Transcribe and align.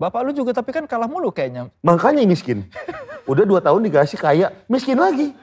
Bapak 0.00 0.24
lu 0.24 0.32
juga 0.32 0.56
tapi 0.56 0.72
kan 0.72 0.88
kalah 0.88 1.04
mulu 1.04 1.28
kayaknya. 1.28 1.68
Makanya 1.84 2.24
miskin. 2.24 2.64
Udah 3.28 3.44
dua 3.44 3.60
tahun 3.60 3.84
dikasih 3.84 4.16
kaya, 4.16 4.48
miskin 4.64 4.96
lagi. 4.96 5.36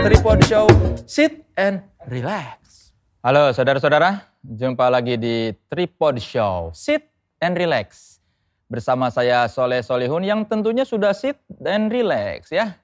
Tripod 0.00 0.40
Show, 0.48 0.64
sit 1.04 1.44
and 1.60 1.84
relax. 2.08 2.96
Halo 3.20 3.52
saudara-saudara, 3.52 4.32
jumpa 4.40 4.88
lagi 4.88 5.20
di 5.20 5.52
Tripod 5.68 6.24
Show, 6.24 6.72
sit 6.72 7.04
and 7.36 7.52
relax. 7.60 8.16
Bersama 8.64 9.12
saya 9.12 9.44
Soleh 9.44 9.84
Solihun 9.84 10.24
yang 10.24 10.40
tentunya 10.48 10.88
sudah 10.88 11.12
sit 11.12 11.36
and 11.68 11.92
relax 11.92 12.48
ya. 12.48 12.80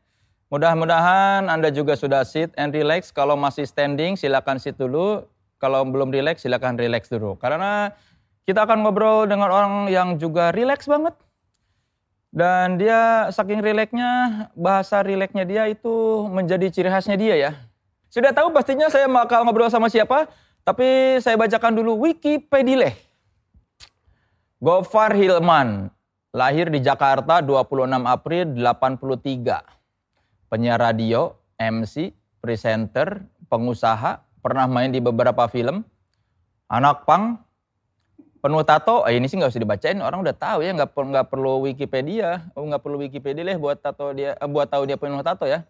Mudah-mudahan 0.47 1.51
Anda 1.51 1.75
juga 1.75 1.99
sudah 1.99 2.23
sit 2.23 2.55
and 2.55 2.71
relax. 2.71 3.11
Kalau 3.11 3.35
masih 3.35 3.67
standing 3.67 4.15
silakan 4.15 4.63
sit 4.63 4.79
dulu. 4.79 5.27
Kalau 5.59 5.83
belum 5.83 6.15
relax 6.15 6.47
silakan 6.47 6.79
relax 6.79 7.11
dulu. 7.11 7.35
Karena 7.35 7.91
kita 8.47 8.63
akan 8.63 8.87
ngobrol 8.87 9.27
dengan 9.27 9.51
orang 9.51 9.91
yang 9.91 10.23
juga 10.23 10.55
relax 10.55 10.87
banget. 10.87 11.19
Dan 12.31 12.77
dia 12.77 13.33
saking 13.33 13.65
rileksnya, 13.65 14.11
bahasa 14.55 15.01
rileksnya 15.01 15.49
dia 15.49 15.67
itu 15.73 16.29
menjadi 16.31 16.69
ciri 16.69 16.91
khasnya 16.93 17.17
dia 17.17 17.35
ya. 17.35 17.51
Sudah 18.13 18.31
tahu 18.31 18.53
pastinya 18.53 18.87
saya 18.93 19.09
bakal 19.09 19.43
ngobrol 19.43 19.73
sama 19.73 19.89
siapa, 19.91 20.29
tapi 20.63 21.17
saya 21.25 21.35
bacakan 21.35 21.75
dulu 21.75 22.07
Wikipedia. 22.07 22.93
Gofar 24.61 25.17
Hilman, 25.17 25.89
lahir 26.31 26.69
di 26.71 26.79
Jakarta 26.85 27.41
26 27.41 28.05
April 28.05 28.45
83. 28.53 29.76
Penyiar 30.57 30.81
radio, 30.81 31.37
MC, 31.61 32.17
presenter, 32.41 33.29
pengusaha, 33.53 34.25
pernah 34.41 34.65
main 34.65 34.89
di 34.89 35.05
beberapa 35.05 35.45
film. 35.53 35.85
Anak 36.73 37.05
pang, 37.05 37.45
penuh 38.41 38.65
tato, 38.65 39.05
eh, 39.05 39.21
ini 39.21 39.29
sih 39.29 39.37
nggak 39.37 39.53
usah 39.53 39.61
dibacain, 39.61 40.01
orang 40.01 40.25
udah 40.25 40.33
tahu 40.33 40.65
ya, 40.65 40.73
nggak 40.73 40.97
nggak 40.97 41.29
perlu 41.29 41.61
Wikipedia, 41.61 42.49
oh, 42.57 42.65
nggak 42.65 42.81
perlu 42.81 43.05
Wikipedia 43.05 43.45
lah 43.45 43.61
buat 43.61 43.85
tato 43.85 44.09
dia, 44.17 44.33
eh, 44.33 44.49
buat 44.49 44.65
tahu 44.73 44.89
dia 44.89 44.97
penuh 44.97 45.21
tato 45.21 45.45
ya. 45.45 45.61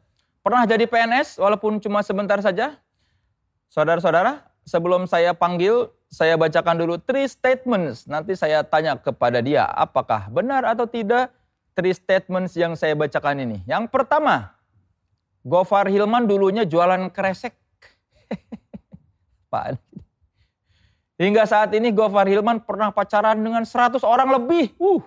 Pernah 0.47 0.63
jadi 0.71 0.87
PNS 0.87 1.43
walaupun 1.43 1.83
cuma 1.83 2.07
sebentar 2.07 2.39
saja. 2.39 2.79
Saudara-saudara, 3.67 4.47
sebelum 4.63 5.11
saya 5.11 5.35
panggil, 5.35 5.91
saya 6.07 6.39
bacakan 6.39 6.79
dulu 6.79 7.03
three 7.03 7.27
statements. 7.27 8.07
Nanti 8.07 8.39
saya 8.39 8.63
tanya 8.63 8.95
kepada 8.95 9.43
dia, 9.43 9.67
apakah 9.67 10.31
benar 10.31 10.63
atau 10.63 10.87
tidak 10.87 11.35
three 11.75 11.91
statements 11.91 12.55
yang 12.55 12.79
saya 12.79 12.95
bacakan 12.95 13.43
ini. 13.43 13.67
Yang 13.67 13.91
pertama, 13.91 14.56
Gofar 15.47 15.87
Hilman 15.87 16.27
dulunya 16.27 16.67
jualan 16.67 17.07
kresek. 17.15 17.55
Apaan? 19.47 19.79
Hingga 21.23 21.47
saat 21.47 21.71
ini 21.71 21.95
Gofar 21.95 22.27
Hilman 22.27 22.59
pernah 22.67 22.91
pacaran 22.91 23.39
dengan 23.39 23.63
100 23.63 24.03
orang 24.03 24.27
lebih. 24.35 24.75
Uh, 24.75 24.99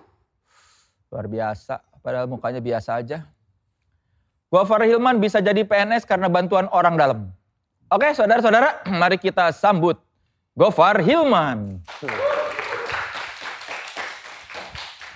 luar 1.12 1.28
biasa. 1.28 1.84
Padahal 2.00 2.24
mukanya 2.24 2.64
biasa 2.64 3.04
aja. 3.04 3.28
Gofar 4.48 4.80
Hilman 4.88 5.20
bisa 5.20 5.44
jadi 5.44 5.60
PNS 5.60 6.08
karena 6.08 6.32
bantuan 6.32 6.72
orang 6.72 6.96
dalam. 6.96 7.28
Oke 7.92 8.08
saudara-saudara, 8.16 8.80
mari 9.00 9.20
kita 9.20 9.52
sambut 9.52 10.00
Gofar 10.56 11.04
Hilman. 11.04 11.84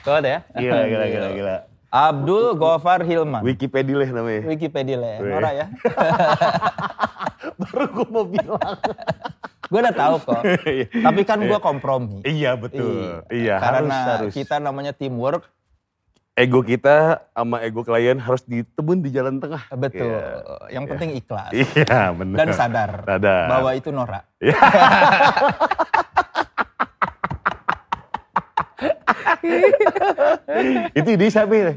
Tuh 0.04 0.20
ada 0.20 0.28
ya? 0.28 0.40
Gila, 0.52 0.82
gila, 0.84 1.04
gila, 1.08 1.28
gila. 1.32 1.56
Abdul 1.94 2.58
Gofar 2.58 3.06
Hilman. 3.06 3.46
Wikipedia 3.46 4.02
lah 4.02 4.10
namanya. 4.10 4.42
Wikipedia 4.44 4.98
ya, 4.98 5.18
Wih. 5.22 5.30
Nora 5.30 5.50
ya. 5.54 5.66
Baru 7.62 7.84
gue 7.86 8.06
mau 8.10 8.26
bilang. 8.26 8.74
gue 9.64 9.78
udah 9.78 9.94
tahu 9.94 10.16
kok. 10.20 10.42
Tapi 11.06 11.20
kan 11.22 11.38
gue 11.38 11.58
kompromi. 11.62 12.18
iya 12.26 12.58
betul. 12.58 13.22
Iya, 13.30 13.62
Karena 13.62 13.94
harus, 13.94 14.10
harus. 14.26 14.32
kita 14.34 14.58
namanya 14.58 14.90
teamwork, 14.90 15.46
Ego 16.34 16.66
kita 16.66 17.22
sama 17.30 17.62
ego 17.62 17.86
klien 17.86 18.18
harus 18.18 18.42
ditebun 18.42 18.98
di 18.98 19.14
jalan 19.14 19.38
tengah. 19.38 19.70
betul. 19.70 20.10
Iya. 20.10 20.74
Yang 20.74 20.84
penting 20.90 21.10
ikhlas 21.14 21.54
Iya 21.54 22.10
benar. 22.10 22.36
dan 22.42 22.48
sadar, 22.50 22.90
Sadar. 23.06 23.46
bahwa 23.46 23.70
itu 23.70 23.94
Nora. 23.94 24.26
Itu 30.98 31.08
ide 31.14 31.26
siapa 31.30 31.52
ya? 31.54 31.72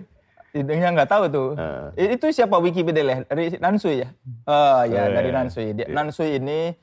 Idenya 0.56 0.90
nggak 0.96 1.10
tahu 1.12 1.24
tuh. 1.30 1.50
Eh. 1.94 2.18
Itu 2.18 2.32
siapa 2.32 2.58
Wikipedia? 2.58 3.24
Dari 3.28 3.60
Nansui 3.62 4.02
ya? 4.02 4.10
Oh 4.48 4.82
ya, 4.88 5.02
Oh, 5.06 5.14
dari 5.14 5.30
iya. 5.30 5.36
Nansui. 5.38 5.68
Dia, 5.76 5.86
Nansui 5.92 6.40
ini 6.40 6.74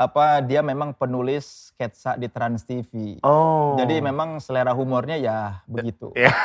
apa 0.00 0.40
dia 0.40 0.64
memang 0.64 0.96
penulis 0.96 1.70
sketsa 1.76 2.16
di 2.16 2.26
Trans 2.32 2.64
TV. 2.64 3.20
Oh. 3.20 3.76
Jadi 3.76 4.00
memang 4.00 4.40
selera 4.40 4.72
humornya 4.72 5.20
ya 5.20 5.60
begitu. 5.68 6.10
Iya. 6.16 6.32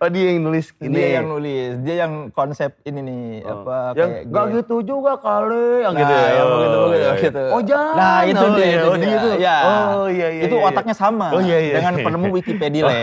Oh 0.00 0.08
dia 0.08 0.32
yang 0.32 0.40
nulis 0.40 0.72
ini. 0.80 0.96
Dia 0.96 1.08
yang 1.20 1.26
nulis, 1.28 1.70
dia 1.84 1.94
yang 2.02 2.12
konsep 2.32 2.72
ini 2.88 3.00
nih 3.04 3.24
Oh. 3.44 3.52
apa 3.60 3.76
yang 3.92 4.10
kayak 4.10 4.32
gak 4.32 4.44
gitu 4.56 4.76
juga 4.80 5.12
kali 5.20 5.84
yang 5.84 5.92
Nah, 5.92 6.00
gitu 6.00 6.14
ya. 6.16 6.28
yang 6.32 6.40
Oh, 6.40 6.50
begitu 6.56 6.76
begitu 6.80 6.96
iya, 6.96 7.10
iya. 7.12 7.20
gitu. 7.20 7.42
Oh 7.52 7.60
jangan. 7.60 7.96
Nah, 8.00 8.18
itu 8.24 8.40
oh, 8.40 8.50
dia, 8.50 8.64
iya, 8.64 8.72
itu 8.72 8.88
oh, 8.88 8.96
dia. 8.96 9.12
itu. 9.12 9.28
Ya. 9.36 9.56
Oh 9.60 10.06
iya 10.08 10.28
iya. 10.32 10.42
itu 10.48 10.56
iya, 10.56 10.62
iya. 10.64 10.70
otaknya 10.72 10.94
sama 10.96 11.26
Oh 11.36 11.40
iya 11.44 11.58
iya. 11.60 11.74
dengan 11.76 11.94
iya. 12.00 12.04
penemu 12.08 12.26
Wikipedia 12.40 12.82
lah. 12.88 12.96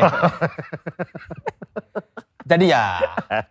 Jadi 2.48 2.66
ya, 2.72 2.86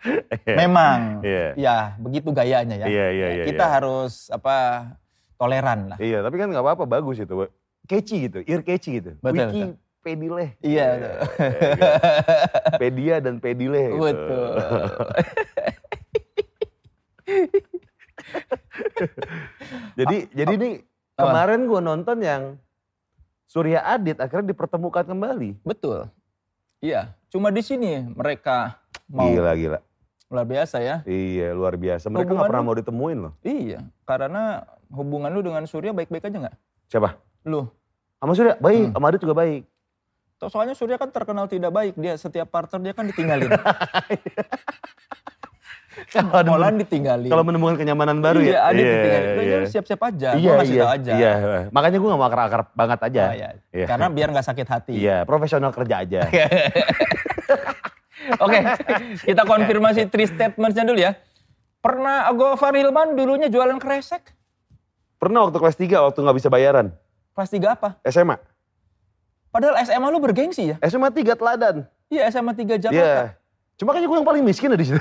memang 0.65 1.21
Iya. 1.21 1.47
ya 1.55 1.77
begitu 2.01 2.29
gayanya 2.33 2.77
ya. 2.81 2.87
Iya, 2.89 3.07
iya, 3.13 3.27
iya, 3.31 3.45
Kita 3.45 3.63
iya. 3.63 3.73
harus 3.77 4.33
apa 4.33 4.57
toleran 5.37 5.93
lah. 5.93 5.99
Iya, 6.01 6.25
tapi 6.25 6.41
kan 6.41 6.49
nggak 6.49 6.65
apa-apa, 6.65 6.85
bagus 6.89 7.21
itu. 7.21 7.35
Catchy 7.87 8.27
gitu, 8.27 8.43
ear 8.43 8.65
catchy 8.65 8.99
gitu. 8.99 9.15
Betul, 9.21 9.53
Wiki 9.55 9.63
pedileh. 10.07 10.55
Iya, 10.61 10.87
Iya, 10.87 10.87
betul. 10.87 11.27
iya. 11.75 11.93
Pedia 12.79 13.17
dan 13.19 13.35
pedileh 13.37 13.87
gitu. 13.91 13.99
Betul. 14.01 14.51
Jadi 19.97 20.17
jadi 20.31 20.53
ini 20.55 20.71
Apa? 21.15 21.27
kemarin 21.27 21.61
gua 21.67 21.81
nonton 21.81 22.19
yang 22.21 22.43
Surya 23.47 23.83
Adit 23.85 24.19
akhirnya 24.19 24.53
dipertemukan 24.53 25.03
kembali. 25.03 25.59
Betul. 25.63 26.07
Iya, 26.79 27.15
cuma 27.27 27.49
di 27.49 27.63
sini 27.63 28.05
mereka 28.07 28.77
mau 29.09 29.27
Gila 29.27 29.55
gila. 29.55 29.79
luar 30.27 30.43
biasa 30.45 30.77
ya. 30.79 30.97
Iya, 31.03 31.55
luar 31.55 31.75
biasa. 31.75 32.11
Mereka 32.11 32.27
nggak 32.29 32.47
pernah 32.47 32.63
lu- 32.63 32.69
mau 32.69 32.77
ditemuin 32.77 33.19
loh. 33.21 33.33
Iya, 33.41 33.87
karena 34.03 34.67
hubungan 34.91 35.31
lu 35.31 35.41
dengan 35.41 35.63
Surya 35.65 35.91
baik-baik 35.91 36.27
aja 36.27 36.37
nggak? 36.43 36.57
Siapa? 36.87 37.15
Lu. 37.43 37.71
Sama 38.19 38.33
Surya 38.35 38.55
baik, 38.57 38.91
Hmm. 38.91 38.93
sama 38.93 39.07
Adit 39.09 39.23
juga 39.23 39.37
baik. 39.37 39.63
Soalnya 40.37 40.77
Surya 40.77 41.01
kan 41.01 41.09
terkenal 41.09 41.49
tidak 41.49 41.73
baik. 41.73 41.97
Dia 41.97 42.21
setiap 42.21 42.53
partner 42.53 42.81
dia 42.85 42.93
kan 42.93 43.09
ditinggalin. 43.09 43.49
Kalau 46.13 46.61
ada- 46.61 46.77
ditinggalin. 46.77 47.33
Kalau 47.33 47.41
menemukan 47.41 47.81
kenyamanan 47.81 48.21
baru 48.21 48.45
iya, 48.45 48.69
ya. 48.69 48.77
Iya, 48.77 48.85
ditinggalin. 48.85 49.25
Lu 49.25 49.41
iya. 49.41 49.49
jangan 49.49 49.69
siap-siap 49.73 50.01
aja. 50.05 50.29
Iya, 50.37 50.45
Gua 50.45 50.53
ngasih 50.61 50.77
iya, 50.77 50.85
aja. 50.93 51.13
Iya, 51.17 51.33
makanya 51.73 51.97
gue 51.97 52.09
gak 52.13 52.21
mau 52.21 52.29
akar-akar 52.29 52.61
banget 52.77 53.01
aja. 53.01 53.23
Oh, 53.25 53.33
iya. 53.33 53.49
Iya. 53.73 53.87
Karena 53.89 54.07
biar 54.13 54.29
nggak 54.37 54.47
sakit 54.47 54.67
hati. 54.69 54.93
Iya, 54.93 55.25
profesional 55.25 55.73
kerja 55.73 56.05
aja. 56.05 56.21
Oke, 58.45 58.59
kita 59.25 59.43
konfirmasi 59.47 60.05
three 60.13 60.29
statements-nya 60.29 60.85
dulu 60.85 61.01
ya. 61.01 61.17
Pernah 61.81 62.29
Gofar 62.35 62.75
Hilman 62.75 63.15
dulunya 63.15 63.47
jualan 63.47 63.79
kresek? 63.79 64.35
Pernah 65.17 65.49
waktu 65.49 65.59
kelas 65.63 65.77
3 65.79 66.07
waktu 66.11 66.19
nggak 66.19 66.37
bisa 66.37 66.49
bayaran. 66.53 66.93
Kelas 67.33 67.51
3 67.55 67.73
apa? 67.79 67.89
SMA. 68.05 68.37
Padahal 69.57 69.81
SMA 69.81 70.09
lu 70.13 70.21
bergengsi 70.21 70.69
ya? 70.69 70.77
SMA 70.85 71.09
3 71.09 71.33
teladan. 71.33 71.89
Iya, 72.13 72.29
SMA 72.29 72.53
3 72.53 72.77
Iya. 72.77 72.93
Jakarta. 72.93 73.23
Cuma 73.81 73.97
kayaknya 73.97 74.09
gue 74.13 74.19
yang 74.21 74.29
paling 74.29 74.45
miskin 74.45 74.69
ada 74.69 74.77
di 74.77 74.85
situ. 74.85 75.01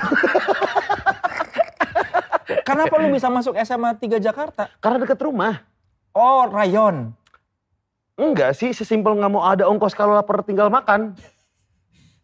Kenapa 2.68 2.96
lu 2.96 3.12
bisa 3.12 3.28
masuk 3.28 3.52
SMA 3.60 3.92
3 4.00 4.16
Jakarta? 4.16 4.72
Karena 4.80 5.04
deket 5.04 5.20
rumah. 5.20 5.60
Oh, 6.16 6.48
rayon. 6.48 7.12
Enggak 8.16 8.56
sih, 8.56 8.72
sesimpel 8.72 9.12
nggak 9.12 9.28
mau 9.28 9.44
ada 9.44 9.68
ongkos 9.68 9.92
kalau 9.92 10.16
lapar 10.16 10.40
tinggal 10.40 10.72
makan. 10.72 11.12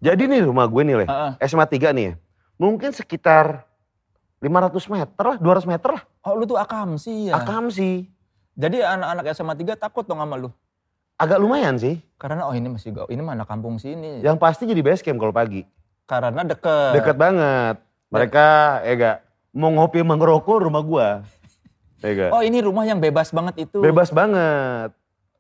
Jadi 0.01 0.25
nih 0.25 0.49
rumah 0.49 0.65
gue 0.73 0.83
nih, 0.89 1.05
Le. 1.05 1.07
Heeh. 1.13 1.31
SMA 1.45 1.69
3 1.69 1.93
nih 1.93 2.05
ya. 2.09 2.15
Mungkin 2.57 2.97
sekitar 2.97 3.69
500 4.41 4.89
meter 4.89 5.25
lah, 5.29 5.37
200 5.37 5.69
meter 5.69 6.01
lah. 6.01 6.03
Oh, 6.25 6.33
lu 6.41 6.49
tuh 6.49 6.57
akam 6.57 6.97
sih 6.97 7.29
ya. 7.29 7.37
Akam 7.37 7.69
sih. 7.69 8.09
Jadi 8.57 8.81
anak-anak 8.81 9.37
SMA 9.37 9.53
3 9.53 9.77
takut 9.77 10.09
dong 10.09 10.25
sama 10.25 10.41
lu. 10.41 10.49
Agak 11.23 11.39
lumayan 11.39 11.79
sih. 11.79 12.03
Karena 12.19 12.51
oh 12.51 12.55
ini 12.55 12.67
masih 12.67 12.91
gak, 12.91 13.07
ini 13.07 13.23
mana 13.23 13.47
kampung 13.47 13.79
sini. 13.79 14.19
Yang 14.27 14.43
pasti 14.43 14.67
jadi 14.67 14.83
base 14.83 15.07
camp 15.07 15.23
kalau 15.23 15.31
pagi. 15.31 15.63
Karena 16.03 16.43
deket. 16.43 16.99
Deket 16.99 17.15
banget. 17.15 17.79
Mereka, 18.11 18.47
ya 18.83 18.93
gak, 18.99 19.17
mau 19.55 19.71
ngopi 19.71 20.03
sama 20.03 20.19
ngerokok 20.19 20.67
rumah 20.67 20.83
gua. 20.83 21.09
Ya 22.03 22.11
gak? 22.27 22.31
Oh 22.35 22.43
ini 22.43 22.59
rumah 22.59 22.83
yang 22.83 22.99
bebas 22.99 23.31
banget 23.31 23.71
itu. 23.71 23.79
Bebas 23.79 24.11
banget. 24.11 24.91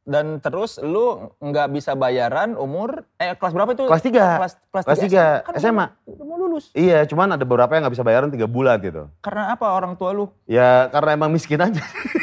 dan 0.03 0.43
terus 0.43 0.83
lu 0.83 1.31
nggak 1.39 1.79
bisa 1.79 1.95
bayaran 1.95 2.59
umur 2.59 3.07
eh 3.23 3.39
kelas 3.39 3.55
berapa 3.55 3.71
itu? 3.71 3.87
Kelas 3.87 4.03
3. 4.03 4.11
Kelas 4.11 4.53
kelas, 4.59 4.85
Kelas 4.91 4.99
tiga 4.99 5.07
tiga, 5.07 5.27
Kan 5.47 5.55
SMA. 5.63 5.87
Udah 6.11 6.27
mau 6.27 6.37
lulus. 6.43 6.75
Iya, 6.75 7.07
cuman 7.07 7.39
ada 7.39 7.47
beberapa 7.47 7.71
yang 7.71 7.87
nggak 7.87 7.95
bisa 7.95 8.03
bayaran 8.03 8.27
tiga 8.27 8.51
bulan 8.51 8.83
gitu. 8.83 9.07
Karena 9.23 9.55
apa 9.55 9.71
orang 9.71 9.95
tua 9.95 10.11
lu? 10.11 10.27
Ya 10.51 10.91
karena 10.91 11.15
emang 11.15 11.31
miskin 11.31 11.63
aja. 11.63 11.79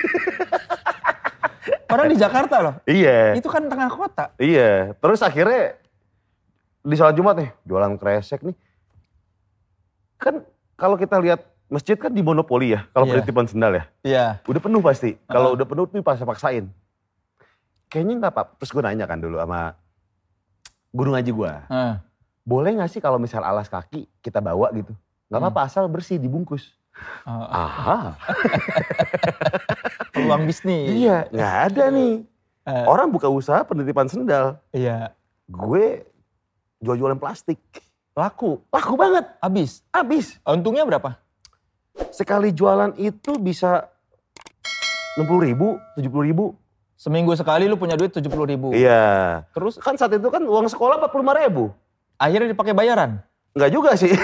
Padahal 1.90 2.08
di 2.08 2.18
Jakarta 2.18 2.56
loh. 2.62 2.76
iya. 2.86 3.34
Itu 3.34 3.50
kan 3.50 3.66
tengah 3.66 3.90
kota. 3.90 4.30
Iya. 4.38 4.94
Terus 4.94 5.20
akhirnya 5.20 5.74
di 6.80 6.94
sholat 6.94 7.12
Jumat 7.12 7.36
nih, 7.36 7.50
jualan 7.64 7.98
kresek 7.98 8.40
nih. 8.42 8.54
Kan 10.16 10.46
kalau 10.76 10.96
kita 10.96 11.18
lihat 11.18 11.42
masjid 11.66 11.94
kan 11.94 12.10
di 12.10 12.22
monopoli 12.22 12.72
ya, 12.72 12.86
kalau 12.90 13.04
Iya. 13.04 13.14
penitipan 13.16 13.46
sendal 13.46 13.74
ya. 13.74 13.84
Iya. 14.02 14.26
Udah 14.46 14.60
penuh 14.60 14.80
pasti. 14.80 15.18
Kalau 15.26 15.50
Ah. 15.52 15.56
udah 15.58 15.66
penuh 15.66 15.86
tuh 15.86 16.00
paksa 16.00 16.24
paksain. 16.24 16.70
Kayaknya 17.88 18.14
nggak 18.20 18.32
apa. 18.32 18.42
Terus 18.56 18.70
gue 18.70 18.82
nanya 18.82 19.06
kan 19.06 19.18
dulu 19.18 19.36
sama 19.36 19.74
guru 20.90 21.10
ngaji 21.12 21.32
gue. 21.32 21.54
Heeh. 21.68 21.94
Boleh 22.42 22.72
nggak 22.72 22.90
sih 22.90 22.98
kalau 22.98 23.18
misal 23.18 23.42
alas 23.42 23.66
kaki 23.66 24.06
kita 24.20 24.38
bawa 24.40 24.70
gitu? 24.72 24.94
Nggak 25.26 25.36
Hmm. 25.36 25.50
apa-apa 25.50 25.62
asal 25.66 25.86
bersih 25.86 26.18
dibungkus. 26.18 26.74
Oh, 27.24 27.46
Aha. 27.46 28.14
peluang 30.12 30.44
bisnis. 30.44 30.90
Iya, 30.90 31.28
nggak 31.30 31.56
ada 31.70 31.84
nih. 31.90 32.14
Eh, 32.66 32.86
Orang 32.86 33.10
buka 33.10 33.28
usaha 33.28 33.62
penitipan 33.64 34.06
sendal. 34.06 34.62
iya. 34.70 35.14
Gue 35.50 36.06
jual-jualan 36.78 37.18
plastik. 37.18 37.58
Laku. 38.14 38.62
Laku 38.70 38.94
banget. 38.94 39.26
Habis. 39.40 39.82
Habis. 39.90 40.38
Untungnya 40.44 40.86
berapa? 40.86 41.18
Sekali 42.10 42.54
jualan 42.54 42.94
itu 42.96 43.36
bisa 43.36 43.90
60 45.18 45.26
ribu, 45.42 45.82
70 45.98 46.06
ribu. 46.24 46.54
Seminggu 46.94 47.34
sekali 47.34 47.66
lu 47.66 47.80
punya 47.80 47.96
duit 47.96 48.12
70 48.12 48.28
ribu. 48.46 48.76
Iya. 48.76 49.42
Terus 49.56 49.80
Kan 49.80 49.96
saat 49.96 50.14
itu 50.14 50.28
kan 50.28 50.44
uang 50.44 50.68
sekolah 50.68 51.00
45 51.02 51.42
ribu. 51.42 51.72
akhirnya 52.20 52.52
dipakai 52.52 52.76
bayaran. 52.76 53.24
Enggak 53.56 53.72
juga 53.72 53.92
sih. 53.96 54.12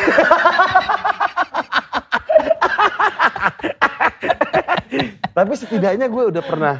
Tapi 5.35 5.51
setidaknya 5.53 6.07
gue 6.07 6.23
udah 6.31 6.39
pernah 6.41 6.75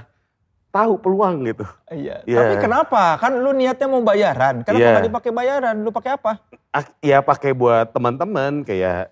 tahu 0.72 0.96
peluang 0.98 1.44
gitu. 1.46 1.68
Iya. 1.88 2.24
Iya. 2.24 2.40
Tapi 2.42 2.56
kenapa? 2.58 3.04
Kan 3.16 3.36
lu 3.36 3.52
niatnya 3.52 3.86
mau 3.86 4.00
bayaran. 4.02 4.64
Kenapa 4.64 4.80
Iya. 4.80 4.92
nggak 4.94 5.08
dipakai 5.08 5.32
bayaran? 5.32 5.76
Lu 5.78 5.92
pakai 5.92 6.16
apa? 6.16 6.40
Ak- 6.70 6.96
Ya 7.00 7.20
pakai 7.20 7.52
buat 7.52 7.92
teman-teman 7.92 8.64
kayak 8.64 9.12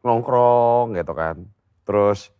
nongkrong 0.00 0.94
gitu 0.94 1.12
kan. 1.12 1.36
Terus 1.82 2.30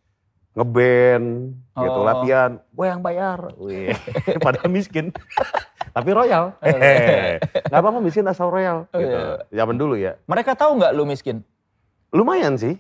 ngeband 0.53 1.53
gitu 1.75 1.99
Oh. 1.99 2.03
latihan. 2.03 2.63
Gue 2.69 2.87
yang 2.87 3.03
bayar. 3.03 3.53
Wih, 3.57 3.93
padahal 4.45 4.71
miskin. 4.71 5.11
Tapi 5.97 6.11
royal. 6.11 6.53
Eh. 6.61 6.73
Hehe. 6.73 7.33
Gak 7.65 7.77
apa-apa 7.77 7.99
miskin 7.99 8.25
asal 8.25 8.49
royal. 8.49 8.85
Oh, 8.91 8.99
Gitu. 8.99 9.11
iya. 9.11 9.43
Zaman 9.53 9.77
dulu 9.77 9.95
ya. 9.95 10.15
Mereka 10.25 10.55
tahu 10.55 10.77
nggak 10.77 10.93
lu 10.93 11.05
miskin? 11.05 11.41
Lumayan 12.09 12.55
sih. 12.55 12.79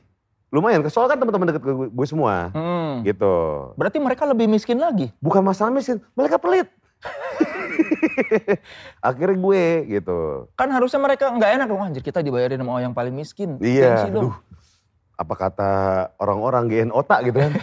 Lumayan. 0.55 0.87
Soalnya 0.87 1.17
kan 1.17 1.19
teman-teman 1.27 1.47
deket 1.51 1.63
gue, 1.63 1.75
gue 1.91 2.07
semua. 2.07 2.55
Hmm. 2.55 3.03
Gitu. 3.03 3.35
Berarti 3.75 3.99
mereka 3.99 4.23
lebih 4.29 4.47
miskin 4.47 4.79
lagi. 4.79 5.11
Bukan 5.19 5.43
masalah 5.43 5.75
miskin, 5.75 5.99
mereka 6.15 6.39
pelit. 6.39 6.71
Akhirnya 9.07 9.37
gue 9.37 9.65
gitu. 9.99 10.49
Kan 10.55 10.71
harusnya 10.71 11.01
mereka 11.03 11.35
nggak 11.35 11.51
enak 11.61 11.67
dong. 11.67 11.83
Anjir 11.83 12.03
kita 12.03 12.23
dibayarin 12.23 12.63
sama 12.63 12.79
yang 12.81 12.95
paling 12.95 13.13
miskin. 13.13 13.59
Iya, 13.59 14.07
dong. 14.11 14.33
aduh. 14.33 14.35
Apa 15.17 15.35
kata 15.35 15.73
orang-orang 16.21 16.69
GN 16.69 16.91
otak 16.93 17.25
gitu 17.27 17.41
kan. 17.41 17.53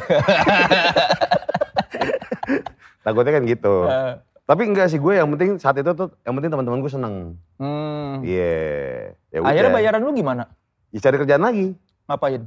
Takutnya 3.05 3.31
kan 3.35 3.43
gitu. 3.45 3.75
Eh, 3.87 4.13
Tapi 4.43 4.61
enggak 4.67 4.91
sih 4.91 4.99
gue 4.99 5.13
yang 5.15 5.29
penting 5.31 5.55
saat 5.59 5.79
itu 5.79 5.91
tuh 5.95 6.11
yang 6.27 6.35
penting 6.35 6.51
teman-teman 6.51 6.79
gue 6.83 6.91
seneng. 6.91 7.15
hmm. 7.61 8.25
Iya. 8.25 9.15
Ya 9.31 9.37
udah. 9.39 9.49
Akhirnya 9.49 9.71
bayaran 9.71 10.01
lu 10.03 10.11
gimana? 10.11 10.43
Ya 10.91 10.99
cari 10.99 11.15
kerjaan 11.19 11.43
lagi. 11.43 11.67
Ngapain? 12.09 12.43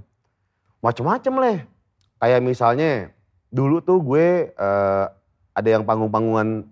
Macem-macem 0.87 1.35
leh. 1.43 1.59
Kayak 2.23 2.41
misalnya 2.47 2.91
dulu 3.51 3.83
tuh 3.83 3.99
gue 3.99 4.55
eh, 4.55 5.05
ada 5.51 5.69
yang 5.69 5.83
panggung-panggungan 5.83 6.63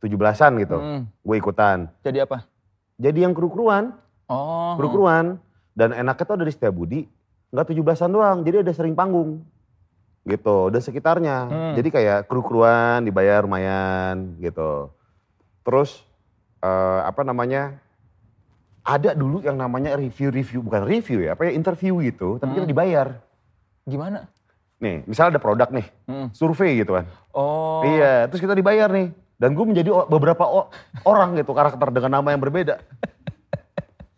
17-an 0.00 0.52
gitu. 0.64 0.78
Hmm. 0.80 1.02
Gue 1.20 1.36
ikutan. 1.36 1.92
Jadi 2.00 2.24
apa? 2.24 2.48
Jadi 2.96 3.28
yang 3.28 3.36
kru-kruan. 3.36 3.92
Oh. 4.28 4.76
kru-kruan 4.76 5.40
dan 5.72 5.96
enaknya 5.96 6.24
tuh 6.28 6.36
dari 6.36 6.52
Setiabudi 6.52 7.08
nggak 7.48 7.72
17-an 7.72 8.12
doang 8.12 8.38
jadi 8.44 8.60
ada 8.60 8.76
sering 8.76 8.92
panggung 8.92 9.40
gitu 10.28 10.68
dan 10.68 10.84
sekitarnya 10.84 11.36
Hmm. 11.48 11.72
jadi 11.80 11.88
kayak 11.88 12.18
kru-kruan 12.28 13.08
dibayar 13.08 13.40
lumayan 13.40 14.36
gitu 14.36 14.92
terus 15.64 16.04
eh, 16.60 17.00
apa 17.08 17.24
namanya 17.24 17.80
ada 18.88 19.12
dulu 19.12 19.38
yang 19.38 19.54
namanya 19.54 19.92
review-review 19.94 20.64
bukan 20.64 20.82
review 20.82 21.20
ya 21.20 21.36
apa 21.36 21.44
ya 21.44 21.52
interview 21.52 22.00
gitu 22.00 22.40
tapi 22.40 22.56
kita 22.56 22.64
Hmm. 22.64 22.72
dibayar 22.72 23.06
Gimana? 23.84 24.24
nih 24.78 25.04
misalnya 25.04 25.36
ada 25.36 25.42
produk 25.42 25.68
nih 25.68 25.86
Hmm. 26.04 26.28
survei 26.32 26.78
gitu 26.78 26.94
kan 26.94 27.04
Oh. 27.30 27.84
iya 27.84 28.24
terus 28.24 28.40
kita 28.40 28.54
dibayar 28.54 28.88
nih 28.88 29.12
dan 29.36 29.52
gue 29.52 29.62
menjadi 29.62 29.92
beberapa 30.08 30.42
orang 31.04 31.36
gitu 31.36 31.52
karakter 31.52 31.88
dengan 31.90 32.16
nama 32.16 32.30
yang 32.30 32.40
berbeda 32.40 32.80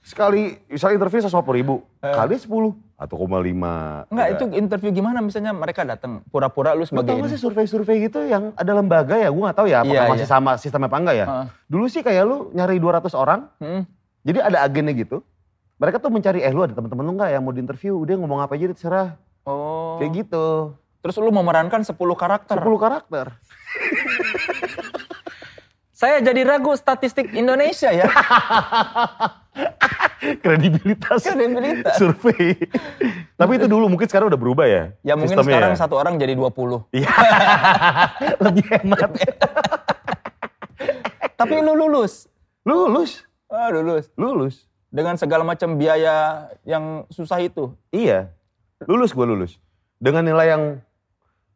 sekali 0.00 0.58
misalnya 0.66 0.96
interview 0.96 1.20
150 1.20 1.28
ribu 1.52 1.74
Eh. 2.00 2.10
kali 2.10 2.34
10 2.34 2.72
atau 2.96 3.14
koma 3.16 3.38
lima 3.38 4.04
Enggak, 4.06 4.28
itu 4.30 4.44
interview 4.54 4.90
gimana 4.90 5.18
misalnya 5.18 5.52
mereka 5.52 5.82
datang 5.82 6.20
pura-pura 6.26 6.72
lu 6.72 6.82
Lu 6.82 6.84
sebagai 6.84 7.10
tau 7.10 7.20
ini. 7.20 7.28
sih 7.28 7.38
survei-survei 7.38 7.96
gitu 8.02 8.22
yang 8.22 8.52
ada 8.54 8.72
lembaga 8.72 9.14
ya 9.14 9.28
gue 9.28 9.42
gak 9.42 9.56
tahu 9.56 9.66
ya 9.66 9.80
apakah 9.80 9.96
Iya, 9.98 10.10
masih 10.10 10.24
iya. 10.24 10.30
sama 10.30 10.50
sistemnya 10.56 10.86
apa 10.86 10.96
enggak 10.96 11.16
ya 11.16 11.26
Heeh. 11.26 11.46
dulu 11.66 11.84
sih 11.86 12.00
kayak 12.00 12.22
lu 12.22 12.36
nyari 12.50 12.76
200 12.76 13.12
orang 13.14 13.40
Hmm. 13.56 13.82
Jadi 14.20 14.38
ada 14.42 14.58
agennya 14.60 14.92
gitu 14.94 15.20
mereka 15.76 15.96
tuh 15.96 16.08
mencari 16.08 16.40
eh 16.40 16.50
lu 16.50 16.60
ada 16.60 16.72
teman-teman 16.72 17.02
lu 17.02 17.12
nggak 17.14 17.30
yang 17.30 17.40
mau 17.40 17.50
diinterview 17.50 17.96
udah 17.96 18.14
ngomong 18.16 18.40
apa 18.40 18.54
aja 18.54 18.68
terserah 18.68 19.08
Oh. 19.40 19.96
kayak 19.96 20.12
gitu 20.20 20.76
Terus 21.00 21.16
lu 21.16 21.32
memerankan 21.32 21.80
10 21.80 21.96
karakter. 22.12 22.54
10 22.54 22.76
karakter 22.76 23.32
Saya 25.90 26.20
jadi 26.20 26.44
ragu 26.44 26.72
statistik 26.72 27.32
Indonesia 27.32 27.88
ya. 27.88 28.04
kredibilitas 30.40 31.24
Kredibilitas. 31.24 31.96
survei 31.96 32.56
tapi 33.34 33.52
itu 33.56 33.64
dulu 33.64 33.88
mungkin 33.88 34.04
sekarang 34.04 34.28
udah 34.28 34.36
berubah 34.36 34.64
ya 34.64 34.92
Ya 35.00 35.16
mungkin 35.16 35.32
sistemnya 35.32 35.56
sekarang 35.56 35.72
ya. 35.72 35.80
satu 35.80 35.94
orang 35.96 36.14
jadi 36.16 36.36
20. 36.36 36.52
Iya. 36.92 37.08
Lebih 38.44 38.64
hemat. 38.70 39.10
Tapi 41.34 41.54
lu 41.58 41.72
lulus. 41.74 42.28
lulus, 42.60 43.24
Ah, 43.50 43.68
lulus. 43.74 44.06
lulus. 44.14 44.56
Dengan 44.90 45.18
segala 45.18 45.42
macam 45.42 45.74
biaya 45.74 46.48
yang 46.62 47.06
susah 47.10 47.42
itu. 47.42 47.74
Iya. 47.90 48.30
Lulus 48.86 49.10
gue 49.10 49.26
lulus. 49.26 49.58
Dengan 49.98 50.22
nilai 50.22 50.54
yang 50.54 50.62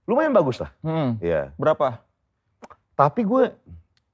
lumayan 0.06 0.34
bagus 0.34 0.58
lah. 0.58 0.70
Hmm. 0.82 1.16
Iya. 1.22 1.54
Berapa? 1.54 2.02
Tapi 2.94 3.22
gue 3.22 3.54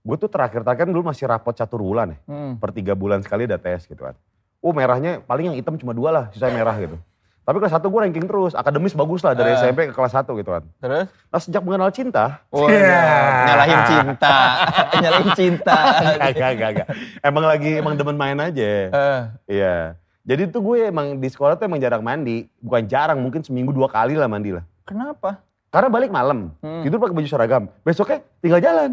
gue 0.00 0.16
tuh 0.16 0.30
terakhir-terakhir 0.32 0.88
dulu 0.88 1.12
masih 1.12 1.28
rapot 1.28 1.52
catur 1.52 1.80
bulan 1.84 2.16
ya. 2.16 2.18
Hmm. 2.28 2.56
Per 2.56 2.70
tiga 2.72 2.92
bulan 2.96 3.20
sekali 3.20 3.44
ada 3.44 3.60
tes 3.60 3.84
gitu 3.84 4.00
kan. 4.00 4.16
Oh 4.60 4.72
merahnya 4.76 5.24
paling 5.24 5.52
yang 5.52 5.56
hitam 5.56 5.76
cuma 5.80 5.96
dua 5.96 6.12
lah, 6.12 6.24
sisanya 6.32 6.60
merah 6.60 6.76
gitu. 6.76 6.96
Tapi 7.40 7.56
kelas 7.56 7.72
satu 7.72 7.86
gue 7.86 8.00
ranking 8.00 8.24
terus, 8.24 8.52
akademis 8.52 8.92
bagus 8.92 9.20
lah 9.20 9.32
dari 9.32 9.50
Eh. 9.50 9.56
SMP 9.56 9.86
ke 9.86 9.92
kelas 9.92 10.12
1 10.12 10.32
gitu 10.34 10.50
kan. 10.50 10.62
Terus? 10.78 11.06
Nah 11.08 11.38
sejak 11.38 11.60
mengenal 11.60 11.90
cinta, 11.90 12.40
Wah, 12.48 12.66
Iya. 12.66 13.00
nyalahin 13.44 13.80
cinta. 13.84 14.34
nyalahin 15.02 15.28
cinta. 15.34 15.76
Gak, 16.14 16.30
gak, 16.32 16.50
gak, 16.54 16.70
gak. 16.76 16.86
Emang 17.20 17.44
lagi 17.44 17.70
emang 17.74 17.94
demen 17.94 18.14
main 18.14 18.38
aja. 18.38 18.68
Eh, 18.86 19.20
Iya. 19.50 19.94
Jadi 20.20 20.46
tuh 20.46 20.60
gue 20.62 20.86
emang 20.86 21.16
di 21.16 21.26
sekolah 21.26 21.54
tuh 21.54 21.64
emang 21.64 21.78
jarang 21.78 22.00
mandi. 22.00 22.46
Bukan 22.58 22.86
jarang, 22.86 23.18
mungkin 23.18 23.40
seminggu 23.40 23.70
dua 23.70 23.86
kali 23.86 24.14
lah 24.14 24.26
mandi 24.26 24.50
lah. 24.52 24.62
kenapa? 24.82 25.38
Karena 25.68 25.86
balik 25.86 26.10
malam, 26.10 26.50
Hmm. 26.58 26.82
tidur 26.82 26.98
pakai 26.98 27.14
baju 27.14 27.26
seragam. 27.26 27.62
Besoknya 27.80 28.18
tinggal 28.38 28.60
jalan. 28.60 28.90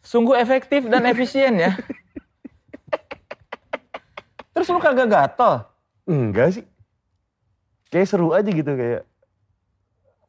Sungguh 0.00 0.34
efektif 0.34 0.86
dan 0.86 1.02
efisien 1.04 1.58
ya. 1.58 1.70
Terus 4.50 4.66
lu 4.68 4.78
kagak 4.78 5.06
gatel? 5.06 5.52
Enggak 6.04 6.46
sih. 6.52 6.64
Kayak 7.90 8.06
seru 8.06 8.30
aja 8.30 8.46
gitu 8.46 8.70
kayak. 8.70 9.02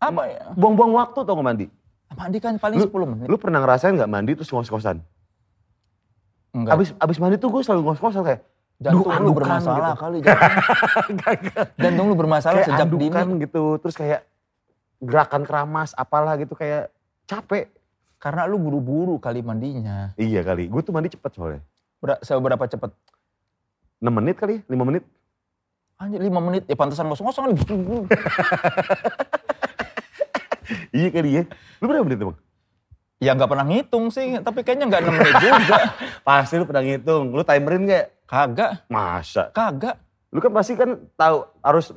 Apa 0.02 0.22
ya? 0.26 0.42
Buang-buang 0.58 0.98
waktu 0.98 1.22
tau 1.22 1.38
gak 1.38 1.46
mandi. 1.46 1.68
Mandi 2.12 2.38
kan 2.42 2.58
paling 2.58 2.82
Lu- 2.82 2.90
10 2.90 3.06
menit. 3.06 3.26
Lu 3.30 3.38
pernah 3.38 3.62
ngerasain 3.62 3.94
gak 3.94 4.10
mandi 4.10 4.34
terus 4.34 4.50
ngos-ngosan? 4.50 4.98
Enggak. 6.52 6.74
Abis, 6.76 6.90
abis 6.98 7.18
mandi 7.22 7.38
tuh 7.38 7.54
gue 7.54 7.62
selalu 7.62 7.82
ngos-ngosan 7.88 8.26
kayak. 8.26 8.42
Jantung 8.82 9.06
duh, 9.06 9.22
lu 9.22 9.34
bermasalah 9.38 9.94
gitu. 9.94 10.02
kali. 10.02 10.18
Jantung, 10.26 11.66
jantung 11.78 12.06
lu 12.10 12.16
bermasalah 12.18 12.66
Kayak 12.66 12.70
sejak 12.74 12.88
andukan 12.90 13.26
dini. 13.30 13.42
gitu. 13.46 13.64
Terus 13.78 13.94
kayak 13.96 14.22
gerakan 14.98 15.42
keramas 15.46 15.94
apalah 15.94 16.34
gitu 16.42 16.58
kayak 16.58 16.90
capek. 17.30 17.70
Karena 18.18 18.50
lu 18.50 18.58
buru-buru 18.58 19.22
kali 19.22 19.46
mandinya. 19.46 20.18
Iya 20.18 20.42
kali. 20.42 20.66
Gue 20.66 20.82
tuh 20.82 20.90
mandi 20.90 21.14
cepet 21.14 21.30
soalnya. 21.30 21.62
Ber- 22.02 22.22
seberapa 22.26 22.66
cepet? 22.66 22.90
6 24.02 24.10
menit 24.10 24.36
kali, 24.36 24.66
5 24.66 24.82
menit. 24.82 25.06
Anjir 26.02 26.18
5 26.18 26.34
menit. 26.42 26.66
Ya 26.66 26.74
pantesan 26.74 27.06
ngosong-ngosong 27.08 27.44
kan. 27.46 27.54
Iya 30.92 31.08
kali 31.12 31.30
ya. 31.36 31.44
Lu 31.84 31.88
berapa 31.88 32.04
menit 32.04 32.20
emang? 32.20 32.38
Ya 33.20 33.32
nggak 33.36 33.50
pernah 33.52 33.66
ngitung 33.68 34.08
sih, 34.08 34.40
tapi 34.40 34.64
kayaknya 34.64 34.88
nggak 34.88 35.02
6 35.04 35.12
menit 35.14 35.36
juga. 35.40 35.78
Pasti 36.28 36.54
lu 36.60 36.66
pernah 36.68 36.84
ngitung. 36.84 37.26
Lu 37.32 37.44
timerin 37.44 37.84
gak? 37.88 38.06
Kagak, 38.28 38.88
Masa? 38.88 39.52
kagak. 39.52 40.00
Lu 40.32 40.40
kan 40.40 40.56
pasti 40.56 40.80
kan 40.80 40.96
tahu 41.20 41.44
harus 41.60 41.92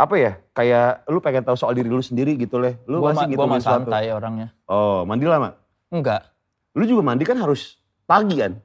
apa 0.00 0.14
ya? 0.16 0.32
Kayak 0.56 1.04
lu 1.04 1.20
pengen 1.20 1.44
tahu 1.44 1.52
soal 1.60 1.76
diri 1.76 1.92
lu 1.92 2.00
sendiri 2.00 2.32
gitu 2.40 2.56
leh. 2.56 2.80
Lu 2.88 3.04
Gua, 3.04 3.12
pasti 3.12 3.36
ma- 3.36 3.44
gua 3.44 3.60
santai 3.60 4.08
orangnya. 4.08 4.56
Oh, 4.64 5.04
mandi 5.04 5.28
lama. 5.28 5.52
Enggak. 5.92 6.24
Lu 6.72 6.88
juga 6.88 7.04
mandi 7.04 7.28
kan 7.28 7.36
harus 7.36 7.76
pagi 8.08 8.40
kan? 8.40 8.56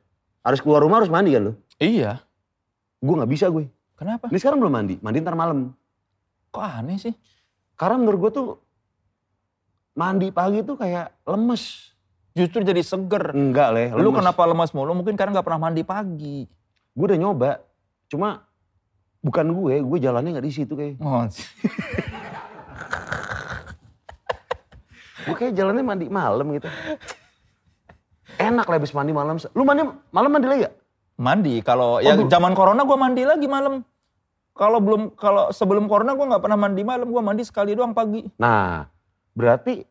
Harus 0.48 0.64
keluar 0.64 0.80
rumah 0.80 1.04
harus 1.04 1.12
mandi 1.12 1.36
kan 1.36 1.52
lu? 1.52 1.54
Iya. 1.76 2.24
Gue 3.04 3.20
nggak 3.20 3.32
bisa 3.36 3.52
gue. 3.52 3.68
Kenapa? 3.96 4.28
Ini 4.28 4.38
sekarang 4.40 4.60
belum 4.60 4.74
mandi, 4.76 4.96
mandi 5.00 5.24
ntar 5.24 5.40
malam. 5.40 5.72
Kok 6.52 6.64
aneh 6.64 7.00
sih? 7.00 7.16
Karena 7.80 8.00
menurut 8.00 8.20
gue 8.28 8.32
tuh 8.32 8.48
mandi 9.96 10.28
pagi 10.36 10.64
tuh 10.68 10.76
kayak 10.76 11.16
lemes. 11.24 11.96
Justru 12.36 12.68
jadi 12.68 12.84
seger. 12.84 13.32
Enggak 13.32 13.72
leh. 13.72 13.88
Lu 13.96 14.12
lemes. 14.12 14.20
kenapa 14.20 14.44
lemas 14.44 14.76
mulu? 14.76 14.92
Mungkin 14.92 15.16
karena 15.16 15.40
nggak 15.40 15.48
pernah 15.48 15.62
mandi 15.72 15.84
pagi. 15.88 16.44
Gue 16.96 17.06
udah 17.12 17.20
nyoba, 17.20 17.60
cuma 18.12 18.44
bukan 19.24 19.48
gue, 19.52 19.74
gue 19.84 20.00
jalannya 20.00 20.36
nggak 20.36 20.48
di 20.48 20.54
situ 20.54 20.74
kayak. 20.76 21.00
Oh, 21.00 21.24
Gue 25.26 25.34
kayak 25.34 25.58
jalannya 25.58 25.82
mandi 25.82 26.06
malam 26.06 26.46
gitu. 26.54 26.70
Enak 28.38 28.68
lah 28.68 28.78
habis 28.78 28.94
mandi 28.94 29.10
malam. 29.16 29.42
Lu 29.58 29.66
mandi 29.66 29.82
malam 30.14 30.30
mandi 30.30 30.48
lagi 30.48 30.62
gak? 30.70 30.76
Mandi. 31.20 31.60
Kalau 31.64 32.00
ya 32.04 32.16
belum. 32.16 32.32
zaman 32.32 32.54
corona 32.56 32.82
gua 32.84 32.98
mandi 33.00 33.24
lagi 33.28 33.48
malam. 33.48 33.84
Kalau 34.56 34.80
belum 34.80 35.20
kalau 35.20 35.52
sebelum 35.52 35.92
corona 35.92 36.16
gua 36.16 36.36
nggak 36.36 36.44
pernah 36.44 36.60
mandi 36.60 36.82
malam, 36.84 37.08
gua 37.12 37.24
mandi 37.24 37.44
sekali 37.44 37.76
doang 37.76 37.92
pagi. 37.92 38.24
Nah, 38.40 38.88
berarti 39.36 39.84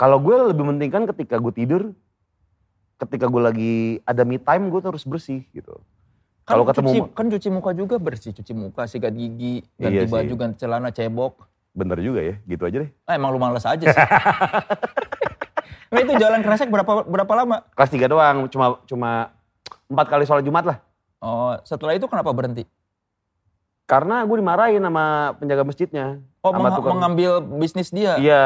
kalau 0.00 0.16
gue 0.16 0.32
lebih 0.56 0.64
mentingkan 0.64 1.04
ketika 1.12 1.36
gue 1.36 1.52
tidur, 1.52 1.82
ketika 2.96 3.28
gue 3.28 3.42
lagi 3.44 3.74
ada 4.08 4.24
me 4.24 4.40
time, 4.40 4.72
gue 4.72 4.80
harus 4.80 5.04
bersih 5.04 5.44
gitu. 5.52 5.76
Kan 6.48 6.56
Kalau 6.56 6.64
ketemu 6.64 6.88
cuci, 6.88 7.00
kan 7.12 7.26
cuci 7.28 7.48
muka 7.52 7.70
juga 7.76 8.00
bersih, 8.00 8.32
cuci 8.32 8.52
muka, 8.56 8.88
sikat 8.88 9.12
gigi, 9.12 9.60
ganti 9.76 10.00
Iya 10.00 10.08
baju, 10.08 10.34
ganti 10.40 10.56
celana, 10.56 10.88
cebok. 10.88 11.44
Bener 11.76 12.00
juga 12.00 12.24
ya, 12.24 12.40
gitu 12.48 12.64
aja 12.64 12.76
deh. 12.88 12.90
Ah, 13.04 13.20
emang 13.20 13.28
lu 13.28 13.36
males 13.36 13.60
aja 13.68 13.84
sih. 13.92 13.92
nah 15.92 16.00
itu 16.00 16.12
jalan 16.16 16.40
kresek 16.40 16.72
berapa 16.72 17.04
berapa 17.04 17.32
lama? 17.36 17.56
Kelas 17.76 17.92
3 17.92 18.08
doang, 18.08 18.36
cuma 18.48 18.80
cuma 18.88 19.36
empat 19.90 20.06
kali 20.06 20.24
sholat 20.24 20.40
Jumat 20.40 20.64
lah. 20.64 20.78
Oh, 21.18 21.52
setelah 21.62 21.92
itu 21.92 22.06
kenapa 22.06 22.30
berhenti? 22.30 22.64
Karena 23.84 24.22
gue 24.22 24.36
dimarahin 24.36 24.80
sama 24.80 25.04
penjaga 25.36 25.66
masjidnya. 25.66 26.06
Oh, 26.40 26.54
Sama 26.54 26.62
meng- 26.64 26.76
tukang- 26.78 26.94
mengambil 26.96 27.30
bisnis 27.58 27.90
dia. 27.90 28.14
Iya, 28.16 28.44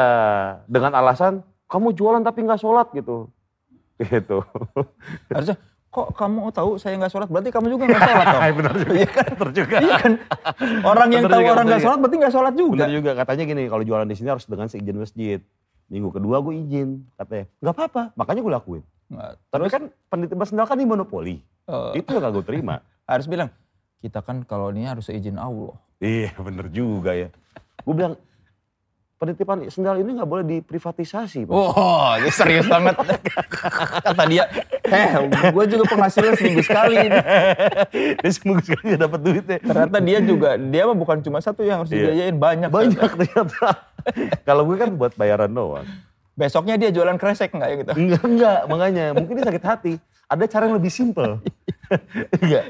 dengan 0.65 0.91
alasan 0.91 1.39
kamu 1.65 1.93
jualan 1.93 2.19
tapi 2.19 2.41
nggak 2.41 2.59
sholat 2.59 2.89
gitu. 2.91 3.29
Gitu. 3.95 4.43
Harusnya 5.29 5.55
kok 5.87 6.11
kamu 6.11 6.51
tahu 6.51 6.75
saya 6.75 6.99
nggak 6.99 7.07
sholat 7.07 7.31
berarti 7.31 7.47
kamu 7.47 7.67
juga 7.69 7.87
nggak 7.87 8.03
sholat 8.09 8.25
dong. 8.27 8.43
bener 8.53 8.73
juga. 8.75 8.91
Iya 8.91 9.07
kan? 9.07 9.29
Bener 9.31 9.51
juga. 9.53 9.77
Iya 9.79 9.95
kan? 9.95 10.11
Orang 10.83 11.07
yang 11.07 11.23
Bener 11.23 11.31
tahu 11.31 11.39
juga, 11.39 11.53
orang 11.53 11.65
nggak 11.65 11.81
sholat 11.81 11.97
berarti 12.01 12.17
nggak 12.19 12.33
sholat 12.33 12.53
juga. 12.53 12.73
Bener 12.75 12.91
juga, 12.91 13.11
katanya 13.15 13.43
gini, 13.45 13.63
kalau 13.65 13.83
jualan 13.85 14.03
di 14.03 14.15
sini 14.17 14.27
harus 14.27 14.43
dengan 14.43 14.67
seizin 14.67 14.97
masjid. 14.97 15.39
Minggu 15.85 16.09
kedua 16.09 16.41
gue 16.41 16.53
izin, 16.57 16.89
katanya. 17.15 17.45
Nggak 17.61 17.73
apa-apa, 17.77 18.01
makanya 18.17 18.41
gue 18.41 18.51
lakuin. 18.51 18.83
Nggak. 19.07 19.31
Tapi 19.47 19.65
kan 19.67 19.83
penelitian 20.07 20.45
sendal 20.45 20.65
kan 20.65 20.75
di 20.75 20.83
monopoli. 20.83 21.35
Eh, 21.65 21.91
Itu 21.95 22.13
yang 22.13 22.21
gak 22.21 22.33
gue 22.33 22.45
terima. 22.45 22.75
harus 23.09 23.25
bilang 23.25 23.49
kita 23.99 24.19
kan 24.19 24.41
kalau 24.41 24.69
ini 24.69 24.85
harus 24.85 25.05
seizin 25.05 25.35
Allah. 25.35 25.73
iya 25.97 26.29
bener 26.35 26.69
juga 26.69 27.11
ya. 27.11 27.29
Gue 27.81 27.93
bilang, 27.93 28.13
penitipan 29.15 29.63
sendal 29.67 29.97
ini 29.97 30.13
gak 30.13 30.25
boleh 30.25 30.43
diprivatisasi. 30.43 31.45
Pak. 31.45 31.53
Wah, 31.53 32.17
ini 32.17 32.29
serius 32.29 32.65
banget. 32.65 32.93
Kata 34.05 34.23
dia, 34.25 34.45
eh 34.83 35.09
gue 35.49 35.65
juga 35.67 35.83
penghasilan 35.87 36.35
seminggu 36.35 36.61
sekali. 36.61 36.95
ini." 36.99 37.19
Dia 38.19 38.31
seminggu 38.31 38.61
sekali 38.61 38.83
gak 38.91 39.01
dapet 39.01 39.19
duitnya. 39.21 39.57
Ternyata 39.59 39.97
dia 39.99 40.19
juga, 40.19 40.49
dia 40.57 40.83
mah 40.83 40.97
bukan 40.97 41.17
cuma 41.21 41.39
satu 41.39 41.61
yang 41.61 41.81
harus 41.81 41.89
Iya. 41.89 42.09
dibiayain, 42.09 42.35
banyak. 42.35 42.69
Banyak 42.69 43.09
ternyata. 43.15 43.67
Kalau 44.43 44.65
gue 44.65 44.75
kan 44.75 44.89
buat 44.93 45.13
bayaran 45.15 45.49
doang. 45.49 45.87
Besoknya 46.35 46.75
dia 46.75 46.91
jualan 46.91 47.15
kresek 47.15 47.55
nggak 47.55 47.69
ya 47.71 47.75
gitu? 47.79 47.91
Enggak, 47.99 48.23
enggak, 48.27 48.59
makanya. 48.67 49.05
Mungkin 49.15 49.33
dia 49.39 49.45
sakit 49.47 49.63
hati. 49.63 49.93
Ada 50.27 50.43
cara 50.51 50.63
yang 50.67 50.75
lebih 50.75 50.91
simpel. 50.91 51.39
Enggak. 52.43 52.63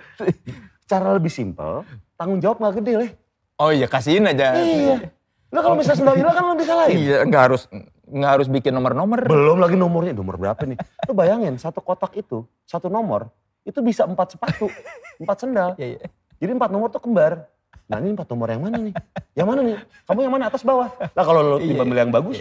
Cara 0.85 1.17
lebih 1.17 1.33
simpel, 1.33 1.81
tanggung 2.13 2.37
jawab 2.37 2.61
gak 2.61 2.77
gede 2.77 2.93
leh. 2.93 3.11
Oh 3.57 3.73
iya, 3.73 3.89
kasihin 3.89 4.29
aja. 4.29 4.53
Iya. 4.53 5.09
Lo 5.49 5.63
kalau 5.65 5.79
misalnya 5.79 5.97
sendal 5.97 6.15
hilang 6.19 6.35
kan 6.35 6.43
lo 6.45 6.53
bisa 6.53 6.73
lain. 6.77 6.93
Iya, 6.93 7.17
nggak 7.25 7.41
harus 7.41 7.65
nggak 8.05 8.31
harus 8.37 8.47
bikin 8.51 8.69
nomor-nomor. 8.69 9.25
Belum 9.25 9.57
lagi 9.57 9.73
nomornya, 9.73 10.13
nomor 10.13 10.37
berapa 10.37 10.61
nih? 10.61 10.77
Lo 11.09 11.17
bayangin, 11.17 11.57
satu 11.57 11.81
kotak 11.81 12.13
itu, 12.19 12.45
satu 12.69 12.85
nomor, 12.85 13.31
itu 13.65 13.81
bisa 13.81 14.05
empat 14.05 14.37
sepatu, 14.37 14.69
empat 15.17 15.37
sendal. 15.41 15.69
Iya, 15.79 15.97
iya. 15.97 16.07
Jadi 16.37 16.51
empat 16.53 16.69
nomor 16.69 16.93
tuh 16.93 17.01
kembar. 17.01 17.49
Nah 17.87 17.97
ini 17.97 18.13
empat 18.13 18.27
nomor 18.29 18.47
yang 18.51 18.61
mana 18.61 18.77
nih? 18.77 18.93
Yang 19.33 19.47
mana 19.47 19.59
nih? 19.63 19.75
Kamu 20.05 20.19
yang 20.21 20.33
mana 20.37 20.45
atas 20.51 20.61
bawah? 20.61 20.89
Lah 20.91 21.23
kalau 21.25 21.41
lo 21.41 21.57
tiba 21.57 21.81
Iya. 21.81 21.89
milih 21.89 22.01
yang 22.05 22.13
bagus, 22.13 22.37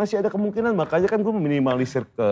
masih 0.00 0.16
ada 0.16 0.32
kemungkinan. 0.32 0.72
Makanya 0.72 1.06
kan 1.06 1.20
gue 1.20 1.28
meminimalisir 1.30 2.08
ke 2.08 2.28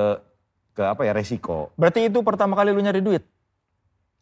ke 0.72 0.82
apa 0.82 1.04
ya 1.04 1.12
resiko. 1.12 1.68
Berarti 1.76 2.08
itu 2.08 2.24
pertama 2.24 2.56
kali 2.56 2.72
lu 2.72 2.80
nyari 2.80 3.04
duit? 3.04 3.20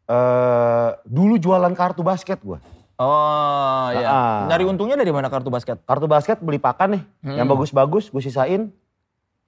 eh 0.07 0.91
dulu 1.03 1.35
jualan 1.35 1.75
kartu 1.75 2.03
basket 2.03 2.39
gue. 2.39 2.59
Oh 2.97 3.87
iya. 3.91 4.07
Ah. 4.07 4.39
Nyari 4.47 4.65
untungnya 4.65 4.95
dari 4.95 5.11
mana 5.11 5.27
kartu 5.27 5.51
basket? 5.51 5.83
Kartu 5.83 6.07
basket 6.07 6.39
beli 6.39 6.57
pakan 6.57 6.97
nih, 6.97 7.03
Hmm. 7.23 7.37
yang 7.37 7.47
bagus-bagus 7.47 8.09
gue 8.09 8.23
sisain, 8.23 8.71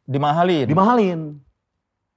Dimahalin. 0.03 0.67
dimahalin. 0.67 1.21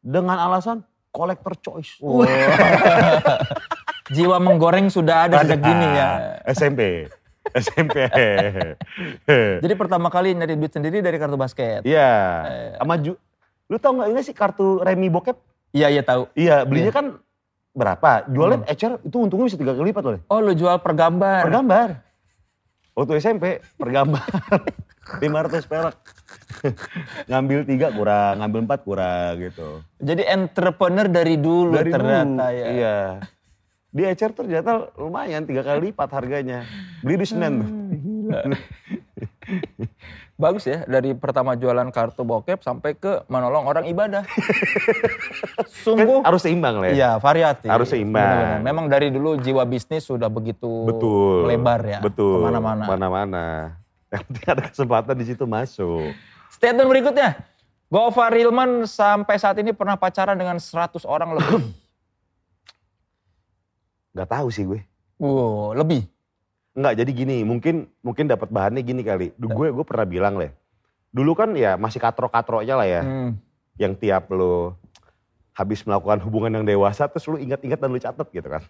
Dengan 0.02 0.42
alasan 0.42 0.82
collector 1.14 1.54
choice. 1.56 2.02
Wah. 2.02 2.26
Jiwa 4.18 4.42
menggoreng 4.42 4.90
sudah 4.90 5.30
ada 5.30 5.40
sejak 5.40 5.62
dini 5.62 5.88
ya. 5.88 6.10
SMP. 6.50 7.08
SMP. 7.56 8.08
Jadi 9.64 9.74
pertama 9.76 10.08
kali 10.08 10.36
nyari 10.36 10.56
duit 10.56 10.72
sendiri 10.72 11.04
dari 11.04 11.18
kartu 11.20 11.36
basket. 11.36 11.84
Iya. 11.84 12.12
Eh. 12.48 12.72
Sama 12.80 12.96
ju 13.00 13.16
Lu 13.72 13.80
tau 13.80 13.96
gak 13.96 14.12
ini 14.12 14.20
sih 14.20 14.36
kartu 14.36 14.84
remi 14.84 15.08
bokep? 15.08 15.40
Iya 15.72 15.88
iya 15.88 16.04
tahu. 16.04 16.28
Iya, 16.36 16.68
belinya 16.68 16.92
kan 16.92 17.06
berapa? 17.72 18.28
Jualnya 18.28 18.68
ecer 18.68 19.00
itu 19.00 19.16
untungnya 19.16 19.48
bisa 19.48 19.56
tiga 19.56 19.72
kali 19.72 19.96
lipat 19.96 20.04
loh. 20.04 20.20
Oh 20.28 20.44
lu 20.44 20.52
jual 20.52 20.76
per 20.84 20.92
gambar. 20.92 21.48
Per 21.48 21.54
gambar. 21.56 21.90
Waktu 22.92 23.24
SMP 23.24 23.64
per 23.80 23.90
gambar 23.96 24.28
500 25.24 25.64
perak. 25.72 25.96
ngambil 27.32 27.64
tiga 27.64 27.88
kurang, 27.96 28.44
ngambil 28.44 28.60
empat 28.68 28.80
kurang 28.84 29.40
gitu. 29.40 29.80
Jadi 30.04 30.28
entrepreneur 30.28 31.08
dari 31.08 31.40
dulu 31.40 31.80
Dari 31.80 31.92
ternyata 31.96 32.52
dulu, 32.52 32.60
ya. 32.60 32.66
Iya. 32.68 33.00
Di 33.92 34.08
ecer 34.08 34.32
tuh 34.32 34.48
ternyata 34.48 34.88
lumayan 34.96 35.44
tiga 35.44 35.68
kali 35.68 35.92
lipat 35.92 36.08
harganya. 36.16 36.64
Beli 37.04 37.20
di 37.20 37.28
Senen 37.28 37.60
tuh. 37.60 37.70
Gila. 37.92 38.40
Bagus 40.42 40.64
ya 40.64 40.88
dari 40.88 41.12
pertama 41.12 41.60
jualan 41.60 41.92
kartu 41.92 42.24
bokep 42.24 42.64
sampai 42.64 42.96
ke 42.96 43.28
menolong 43.28 43.68
orang 43.68 43.84
ibadah. 43.92 44.24
Kan 45.60 45.68
Sungguh 45.68 46.24
harus 46.24 46.40
seimbang 46.40 46.80
lah 46.80 46.88
ya. 46.88 46.94
Iya, 46.96 47.12
variatif. 47.20 47.68
Harus 47.68 47.92
seimbang. 47.92 48.24
Benar-benar. 48.24 48.64
Memang 48.64 48.86
dari 48.88 49.12
dulu 49.12 49.36
jiwa 49.36 49.68
bisnis 49.68 50.08
sudah 50.08 50.32
begitu 50.32 50.88
Betul. 50.88 51.52
lebar 51.52 51.84
ya. 51.84 52.00
Betul. 52.00 52.40
Ke 52.40 52.48
mana-mana. 52.48 52.84
Mana-mana. 52.88 53.46
Yang 54.16 54.24
penting 54.32 54.48
ada 54.48 54.64
kesempatan 54.72 55.16
di 55.20 55.26
situ 55.28 55.44
masuk. 55.44 56.16
Statement 56.48 56.88
berikutnya. 56.88 57.44
Gofar 57.92 58.32
Hilman 58.32 58.88
sampai 58.88 59.36
saat 59.36 59.60
ini 59.60 59.76
pernah 59.76 60.00
pacaran 60.00 60.40
dengan 60.40 60.56
100 60.56 61.04
orang 61.04 61.36
lebih. 61.36 61.76
Gak 64.12 64.30
tahu 64.30 64.48
sih 64.52 64.68
gue. 64.68 64.82
wow, 65.22 65.72
lebih. 65.78 66.08
Enggak, 66.72 67.04
jadi 67.04 67.12
gini, 67.12 67.38
mungkin 67.44 67.92
mungkin 68.00 68.32
dapat 68.32 68.48
bahannya 68.48 68.80
gini 68.80 69.04
kali. 69.04 69.36
Duh, 69.36 69.52
gue 69.52 69.76
gue 69.76 69.86
pernah 69.86 70.08
bilang 70.08 70.40
lah. 70.40 70.52
Dulu 71.12 71.36
kan 71.36 71.52
ya 71.52 71.76
masih 71.76 72.00
katro-katronya 72.00 72.76
lah 72.80 72.88
ya. 72.88 73.02
Hmm. 73.04 73.36
Yang 73.76 73.94
tiap 74.08 74.32
lo 74.32 74.80
habis 75.52 75.84
melakukan 75.84 76.24
hubungan 76.24 76.52
yang 76.60 76.66
dewasa 76.66 77.12
terus 77.12 77.28
lu 77.28 77.36
ingat-ingat 77.36 77.76
dan 77.76 77.92
lu 77.92 78.00
catet 78.00 78.28
gitu 78.32 78.48
kan. 78.48 78.64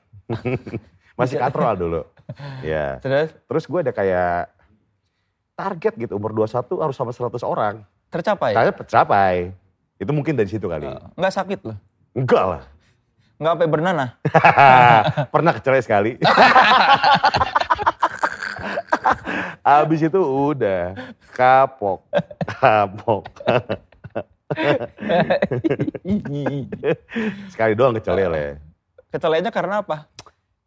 masih 1.20 1.38
katro 1.38 1.62
lah 1.62 1.78
dulu. 1.78 2.02
Ya. 2.64 2.96
Terus 3.04 3.36
Terus 3.46 3.64
gue 3.68 3.80
ada 3.84 3.92
kayak 3.92 4.50
target 5.54 5.94
gitu 6.00 6.16
umur 6.16 6.32
21 6.34 6.64
harus 6.80 6.96
sama 6.96 7.12
100 7.14 7.44
orang. 7.46 7.84
tercapai? 8.12 8.52
Tercapai. 8.56 9.36
Itu 10.02 10.12
mungkin 10.16 10.34
dari 10.34 10.50
situ 10.50 10.66
kali. 10.66 10.90
Eh, 10.90 11.00
Nggak 11.20 11.34
sakit 11.38 11.60
loh. 11.64 11.78
Enggak 12.18 12.44
lah. 12.44 12.62
Nggak 13.42 13.54
sampai 13.58 13.74
bernanah. 13.74 14.10
Pernah 15.34 15.52
kecelek 15.58 15.82
sekali. 15.82 16.12
Abis 19.82 20.06
itu 20.06 20.22
udah 20.22 20.94
kapok, 21.34 22.06
kapok. 22.46 23.26
Sekali 27.50 27.74
doang 27.74 27.98
kecelele. 27.98 28.62
Kecelainya 29.10 29.50
karena 29.50 29.82
apa? 29.82 30.06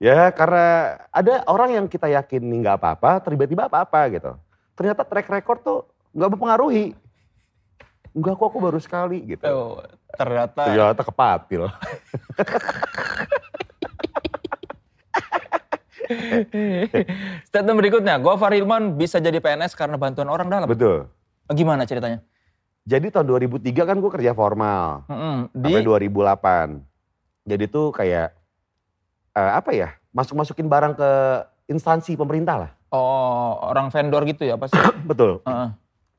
Ya 0.03 0.35
karena 0.35 0.99
ada 1.15 1.47
orang 1.47 1.79
yang 1.79 1.87
kita 1.87 2.11
yakin 2.11 2.43
nih 2.43 2.59
nggak 2.67 2.79
apa-apa, 2.83 3.23
tiba-tiba 3.23 3.71
apa-apa 3.71 4.11
gitu. 4.11 4.35
Ternyata 4.75 5.07
track 5.07 5.31
record 5.31 5.63
tuh 5.63 5.79
nggak 6.11 6.31
mempengaruhi. 6.35 6.99
enggak 8.15 8.39
kok 8.39 8.47
aku 8.47 8.59
baru 8.63 8.79
sekali 8.79 9.27
gitu. 9.27 9.43
Oh, 9.51 9.83
ternyata 10.15 10.71
Ternyata 10.71 11.03
kepatil. 11.03 11.67
Statement 17.49 17.77
berikutnya, 17.79 18.21
Gofar 18.21 18.53
Hilman 18.53 18.95
bisa 18.95 19.19
jadi 19.19 19.41
PNS 19.41 19.73
karena 19.73 19.97
bantuan 19.97 20.29
orang 20.29 20.49
dalam. 20.49 20.69
Betul. 20.69 21.09
Gimana 21.49 21.85
ceritanya? 21.85 22.21
Jadi 22.85 23.09
tahun 23.09 23.25
2003 23.25 23.89
kan 23.89 23.97
gue 23.97 24.11
kerja 24.13 24.37
formal. 24.37 25.09
Mm-mm, 25.09 25.37
Di 25.57 25.73
Sampai 25.73 25.89
2008. 25.89 27.49
Jadi 27.49 27.65
tuh 27.69 27.93
kayak, 27.93 28.29
eh, 29.33 29.53
apa 29.57 29.71
ya, 29.73 29.89
masuk-masukin 30.13 30.69
barang 30.69 30.95
ke 30.95 31.11
instansi 31.69 32.15
pemerintah 32.15 32.57
lah. 32.61 32.73
oh 32.95 33.59
orang 33.75 33.91
vendor 33.91 34.23
gitu 34.23 34.47
ya 34.47 34.55
pasti. 34.55 34.79
Betul. 35.11 35.43
Heeh. 35.43 35.69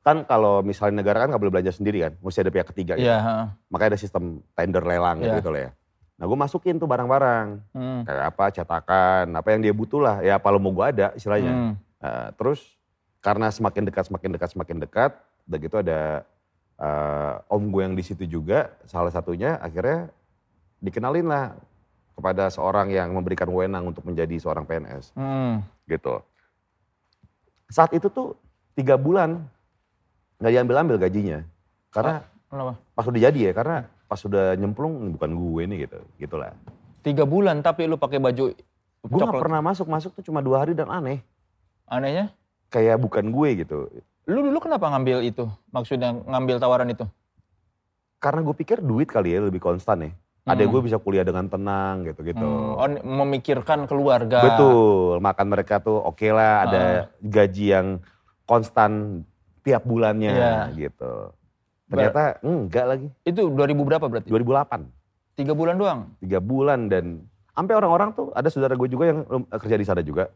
Kan 0.04 0.28
kalau 0.28 0.60
misalnya 0.60 1.00
negara 1.00 1.24
kan 1.24 1.32
nggak 1.32 1.40
boleh 1.40 1.52
belanja 1.56 1.72
sendiri 1.72 2.04
kan, 2.04 2.12
mesti 2.20 2.44
ada 2.44 2.52
pihak 2.52 2.68
ketiga 2.68 3.00
gitu. 3.00 3.08
Iya. 3.08 3.16
heeh. 3.16 3.46
Makanya 3.72 3.96
ada 3.96 4.00
sistem 4.02 4.44
tender 4.52 4.84
lelang 4.84 5.24
Iya. 5.24 5.40
gitu 5.40 5.48
lah 5.48 5.60
ya. 5.64 5.70
Nah 6.16 6.24
gue 6.24 6.38
masukin 6.38 6.80
tuh 6.80 6.88
barang-barang. 6.88 7.46
Hmm. 7.76 8.00
Kayak 8.08 8.24
apa, 8.32 8.44
cetakan, 8.52 9.26
apa 9.36 9.48
yang 9.52 9.60
dia 9.60 9.74
butuh 9.76 10.00
lah. 10.00 10.16
Ya 10.24 10.40
kalau 10.40 10.56
mau 10.56 10.72
gue 10.72 10.84
ada 10.84 11.12
istilahnya. 11.12 11.52
Hmm. 11.52 11.72
Nah, 12.00 12.28
terus 12.36 12.64
karena 13.20 13.52
semakin 13.52 13.84
dekat, 13.84 14.04
semakin 14.08 14.30
dekat, 14.32 14.48
semakin 14.56 14.76
dekat, 14.80 15.10
udah 15.44 15.58
gitu 15.60 15.76
ada 15.80 16.00
eh, 16.76 17.34
om 17.52 17.62
gue 17.68 17.82
yang 17.84 17.96
di 17.96 18.04
situ 18.04 18.24
juga, 18.24 18.72
salah 18.88 19.12
satunya 19.12 19.56
akhirnya 19.60 20.08
dikenalin 20.80 21.24
lah 21.26 21.56
kepada 22.16 22.48
seorang 22.48 22.88
yang 22.92 23.12
memberikan 23.12 23.48
wewenang 23.52 23.92
untuk 23.92 24.04
menjadi 24.04 24.36
seorang 24.40 24.64
PNS 24.64 25.12
Hmm. 25.16 25.60
gitu. 25.84 26.20
Saat 27.68 27.92
itu 27.92 28.08
tuh 28.08 28.36
tiga 28.72 28.96
bulan 28.96 29.44
nggak 30.36 30.52
diambil-ambil 30.52 30.96
gajinya, 31.00 31.40
karena 31.88 32.24
Kenapa? 32.48 32.76
pas 32.92 33.04
udah 33.08 33.20
jadi 33.20 33.40
ya, 33.50 33.52
karena 33.56 33.76
pas 34.06 34.18
udah 34.18 34.54
nyemplung 34.54 35.12
bukan 35.12 35.30
gue 35.30 35.62
nih 35.66 35.78
gitu, 35.84 35.98
gitulah. 36.16 36.54
Tiga 37.00 37.22
bulan 37.22 37.60
tapi 37.60 37.84
lu 37.84 37.94
pakai 37.94 38.18
baju 38.18 38.54
Gue 39.02 39.20
coklat. 39.20 39.38
pernah 39.38 39.60
masuk, 39.60 39.86
masuk 39.86 40.10
tuh 40.12 40.24
cuma 40.24 40.40
dua 40.40 40.62
hari 40.62 40.72
dan 40.72 40.86
aneh, 40.88 41.22
Anehnya, 41.84 42.34
kayak 42.68 42.98
bukan 42.98 43.30
gue 43.30 43.48
gitu. 43.60 43.86
lu 44.26 44.42
dulu 44.42 44.58
kenapa 44.58 44.90
ngambil 44.90 45.22
itu? 45.22 45.46
Maksudnya 45.68 46.10
ngambil 46.16 46.58
tawaran 46.58 46.88
itu? 46.88 47.06
karena 48.16 48.42
gue 48.42 48.56
pikir 48.56 48.80
duit 48.80 49.06
kali 49.06 49.30
ya 49.30 49.40
lebih 49.40 49.60
konstan 49.60 50.02
ya. 50.02 50.10
Ada 50.42 50.62
Hmm. 50.62 50.72
gue 50.72 50.80
bisa 50.82 50.96
kuliah 50.96 51.22
dengan 51.22 51.46
tenang 51.46 52.02
gitu-gitu. 52.02 52.42
Hmm, 52.42 52.74
oh, 52.74 52.88
memikirkan 53.04 53.84
keluarga. 53.84 54.40
Betul, 54.40 55.20
makan 55.20 55.46
mereka 55.46 55.78
tuh 55.78 56.00
oke 56.00 56.26
lah, 56.28 56.64
ada 56.64 56.78
Ah. 56.78 57.00
gaji 57.20 57.66
yang 57.70 57.86
konstan 58.42 59.22
tiap 59.60 59.82
bulannya 59.82 60.32
Iya. 60.32 60.54
gitu. 60.72 61.12
Ternyata 61.86 62.42
enggak 62.42 62.84
lagi, 62.84 63.06
Itu 63.22 63.46
2000 63.48 63.86
berapa 63.86 64.06
berarti? 64.06 64.28
2008, 64.28 64.90
Tiga 65.36 65.52
bulan 65.52 65.76
doang. 65.76 66.00
tiga 66.18 66.40
bulan 66.40 66.88
dan 66.88 67.20
sampai 67.52 67.76
orang-orang 67.76 68.08
tuh 68.12 68.32
ada 68.32 68.48
saudara 68.48 68.72
gue 68.72 68.88
juga 68.88 69.04
yang 69.12 69.20
eh, 69.22 69.58
kerja 69.60 69.76
di 69.76 69.84
sana 69.84 70.00
juga. 70.00 70.32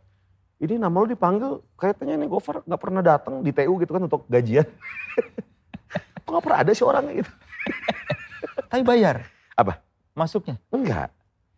Ini 0.61 0.77
nama 0.77 0.93
lo 0.93 1.09
dipanggil, 1.09 1.57
kayaknya 1.75 2.21
ini 2.21 2.29
Gofar 2.29 2.61
nggak 2.63 2.81
pernah 2.81 3.01
datang 3.01 3.41
di 3.41 3.49
TU 3.49 3.81
gitu 3.81 3.97
kan 3.97 4.05
untuk 4.05 4.29
gajian. 4.29 4.69
Kok 6.25 6.31
nggak 6.31 6.45
pernah 6.45 6.59
ada 6.61 6.71
sih 6.71 6.85
orangnya 6.85 7.25
gitu? 7.25 7.33
Tapi 8.71 8.83
bayar. 8.85 9.25
Apa? 9.57 9.81
Masuknya. 10.13 10.61
Enggak. 10.69 11.09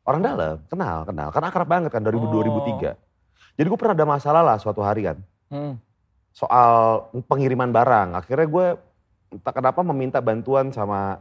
Orang 0.02 0.22
dalam, 0.22 0.62
kenal, 0.70 1.02
kenal. 1.02 1.28
Karena 1.30 1.46
akrab 1.50 1.68
banget 1.68 1.90
kan 1.90 2.02
2000, 2.02 2.14
Oh. 2.14 2.30
2003. 2.30 2.94
Jadi 3.58 3.66
gue 3.66 3.78
pernah 3.78 3.94
ada 3.94 4.06
masalah 4.08 4.42
lah 4.42 4.56
suatu 4.56 4.80
hari 4.80 5.02
kan. 5.04 5.18
Hmm. 5.50 5.76
Soal 6.30 7.04
pengiriman 7.26 7.68
barang. 7.68 8.16
Akhirnya 8.16 8.46
gue 8.46 8.66
entah 9.32 9.52
kenapa 9.52 9.80
meminta 9.82 10.20
bantuan 10.20 10.68
sama 10.68 11.18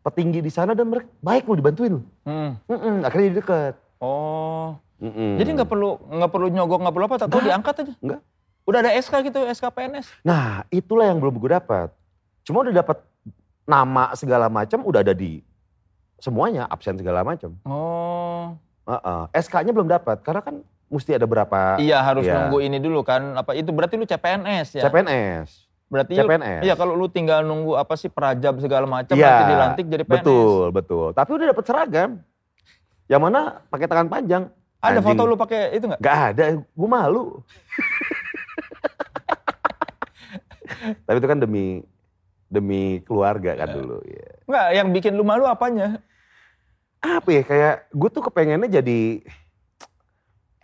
petinggi 0.00 0.40
di 0.40 0.48
sana 0.48 0.72
dan 0.72 0.88
mereka 0.88 1.06
baik 1.20 1.44
lo 1.44 1.54
dibantuin. 1.54 2.00
Hmm. 2.24 2.56
Mm-mm, 2.64 3.04
akhirnya 3.04 3.26
jadi 3.28 3.36
deket. 3.36 3.74
Oh. 4.00 4.78
Mm-mm. 4.96 5.36
Jadi 5.36 5.48
nggak 5.52 5.68
perlu 5.68 6.00
nggak 6.00 6.30
perlu 6.32 6.46
nyogok 6.48 6.78
nggak 6.80 6.94
perlu 6.94 7.06
apa, 7.06 7.16
tak 7.18 7.28
tahu 7.28 7.36
Nggak. 7.36 7.46
diangkat 7.46 7.74
aja. 7.76 7.94
Nggak. 8.00 8.20
Udah 8.66 8.78
ada 8.80 8.90
SK 8.96 9.14
gitu, 9.22 9.38
SK 9.44 9.64
PNS. 9.68 10.06
Nah 10.24 10.64
itulah 10.68 11.06
yang 11.06 11.20
belum 11.20 11.36
gue 11.36 11.50
dapat. 11.52 11.92
Cuma 12.42 12.64
udah 12.64 12.74
dapat 12.74 12.98
nama 13.66 14.14
segala 14.14 14.46
macam 14.48 14.80
udah 14.80 15.02
ada 15.02 15.12
di 15.12 15.42
semuanya 16.16 16.64
absen 16.66 16.96
segala 16.96 17.20
macam. 17.20 17.52
Oh. 17.62 18.56
Heeh. 18.86 19.22
SK-nya 19.36 19.74
belum 19.74 19.90
dapat 19.90 20.22
karena 20.22 20.40
kan 20.40 20.62
mesti 20.86 21.10
ada 21.10 21.26
berapa 21.26 21.74
Iya 21.76 21.98
harus 21.98 22.22
Iya. 22.22 22.46
nunggu 22.46 22.62
ini 22.62 22.78
dulu 22.78 23.02
kan. 23.02 23.34
Apa 23.34 23.52
itu 23.52 23.68
berarti 23.68 23.98
lu 23.98 24.06
CPNS 24.06 24.78
ya? 24.78 24.82
CPNS. 24.86 25.65
Berarti 25.86 26.18
CPNS. 26.18 26.62
Iya 26.66 26.74
kalau 26.74 26.98
lu 26.98 27.06
tinggal 27.06 27.46
nunggu 27.46 27.78
apa 27.78 27.94
sih 27.94 28.10
perajab 28.10 28.58
segala 28.58 28.86
macam 28.86 29.14
Iya, 29.14 29.26
nanti 29.26 29.52
dilantik 29.54 29.86
jadi 29.86 30.04
PNS. 30.04 30.22
Betul, 30.22 30.64
betul. 30.74 31.06
Tapi 31.14 31.30
udah 31.32 31.46
dapat 31.54 31.64
seragam. 31.66 32.10
Yang 33.06 33.22
mana 33.22 33.40
pakai 33.70 33.86
tangan 33.86 34.08
panjang. 34.10 34.50
Ada 34.82 35.00
Anjing. 35.00 35.06
foto 35.06 35.22
lu 35.24 35.36
pakai 35.38 35.78
itu 35.78 35.86
nggak? 35.86 36.00
Gak 36.02 36.18
ada, 36.34 36.44
gue 36.58 36.88
malu. 36.90 37.24
Tapi 41.06 41.16
itu 41.16 41.28
kan 41.30 41.38
demi 41.38 41.86
demi 42.46 43.02
keluarga 43.02 43.58
kan 43.58 43.74
dulu. 43.74 43.98
Ya. 44.06 44.30
Nggak, 44.46 44.66
yang 44.74 44.88
bikin 44.94 45.12
lu 45.18 45.26
malu 45.26 45.46
apanya? 45.46 45.98
Apa 47.02 47.30
ya, 47.30 47.42
kayak 47.46 47.74
gue 47.94 48.10
tuh 48.10 48.22
kepengennya 48.26 48.82
jadi 48.82 49.22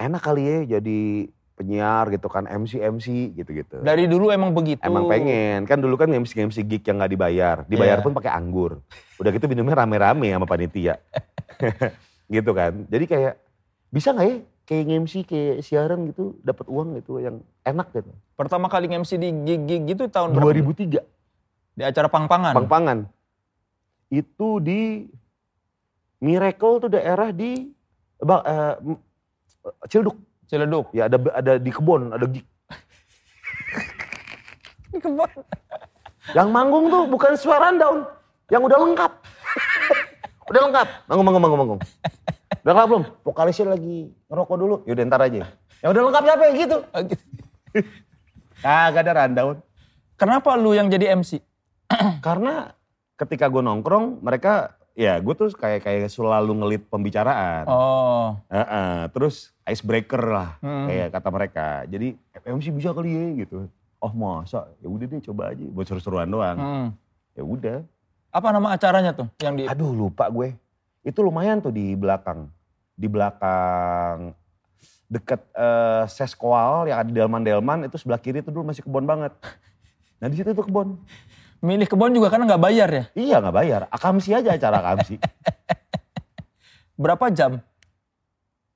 enak 0.03 0.23
kali 0.23 0.43
ya 0.43 0.79
jadi 0.79 1.31
penyiar 1.53 2.09
gitu 2.09 2.27
kan, 2.27 2.45
MC-MC 2.45 3.07
gitu-gitu. 3.35 3.81
Dari 3.81 4.05
dulu 4.05 4.29
emang 4.29 4.51
begitu. 4.51 4.81
Emang 4.81 5.07
pengen, 5.07 5.63
kan 5.63 5.77
dulu 5.77 5.95
kan 5.95 6.09
MC-MC 6.09 6.65
gig 6.65 6.83
yang 6.83 6.99
gak 6.99 7.11
dibayar. 7.11 7.57
Dibayar 7.65 8.01
Iya. 8.01 8.05
pun 8.05 8.13
pakai 8.13 8.33
anggur. 8.33 8.81
Udah 9.17 9.31
gitu 9.31 9.47
minumnya 9.47 9.77
rame-rame 9.77 10.29
sama 10.29 10.45
panitia. 10.45 10.97
gitu 12.29 12.51
kan. 12.51 12.89
Jadi 12.89 13.05
kayak, 13.05 13.35
bisa 13.89 14.11
gak 14.11 14.25
ya 14.25 14.37
kayak 14.63 14.85
MC, 15.03 15.15
kayak 15.23 15.57
siaran 15.61 16.09
gitu, 16.09 16.39
dapat 16.41 16.65
uang 16.67 16.97
gitu 16.97 17.19
yang 17.19 17.37
enak 17.61 17.93
gitu. 17.93 18.09
Pertama 18.33 18.67
kali 18.67 18.89
MC 18.89 19.17
di 19.17 19.29
gig-gig 19.43 19.83
gitu 19.87 20.09
tahun 20.09 20.33
berapa? 20.33 20.57
2003, 20.57 21.03
Di 21.73 21.83
acara 21.83 22.09
pang-pangan. 22.09 22.55
pang-pangan. 22.55 22.99
Itu 24.09 24.59
di 24.59 25.05
Miracle 26.19 26.79
tuh 26.79 26.91
daerah 26.91 27.29
di 27.29 27.69
M- 28.23 29.03
Cilduk. 29.85 30.15
Ciledug. 30.53 30.93
Ya 30.93 31.09
ada 31.09 31.17
ada 31.33 31.53
di 31.57 31.73
kebon, 31.73 32.13
ada 32.13 32.29
gig. 32.29 32.45
Di 34.93 35.01
kebun. 35.01 35.33
Yang 36.37 36.49
manggung 36.53 36.93
tuh 36.93 37.09
bukan 37.09 37.33
suara 37.41 37.73
rundown, 37.73 38.05
yang 38.53 38.61
udah 38.61 38.77
lengkap. 38.85 39.13
udah 40.53 40.61
lengkap. 40.69 40.89
Manggung, 41.09 41.25
manggung, 41.25 41.43
manggung, 41.43 41.61
manggung. 41.65 41.81
Udah 42.61 42.71
lengkap 42.77 42.89
belum? 42.93 43.05
Vokalisnya 43.25 43.67
lagi 43.73 44.13
ngerokok 44.29 44.57
dulu. 44.61 44.75
Yaudah 44.85 45.05
ntar 45.09 45.25
aja. 45.25 45.49
Yang 45.81 45.91
udah 45.97 46.03
lengkap 46.05 46.23
siapa 46.29 46.43
ya 46.45 46.53
gitu? 46.53 46.77
Oh, 46.85 47.01
gitu. 47.09 47.25
Kagak 48.63 49.03
ada 49.09 49.13
rundown. 49.25 49.57
Kenapa 50.21 50.55
lu 50.61 50.77
yang 50.77 50.93
jadi 50.93 51.17
MC? 51.17 51.41
Karena 52.21 52.77
ketika 53.17 53.49
gue 53.49 53.65
nongkrong, 53.65 54.21
mereka 54.21 54.77
ya 54.93 55.17
gue 55.17 55.35
tuh 55.35 55.49
kayak 55.57 55.81
kayak 55.85 56.09
selalu 56.13 56.53
ngelit 56.59 56.83
pembicaraan. 56.89 57.65
Oh. 57.65 58.37
Heeh, 58.53 59.09
terus 59.13 59.51
icebreaker 59.65 60.21
lah 60.21 60.59
Hmm. 60.61 60.87
kayak 60.89 61.09
kata 61.13 61.29
mereka. 61.33 61.67
Jadi 61.89 62.17
MC 62.45 62.69
bisa 62.71 62.93
kali 62.93 63.11
ya 63.13 63.47
gitu. 63.47 63.69
Oh 64.03 64.13
masa? 64.13 64.69
Ya 64.83 64.89
udah 64.91 65.07
deh 65.07 65.23
coba 65.23 65.55
aja 65.55 65.65
buat 65.65 65.87
seru-seruan 65.87 66.29
doang. 66.29 66.59
Hmm. 66.59 66.89
Ya 67.33 67.43
udah. 67.45 67.79
Apa 68.33 68.49
nama 68.49 68.73
acaranya 68.73 69.13
tuh 69.13 69.29
yang 69.41 69.55
di 69.57 69.65
Aduh 69.69 69.93
lupa 69.93 70.29
gue. 70.29 70.57
Itu 71.05 71.21
lumayan 71.23 71.61
tuh 71.61 71.73
di 71.73 71.93
belakang. 71.97 72.49
Di 72.97 73.09
belakang 73.09 74.33
deket 75.09 75.45
eh, 75.53 76.05
Seskoal 76.09 76.89
yang 76.89 77.05
ada 77.05 77.09
di 77.09 77.15
Delman-Delman 77.15 77.85
itu 77.85 78.01
sebelah 78.01 78.17
kiri 78.17 78.41
itu 78.41 78.49
dulu 78.49 78.73
masih 78.73 78.81
kebon 78.81 79.05
banget. 79.05 79.33
Nah 80.21 80.31
di 80.31 80.37
situ 80.39 80.55
tuh 80.55 80.65
kebon. 80.65 80.97
Milih 81.63 81.87
kebun 81.87 82.11
juga 82.11 82.29
karena 82.29 82.51
nggak 82.53 82.63
bayar 82.63 82.89
ya? 82.91 83.05
Iya 83.15 83.37
nggak 83.39 83.55
bayar. 83.55 83.81
Akamsi 83.89 84.35
aja 84.35 84.51
acara 84.53 84.83
akamsi. 84.83 85.17
Berapa 87.03 87.31
jam? 87.31 87.63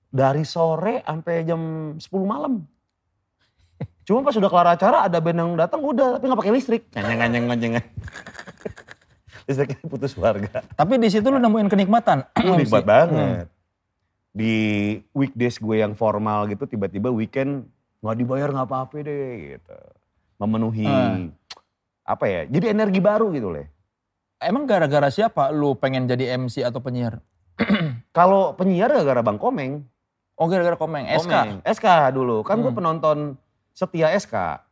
Dari 0.09 0.46
sore 0.46 1.03
sampai 1.03 1.44
jam 1.44 1.61
10 1.99 2.07
malam. 2.25 2.62
Cuma 4.07 4.22
pas 4.22 4.31
sudah 4.31 4.46
kelar 4.46 4.79
acara 4.79 5.11
ada 5.11 5.18
band 5.18 5.38
yang 5.42 5.53
datang 5.59 5.83
udah 5.83 6.16
tapi 6.16 6.31
nggak 6.31 6.40
pakai 6.40 6.55
listrik. 6.55 6.83
Nganyeng 6.94 7.18
nganyeng 7.18 7.44
nganyeng. 7.51 7.75
Listriknya 9.51 9.79
putus 9.87 10.14
warga. 10.14 10.62
Tapi 10.75 10.99
di 10.99 11.11
situ 11.11 11.27
lu 11.27 11.42
nemuin 11.42 11.66
kenikmatan. 11.66 12.22
Nikmat 12.62 12.87
banget. 12.87 13.46
Di 14.31 14.55
weekdays 15.11 15.59
gue 15.59 15.83
yang 15.83 15.99
formal 15.99 16.46
gitu, 16.51 16.70
tiba-tiba 16.70 17.11
weekend 17.11 17.66
nggak 17.99 18.16
dibayar 18.18 18.49
nggak 18.55 18.68
apa-apa 18.68 18.94
deh 19.03 19.59
gitu. 19.59 19.79
Memenuhi 20.38 20.87
Hmm. 20.87 21.35
Apa 22.07 22.25
ya? 22.25 22.40
Jadi 22.47 22.71
energi 22.71 23.03
baru 23.03 23.35
gitu 23.35 23.51
leh. 23.51 23.66
Emang 24.38 24.64
gara-gara 24.64 25.11
siapa 25.11 25.51
lu 25.51 25.75
pengen 25.75 26.07
jadi 26.07 26.38
MC 26.38 26.62
atau 26.62 26.79
penyiar? 26.79 27.19
Kalau 28.16 28.55
penyiar 28.55 28.88
gara-gara 28.88 29.21
Bang 29.21 29.37
Komeng. 29.37 29.83
Oh 30.37 30.47
gara-gara 30.47 30.77
komeng, 30.77 31.09
SK. 31.09 31.33
Komeng. 31.33 31.51
SK 31.64 31.87
dulu. 32.12 32.45
Kan 32.45 32.61
gue 32.61 32.69
Hmm. 32.69 32.77
penonton 32.77 33.19
setia 33.73 34.12
SK. 34.14 34.62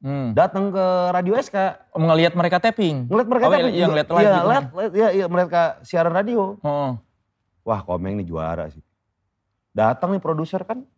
Hmm. 0.00 0.32
datang 0.32 0.72
ke 0.72 0.86
Radio 1.12 1.36
SK. 1.36 1.76
Ngelihat 1.92 2.32
mereka 2.32 2.56
tapping. 2.56 3.04
Ngeliat 3.04 3.28
mereka 3.28 3.44
Oh, 3.44 3.52
tapi 3.52 3.68
iya, 3.68 3.84
ngeliat 3.84 4.08
live 4.08 4.16
Iya, 4.16 4.32
gitu. 4.32 4.48
liat, 4.48 4.64
liat, 4.72 4.92
iya, 4.96 5.08
iya, 5.12 5.26
mereka 5.28 5.60
siaran 5.84 6.16
radio. 6.16 6.56
Oh. 6.64 6.96
Wah, 7.60 7.84
Komeng 7.84 8.16
nih 8.16 8.24
juara 8.24 8.72
sih. 8.72 8.80
Datang 9.70 10.16
nih 10.16 10.22
produser 10.24 10.64
kan. 10.64 10.88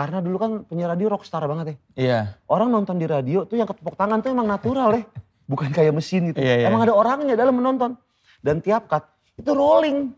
Karena 0.00 0.24
dulu 0.24 0.36
kan 0.40 0.64
penyiar 0.64 0.96
radio 0.96 1.12
rockstar 1.12 1.44
banget 1.44 1.66
ya. 1.68 1.76
Iya. 1.92 2.20
Orang 2.48 2.72
nonton 2.72 2.96
di 2.96 3.04
radio 3.04 3.44
tuh 3.44 3.60
yang 3.60 3.68
ketepuk 3.68 4.00
tangan 4.00 4.24
tuh 4.24 4.32
emang 4.32 4.48
natural 4.48 4.96
ya. 4.96 5.04
Bukan 5.52 5.68
kayak 5.76 5.92
mesin 5.92 6.32
gitu. 6.32 6.40
Iya, 6.40 6.64
iya. 6.64 6.66
Emang 6.72 6.88
ada 6.88 6.96
orangnya 6.96 7.36
dalam 7.36 7.60
menonton. 7.60 8.00
Dan 8.40 8.64
tiap 8.64 8.88
cut 8.88 9.04
itu 9.36 9.52
rolling. 9.52 10.16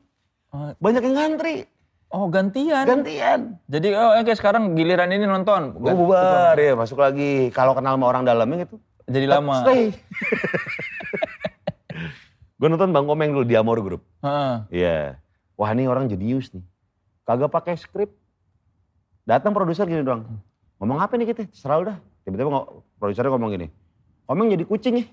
Oh, 0.54 0.70
Banyak 0.78 1.02
yang 1.02 1.18
ngantri. 1.18 1.66
Oh 2.14 2.30
gantian. 2.30 2.86
Gantian. 2.86 3.58
Jadi 3.66 3.90
oh 3.98 4.22
oke 4.22 4.30
sekarang 4.38 4.78
giliran 4.78 5.10
ini 5.10 5.26
nonton. 5.26 5.74
Gue 5.74 5.98
bubar 5.98 6.54
ya 6.54 6.78
masuk 6.78 7.02
lagi. 7.02 7.50
Kalau 7.50 7.74
kenal 7.74 7.98
sama 7.98 8.06
orang 8.06 8.22
dalamnya 8.22 8.70
gitu. 8.70 8.78
Jadi 9.10 9.26
lama. 9.26 9.66
Stay. 9.66 9.90
gue 12.62 12.68
nonton 12.70 12.94
Bang 12.94 13.10
Komeng 13.10 13.34
dulu 13.34 13.42
di 13.42 13.58
Amor 13.58 13.82
Group. 13.82 14.06
Heeh. 14.22 14.54
Iya. 14.70 15.18
Wah 15.58 15.74
ini 15.74 15.90
orang 15.90 16.06
jenius 16.06 16.54
nih. 16.54 16.62
Kagak 17.26 17.50
pakai 17.50 17.74
skrip. 17.74 18.21
Datang 19.22 19.54
produser 19.54 19.86
gini 19.86 20.02
doang. 20.02 20.26
Ngomong 20.82 20.98
apa 20.98 21.14
nih 21.14 21.30
kita? 21.30 21.46
Serah 21.54 21.78
udah. 21.78 21.96
Tiba-tiba 22.26 22.50
produsernya 22.98 23.30
ngomong 23.30 23.54
gini. 23.54 23.66
Komeng 24.26 24.50
jadi 24.50 24.64
kucing 24.66 24.94
ya. 24.98 25.04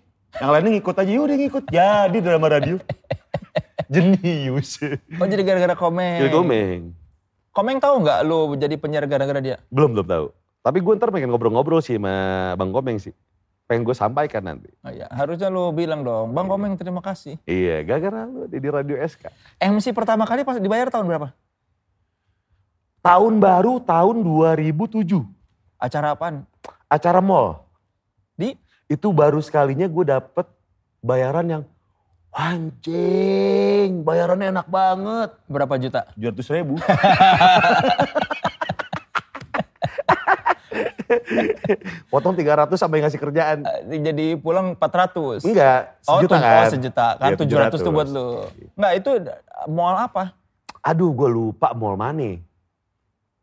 Yang 0.41 0.50
lainnya 0.50 0.69
ngikut 0.78 0.95
aja. 0.98 1.12
Yaudah 1.13 1.38
ngikut. 1.38 1.63
Jadi 1.69 2.17
drama 2.22 2.48
radio. 2.50 2.78
jenius. 3.93 4.82
Oh 5.17 5.26
jadi 5.30 5.41
gara-gara 5.45 5.76
komeng. 5.78 6.26
Jadi 6.26 6.30
Komeng. 6.34 6.80
Komeng 7.50 7.78
tahu 7.82 8.06
nggak 8.06 8.19
lu 8.26 8.54
jadi 8.58 8.76
penyiar 8.78 9.06
gara-gara 9.10 9.41
dia? 9.41 9.58
Belum, 9.74 9.93
belum 9.93 10.06
tahu. 10.06 10.26
Tapi 10.62 10.78
gue 10.86 10.93
ntar 11.02 11.10
pengen 11.10 11.34
ngobrol-ngobrol 11.34 11.82
sih 11.82 11.98
sama 11.98 12.13
Bang 12.58 12.69
Komeng 12.69 13.02
sih. 13.02 13.13
Pengen 13.65 13.86
gue 13.86 13.93
sampaikan 13.93 14.41
nanti. 14.41 14.69
Oh, 14.82 14.89
iya. 14.93 15.06
Harusnya 15.13 15.50
lu 15.50 15.69
bilang 15.74 16.02
dong, 16.02 16.34
Bang 16.34 16.50
Komeng 16.50 16.78
terima 16.78 17.02
kasih. 17.02 17.38
Iya, 17.45 17.86
gara-gara 17.86 18.26
lu 18.26 18.45
di 18.50 18.58
di 18.58 18.69
Radio 18.69 18.98
SK. 18.98 19.30
MC 19.62 19.93
pertama 19.93 20.26
kali 20.26 20.45
pas 20.45 20.58
dibayar 20.58 20.89
tahun 20.89 21.06
berapa? 21.10 21.30
Tahun 22.99 23.33
baru 23.39 23.79
tahun 23.79 24.21
2007. 24.21 25.23
Acara 25.79 26.12
apaan? 26.12 26.43
Acara 26.85 27.23
mall. 27.23 27.63
Di? 28.35 28.59
Itu 28.85 29.15
baru 29.15 29.39
sekalinya 29.39 29.88
gue 29.88 30.05
dapet 30.05 30.43
bayaran 30.99 31.47
yang 31.47 31.63
anjing. 32.29 34.03
Bayarannya 34.03 34.51
enak 34.51 34.67
banget. 34.67 35.29
Berapa 35.47 35.79
juta? 35.79 36.12
700 36.13 36.55
ribu. 36.55 36.75
Potong 42.09 42.35
300 42.35 42.75
sampai 42.75 43.01
ngasih 43.01 43.19
kerjaan. 43.19 43.57
Eh, 43.88 44.01
Jadi 44.01 44.35
pulang 44.35 44.75
400. 44.75 45.41
Enggak, 45.41 45.81
Oh, 46.05 46.19
sejuta 46.19 46.35
tuh- 46.35 46.41
kan. 46.41 46.59
Oh 46.59 46.65
sejuta. 46.69 47.05
Kan 47.15 47.29
Iya, 47.29 47.38
700 47.38 47.79
tuh 47.79 47.93
buat 47.93 48.07
lu. 48.09 48.27
Enggak 48.75 48.93
itu 48.95 49.09
mall 49.67 49.97
apa? 49.97 50.33
Aduh 50.81 51.12
gue 51.12 51.29
lupa 51.29 51.71
mall 51.73 51.95
mana. 51.95 52.39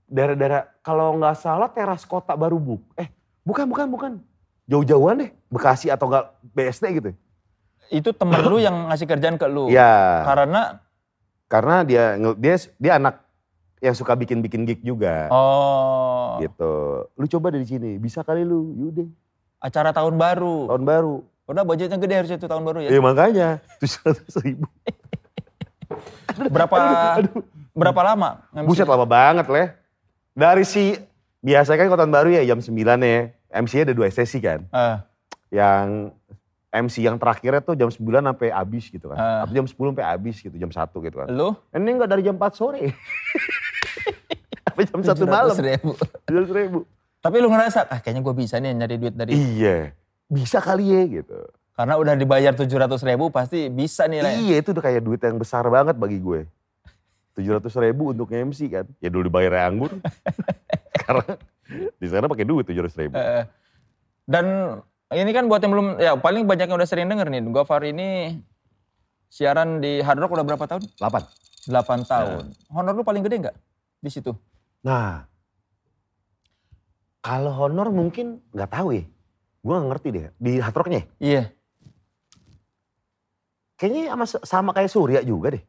Daerah-daerah, 0.07 0.71
kalau 0.87 1.19
nggak 1.19 1.35
salah 1.35 1.67
teras 1.71 2.07
kota 2.07 2.39
baru 2.39 2.63
buk. 2.63 2.83
Eh 2.95 3.11
bukan, 3.43 3.67
bukan, 3.67 3.87
bukan. 3.91 4.13
Jauh-jauhan 4.71 5.27
deh. 5.27 5.31
Bekasi 5.51 5.91
atau 5.91 6.07
enggak 6.11 6.31
BSD 6.55 6.85
gitu. 7.03 7.11
Itu 7.91 8.11
temen 8.15 8.43
lu 8.47 8.59
yang 8.59 8.91
ngasih 8.91 9.07
kerjaan 9.07 9.39
ke 9.39 9.47
lu. 9.47 9.71
Iya. 9.71 10.23
Karena 10.27 10.63
Karena 11.47 11.87
dia 11.87 12.19
dia 12.39 12.55
dia 12.75 12.93
anak 12.99 13.23
yang 13.79 13.95
suka 13.95 14.19
bikin-bikin 14.19 14.67
gig 14.67 14.83
juga. 14.83 15.31
oh 15.31 16.43
Gitu. 16.43 16.75
Lu 17.15 17.27
coba 17.31 17.55
dari 17.55 17.63
sini, 17.63 18.03
bisa 18.03 18.27
kali 18.27 18.43
lu. 18.43 18.75
Yaudah, 18.75 19.09
acara 19.63 19.91
tahun 19.95 20.19
baru. 20.19 20.67
tahun 20.69 20.85
baru. 20.85 21.17
Udah 21.47 21.63
budgetnya 21.63 21.99
gede 22.03 22.15
harusnya 22.19 22.39
itu 22.43 22.49
tahun 22.51 22.65
baru 22.67 22.79
ya. 22.83 22.91
Ya 22.91 22.99
makanya, 22.99 23.49
700 23.79 24.43
ribu. 24.43 24.67
Berapa 26.51 26.77
berapa 27.71 28.01
lama? 28.03 28.43
Buset 28.67 28.89
lama 28.89 29.07
banget 29.07 29.47
leh. 29.47 29.69
Dari 30.37 30.69
si, 30.69 30.93
biasa 31.41 31.81
kan 31.81 31.89
tahun 31.89 32.13
baru 32.13 32.29
ya 32.29 32.45
jam 32.45 32.61
9 32.61 32.77
ya. 33.01 33.33
MC-nya 33.57 33.89
ada 33.89 33.95
dua 33.97 34.13
sesi 34.13 34.37
kan. 34.37 34.69
Eh, 34.69 34.97
Yang 35.57 36.13
MC 36.77 37.01
yang 37.01 37.17
terakhirnya 37.17 37.65
tuh 37.65 37.73
jam 37.73 37.89
9 37.89 38.21
sampai 38.21 38.53
habis 38.53 38.85
gitu 38.93 39.09
kan. 39.09 39.17
Ah. 39.17 39.41
Atau 39.49 39.57
jam 39.57 39.65
10 39.65 39.73
sampai 39.73 40.05
habis 40.05 40.37
gitu, 40.37 40.53
jam 40.61 40.69
1 40.69 40.77
gitu 40.93 41.17
kan. 41.17 41.29
lu 41.33 41.57
Ini 41.73 41.89
enggak 41.89 42.11
dari 42.13 42.21
jam 42.21 42.37
4 42.37 42.53
sore. 42.53 42.85
sampai 44.69 44.85
jam 44.85 45.01
1 45.01 45.25
malam. 45.25 45.57
700 45.57 45.73
ribu. 45.73 45.91
700 46.29 46.53
ribu. 46.61 46.79
Tapi 47.25 47.37
lu 47.41 47.49
ngerasa, 47.49 47.89
ah 47.89 47.99
kayaknya 48.05 48.21
gue 48.21 48.35
bisa 48.37 48.61
nih 48.61 48.77
nyari 48.77 48.97
duit 49.01 49.15
dari 49.17 49.33
Iya. 49.33 49.97
Bisa 50.29 50.61
kali 50.61 50.85
ya 50.93 51.03
gitu. 51.09 51.49
Karena 51.73 51.97
udah 51.97 52.13
dibayar 52.13 52.53
700 52.53 53.09
ribu 53.09 53.33
pasti 53.33 53.73
bisa 53.73 54.05
nih. 54.05 54.21
Le. 54.21 54.31
Iya 54.45 54.57
itu 54.61 54.77
udah 54.77 54.85
kayak 54.85 55.01
duit 55.01 55.21
yang 55.25 55.41
besar 55.41 55.65
banget 55.73 55.97
bagi 55.97 56.21
gue. 56.21 56.45
700 57.37 57.69
ribu 57.85 58.17
untuk 58.17 58.33
MC 58.33 58.73
kan. 58.73 58.89
Ya 58.99 59.13
dulu 59.13 59.29
dibayar 59.29 59.69
anggur. 59.69 59.93
Karena 61.05 61.37
di 62.01 62.07
sana 62.09 62.27
pakai 62.27 62.49
duit 62.49 62.65
700 62.65 63.01
ribu. 63.05 63.15
Eh, 63.21 63.45
dan 64.25 64.47
ini 65.13 65.31
kan 65.37 65.45
buat 65.47 65.61
yang 65.61 65.73
belum, 65.77 65.89
ya 66.01 66.17
paling 66.17 66.49
banyak 66.49 66.67
yang 66.67 66.81
udah 66.81 66.89
sering 66.89 67.07
denger 67.07 67.29
nih. 67.29 67.45
Gofar 67.53 67.85
ini 67.85 68.41
siaran 69.29 69.85
di 69.85 70.01
Hard 70.01 70.19
Rock 70.19 70.33
udah 70.33 70.47
berapa 70.49 70.65
tahun? 70.65 70.83
8. 70.97 71.69
8 71.69 72.09
tahun. 72.09 72.45
Honor 72.73 72.95
lu 72.97 73.05
paling 73.05 73.21
gede 73.21 73.47
nggak 73.47 73.57
di 74.01 74.11
situ? 74.11 74.33
Nah. 74.81 75.29
Kalau 77.27 77.51
honor 77.51 77.91
mungkin 77.91 78.39
nggak 78.55 78.71
tahu 78.71 79.03
ya. 79.03 79.05
Gue 79.67 79.75
gak 79.75 79.89
ngerti 79.91 80.09
deh. 80.15 80.25
Di 80.39 80.53
hard 80.63 80.77
rocknya 80.79 81.03
ya? 81.03 81.07
Iya. 81.19 81.43
Kayaknya 83.75 84.03
sama, 84.15 84.25
sama 84.47 84.71
kayak 84.71 84.91
Surya 84.95 85.21
juga 85.27 85.59
deh. 85.59 85.65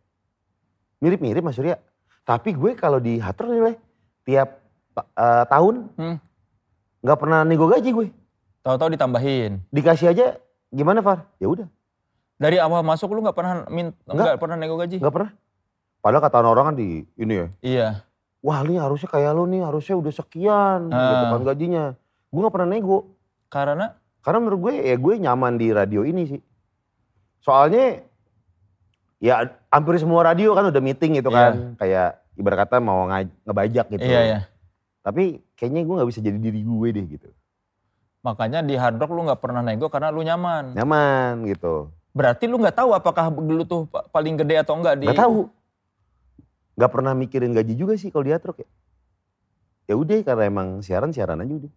Mirip-mirip 0.97 1.43
mas 1.43 1.55
Surya. 1.55 1.77
Tapi 2.23 2.51
gue 2.51 2.73
kalau 2.73 2.97
di 2.97 3.17
rock 3.17 3.47
nih 3.47 3.61
Leh, 3.71 3.75
tiap 4.23 4.49
eh, 4.97 5.43
tahun 5.47 5.75
Hmm. 5.95 6.17
nggak 6.99 7.19
pernah 7.21 7.39
nego 7.45 7.69
gaji 7.69 7.89
gue. 7.93 8.07
Tahu-tahu 8.65 8.89
ditambahin. 8.97 9.61
Dikasih 9.69 10.11
aja 10.11 10.35
gimana 10.67 10.99
Far? 10.99 11.23
Ya 11.37 11.47
udah, 11.47 11.67
Dari 12.37 12.57
awal 12.57 12.83
masuk 12.83 13.13
lu 13.13 13.21
nggak 13.21 13.33
pernah 13.33 13.65
min, 13.69 13.89
nggak 14.05 14.37
pernah 14.37 14.57
nego 14.57 14.75
gaji? 14.75 14.97
nggak 14.99 15.13
pernah. 15.13 15.31
Padahal 15.97 16.23
kata 16.23 16.37
orang 16.43 16.65
kan 16.71 16.75
di 16.77 17.01
ini 17.17 17.33
ya, 17.33 17.47
Iya. 17.61 17.87
wah 18.39 18.61
ini 18.61 18.77
harusnya 18.77 19.09
kayak 19.09 19.33
lu 19.33 19.49
nih, 19.49 19.65
harusnya 19.65 19.95
udah 19.97 20.13
sekian 20.13 20.79
Ah. 20.93 20.99
gitu 20.99 21.25
kan 21.33 21.41
gajinya. 21.43 21.85
Gue 22.27 22.39
gak 22.43 22.53
pernah 22.53 22.69
nego. 22.69 22.99
Karena 23.47 23.95
Karena 24.19 24.43
menurut 24.43 24.59
gue 24.59 24.73
ya 24.83 24.95
gue 24.99 25.13
nyaman 25.17 25.55
di 25.55 25.71
radio 25.71 26.03
ini 26.03 26.27
sih. 26.27 26.41
Soalnya 27.39 28.03
ya 29.17 29.41
hampir 29.69 29.97
semua 29.97 30.21
radio 30.23 30.53
kan 30.53 30.69
udah 30.69 30.81
meeting 30.81 31.17
gitu 31.17 31.29
kan. 31.29 31.73
Kayak 31.75 32.21
ibarat 32.37 32.67
kata 32.67 32.77
mau 32.77 33.09
ngebajak 33.09 33.89
gitu. 33.89 34.05
iya 34.05 34.21
ya. 34.23 34.39
Tapi 35.01 35.41
kayaknya 35.55 35.81
gue 35.83 35.95
gak 35.97 36.09
bisa 36.09 36.19
jadi 36.21 36.37
diri 36.37 36.61
gue 36.61 36.87
deh 36.91 37.05
gitu. 37.07 37.29
Makanya 38.21 38.59
di 38.59 38.75
Hard 38.75 38.99
Rock 38.99 39.15
lu 39.15 39.23
nggak 39.23 39.39
pernah 39.39 39.63
nego 39.63 39.87
karena 39.87 40.11
lu 40.11 40.19
nyaman. 40.19 40.75
Nyaman 40.75 41.47
gitu. 41.47 41.89
Berarti 42.11 42.43
lu 42.45 42.59
nggak 42.59 42.75
tahu 42.75 42.91
apakah 42.91 43.31
lu 43.31 43.63
tuh 43.63 43.87
pa- 43.87 44.03
paling 44.09 44.35
gede 44.35 44.59
atau 44.59 44.75
enggak 44.75 44.99
di 44.99 45.07
Gak 45.07 45.21
tahu. 45.23 45.47
Gak 46.77 46.91
pernah 46.91 47.13
mikirin 47.13 47.55
gaji 47.55 47.73
juga 47.73 47.95
sih 47.95 48.11
kalau 48.11 48.27
di 48.27 48.33
Atrok 48.35 48.61
ya. 48.61 48.69
Ya 49.87 49.95
udah 49.95 50.19
karena 50.21 50.43
emang 50.45 50.83
siaran-siaran 50.83 51.39
aja 51.39 51.53
udah. 51.55 51.71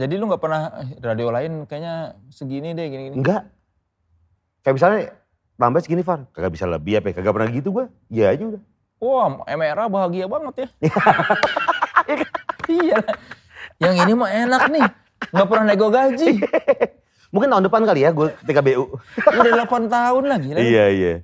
Jadi 0.00 0.14
lu 0.16 0.24
nggak 0.24 0.40
pernah 0.40 0.72
"Eh, 0.80 0.96
radio 0.98 1.28
lain 1.28 1.68
kayaknya 1.68 2.16
segini 2.32 2.72
deh 2.72 2.86
gini-gini. 2.88 3.20
Enggak. 3.20 3.52
Kayak 4.64 4.74
misalnya 4.80 5.00
tambah 5.60 5.80
segini 5.84 6.00
Far. 6.00 6.24
Kagak 6.32 6.56
bisa 6.56 6.64
lebih 6.64 6.96
apa 6.96 7.12
ya. 7.12 7.14
Kagak 7.20 7.32
pernah 7.36 7.50
gitu 7.52 7.68
gue. 7.76 7.84
Ya 8.08 8.32
aja 8.32 8.44
udah. 8.48 8.62
Wah, 9.00 9.44
MRA 9.44 9.84
bahagia 9.88 10.26
banget 10.28 10.64
ya. 10.64 10.68
iya. 12.80 13.00
Yang 13.80 13.94
ini 14.04 14.12
mah 14.16 14.30
enak 14.32 14.62
nih. 14.72 14.84
Nggak 15.32 15.48
pernah 15.48 15.64
nego 15.68 15.88
gaji. 15.92 16.40
Mungkin 17.32 17.48
tahun 17.48 17.64
depan 17.70 17.82
kali 17.86 18.00
ya 18.02 18.10
gue 18.10 18.28
ketika 18.44 18.60
BU. 18.64 18.84
Udah 19.22 19.52
8 19.64 19.86
tahun 19.86 20.24
lagi. 20.26 20.48
iya 20.58 20.86
iya. 20.90 21.14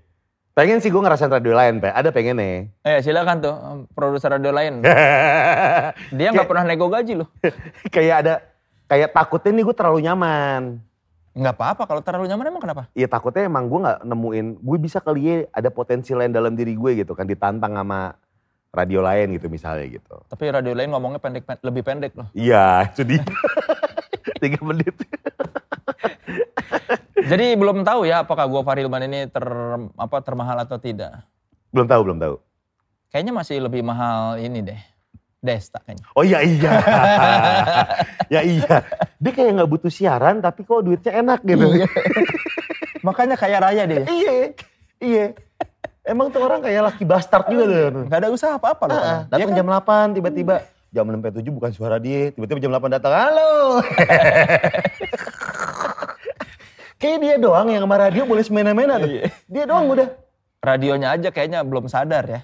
Pengen 0.57 0.81
sih 0.81 0.89
gue 0.89 1.03
ngerasain 1.03 1.29
radio 1.29 1.53
lain, 1.53 1.85
Pe. 1.85 1.93
Ada 1.93 2.09
pengen 2.09 2.41
nih. 2.41 2.73
Eh 2.81 3.05
silakan 3.05 3.45
tuh 3.45 3.55
produser 3.93 4.33
radio 4.33 4.57
lain. 4.57 4.81
Dia 6.17 6.33
nggak 6.33 6.49
pernah 6.49 6.65
nego 6.65 6.89
gaji 6.89 7.21
loh. 7.21 7.29
kayak 7.93 8.17
ada, 8.25 8.35
kayak 8.89 9.13
takutnya 9.13 9.53
nih 9.53 9.65
gue 9.69 9.77
terlalu 9.77 10.09
nyaman. 10.09 10.81
Nggak 11.37 11.55
apa-apa 11.61 11.83
kalau 11.85 12.01
terlalu 12.01 12.33
nyaman 12.33 12.49
emang 12.49 12.65
kenapa? 12.65 12.89
Iya 12.97 13.13
takutnya 13.13 13.45
emang 13.45 13.69
gue 13.69 13.85
gak 13.85 14.09
nemuin, 14.09 14.47
gue 14.57 14.77
bisa 14.81 15.05
kali 15.05 15.21
ya 15.21 15.37
ada 15.53 15.69
potensi 15.69 16.17
lain 16.17 16.33
dalam 16.33 16.57
diri 16.57 16.73
gue 16.73 17.05
gitu 17.05 17.13
kan. 17.13 17.29
Ditantang 17.29 17.77
sama 17.77 18.17
radio 18.73 19.05
lain 19.05 19.37
gitu 19.37 19.53
misalnya 19.53 19.85
gitu. 19.85 20.17
Tapi 20.33 20.49
radio 20.49 20.73
lain 20.73 20.97
ngomongnya 20.97 21.21
pendek, 21.21 21.45
lebih 21.61 21.85
pendek 21.85 22.17
loh. 22.17 22.33
Iya 22.33 22.81
itu 22.89 23.05
dia. 23.05 23.21
Tiga 24.41 24.65
menit. 24.65 24.97
Jadi 27.31 27.53
belum 27.53 27.85
tahu 27.85 28.09
ya 28.09 28.25
apakah 28.25 28.49
gua 28.49 28.65
Farilman 28.65 29.05
ini 29.05 29.29
ter 29.29 29.45
apa 29.93 30.17
termahal 30.25 30.57
atau 30.65 30.81
tidak. 30.81 31.21
Belum 31.69 31.85
tahu, 31.85 32.01
belum 32.01 32.17
tahu. 32.17 32.41
Kayaknya 33.13 33.33
masih 33.37 33.61
lebih 33.61 33.85
mahal 33.85 34.41
ini 34.41 34.65
deh. 34.65 34.81
Desta 35.47 35.79
kayaknya. 35.87 36.05
Oh 36.19 36.27
iya 36.27 36.43
iya. 36.43 36.73
ya 38.35 38.41
iya. 38.43 38.77
dia 39.23 39.33
kayak 39.33 39.63
nggak 39.63 39.71
butuh 39.71 39.93
siaran 39.93 40.43
tapi 40.43 40.67
kok 40.67 40.83
duitnya 40.83 41.23
enak 41.23 41.41
gitu. 41.47 41.67
Iya. 41.71 41.87
Makanya 43.07 43.39
kaya 43.39 43.63
raya 43.63 43.83
dia. 43.87 44.03
iya, 44.11 44.35
iya. 44.99 45.27
Emang 46.03 46.35
tuh 46.35 46.43
orang 46.43 46.63
kayak 46.63 46.91
laki 46.91 47.07
bastard 47.07 47.47
juga 47.47 47.65
tuh. 47.67 48.05
Gak 48.11 48.19
ada 48.19 48.29
usaha 48.31 48.59
apa-apa 48.59 48.85
loh. 48.91 48.99
Ah, 48.99 49.21
datang 49.27 49.39
Iya 49.39 49.47
kan? 49.51 49.59
jam 49.59 49.67
8 50.11 50.17
tiba-tiba 50.19 50.57
jam 50.95 51.05
6 51.05 51.21
sampai 51.21 51.33
7 51.45 51.53
bukan 51.53 51.71
suara 51.77 51.97
dia, 52.01 52.33
tiba-tiba 52.33 52.57
jam 52.57 52.73
8 52.73 52.97
datang, 52.97 53.13
halo. 53.13 53.53
Kayak 56.97 57.19
dia 57.21 57.35
doang 57.37 57.69
yang 57.69 57.85
sama 57.85 58.01
radio 58.01 58.25
boleh 58.25 58.41
semena-mena 58.41 58.97
tuh. 58.97 59.11
Iya. 59.13 59.29
Dia 59.45 59.65
doang 59.69 59.93
udah. 59.93 60.09
Radionya 60.65 61.13
aja 61.13 61.29
kayaknya 61.29 61.61
belum 61.61 61.93
sadar 61.93 62.25
ya. 62.25 62.41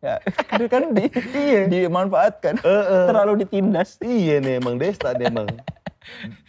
Ya 0.00 0.16
kan, 0.48 0.60
kan 0.66 0.82
di, 0.90 1.04
Iya. 1.30 1.68
dimanfaatkan. 1.68 2.58
Heeh. 2.58 3.04
Terlalu 3.06 3.44
ditindas. 3.44 4.00
Iya 4.00 4.40
nih 4.40 4.58
emang 4.58 4.76
Desta 4.76 5.12
dia 5.12 5.28
emang. 5.28 5.48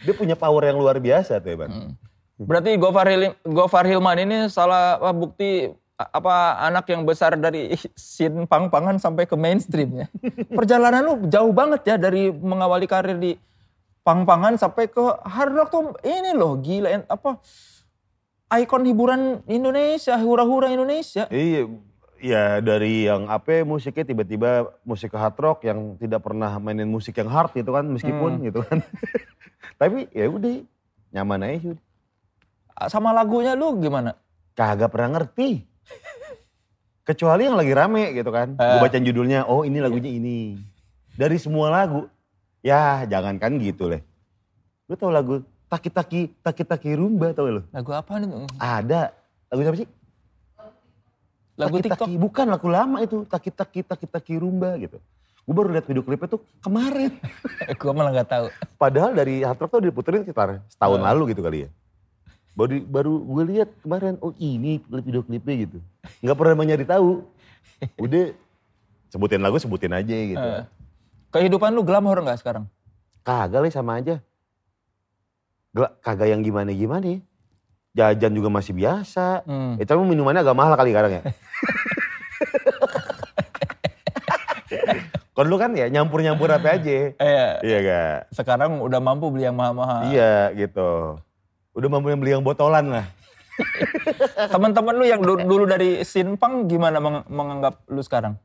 Dia 0.02 0.14
punya 0.16 0.32
power 0.34 0.64
yang 0.64 0.80
luar 0.80 0.96
biasa 0.96 1.38
tuh 1.38 1.54
Bang. 1.54 1.70
Hmm. 1.70 1.92
Berarti 2.40 2.74
Gofar, 2.74 3.06
Hil- 3.06 3.38
Gofar 3.44 3.84
Hilman 3.84 4.18
ini 4.18 4.36
salah 4.48 4.96
bukti 5.12 5.68
apa 5.94 6.58
anak 6.58 6.90
yang 6.90 7.04
besar 7.04 7.36
dari 7.36 7.76
scene 7.94 8.48
pang-pangan 8.48 8.98
sampai 8.98 9.28
ke 9.28 9.36
mainstream 9.36 10.02
ya. 10.02 10.06
Perjalanan 10.58 11.04
lu 11.04 11.14
jauh 11.28 11.52
banget 11.52 11.86
ya 11.86 11.96
dari 11.96 12.32
mengawali 12.32 12.88
karir 12.88 13.14
di 13.14 13.36
pang-pangan 14.02 14.58
sampai 14.58 14.90
ke 14.90 14.98
hard 15.22 15.52
rock 15.54 15.68
tuh 15.70 15.94
ini 16.02 16.34
loh 16.34 16.58
gila 16.58 17.06
apa 17.06 17.38
ikon 18.52 18.84
hiburan 18.84 19.22
Indonesia, 19.46 20.12
hura-hura 20.18 20.68
Indonesia. 20.68 21.24
Iya, 21.30 21.70
ya 22.22 22.62
dari 22.62 23.10
yang 23.10 23.26
apa 23.26 23.66
musiknya 23.66 24.06
tiba-tiba 24.06 24.70
musik 24.86 25.10
hard 25.12 25.34
rock 25.36 25.66
yang 25.66 25.98
tidak 25.98 26.22
pernah 26.22 26.56
mainin 26.56 26.86
musik 26.86 27.18
yang 27.18 27.26
hard 27.26 27.50
gitu 27.52 27.74
kan 27.74 27.84
meskipun 27.84 28.38
gitu 28.46 28.62
kan. 28.62 28.78
Tapi 29.82 30.06
ya 30.14 30.30
udah 30.30 30.62
nyaman 31.10 31.42
aja 31.42 31.58
sih. 31.66 31.76
Sama 32.86 33.10
lagunya 33.10 33.52
lu 33.52 33.74
gimana? 33.76 34.14
Kagak 34.54 34.94
pernah 34.94 35.18
ngerti. 35.18 35.66
Kecuali 37.02 37.50
yang 37.50 37.58
lagi 37.58 37.74
rame 37.74 38.14
gitu 38.14 38.30
kan. 38.30 38.54
Gue 38.54 38.62
Eh. 38.62 38.80
bacain 38.80 39.02
judulnya, 39.02 39.42
oh 39.50 39.66
ini 39.66 39.82
lagunya 39.82 40.06
ini. 40.06 40.54
Dari 41.18 41.34
semua 41.36 41.66
lagu. 41.68 42.06
Ya 42.62 43.02
jangankan 43.04 43.58
gitu 43.58 43.90
leh. 43.90 44.06
Lu 44.86 44.94
tau 44.94 45.10
lagu 45.10 45.42
Taki-Taki, 45.66 46.30
Taki-Taki 46.46 46.94
Rumba 46.94 47.34
tau 47.34 47.50
lu? 47.50 47.62
Lagu 47.74 47.90
apa 47.90 48.22
nih? 48.22 48.46
Ada. 48.54 49.10
Lagu 49.50 49.60
siapa 49.66 49.78
sih? 49.82 49.88
Lagu 51.62 51.76
TikTok. 51.78 51.98
Taki-taki, 51.98 52.14
bukan 52.16 52.46
lagu 52.48 52.68
lama 52.68 52.98
itu. 52.98 53.16
Taki-taki, 53.24 53.80
taki-taki 53.82 54.34
rumba 54.36 54.74
gitu. 54.76 54.98
Gue 55.42 55.54
baru 55.54 55.68
lihat 55.70 55.84
video 55.84 56.02
klipnya 56.02 56.28
tuh 56.28 56.40
kemarin. 56.60 57.18
Gua 57.82 57.92
malah 57.92 58.10
nggak 58.12 58.28
tahu. 58.28 58.46
Padahal 58.76 59.10
dari 59.10 59.42
hard 59.42 59.58
rock 59.58 59.70
tuh 59.72 59.82
diputerin 59.82 60.22
sekitar 60.22 60.62
setahun 60.66 60.98
Hmm. 60.98 61.08
lalu 61.08 61.34
gitu 61.34 61.42
kali 61.42 61.58
ya. 61.66 61.70
Baru, 62.52 62.74
baru 62.84 63.12
gue 63.16 63.44
lihat 63.48 63.68
kemarin, 63.80 64.20
oh 64.20 64.36
ini 64.36 64.76
video 64.78 65.24
klipnya 65.24 65.54
gitu. 65.66 65.78
Nggak 66.20 66.36
pernah 66.36 66.54
mau 66.54 66.62
nyari 66.62 66.84
tahu. 66.84 67.24
Udah 67.96 68.36
sebutin 69.08 69.40
lagu 69.40 69.56
sebutin 69.56 69.90
aja 69.90 70.12
gitu. 70.14 70.36
Eh, 70.38 70.64
Kehidupan 71.32 71.72
lu 71.72 71.80
glamor 71.80 72.20
nggak 72.20 72.38
sekarang? 72.38 72.68
Kagak 73.24 73.56
lah 73.58 73.72
sama 73.72 73.98
aja. 73.98 74.20
Gela- 75.72 75.96
kagak 75.98 76.28
yang 76.28 76.44
gimana-gimana 76.44 77.06
ya. 77.08 77.18
Jajan 77.92 78.32
juga 78.32 78.48
masih 78.48 78.72
biasa. 78.72 79.44
Hmm. 79.44 79.76
Ya 79.76 79.84
tapi 79.84 80.00
minumannya 80.00 80.40
agak 80.40 80.56
mahal 80.56 80.72
kali 80.74 80.90
sekarang 80.90 81.12
ya. 81.12 81.22
Kalau 85.32 85.48
lu 85.48 85.56
kan 85.56 85.72
ya 85.72 85.88
nyampur-nyampur 85.88 86.48
apa 86.48 86.76
aja. 86.76 87.12
Eh, 87.12 87.52
Iya 87.64 87.78
gak? 87.82 88.18
sekarang 88.32 88.80
udah 88.80 89.00
mampu 89.00 89.32
beli 89.32 89.44
yang 89.44 89.56
mahal-mahal. 89.56 90.08
Iya 90.08 90.52
gitu. 90.54 91.16
Udah 91.72 91.88
mampu 91.88 92.08
yang 92.08 92.20
beli 92.20 92.32
yang 92.32 92.44
botolan 92.44 92.88
lah. 92.90 93.06
Teman-teman 94.52 94.92
lu 94.92 95.04
yang 95.04 95.20
dulu, 95.20 95.40
dulu 95.40 95.64
dari 95.64 96.04
Sinpang 96.04 96.68
gimana 96.68 97.00
meng- 97.00 97.24
menganggap 97.28 97.80
lu 97.88 98.00
sekarang? 98.00 98.36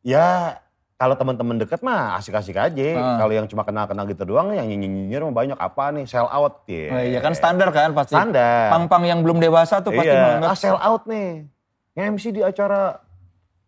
Ya 0.00 0.60
kalau 0.94 1.14
teman-teman 1.18 1.58
deket 1.58 1.82
mah 1.82 2.14
asik-asik 2.22 2.54
aja. 2.54 2.86
Ah. 2.94 3.18
Kalau 3.18 3.32
yang 3.34 3.46
cuma 3.50 3.66
kenal-kenal 3.66 4.06
gitu 4.06 4.22
doang 4.22 4.54
yang 4.54 4.70
nyinyir-nyinyir 4.70 5.26
mah 5.26 5.34
banyak 5.34 5.58
apa 5.58 5.90
nih 5.90 6.06
sell 6.06 6.30
out 6.30 6.62
ya. 6.70 6.86
Oh, 6.94 7.02
iya 7.02 7.18
kan 7.18 7.34
standar 7.34 7.68
kan 7.74 7.90
pasti. 7.92 8.14
Standar. 8.14 8.70
Pang-pang 8.70 9.02
yang 9.02 9.20
belum 9.26 9.42
dewasa 9.42 9.82
tuh 9.82 9.90
pasti 9.90 10.14
iya. 10.14 10.22
menganggap 10.38 10.50
Ah, 10.54 10.58
sell 10.58 10.78
out 10.78 11.02
nih. 11.10 11.50
Nge-MC 11.98 12.24
di 12.30 12.42
acara 12.46 13.02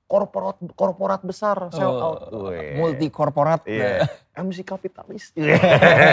korporat 0.07 0.63
korporat 0.79 1.21
besar 1.27 1.67
sell 1.75 1.91
Oh, 1.91 2.07
out. 2.15 2.19
Weh. 2.31 2.79
multi 2.79 3.11
korporat. 3.11 3.67
Iya. 3.67 4.07
MC 4.39 4.63
kapitalis. 4.63 5.35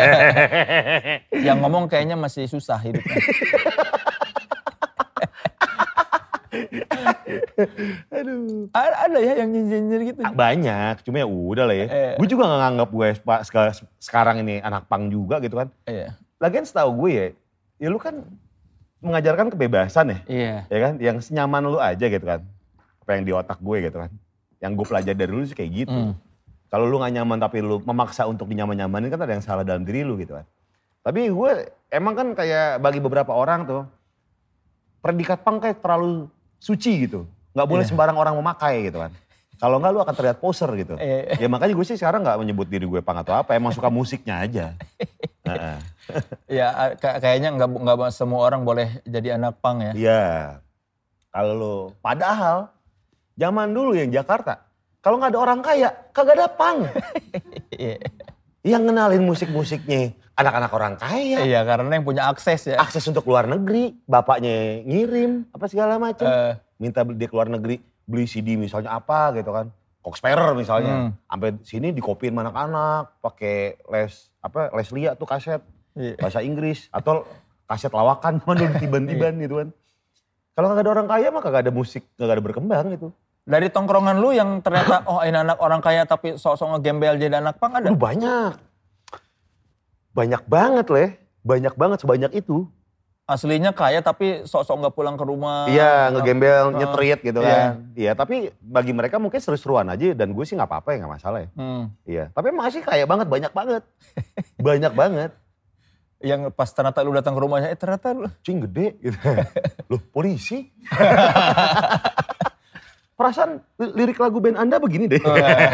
yang 1.46 1.62
ngomong 1.62 1.86
kayaknya 1.86 2.18
masih 2.18 2.50
susah 2.50 2.82
hidupnya. 2.82 3.22
Aduh. 8.18 8.68
ada, 8.72 8.96
ada 9.10 9.18
ya 9.20 9.34
yang 9.44 9.50
nyinyir 9.52 10.02
gitu. 10.14 10.22
Banyak, 10.24 11.04
cuma 11.08 11.18
ya 11.24 11.28
udah 11.28 11.66
lah 11.68 11.76
ya. 11.76 11.86
Eh. 11.88 12.14
Gue 12.20 12.28
juga 12.28 12.50
gak 12.50 12.60
nganggap 12.60 12.90
gue 12.90 13.08
seka- 13.44 13.86
sekarang 14.00 14.42
ini 14.44 14.60
anak 14.60 14.88
pang 14.88 15.08
juga 15.08 15.40
gitu 15.40 15.60
kan. 15.60 15.68
Iya. 15.88 16.16
Lagian 16.38 16.66
setahu 16.68 17.06
gue 17.06 17.12
ya, 17.12 17.26
ya 17.80 17.88
lu 17.90 18.00
kan 18.00 18.22
mengajarkan 19.04 19.52
kebebasan 19.52 20.06
ya. 20.12 20.20
Iya. 20.28 20.56
Ya 20.68 20.78
kan, 20.80 20.94
yang 21.00 21.18
senyaman 21.20 21.64
lu 21.68 21.80
aja 21.80 22.06
gitu 22.08 22.26
kan. 22.26 22.44
Apa 23.04 23.10
yang 23.20 23.24
di 23.28 23.32
otak 23.36 23.60
gue 23.60 23.78
gitu 23.84 23.98
kan. 24.00 24.12
Yang 24.64 24.72
gue 24.80 24.86
pelajari 24.88 25.18
dari 25.18 25.32
lu 25.32 25.44
sih 25.44 25.56
kayak 25.56 25.72
gitu. 25.72 25.92
Hmm. 25.92 26.14
Kalau 26.74 26.90
lu 26.90 26.98
gak 26.98 27.14
nyaman 27.14 27.38
tapi 27.38 27.62
lu 27.62 27.84
memaksa 27.86 28.26
untuk 28.26 28.50
dinyaman-nyamanin 28.50 29.14
kan 29.14 29.22
ada 29.22 29.34
yang 29.36 29.46
salah 29.46 29.62
dalam 29.62 29.86
diri 29.86 30.02
lu 30.02 30.18
gitu 30.18 30.34
kan. 30.34 30.48
Tapi 31.04 31.28
gue 31.28 31.52
emang 31.92 32.16
kan 32.16 32.28
kayak 32.32 32.80
bagi 32.80 33.04
beberapa 33.04 33.36
orang 33.36 33.68
tuh, 33.68 33.84
predikat 35.04 35.44
pang 35.44 35.60
kayak 35.60 35.84
terlalu 35.84 36.32
suci 36.64 37.04
gitu. 37.04 37.28
Gak 37.52 37.68
boleh 37.68 37.84
Iya. 37.84 37.92
sembarang 37.92 38.16
orang 38.16 38.40
memakai 38.40 38.88
gitu 38.88 39.04
kan. 39.04 39.12
Kalau 39.60 39.80
enggak 39.80 39.92
lu 39.92 40.00
akan 40.00 40.16
terlihat 40.16 40.38
poser 40.40 40.68
gitu. 40.74 40.96
Iya. 40.96 41.36
Ya 41.38 41.48
makanya 41.48 41.76
gue 41.76 41.86
sih 41.86 41.96
sekarang 41.96 42.24
gak 42.24 42.40
menyebut 42.40 42.66
diri 42.66 42.84
gue 42.84 43.04
pang 43.04 43.20
atau 43.20 43.36
apa, 43.36 43.52
emang 43.54 43.72
suka 43.72 43.92
musiknya 43.92 44.40
aja. 44.40 44.66
Ya 46.48 46.96
kayak- 46.96 47.20
kayaknya 47.20 47.50
nggak 47.52 47.70
nggak 47.80 48.12
semua 48.12 48.48
orang 48.48 48.64
boleh 48.64 49.00
jadi 49.04 49.36
anak 49.36 49.60
pang 49.60 49.80
ya. 49.80 49.92
Iya. 49.92 50.24
Kalau 51.32 51.54
lu, 51.54 51.76
padahal 52.00 52.72
zaman 53.36 53.72
dulu 53.72 53.92
yang 53.92 54.08
Jakarta, 54.08 54.64
kalau 55.00 55.20
nggak 55.20 55.32
ada 55.36 55.40
orang 55.42 55.60
kaya, 55.60 55.90
kagak 56.12 56.40
ada 56.40 56.48
pang. 56.48 56.88
Iya. 57.74 57.98
yang 58.64 58.86
kenalin 58.86 59.26
musik-musiknya 59.26 60.14
anak-anak 60.34 60.72
orang 60.74 60.94
kaya. 60.98 61.46
Iya 61.46 61.62
karena 61.66 61.90
yang 61.94 62.06
punya 62.06 62.24
akses 62.30 62.74
ya. 62.74 62.78
Akses 62.82 63.06
untuk 63.06 63.26
luar 63.30 63.46
negeri, 63.46 63.94
bapaknya 64.10 64.82
ngirim, 64.86 65.46
apa 65.54 65.66
segala 65.70 66.02
macam. 66.02 66.26
Eh, 66.26 66.54
Minta 66.82 67.06
dia 67.06 67.28
keluar 67.30 67.48
negeri, 67.48 67.80
beli 68.10 68.26
CD 68.26 68.58
misalnya 68.58 68.98
apa 68.98 69.32
gitu 69.38 69.54
kan. 69.54 69.70
Coxsparer 70.04 70.52
misalnya. 70.58 71.08
Hmm. 71.08 71.12
Sampai 71.30 71.50
sini 71.64 71.96
dikopiin 71.96 72.36
anak-anak, 72.36 73.24
pakai 73.24 73.80
les 73.88 74.34
apa 74.44 74.74
les 74.76 74.90
lia 74.92 75.16
tuh 75.16 75.24
kaset 75.30 75.64
iya. 75.96 76.20
bahasa 76.20 76.44
Inggris 76.44 76.92
atau 76.92 77.24
kaset 77.64 77.94
lawakan 77.94 78.42
mana 78.48 78.76
tiban-tiban 78.76 79.40
Iya. 79.40 79.44
gitu 79.48 79.56
kan. 79.64 79.70
Kalau 80.54 80.70
nggak 80.70 80.86
ada 80.86 80.92
orang 80.92 81.08
kaya 81.10 81.28
mah 81.34 81.42
kagak 81.42 81.62
ada 81.66 81.74
musik, 81.74 82.04
kagak 82.20 82.38
ada 82.38 82.44
berkembang 82.44 82.86
gitu. 82.94 83.10
Dari 83.44 83.68
tongkrongan 83.68 84.18
lu 84.22 84.34
yang 84.36 84.60
ternyata 84.66 85.04
oh 85.12 85.22
ini 85.22 85.38
anak 85.40 85.58
orang 85.62 85.80
kaya 85.80 86.04
tapi 86.10 86.36
sok-sok 86.36 86.78
ngegembel 86.78 87.22
jadi 87.22 87.40
anak 87.40 87.62
pang 87.62 87.74
ada? 87.78 87.88
Aduh 87.90 87.98
banyak. 87.98 88.73
Banyak 90.14 90.46
banget 90.46 90.88
leh. 90.90 91.10
Banyak 91.44 91.74
banget 91.76 91.98
sebanyak 92.02 92.32
itu. 92.38 92.70
Aslinya 93.24 93.72
kaya 93.72 94.04
tapi 94.04 94.44
sok-sok 94.44 94.84
nggak 94.84 94.96
pulang 95.00 95.16
ke 95.16 95.24
rumah. 95.24 95.64
Iya 95.72 96.12
ngegembel, 96.12 96.76
Ah, 96.76 96.76
nyetrit 96.76 97.20
gitu 97.24 97.40
iya. 97.40 97.48
kan. 97.48 97.68
Iya 97.96 98.12
tapi 98.20 98.36
bagi 98.60 98.92
mereka 98.92 99.16
mungkin 99.16 99.40
seru-seruan 99.40 99.88
aja 99.88 100.12
dan 100.12 100.36
gue 100.36 100.44
sih 100.44 100.60
nggak 100.60 100.68
apa-apa 100.68 100.90
ya 100.92 100.98
nggak 101.04 101.14
masalah 101.20 101.40
ya. 101.40 101.50
Hmm. 101.56 101.84
Iya 102.04 102.24
tapi 102.36 102.52
emang 102.52 102.68
sih 102.68 102.84
kaya 102.84 103.08
banget, 103.08 103.28
banyak 103.32 103.52
banget. 103.56 103.84
banyak 104.60 104.94
banget. 104.94 105.32
Yang 106.24 106.56
pas 106.56 106.72
ternyata 106.72 107.04
lu 107.04 107.12
datang 107.12 107.36
ke 107.36 107.42
rumahnya, 107.44 107.68
eh 107.68 107.80
ternyata 107.80 108.16
lu 108.16 108.28
Cing 108.44 108.64
gede 108.68 108.96
gitu. 109.00 109.20
Loh 109.92 110.00
polisi? 110.12 110.72
Perasaan 113.14 113.62
li- 113.78 113.94
lirik 113.96 114.18
lagu 114.18 114.38
band 114.38 114.58
anda 114.58 114.78
begini 114.78 115.06
deh. 115.08 115.22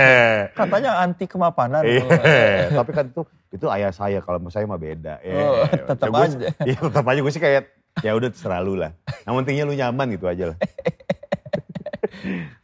katanya 0.60 1.00
anti 1.00 1.24
kemapanan. 1.24 1.82
Iya, 1.82 2.04
tapi 2.78 2.92
kan 2.92 3.08
itu 3.08 3.22
itu 3.50 3.66
ayah 3.70 3.90
saya 3.90 4.20
kalau 4.20 4.44
saya 4.48 4.64
mah 4.64 4.76
beda. 4.76 5.18
Ya, 5.20 5.34
Oh, 5.40 5.64
tetap 5.66 6.06
ya 6.06 6.14
gue- 6.14 6.26
aja. 6.26 6.48
Iya 6.68 6.78
tetap 6.82 7.06
aja 7.06 7.20
gue 7.20 7.32
sih 7.32 7.40
kayak 7.40 7.64
ya 8.00 8.12
udah 8.14 8.30
terserah 8.30 8.60
lu 8.60 8.76
lah. 8.76 8.92
Yang 9.24 9.34
pentingnya 9.38 9.64
lu 9.64 9.74
nyaman 9.74 10.08
gitu 10.12 10.26
aja 10.26 10.44
lah. 10.52 10.58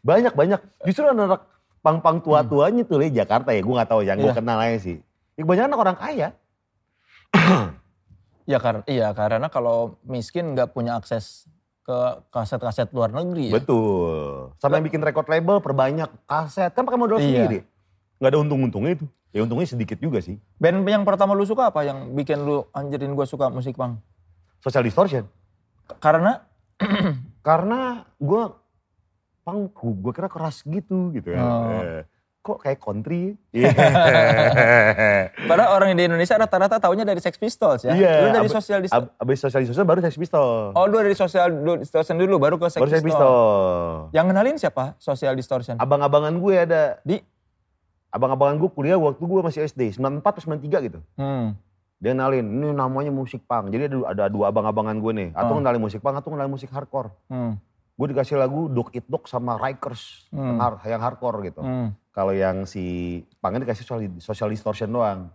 banyak 0.02 0.34
banyak. 0.34 0.60
Justru 0.84 1.04
anak-anak 1.06 1.42
pang-pang 1.80 2.18
tua-tuanya 2.20 2.84
tuh 2.84 3.00
di 3.00 3.16
Jakarta 3.16 3.50
ya. 3.50 3.62
Gue 3.62 3.74
nggak 3.74 3.90
tahu 3.90 4.02
yang 4.02 4.18
gue 4.18 4.28
Iya. 4.28 4.36
kenal 4.36 4.60
aja 4.60 4.78
sih. 4.78 4.98
Ya, 5.34 5.42
kebanyakan 5.42 5.68
anak 5.68 5.80
orang 5.82 5.98
kaya. 5.98 6.28
Ya 8.46 8.58
karena 8.60 8.84
iya 8.86 9.08
karena 9.12 9.48
kalau 9.48 9.98
miskin 10.04 10.54
nggak 10.54 10.70
punya 10.70 10.94
akses 10.94 11.50
ke 11.86 11.98
kaset-kaset 12.34 12.90
luar 12.90 13.14
negeri 13.14 13.54
ya. 13.54 13.62
Betul. 13.62 14.50
Sama 14.58 14.82
yang 14.82 14.86
bikin 14.90 15.06
record 15.06 15.30
label 15.30 15.62
perbanyak 15.62 16.10
kaset. 16.26 16.74
Kan 16.74 16.82
pakai 16.84 16.98
modal 16.98 17.22
Iya. 17.22 17.46
sendiri. 17.46 17.60
Nggak 18.18 18.30
ada 18.34 18.40
untung-untungnya 18.42 18.92
itu. 18.98 19.06
Ya 19.30 19.46
untungnya 19.46 19.70
sedikit 19.70 20.02
juga 20.02 20.18
sih. 20.18 20.42
Band 20.58 20.82
yang 20.88 21.06
pertama 21.06 21.38
lu 21.38 21.46
suka 21.46 21.70
apa 21.70 21.86
yang 21.86 22.18
bikin 22.18 22.42
lu 22.42 22.66
anjirin 22.74 23.14
gue 23.14 23.28
suka 23.30 23.54
musik 23.54 23.78
punk? 23.78 24.02
Social 24.66 24.82
distortion. 24.82 25.30
Karena 26.02 26.42
Karena 27.46 28.02
gue 28.18 28.44
punk, 29.46 29.70
gue 29.78 30.14
kira 30.18 30.26
keras 30.26 30.66
gitu 30.66 31.14
gitu 31.14 31.30
ya. 31.30 31.40
Oh. 31.40 31.70
Eh, 31.70 32.02
Kok 32.46 32.62
kayak 32.62 32.78
country? 32.78 33.34
Iya. 33.50 33.74
padahal 35.50 35.70
orang 35.74 35.98
di 35.98 36.06
Indonesia 36.06 36.38
rata-rata 36.38 36.78
taunya 36.78 37.02
dari 37.02 37.18
Sex 37.18 37.36
Pistols 37.36 37.82
ya. 37.82 37.98
Iya, 37.98 38.14
Lu 38.22 38.30
dari 38.32 38.46
Distortion. 38.46 38.86
Ab- 38.86 39.18
Abis 39.18 39.42
social 39.42 39.62
distortion 39.62 39.82
baru 39.84 40.00
Sex 40.00 40.14
Pistol. 40.14 40.70
Oh, 40.72 40.86
lu 40.86 41.02
dari 41.02 41.18
Social 41.18 41.50
Distortion 41.76 42.16
dulu 42.16 42.38
baru 42.38 42.56
ke 42.56 42.70
Sex 42.70 42.78
baru 42.78 42.92
Sex 42.92 43.02
Pistols. 43.02 43.18
Pistol. 43.18 44.14
Yang 44.14 44.26
kenalin 44.30 44.56
siapa? 44.56 44.84
Social 44.98 45.34
Distortion. 45.34 45.76
Abang-abangan 45.76 46.38
gue 46.38 46.54
ada. 46.56 47.02
Di 47.02 47.18
Abang-abangan 48.14 48.56
gue 48.56 48.70
kuliah 48.70 48.96
waktu 48.96 49.20
gue 49.20 49.42
masih 49.42 49.66
SD. 49.66 49.82
94 49.92 50.22
atau 50.22 50.42
93 50.48 50.86
gitu. 50.86 51.00
hmm. 51.18 51.58
Dia 51.96 52.12
kenalin, 52.12 52.46
ini 52.46 52.70
namanya 52.70 53.10
musik 53.10 53.42
punk. 53.44 53.72
Jadi 53.72 53.90
ada, 53.90 53.98
ada 54.06 54.24
dua 54.28 54.54
abang-abangan 54.54 54.94
gue 54.96 55.12
nih. 55.16 55.30
Atau 55.34 55.56
Oh. 55.56 55.58
kenalin 55.58 55.82
musik 55.82 56.00
punk, 56.00 56.14
atau 56.14 56.30
kenalin 56.30 56.52
musik 56.52 56.70
hardcore. 56.70 57.10
Hmm. 57.26 57.58
Gue 57.96 58.12
dikasih 58.12 58.36
lagu 58.36 58.68
Dog 58.68 58.92
Eat 58.92 59.08
Dog 59.08 59.24
sama 59.26 59.56
Rikers. 59.56 60.28
Hmm. 60.30 60.56
Yang, 60.56 60.58
har- 60.60 60.82
yang 60.86 61.02
hardcore 61.02 61.40
gitu. 61.48 61.62
Hmm. 61.64 61.96
Kalau 62.12 62.32
yang 62.32 62.64
si 62.64 62.84
punknya 63.40 63.64
dikasih 63.64 63.84
social, 63.84 64.00
social 64.20 64.50
distortion 64.52 64.92
doang. 64.92 65.32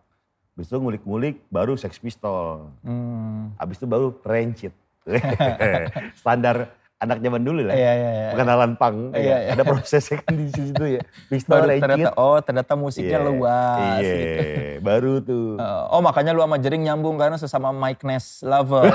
Habis 0.53 0.69
itu 0.69 0.77
ngulik-ngulik 0.77 1.41
baru 1.49 1.73
Sex 1.77 1.97
Pistol. 1.97 2.69
Hmm. 2.85 3.57
Habis 3.57 3.81
itu 3.81 3.87
baru 3.89 4.13
Rancid. 4.21 4.73
Standar 6.21 6.77
anak 7.01 7.25
zaman 7.25 7.41
dulu 7.41 7.65
lah. 7.65 7.73
Iya, 7.73 7.93
iya, 7.97 8.11
iya. 8.13 8.29
Pengenalan 8.37 8.77
punk. 8.77 9.17
Iya, 9.17 9.25
ya. 9.25 9.37
iya. 9.41 9.51
Ada 9.57 9.65
prosesnya 9.65 10.21
kan 10.21 10.37
di 10.37 10.53
situ 10.53 10.85
ya. 10.85 11.01
Baru 11.51 11.67
ternyata 11.73 12.11
oh 12.21 12.39
ternyata 12.45 12.73
musiknya 12.77 13.19
Iya. 13.19 13.27
luas 13.27 14.01
Iya, 14.05 14.15
gitu. 14.15 14.45
baru 14.85 15.13
tuh. 15.21 15.49
Eh, 15.57 15.83
oh 15.91 16.01
makanya 16.05 16.37
lu 16.37 16.45
sama 16.45 16.61
Jering 16.61 16.85
nyambung 16.85 17.17
karena 17.17 17.41
sesama 17.41 17.73
Mike 17.73 18.05
Ness 18.05 18.45
lover. 18.45 18.85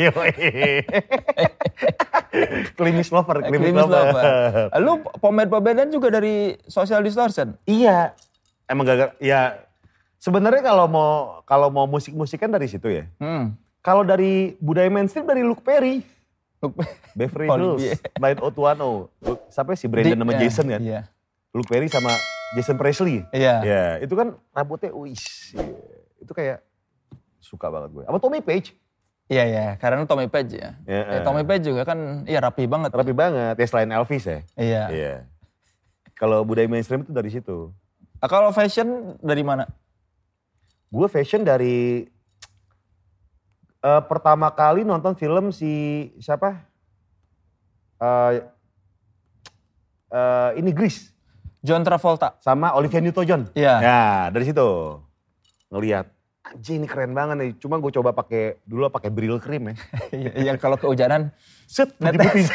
Yoi. 0.00 0.32
Klimis 2.78 3.10
lover, 3.10 3.42
klimis, 3.44 3.68
Klimis 3.68 3.82
lover. 3.84 4.06
lover. 4.06 4.24
Lu 4.80 4.92
pemain-pemainan 5.20 5.92
juga 5.92 6.08
dari 6.08 6.56
Social 6.64 7.04
Distortion? 7.04 7.52
Iya. 7.68 8.16
Emang 8.64 8.86
gak 8.86 9.18
ya 9.18 9.58
sebenarnya 10.16 10.62
kalau 10.62 10.86
mau 10.86 11.10
kalau 11.44 11.68
mau 11.68 11.84
musik-musik 11.84 12.38
kan 12.38 12.48
dari 12.48 12.70
situ 12.70 12.86
ya. 12.88 13.04
Hmm. 13.18 13.58
Kalau 13.80 14.04
dari 14.04 14.54
budaya 14.58 14.88
mainstream 14.88 15.24
dari 15.24 15.40
Luke 15.40 15.60
Perry. 15.60 16.04
Beverly 17.16 17.48
Oh, 17.48 17.56
Hills, 17.56 17.80
iya. 17.80 17.96
90210. 18.20 19.08
Luke- 19.24 19.44
Siapa 19.48 19.72
sih 19.72 19.88
Brandon 19.88 20.12
Di- 20.12 20.20
sama 20.20 20.32
iya, 20.32 20.40
Jason 20.44 20.66
kan? 20.68 20.80
Iya. 20.80 21.00
Luke 21.50 21.66
Perry 21.66 21.88
sama 21.88 22.12
Jason 22.52 22.76
Presley. 22.76 23.24
Iya. 23.32 23.54
Ya, 23.64 23.84
itu 23.98 24.12
kan 24.12 24.36
rambutnya 24.52 24.92
wis. 24.92 25.56
Itu 26.20 26.30
kayak 26.30 26.60
suka 27.40 27.66
banget 27.66 27.96
gue. 27.96 28.04
Apa 28.04 28.20
Tommy 28.20 28.44
Page? 28.44 28.76
Iya 29.26 29.44
iya, 29.46 29.66
karena 29.78 30.04
Tommy 30.04 30.28
Page 30.28 30.52
ya. 30.52 30.76
Ya, 30.84 31.00
Eh, 31.16 31.20
Tommy 31.22 31.46
Page 31.46 31.64
juga 31.64 31.86
kan 31.86 32.26
iya 32.26 32.44
rapi 32.44 32.68
banget. 32.68 32.92
Rapi 32.92 33.14
banget, 33.14 33.56
ya 33.56 33.66
selain 33.66 33.88
Elvis 33.88 34.26
ya. 34.26 34.38
Iya. 34.52 34.82
Iya. 34.90 35.14
Kalau 36.12 36.44
budaya 36.44 36.68
mainstream 36.68 37.00
itu 37.00 37.10
dari 37.10 37.32
situ. 37.32 37.72
Kalau 38.20 38.52
fashion 38.52 39.16
dari 39.18 39.40
mana? 39.40 39.64
Gue 40.92 41.08
fashion 41.08 41.40
dari 41.40 42.04
eh, 43.80 44.02
pertama 44.06 44.52
kali 44.52 44.84
nonton 44.84 45.16
film 45.16 45.52
si 45.52 46.06
siapa? 46.20 46.60
Eh 48.00 48.44
eh, 50.12 50.50
ini 50.60 50.70
Grease 50.72 51.12
John 51.60 51.84
Travolta. 51.84 52.40
sama 52.40 52.72
Olivia 52.72 53.00
Newton-John. 53.04 53.52
Iya. 53.52 53.74
Ya 53.80 54.32
dari 54.32 54.44
situ 54.48 54.68
ngelihat 55.70 56.08
anjing 56.40 56.82
ini 56.82 56.88
keren 56.88 57.12
banget 57.12 57.36
nih. 57.36 57.52
Cuma 57.60 57.76
gue 57.76 57.92
coba 57.92 58.16
pakai 58.16 58.56
dulu 58.64 58.88
pakai 58.88 59.10
Bril 59.12 59.36
cream 59.38 59.68
ya. 59.72 59.74
Iya, 60.16 60.30
iya, 60.34 60.52
kalau 60.56 60.76
kehujanan 60.80 61.30
Set 61.68 61.92
putih-putih. 62.00 62.48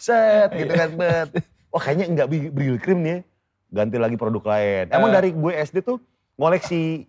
Set 0.00 0.48
gitu 0.56 0.72
kan 0.72 0.90
bet. 0.96 1.28
Wah 1.72 1.80
kayaknya 1.80 2.06
enggak 2.08 2.28
Bril 2.32 2.76
cream 2.80 3.04
nih 3.04 3.12
ya. 3.12 3.18
Ganti 3.72 3.96
lagi 3.96 4.16
produk 4.20 4.44
lain. 4.44 4.88
Emang 4.92 5.12
dari 5.12 5.32
gue 5.32 5.52
SD 5.52 5.80
tuh 5.84 6.00
ngoleksi 6.36 7.06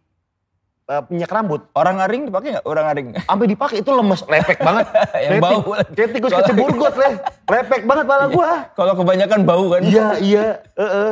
eh, 0.83 1.01
minyak 1.07 1.31
rambut. 1.31 1.62
orang 1.73 2.03
aring 2.03 2.27
dipakai 2.27 2.59
nggak? 2.59 2.65
Orang 2.67 2.86
aring. 2.91 3.07
Sampai 3.23 3.47
dipakai 3.47 3.77
itu 3.79 3.91
lemes, 3.91 4.21
lepek 4.27 4.59
banget. 4.59 4.86
Yang 5.25 5.39
bau. 5.39 5.59
Kayak 5.95 6.09
tikus 6.12 6.31
keceburgot 6.31 6.93
leh. 6.99 7.13
Lepek 7.47 7.81
banget 7.88 8.05
pala 8.07 8.25
gua. 8.27 8.51
Kalau 8.77 8.93
kebanyakan 8.99 9.39
bau 9.47 9.65
kan? 9.71 9.81
Iya, 9.83 10.07
iya. 10.19 10.43
Heeh. 10.75 11.12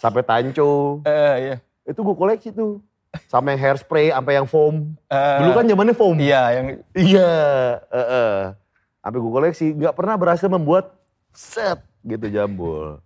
Sampai 0.00 0.24
tanco. 0.24 1.04
Eh, 1.04 1.34
iya. 1.40 1.56
Itu 1.84 2.00
gue 2.00 2.16
koleksi 2.16 2.50
tuh. 2.50 2.80
Sama 3.30 3.54
yang 3.54 3.60
hairspray, 3.62 4.10
sampai 4.10 4.32
yang 4.42 4.48
foam. 4.48 4.98
Eh, 5.06 5.38
Dulu 5.38 5.50
kan 5.54 5.64
zamannya 5.70 5.94
foam. 5.94 6.16
Iya, 6.18 6.42
yang 6.50 6.66
Iya, 6.98 7.32
heeh. 7.92 8.32
Sampai 9.04 9.18
gue 9.20 9.32
koleksi, 9.32 9.66
nggak 9.76 9.94
pernah 9.94 10.16
berhasil 10.18 10.48
membuat 10.50 10.96
set 11.30 11.78
gitu 12.02 12.26
jambul. 12.32 13.03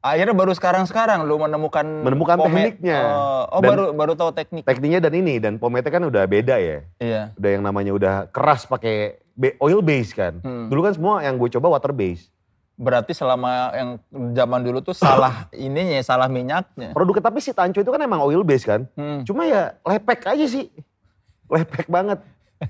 Akhirnya 0.00 0.32
baru 0.32 0.52
sekarang-sekarang 0.52 1.22
lu 1.22 1.36
menemukan 1.36 1.84
Menemukan 1.84 2.36
pomade. 2.36 2.72
tekniknya. 2.72 3.00
Oh, 3.06 3.44
oh, 3.50 3.60
Dan- 3.60 3.70
baru 3.70 3.84
baru 3.92 4.12
tahu 4.14 4.30
teknik. 4.32 4.64
Tekniknya 4.64 5.00
dan 5.00 5.12
ini 5.12 5.36
dan 5.36 5.56
pomade 5.56 5.86
kan 5.86 6.00
udah 6.00 6.24
beda 6.24 6.56
ya. 6.56 6.78
Iya. 6.96 7.22
Udah 7.34 7.50
yang 7.50 7.62
namanya 7.62 7.92
udah 7.92 8.14
keras 8.28 8.64
pakai 8.64 9.20
oil 9.58 9.80
base 9.80 10.10
kan. 10.10 10.40
Hmm. 10.40 10.66
Dulu 10.66 10.80
kan 10.82 10.92
semua 10.92 11.14
yang 11.20 11.36
gue 11.36 11.48
coba 11.50 11.70
water 11.70 11.92
base. 11.92 12.32
Berarti 12.74 13.12
selama 13.12 13.68
yang 13.70 13.88
zaman 14.32 14.60
dulu 14.62 14.80
tuh 14.80 14.92
salah 14.92 15.46
ininya, 15.56 16.00
salah 16.00 16.26
minyaknya. 16.26 16.90
Produk 16.90 17.20
tapi 17.20 17.38
si 17.38 17.52
Tanco 17.52 17.76
itu 17.76 17.88
kan 17.88 18.00
emang 18.00 18.20
oil 18.20 18.40
base 18.40 18.64
kan. 18.64 18.88
Hmm. 18.96 19.20
Cuma 19.22 19.44
ya 19.44 19.76
lepek 19.82 20.24
aja 20.26 20.46
sih. 20.46 20.72
Lepek 21.46 21.86
banget. 21.86 22.24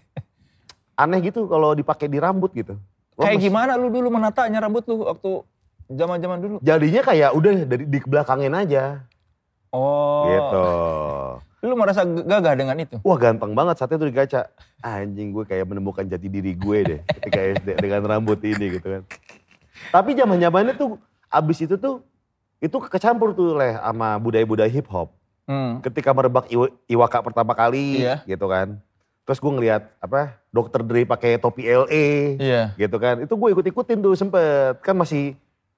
Aneh 0.98 1.22
gitu 1.22 1.46
kalau 1.46 1.72
dipakai 1.72 2.06
di 2.06 2.18
rambut 2.18 2.50
gitu. 2.52 2.74
Kayak 3.16 3.36
Lemes. 3.36 3.44
gimana 3.46 3.72
lu 3.76 3.88
dulu 3.88 4.08
menatanya 4.08 4.58
rambut 4.60 4.84
lu 4.84 5.04
waktu 5.04 5.44
zaman-zaman 5.90 6.38
dulu? 6.38 6.56
Jadinya 6.62 7.02
kayak 7.02 7.30
udah 7.34 7.52
dari 7.66 7.84
di 7.84 7.98
belakangin 8.00 8.54
aja. 8.54 9.02
Oh. 9.70 10.26
Gitu. 10.26 10.64
Lu 11.60 11.76
merasa 11.76 12.02
gagah 12.02 12.56
dengan 12.56 12.76
itu? 12.80 12.96
Wah 13.04 13.18
ganteng 13.20 13.52
banget 13.52 13.76
saat 13.76 13.92
itu 13.92 14.08
di 14.08 14.14
kaca. 14.16 14.48
Anjing 14.80 15.30
gue 15.30 15.44
kayak 15.44 15.68
menemukan 15.68 16.08
jati 16.08 16.26
diri 16.26 16.56
gue 16.56 16.78
deh 16.80 17.00
ketika 17.20 17.38
SD 17.60 17.68
dengan 17.76 18.00
rambut 18.08 18.40
ini 18.40 18.80
gitu 18.80 18.86
kan. 18.88 19.02
Tapi 19.92 20.16
zaman 20.16 20.40
zamannya 20.40 20.72
tuh 20.72 20.96
abis 21.28 21.68
itu 21.68 21.76
tuh 21.76 22.00
itu 22.60 22.76
kecampur 22.88 23.36
tuh 23.36 23.56
leh 23.56 23.76
sama 23.76 24.16
budaya-budaya 24.16 24.72
hip 24.72 24.88
hop. 24.88 25.12
Hmm. 25.44 25.84
Ketika 25.84 26.16
merebak 26.16 26.48
Iwa- 26.48 26.72
Iwaka 26.88 27.20
pertama 27.20 27.52
kali 27.52 28.00
Iya. 28.08 28.24
gitu 28.24 28.48
kan. 28.48 28.80
Terus 29.28 29.36
gue 29.38 29.52
ngeliat 29.52 29.82
apa 30.00 30.40
Dr. 30.48 30.80
Dre 30.80 31.04
pakai 31.04 31.36
topi 31.36 31.68
LA 31.68 32.40
Iya. 32.40 32.62
gitu 32.74 32.96
kan. 32.96 33.20
Itu 33.20 33.36
gue 33.36 33.52
ikut-ikutin 33.52 34.00
tuh 34.00 34.16
sempet. 34.16 34.80
Kan 34.80 34.96
masih 34.96 35.36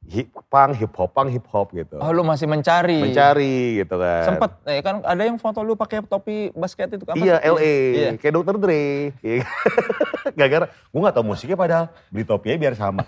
hip 0.08 0.34
punk, 0.50 0.74
hip 0.74 0.92
hop, 0.98 1.14
punk, 1.14 1.30
hip 1.30 1.46
hop 1.46 1.70
gitu. 1.70 1.96
Oh 2.02 2.10
lu 2.10 2.26
masih 2.26 2.50
mencari. 2.50 2.98
Mencari 2.98 3.82
gitu 3.82 3.94
kan. 3.96 4.26
Sempet, 4.26 4.50
eh, 4.66 4.80
kan 4.82 4.98
ada 5.06 5.22
yang 5.22 5.38
foto 5.38 5.62
lu 5.62 5.78
pakai 5.78 6.02
topi 6.02 6.50
basket 6.52 6.98
itu 6.98 7.04
apa? 7.06 7.14
Iya, 7.14 7.36
sih? 7.38 7.50
LA. 7.54 7.74
Iya. 7.94 8.08
Kayak 8.18 8.34
Dr. 8.42 8.56
Dre. 8.58 9.14
Iya. 9.22 9.46
Gara-gara, 10.38 10.66
gue 10.68 11.00
gak 11.00 11.14
tau 11.14 11.24
musiknya 11.26 11.56
padahal. 11.56 11.86
Beli 12.10 12.24
topinya 12.26 12.56
biar 12.58 12.74
sama. 12.74 13.06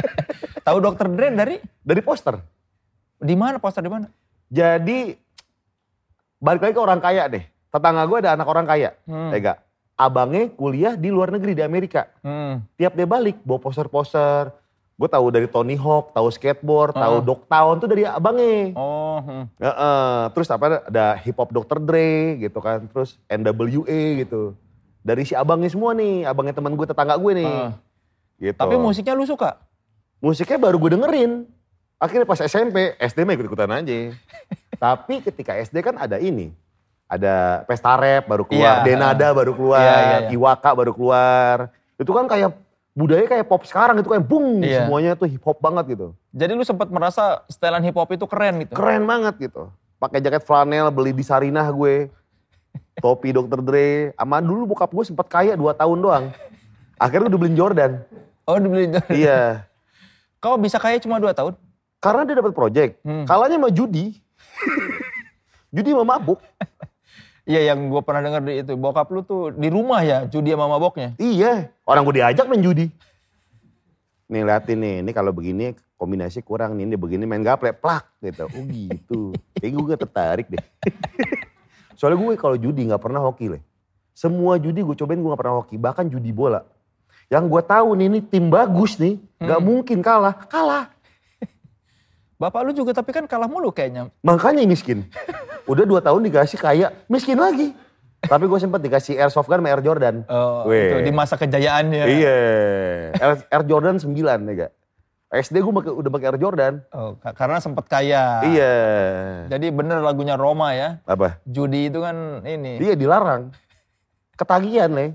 Tahu 0.66 0.78
Dr. 0.78 1.06
Dre 1.10 1.28
dari 1.34 1.56
Dari 1.82 2.00
poster. 2.00 2.38
di 3.22 3.38
mana 3.38 3.62
poster 3.62 3.86
di 3.86 3.90
mana? 3.90 4.10
Jadi, 4.50 5.14
balik 6.42 6.66
lagi 6.66 6.74
ke 6.74 6.82
orang 6.82 6.98
kaya 6.98 7.30
deh. 7.30 7.44
Tetangga 7.70 8.02
gue 8.02 8.18
ada 8.18 8.34
anak 8.34 8.46
orang 8.50 8.66
kaya. 8.66 8.90
Hmm. 9.06 9.30
Gak? 9.30 9.62
Abangnya 9.94 10.50
kuliah 10.50 10.98
di 10.98 11.06
luar 11.12 11.30
negeri, 11.30 11.54
di 11.54 11.62
Amerika. 11.62 12.10
Hmm. 12.26 12.66
Tiap 12.74 12.98
dia 12.98 13.06
balik, 13.06 13.38
bawa 13.46 13.62
poster-poster. 13.62 14.61
Gue 15.02 15.10
tahu 15.10 15.34
dari 15.34 15.50
Tony 15.50 15.74
Hawk, 15.74 16.14
tahu 16.14 16.30
skateboard, 16.30 16.94
tahu 16.94 17.18
Heeh. 17.18 17.26
Dogtown 17.26 17.74
tuh 17.82 17.90
dari 17.90 18.06
abangnya. 18.06 18.70
Oh, 18.78 19.18
hmm. 19.18 19.44
Heeh. 19.58 20.18
Terus 20.30 20.46
apa 20.54 20.86
ada 20.86 21.18
hip 21.18 21.34
hop 21.42 21.50
Dr. 21.50 21.82
Dre 21.82 22.38
gitu 22.38 22.62
kan. 22.62 22.86
Terus 22.86 23.18
NWA 23.26 24.22
gitu. 24.22 24.54
Dari 25.02 25.26
si 25.26 25.34
abangnya 25.34 25.74
semua 25.74 25.90
nih, 25.90 26.22
abangnya 26.22 26.54
teman 26.54 26.78
gue, 26.78 26.86
tetangga 26.86 27.18
gue 27.18 27.32
nih. 27.34 27.50
Heeh. 27.50 27.70
Gitu. 28.38 28.58
Tapi 28.62 28.78
musiknya 28.78 29.18
lu 29.18 29.26
suka? 29.26 29.58
musiknya 30.22 30.54
baru 30.62 30.78
gue 30.78 30.94
dengerin. 30.94 31.32
Akhirnya 31.98 32.22
pas 32.22 32.38
SMP, 32.38 32.94
SD 32.94 33.26
mah 33.26 33.34
ikut-ikutan 33.34 33.74
aja. 33.74 34.14
Tapi 34.86 35.18
ketika 35.18 35.58
SD 35.58 35.82
kan 35.82 35.98
ada 35.98 36.22
ini. 36.22 36.54
Ada 37.10 37.66
pesta 37.66 37.98
rap 37.98 38.30
baru 38.30 38.46
keluar, 38.46 38.80
Iya. 38.80 38.86
Denada 38.86 39.34
baru 39.34 39.52
keluar, 39.52 39.82
Iya, 39.82 39.98
iya, 39.98 40.18
iya. 40.24 40.28
Iwaka 40.30 40.70
baru 40.78 40.94
keluar. 40.94 41.74
Itu 41.98 42.14
kan 42.14 42.30
kayak 42.30 42.54
budaya 42.92 43.24
kayak 43.24 43.48
pop 43.48 43.64
sekarang 43.64 44.00
itu 44.00 44.08
kayak 44.08 44.24
bung 44.24 44.60
Iya. 44.60 44.84
semuanya 44.84 45.16
tuh 45.16 45.28
hip 45.28 45.40
hop 45.42 45.58
banget 45.58 45.96
gitu. 45.96 46.12
Jadi 46.32 46.52
lu 46.52 46.64
sempat 46.64 46.88
merasa 46.92 47.40
setelan 47.48 47.80
hip 47.80 47.96
hop 47.96 48.08
itu 48.12 48.24
keren 48.28 48.60
gitu? 48.64 48.72
Keren 48.76 49.08
banget 49.08 49.34
gitu. 49.40 49.72
Pakai 49.96 50.20
jaket 50.20 50.44
flanel 50.44 50.92
beli 50.92 51.16
di 51.16 51.24
Sarinah 51.24 51.64
gue. 51.72 52.12
Topi 53.00 53.32
Dr. 53.32 53.64
Dre. 53.64 54.12
Sama 54.16 54.44
dulu 54.44 54.76
bokap 54.76 54.92
gue 54.92 55.04
sempat 55.08 55.26
kaya 55.28 55.56
2 55.56 55.72
tahun 55.72 55.98
doang. 56.00 56.24
Akhirnya 57.00 57.32
udah 57.32 57.40
beliin 57.40 57.56
Jordan. 57.56 57.92
Oh 58.46 58.58
dibeli 58.58 58.90
iya. 59.14 59.66
Kau 60.42 60.58
bisa 60.58 60.74
kaya 60.82 60.98
cuma 60.98 61.22
dua 61.22 61.30
tahun? 61.30 61.54
Karena 62.02 62.26
dia 62.26 62.34
dapat 62.42 62.50
project. 62.50 62.98
Hmm. 63.06 63.22
Kalahnya 63.22 63.62
sama 63.62 63.70
judi. 63.70 64.18
judi 65.74 65.94
sama 65.94 66.18
mabuk. 66.18 66.42
Iya 67.42 67.74
yang 67.74 67.90
gue 67.90 68.02
pernah 68.06 68.22
dengar 68.22 68.42
di 68.46 68.62
itu. 68.62 68.78
Bokap 68.78 69.10
lu 69.10 69.26
tuh 69.26 69.50
di 69.50 69.66
rumah 69.66 69.98
ya 70.06 70.30
judi 70.30 70.54
sama 70.54 70.70
maboknya. 70.70 71.18
Iya, 71.18 71.74
orang 71.82 72.02
gue 72.06 72.14
diajak 72.22 72.46
main 72.46 72.62
judi. 72.62 72.86
Nih 74.30 74.46
liatin 74.46 74.78
nih, 74.78 74.94
ini 75.02 75.10
kalau 75.10 75.34
begini 75.34 75.74
kombinasi 75.98 76.40
kurang 76.40 76.78
nih, 76.78 76.88
ini 76.88 76.96
begini 76.96 77.26
main 77.26 77.42
gaple, 77.42 77.74
plak 77.74 78.06
gitu. 78.22 78.46
Oh 78.46 78.64
gitu, 78.64 79.20
kayak 79.58 79.72
gue 79.74 79.96
tertarik 79.98 80.46
deh. 80.48 80.62
Soalnya 81.98 82.18
gue 82.22 82.34
kalau 82.40 82.56
judi 82.56 82.88
gak 82.88 83.02
pernah 83.02 83.20
hoki 83.20 83.52
leh. 83.58 83.62
Semua 84.16 84.56
judi 84.56 84.80
gue 84.80 84.96
cobain 84.96 85.20
gue 85.20 85.30
gak 85.30 85.42
pernah 85.42 85.56
hoki, 85.60 85.76
bahkan 85.76 86.06
judi 86.08 86.32
bola. 86.32 86.64
Yang 87.28 87.44
gue 87.50 87.62
tahu 87.68 87.88
nih, 87.98 88.06
ini 88.08 88.18
tim 88.24 88.48
bagus 88.48 88.96
nih, 88.96 89.20
gak 89.36 89.60
mungkin 89.60 89.98
kalah, 90.00 90.34
kalah. 90.48 90.88
Bapak 92.42 92.66
lu 92.66 92.74
juga 92.74 92.90
tapi 92.90 93.14
kan 93.14 93.22
kalah 93.30 93.46
mulu 93.46 93.70
kayaknya. 93.70 94.10
Makanya 94.18 94.66
miskin. 94.66 95.06
Udah 95.62 95.86
dua 95.86 96.02
tahun 96.02 96.26
dikasih 96.26 96.58
kaya, 96.58 96.90
miskin 97.06 97.38
lagi. 97.38 97.70
Tapi 98.18 98.50
gue 98.50 98.58
sempet 98.58 98.82
dikasih 98.82 99.14
airsoft 99.14 99.46
gun 99.46 99.62
sama 99.62 99.70
Air 99.70 99.82
Jordan. 99.82 100.26
Oh, 100.26 100.66
Weh. 100.66 100.90
itu 100.90 101.06
di 101.06 101.14
masa 101.14 101.38
kejayaannya. 101.38 102.02
Iya, 102.06 102.38
Air, 103.14 103.34
Air 103.46 103.62
Jordan 103.66 103.98
9 103.98 104.14
ya 104.18 104.54
gak? 104.66 104.72
SD 105.32 105.58
gue 105.58 105.72
udah 105.74 106.10
pakai 106.10 106.26
Air 106.34 106.38
Jordan. 106.42 106.74
Oh, 106.90 107.14
ka- 107.18 107.34
karena 107.34 107.62
sempat 107.62 107.86
kaya. 107.86 108.42
Iya. 108.42 108.74
Jadi 109.46 109.70
bener 109.70 110.02
lagunya 110.02 110.34
Roma 110.34 110.74
ya. 110.74 110.98
Apa? 111.06 111.38
Judi 111.46 111.90
itu 111.90 111.98
kan 112.02 112.42
ini. 112.42 112.78
Iya 112.82 112.94
dilarang. 112.98 113.54
Ketagihan, 114.34 114.90
Le. 114.90 115.14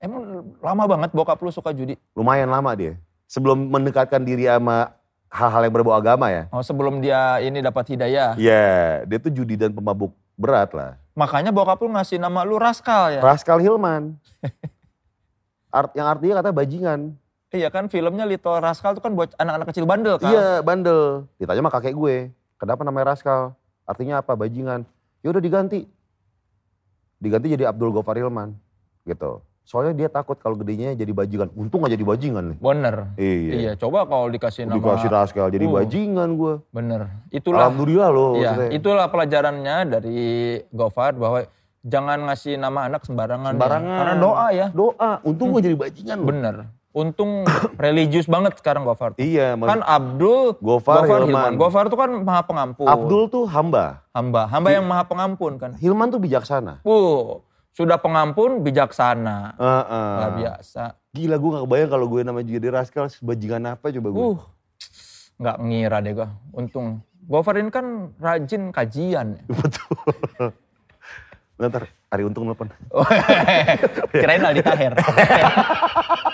Emang 0.00 0.44
lama 0.60 0.84
banget 0.84 1.10
bokap 1.16 1.40
lu 1.40 1.48
suka 1.48 1.72
judi? 1.72 1.96
Lumayan 2.12 2.52
lama 2.52 2.68
dia. 2.76 3.00
Sebelum 3.28 3.68
mendekatkan 3.72 4.20
diri 4.20 4.44
sama 4.44 4.92
hal-hal 5.34 5.66
yang 5.66 5.74
berbau 5.74 5.98
agama 5.98 6.30
ya. 6.30 6.46
Oh 6.54 6.62
sebelum 6.62 7.02
dia 7.02 7.42
ini 7.42 7.58
dapat 7.58 7.90
hidayah. 7.90 8.38
Iya, 8.38 9.02
dia 9.02 9.18
tuh 9.18 9.34
judi 9.34 9.58
dan 9.58 9.74
pemabuk 9.74 10.14
berat 10.38 10.70
lah. 10.70 10.94
Makanya 11.18 11.50
bokap 11.50 11.82
lu 11.82 11.90
ngasih 11.90 12.22
nama 12.22 12.46
lu 12.46 12.54
Raskal 12.54 13.18
ya. 13.18 13.20
Raskal 13.20 13.58
Hilman. 13.58 14.14
Art, 15.74 15.90
yang 15.98 16.06
artinya 16.06 16.38
kata 16.38 16.54
bajingan. 16.54 17.18
iya 17.50 17.70
kan 17.70 17.86
filmnya 17.90 18.26
Little 18.26 18.62
Raskal 18.62 18.94
itu 18.94 19.02
kan 19.02 19.14
buat 19.14 19.34
anak-anak 19.38 19.66
kecil 19.74 19.86
bandel 19.86 20.18
kan. 20.22 20.30
Iya, 20.30 20.62
bandel. 20.62 21.26
Ditanya 21.38 21.62
sama 21.66 21.70
kakek 21.74 21.94
gue, 21.94 22.16
kenapa 22.58 22.86
namanya 22.86 23.14
Raskal? 23.14 23.54
Artinya 23.86 24.22
apa? 24.22 24.38
Bajingan. 24.38 24.86
Ya 25.22 25.34
udah 25.34 25.42
diganti. 25.42 25.86
Diganti 27.18 27.46
jadi 27.54 27.70
Abdul 27.70 27.94
Ghaffar 27.94 28.18
Hilman. 28.18 28.54
Gitu. 29.06 29.38
Soalnya 29.64 29.96
dia 29.96 30.08
takut 30.12 30.36
kalau 30.36 30.60
gedenya 30.60 30.92
jadi 30.92 31.08
bajingan. 31.10 31.48
Untung 31.56 31.80
gak 31.80 31.96
jadi 31.96 32.04
bajingan 32.04 32.44
nih. 32.52 32.58
Bener. 32.60 32.94
Iya. 33.16 33.52
Iya, 33.56 33.72
coba 33.80 34.04
kalau 34.04 34.28
dikasih 34.28 34.68
nama. 34.68 34.76
Dikasih 34.76 35.08
Raskal 35.08 35.48
jadi 35.48 35.64
Uh. 35.64 35.72
bajingan 35.80 36.28
gue. 36.36 36.54
Bener. 36.68 37.08
Itulah. 37.32 37.64
Alhamdulillah 37.64 38.08
loh. 38.12 38.36
Iya, 38.36 38.52
maksudnya. 38.52 38.70
itulah 38.76 39.06
pelajarannya 39.08 39.76
dari 39.88 40.20
Gofar 40.68 41.16
bahwa 41.16 41.48
jangan 41.80 42.28
ngasih 42.28 42.60
nama 42.60 42.92
anak 42.92 43.08
sembarangan. 43.08 43.52
ya. 43.52 43.56
Sembarangan. 43.56 43.96
Karena 43.96 44.14
doa 44.20 44.46
ya. 44.52 44.66
Doa. 44.68 45.10
Untung 45.24 45.56
gue 45.56 45.60
jadi 45.64 45.76
bajingan 45.80 46.16
loh. 46.20 46.28
Bener. 46.28 46.56
Untung 46.94 47.48
religius 47.82 48.28
banget 48.28 48.60
sekarang 48.60 48.84
Gofar. 48.84 49.16
Iya. 49.16 49.56
Kan 49.56 49.80
Abdul 49.80 50.60
Gofar, 50.60 51.08
Hilman. 51.08 51.56
Gofar 51.56 51.88
itu 51.88 51.96
kan 51.96 52.20
maha 52.20 52.44
pengampun. 52.44 52.84
Abdul 52.84 53.32
tuh 53.32 53.48
hamba. 53.48 54.04
hamba, 54.12 54.44
hamba 54.44 54.68
yang 54.70 54.84
maha 54.84 55.08
pengampun 55.08 55.56
kan. 55.56 55.72
Hilman 55.80 56.12
tuh 56.12 56.20
bijaksana. 56.20 56.84
Uh, 56.84 57.40
sudah 57.74 57.98
pengampun 57.98 58.62
bijaksana. 58.62 59.58
Heeh. 59.58 60.14
Luar 60.14 60.32
biasa. 60.38 60.82
Gila 61.10 61.36
gue 61.42 61.50
gak 61.58 61.64
kebayang 61.66 61.90
kalau 61.90 62.06
gue 62.06 62.20
namanya 62.22 62.46
jadi 62.46 62.68
Raskal 62.70 63.10
sebajingan 63.10 63.74
apa 63.74 63.90
coba 63.90 64.08
gue. 64.14 64.22
Uh, 64.22 64.40
nggak 65.42 65.56
ngira 65.66 65.98
deh 65.98 66.12
gua. 66.14 66.28
Untung. 66.54 67.02
Gofar 67.26 67.58
ini 67.58 67.74
kan 67.74 68.14
rajin 68.22 68.70
kajian. 68.70 69.42
Betul. 69.58 70.54
Bentar, 71.54 71.86
Ari 72.10 72.22
Untung 72.26 72.46
nelfon. 72.46 72.70
Kirain 74.22 74.42
Aldi 74.42 74.62
Taher. 74.62 74.94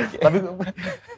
Tapi 0.24 0.38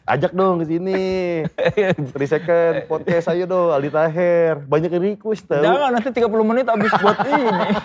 ajak 0.06 0.32
dong 0.34 0.58
ke 0.62 0.66
sini. 0.68 1.02
3 1.46 2.26
second 2.26 2.74
podcast 2.90 3.28
ayo 3.32 3.46
dong 3.46 3.72
Aldi 3.72 3.90
Taher. 3.90 4.56
Banyak 4.66 4.90
yang 4.92 5.02
request 5.14 5.48
tau. 5.48 5.62
Jangan 5.62 5.92
nanti 5.94 6.10
30 6.10 6.50
menit 6.50 6.66
habis 6.68 6.92
buat 6.98 7.18
ini. 7.26 7.66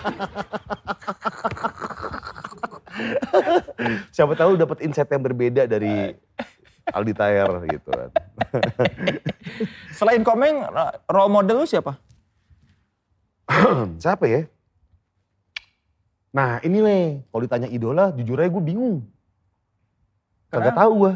Siapa 4.14 4.34
tahu 4.34 4.58
dapat 4.58 4.82
insight 4.82 5.10
yang 5.10 5.22
berbeda 5.22 5.66
dari 5.70 6.14
Aldi 6.90 7.14
Taher 7.14 7.50
gitu 7.68 7.90
kan. 7.92 8.10
Selain 9.98 10.24
Komeng, 10.24 10.64
role 11.06 11.32
model 11.32 11.62
lu 11.62 11.66
siapa? 11.68 11.98
Siapa 14.02 14.26
ya? 14.26 14.42
Nah 16.32 16.60
ini 16.64 16.80
nih, 16.84 17.04
kalau 17.28 17.42
ditanya 17.44 17.68
idola, 17.68 18.12
jujur 18.12 18.40
aja 18.40 18.52
gue 18.52 18.64
bingung. 18.64 19.04
Kagak 20.48 20.74
tahu 20.76 20.92
gue. 21.04 21.12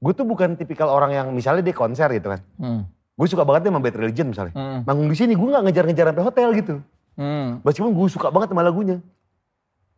Gue 0.00 0.12
tuh 0.16 0.24
bukan 0.24 0.56
tipikal 0.56 0.88
orang 0.88 1.12
yang 1.12 1.26
misalnya 1.36 1.60
dia 1.60 1.76
konser 1.76 2.08
gitu 2.16 2.32
kan. 2.32 2.40
Hmm. 2.56 2.88
Gue 3.20 3.28
suka 3.28 3.44
banget 3.44 3.68
sama 3.68 3.84
Bad 3.84 3.96
Religion 4.00 4.32
misalnya. 4.32 4.56
Hmm. 4.56 4.80
Manggung 4.88 5.12
di 5.12 5.16
sini 5.16 5.36
gue 5.36 5.44
nggak 5.44 5.64
ngejar-ngejar 5.68 6.06
sampai 6.08 6.24
hotel 6.24 6.48
gitu. 6.56 6.74
Hmm. 7.20 7.60
Meskipun 7.60 7.92
gue 7.92 8.06
suka 8.08 8.32
banget 8.32 8.48
sama 8.56 8.64
lagunya. 8.64 8.96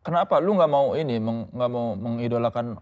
Kenapa 0.03 0.43
lu 0.43 0.59
nggak 0.59 0.67
mau 0.67 0.99
ini, 0.99 1.15
meng- 1.23 1.47
nggak 1.55 1.71
mau 1.71 1.95
mengidolakan 1.95 2.75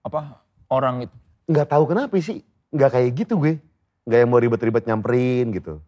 apa 0.00 0.40
orang 0.72 1.04
itu? 1.04 1.16
Nggak 1.52 1.68
tahu 1.68 1.84
kenapa 1.84 2.16
sih. 2.16 2.40
Nggak 2.72 2.90
kayak 2.96 3.10
gitu 3.12 3.36
gue. 3.36 3.60
Nggak 4.08 4.18
yang 4.24 4.30
mau 4.32 4.40
ribet-ribet 4.40 4.88
nyamperin 4.88 5.52
gitu. 5.52 5.84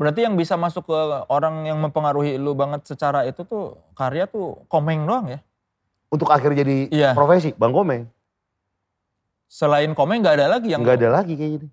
Berarti 0.00 0.24
yang 0.24 0.40
bisa 0.40 0.56
masuk 0.56 0.88
ke 0.88 0.98
orang 1.28 1.68
yang 1.68 1.76
mempengaruhi 1.76 2.40
lu 2.40 2.56
banget 2.56 2.88
secara 2.88 3.28
itu 3.28 3.44
tuh 3.44 3.76
karya 3.92 4.24
tuh 4.24 4.64
Komeng 4.72 5.04
doang 5.04 5.28
ya? 5.28 5.44
Untuk 6.12 6.28
akhirnya 6.28 6.60
jadi 6.60 6.76
Iya. 6.92 7.10
profesi, 7.16 7.56
Bang 7.56 7.72
Komeng. 7.72 8.04
Selain 9.48 9.88
Komeng 9.92 10.20
nggak 10.20 10.36
ada 10.36 10.46
lagi 10.48 10.68
yang 10.68 10.84
Nggak 10.84 10.96
ada 11.00 11.08
lagi 11.08 11.32
kayaknya 11.36 11.68
deh. 11.68 11.72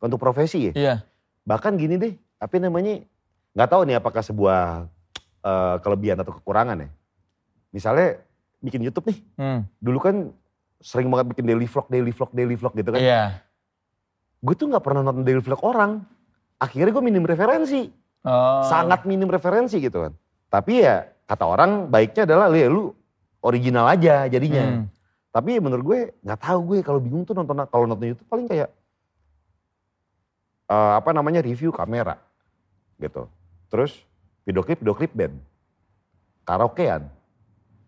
Untuk 0.00 0.16
profesi 0.16 0.68
ya. 0.68 0.72
Iya. 0.72 0.94
Bahkan 1.44 1.76
gini 1.76 1.96
deh, 1.96 2.12
apa 2.36 2.56
namanya, 2.56 3.04
nggak 3.52 3.68
tahu 3.68 3.82
nih 3.84 3.96
apakah 3.96 4.22
sebuah 4.24 4.88
eh, 5.38 5.76
kelebihan 5.80 6.18
atau 6.18 6.34
kekurangan 6.34 6.82
ya. 6.82 6.88
Misalnya 7.70 8.18
bikin 8.58 8.82
YouTube 8.82 9.06
nih, 9.06 9.18
Hmm. 9.38 9.60
dulu 9.78 9.98
kan 10.00 10.16
sering 10.80 11.06
banget 11.08 11.30
bikin 11.30 11.46
daily 11.46 11.64
vlog, 11.64 11.86
daily 11.86 12.10
vlog, 12.10 12.30
daily 12.32 12.56
vlog 12.56 12.74
gitu 12.74 12.90
kan. 12.90 13.00
Iya. 13.00 13.22
Gue 14.38 14.54
tuh 14.54 14.66
nggak 14.66 14.82
pernah 14.82 15.00
nonton 15.00 15.22
daily 15.22 15.38
vlog 15.38 15.62
orang. 15.62 16.02
Akhirnya 16.58 16.90
gue 16.90 17.04
minim 17.04 17.22
referensi, 17.22 17.86
Oh. 18.24 18.62
sangat 18.66 19.06
minim 19.06 19.26
referensi 19.26 19.78
gitu 19.78 20.04
kan. 20.04 20.12
Tapi 20.48 20.82
ya 20.82 21.06
kata 21.24 21.44
orang 21.44 21.86
baiknya 21.86 22.26
adalah 22.26 22.50
"Li, 22.50 22.66
lu 22.66 22.90
original 23.42 23.86
aja 23.88 24.26
jadinya. 24.26 24.82
Hmm. 24.82 24.86
Tapi 25.28 25.60
menurut 25.62 25.84
gue 25.84 26.00
nggak 26.24 26.40
tahu 26.40 26.58
gue 26.74 26.78
kalau 26.82 27.00
bingung 27.02 27.22
tuh 27.22 27.36
nonton 27.36 27.62
kalau 27.68 27.84
nonton 27.86 28.10
YouTube 28.10 28.28
paling 28.28 28.48
kayak 28.48 28.68
eh, 30.68 30.92
apa 30.98 31.10
namanya 31.14 31.44
review 31.44 31.70
kamera 31.70 32.18
gitu. 32.98 33.30
Terus 33.70 33.94
video 34.42 34.62
klip 34.64 34.80
video 34.82 34.96
klip 34.96 35.12
band. 35.14 35.36
Karaokean 36.48 37.06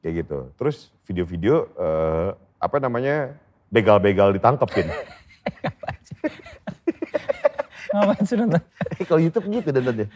kayak 0.04 0.24
gitu. 0.26 0.52
Terus 0.56 0.92
video-video 1.08 1.68
eh, 1.76 2.30
apa 2.60 2.76
namanya 2.80 3.32
begal-begal 3.72 4.36
ditangkepin. 4.36 4.88
Ngapain 7.90 8.22
sih 8.22 8.36
nonton? 8.38 8.62
kalau 9.08 9.20
YouTube 9.20 9.46
gitu 9.50 9.68
nontonnya. 9.74 10.06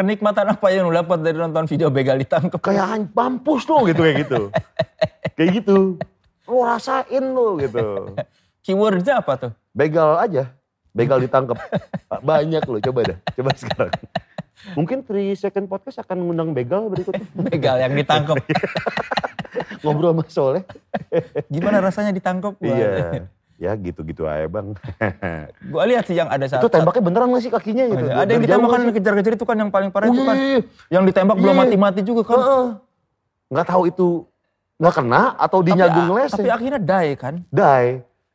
Kenikmatan 0.00 0.56
apa 0.56 0.66
yang 0.72 0.88
lu 0.88 0.96
dapat 0.96 1.20
dari 1.20 1.36
nonton 1.36 1.68
video 1.68 1.92
begal 1.92 2.16
ditangkap? 2.16 2.56
Kayak 2.56 2.88
"An- 2.88 3.12
mampus 3.12 3.68
lo 3.68 3.84
gitu 3.84 4.00
kayak 4.00 4.16
gitu. 4.24 4.40
kayak 5.36 5.50
gitu. 5.60 6.00
Lo 6.48 6.64
rasain 6.64 7.24
lo 7.36 7.60
gitu. 7.60 8.16
Keywordnya 8.64 9.20
apa 9.20 9.32
tuh? 9.36 9.52
Begal 9.76 10.16
aja. 10.16 10.56
Begal 10.96 11.20
ditangkep. 11.20 11.52
Banyak 12.32 12.64
loh, 12.64 12.80
coba 12.80 13.00
dah. 13.12 13.18
Coba 13.36 13.50
sekarang. 13.52 13.92
Mungkin 14.72 15.04
3 15.04 15.36
second 15.36 15.68
podcast 15.68 16.00
akan 16.00 16.16
mengundang 16.24 16.56
begal 16.56 16.88
berikutnya. 16.88 17.28
Begal 17.52 17.76
yang 17.84 17.92
ditangkap. 17.92 18.40
Ngobrol 19.84 20.16
sama 20.16 20.24
Soleh. 20.32 20.64
Gimana 21.52 21.84
rasanya 21.84 22.16
ditangkap? 22.16 22.56
Iya. 22.64 23.28
Ya 23.60 23.76
gitu-gitu 23.76 24.24
aja 24.24 24.48
bang. 24.48 24.72
Gua 25.72 25.84
lihat 25.84 26.08
sih 26.08 26.16
yang 26.16 26.26
ada 26.26 26.48
satu. 26.48 26.64
itu 26.64 26.72
tembaknya 26.72 27.02
beneran 27.04 27.28
gak 27.28 27.42
sih 27.44 27.52
kakinya 27.52 27.84
gitu? 27.86 28.04
Ada, 28.08 28.24
ada 28.24 28.30
yang 28.32 28.42
ditembak 28.42 28.68
kan 28.70 28.80
kejar-kejar 28.90 29.32
itu 29.36 29.44
kan 29.44 29.56
yang 29.58 29.68
paling 29.70 29.90
parah 29.92 30.08
itu 30.08 30.22
kan. 30.24 30.32
Wih, 30.32 30.60
Yang 30.88 31.04
ditembak 31.12 31.36
belum 31.36 31.52
Iya. 31.52 31.60
mati-mati 31.60 32.00
juga 32.00 32.22
kan. 32.24 32.40
Nggak 33.46 33.66
tahu 33.68 33.82
itu 33.86 34.08
nggak 34.80 34.94
kena 34.96 35.22
atau 35.36 35.58
dia 35.60 35.76
Tapi- 35.76 35.80
nyagung 35.84 36.08
Tapi 36.24 36.48
akhirnya 36.48 36.80
die 36.80 37.12
kan. 37.14 37.34
Die. 37.46 37.88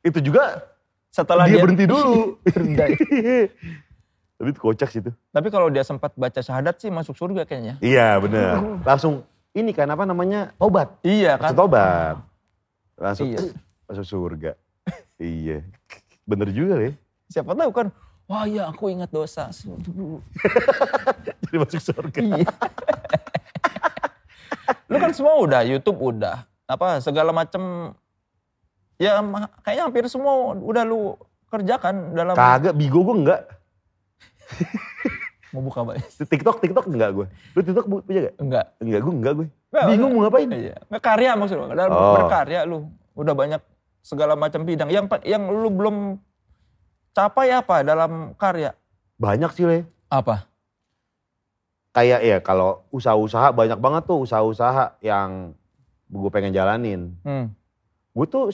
Itu 0.05 0.19
juga 0.21 0.61
Setelah 1.09 1.49
dia, 1.49 1.57
dia, 1.57 1.63
berhenti 1.65 1.85
dulu. 1.89 2.37
Tapi 4.35 4.47
itu 4.51 4.59
kocak 4.59 4.89
sih 4.91 4.99
itu. 4.99 5.09
Tapi 5.31 5.47
kalau 5.47 5.71
dia 5.71 5.81
sempat 5.81 6.13
baca 6.13 6.37
syahadat 6.37 6.77
sih 6.77 6.91
masuk 6.91 7.15
surga 7.15 7.43
kayaknya. 7.43 7.79
Iya 7.79 8.19
bener. 8.19 8.83
Langsung 8.83 9.23
ini 9.51 9.71
kan 9.71 9.87
apa 9.87 10.03
namanya 10.03 10.53
tobat. 10.53 10.91
Iya 11.01 11.39
kan. 11.39 11.55
Tobat. 11.55 12.19
Langsung 12.93 13.25
Iya. 13.25 13.39
"Eh, 13.41 13.51
masuk 13.87 14.05
surga. 14.05 14.53
Iya. 15.19 15.61
Bener 16.25 16.49
juga 16.49 16.81
ya. 16.81 16.91
Siapa 17.29 17.53
tahu 17.53 17.71
kan, 17.73 17.87
wah 18.25 18.45
ya 18.45 18.69
aku 18.69 18.89
ingat 18.89 19.09
dosa. 19.09 19.49
Jadi 19.51 21.55
masuk 21.57 21.81
surga. 21.81 22.19
Iya. 22.21 22.49
lu 24.89 24.97
kan 25.01 25.11
semua 25.13 25.33
udah, 25.41 25.61
YouTube 25.65 25.97
udah, 25.97 26.45
apa 26.65 27.01
segala 27.01 27.33
macem, 27.33 27.93
ya 29.01 29.21
kayaknya 29.65 29.83
hampir 29.89 30.05
semua 30.09 30.53
udah 30.57 30.83
lu 30.85 31.17
kerjakan 31.49 32.13
dalam 32.13 32.35
Kagak, 32.37 32.73
bigo 32.77 33.01
gue 33.01 33.15
enggak. 33.25 33.41
mau 35.53 35.61
buka 35.65 35.87
apa? 35.87 35.91
TikTok, 36.03 36.61
TikTok 36.61 36.85
enggak 36.89 37.09
gue. 37.17 37.25
Lu 37.55 37.59
TikTok 37.65 37.85
punya 38.05 38.29
gak? 38.29 38.35
Enggak. 38.37 38.65
Enggak, 38.81 38.99
gue 39.01 39.13
enggak 39.13 39.33
gue. 39.41 39.47
Bingung 39.89 40.11
mau 40.15 40.21
ngapain? 40.27 40.49
Iya. 40.53 40.75
Karya 41.01 41.31
maksudnya, 41.33 41.73
dalam 41.73 41.91
Oh. 41.93 42.13
berkarya 42.17 42.59
lu 42.67 42.77
udah 43.15 43.33
banyak 43.33 43.61
segala 44.05 44.37
macam 44.37 44.61
bidang. 44.61 44.93
Yang 44.93 45.17
yang 45.25 45.49
lu 45.49 45.73
belum 45.73 46.21
capai 47.17 47.49
apa 47.49 47.81
dalam 47.81 48.37
karya? 48.37 48.77
Banyak 49.17 49.49
sih 49.57 49.65
Le. 49.65 49.81
Apa? 50.13 50.45
Kayak 51.89 52.21
ya 52.21 52.37
kalau 52.43 52.85
usaha-usaha 52.93 53.49
banyak 53.49 53.79
banget 53.81 54.03
tuh 54.05 54.21
usaha-usaha 54.21 55.01
yang 55.01 55.57
gue 56.05 56.29
pengen 56.29 56.53
jalanin. 56.53 57.17
Hmm. 57.25 57.49
Gue 58.13 58.27
tuh, 58.29 58.51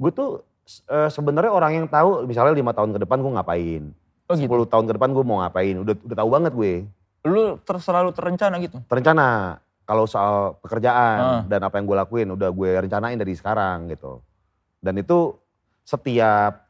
gue 0.00 0.10
tuh 0.10 0.42
eh, 0.90 1.08
sebenarnya 1.12 1.52
orang 1.52 1.72
yang 1.78 1.86
tahu 1.86 2.26
misalnya 2.26 2.56
lima 2.56 2.74
tahun 2.74 2.96
ke 2.96 3.04
depan 3.06 3.22
gue 3.22 3.32
ngapain. 3.38 3.82
Oh 4.26 4.34
gitu. 4.34 4.48
10 4.48 4.72
tahun 4.72 4.84
ke 4.88 4.92
depan 4.96 5.12
gue 5.12 5.22
mau 5.22 5.44
ngapain. 5.44 5.76
Udah 5.76 5.94
udah 5.94 6.16
tahu 6.16 6.28
banget 6.32 6.52
gue. 6.56 6.72
Lu 7.28 7.60
ter, 7.60 7.76
selalu 7.78 8.10
terencana 8.16 8.56
gitu. 8.58 8.80
Terencana 8.88 9.60
kalau 9.84 10.08
soal 10.08 10.56
pekerjaan 10.64 11.18
Ah. 11.20 11.42
dan 11.44 11.60
apa 11.62 11.76
yang 11.76 11.86
gue 11.86 11.96
lakuin 12.00 12.28
udah 12.32 12.48
gue 12.48 12.70
rencanain 12.88 13.20
dari 13.20 13.36
sekarang 13.36 13.92
gitu. 13.92 14.24
Dan 14.82 14.98
itu 14.98 15.38
setiap 15.86 16.66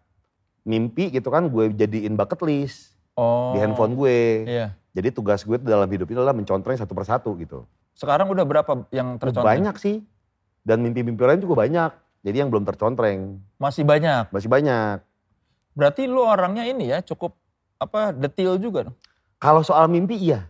mimpi 0.63 1.09
gitu 1.11 1.33
kan 1.33 1.49
gue 1.49 1.73
jadiin 1.75 2.15
bucket 2.15 2.39
list 2.45 2.93
Oh. 3.13 3.53
di 3.53 3.61
handphone 3.61 3.93
gue. 3.93 4.49
Iya. 4.49 4.67
Jadi 4.93 5.09
tugas 5.13 5.45
gue 5.45 5.61
dalam 5.61 5.85
hidup 5.85 6.09
itu 6.09 6.17
adalah 6.17 6.33
mencontreng 6.33 6.77
satu 6.77 6.93
persatu 6.93 7.37
gitu. 7.37 7.69
Sekarang 7.93 8.29
udah 8.29 8.45
berapa 8.45 8.89
yang 8.89 9.21
tercontreng? 9.21 9.69
Banyak 9.69 9.77
sih. 9.77 10.01
Dan 10.65 10.81
mimpi-mimpi 10.81 11.21
lain 11.21 11.41
juga 11.41 11.61
banyak. 11.61 11.93
Jadi 12.25 12.37
yang 12.41 12.49
belum 12.49 12.65
tercontreng 12.65 13.37
Masih 13.61 13.85
banyak. 13.85 14.33
masih 14.33 14.49
banyak. 14.49 15.05
Berarti 15.77 16.09
lu 16.09 16.25
orangnya 16.25 16.65
ini 16.65 16.89
ya 16.89 17.05
cukup 17.05 17.37
apa 17.77 18.17
detail 18.17 18.57
juga 18.57 18.89
dong. 18.89 18.97
Kalau 19.37 19.61
soal 19.61 19.93
mimpi 19.93 20.17
iya. 20.17 20.49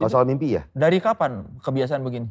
Kalau 0.00 0.08
soal 0.08 0.24
mimpi 0.24 0.56
iya. 0.56 0.64
Dari 0.72 0.96
kapan 0.96 1.44
kebiasaan 1.60 2.00
begini? 2.00 2.28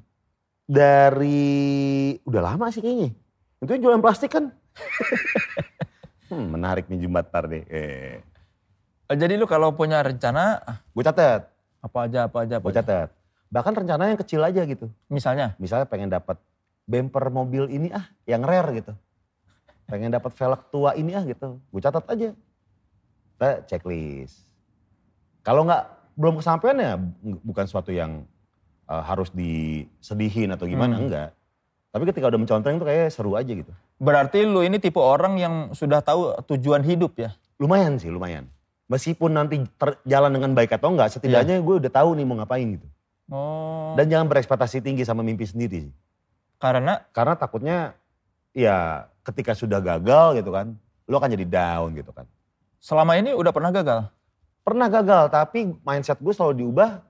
Dari 0.66 2.18
udah 2.26 2.42
lama 2.42 2.74
sih 2.74 2.82
kayaknya. 2.82 3.14
Itu 3.58 3.70
yang 3.70 3.82
jualan 3.82 4.02
plastik 4.02 4.30
kan. 4.30 4.54
hmm, 6.30 6.48
menarik 6.50 6.86
nih 6.86 7.00
Jumbatar 7.00 7.46
deh. 7.46 7.64
Eh. 7.66 8.22
Eh, 9.08 9.16
Jadi 9.16 9.34
lu 9.34 9.46
kalau 9.46 9.72
punya 9.72 10.00
rencana 10.00 10.60
ah, 10.60 10.78
Gue 10.88 11.02
catet, 11.02 11.48
apa 11.80 11.98
aja 12.04 12.28
apa 12.28 12.38
aja 12.44 12.56
apa 12.58 12.64
gue 12.64 12.72
aja. 12.72 12.82
catet. 12.82 13.10
Bahkan 13.48 13.74
rencananya 13.76 14.12
yang 14.14 14.22
kecil 14.22 14.42
aja 14.42 14.62
gitu. 14.62 14.92
Misalnya 15.08 15.56
Misalnya 15.56 15.86
pengen 15.86 16.12
dapat 16.12 16.38
bumper 16.84 17.30
mobil 17.30 17.66
ini 17.68 17.90
ah, 17.90 18.06
yang 18.24 18.44
rare 18.44 18.70
gitu. 18.76 18.94
Pengen 19.86 20.12
dapat 20.12 20.32
velg 20.32 20.62
tua 20.68 20.92
ini 20.94 21.16
ah 21.16 21.24
gitu. 21.24 21.58
Gue 21.64 21.80
catat 21.80 22.04
aja. 22.06 22.36
Kita 23.34 23.50
checklist. 23.66 24.44
Kalau 25.42 25.64
nggak 25.64 25.84
belum 26.14 26.38
kesampaian 26.38 26.76
ya 26.76 26.94
bu- 26.98 27.42
bukan 27.42 27.66
suatu 27.66 27.90
yang 27.90 28.28
eh, 28.86 29.04
harus 29.04 29.32
disedihin 29.32 30.52
atau 30.52 30.64
gimana, 30.64 30.94
Hmm. 30.94 31.04
enggak. 31.08 31.30
Tapi 31.98 32.14
ketika 32.14 32.30
udah 32.30 32.38
mencontreng 32.38 32.78
tuh 32.78 32.86
kayak 32.86 33.10
seru 33.10 33.34
aja 33.34 33.50
gitu. 33.50 33.74
berarti 33.98 34.46
lu 34.46 34.62
ini 34.62 34.78
tipe 34.78 35.02
orang 35.02 35.42
yang 35.42 35.74
sudah 35.74 36.06
tahu 36.06 36.38
tujuan 36.46 36.86
hidup 36.86 37.18
ya. 37.18 37.34
Lumayan 37.58 37.98
sih, 37.98 38.14
lumayan. 38.14 38.46
Meskipun 38.86 39.34
nanti 39.34 39.66
terjalan 39.82 40.30
dengan 40.30 40.54
baik 40.54 40.78
atau 40.78 40.94
enggak, 40.94 41.18
setidaknya 41.18 41.58
gue 41.58 41.76
udah 41.82 41.90
tahu 41.90 42.14
nih 42.14 42.26
mau 42.30 42.38
ngapain 42.38 42.70
gitu. 42.78 42.86
Oh. 43.34 43.98
Dan 43.98 44.14
jangan 44.14 44.30
berekspektasi 44.30 44.86
tinggi 44.86 45.02
sama 45.02 45.26
mimpi 45.26 45.50
sendiri 45.50 45.90
sih. 45.90 45.94
karena 46.62 47.02
Karena 47.10 47.34
takutnya 47.34 47.98
ya 48.54 49.10
ketika 49.26 49.58
sudah 49.58 49.82
gagal 49.82 50.38
gitu 50.38 50.54
kan, 50.54 50.78
lo 51.10 51.18
akan 51.18 51.34
jadi 51.34 51.46
down 51.50 51.98
gitu 51.98 52.14
kan. 52.14 52.30
selama 52.78 53.18
ini 53.18 53.34
udah 53.34 53.50
pernah 53.50 53.74
gagal. 53.74 54.06
Pernah 54.62 54.86
gagal 54.86 55.34
tapi 55.34 55.74
mindset 55.82 56.22
gue 56.22 56.30
selalu 56.30 56.62
diubah 56.62 57.02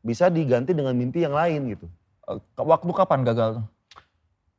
bisa 0.00 0.30
diganti 0.30 0.72
dengan 0.72 0.94
mimpi 0.94 1.26
yang 1.26 1.34
lain 1.34 1.74
gitu. 1.74 1.90
Eh, 2.30 2.38
Waktu 2.54 2.92
kapan 2.94 3.26
gagal 3.26 3.60
tuh? 3.60 3.66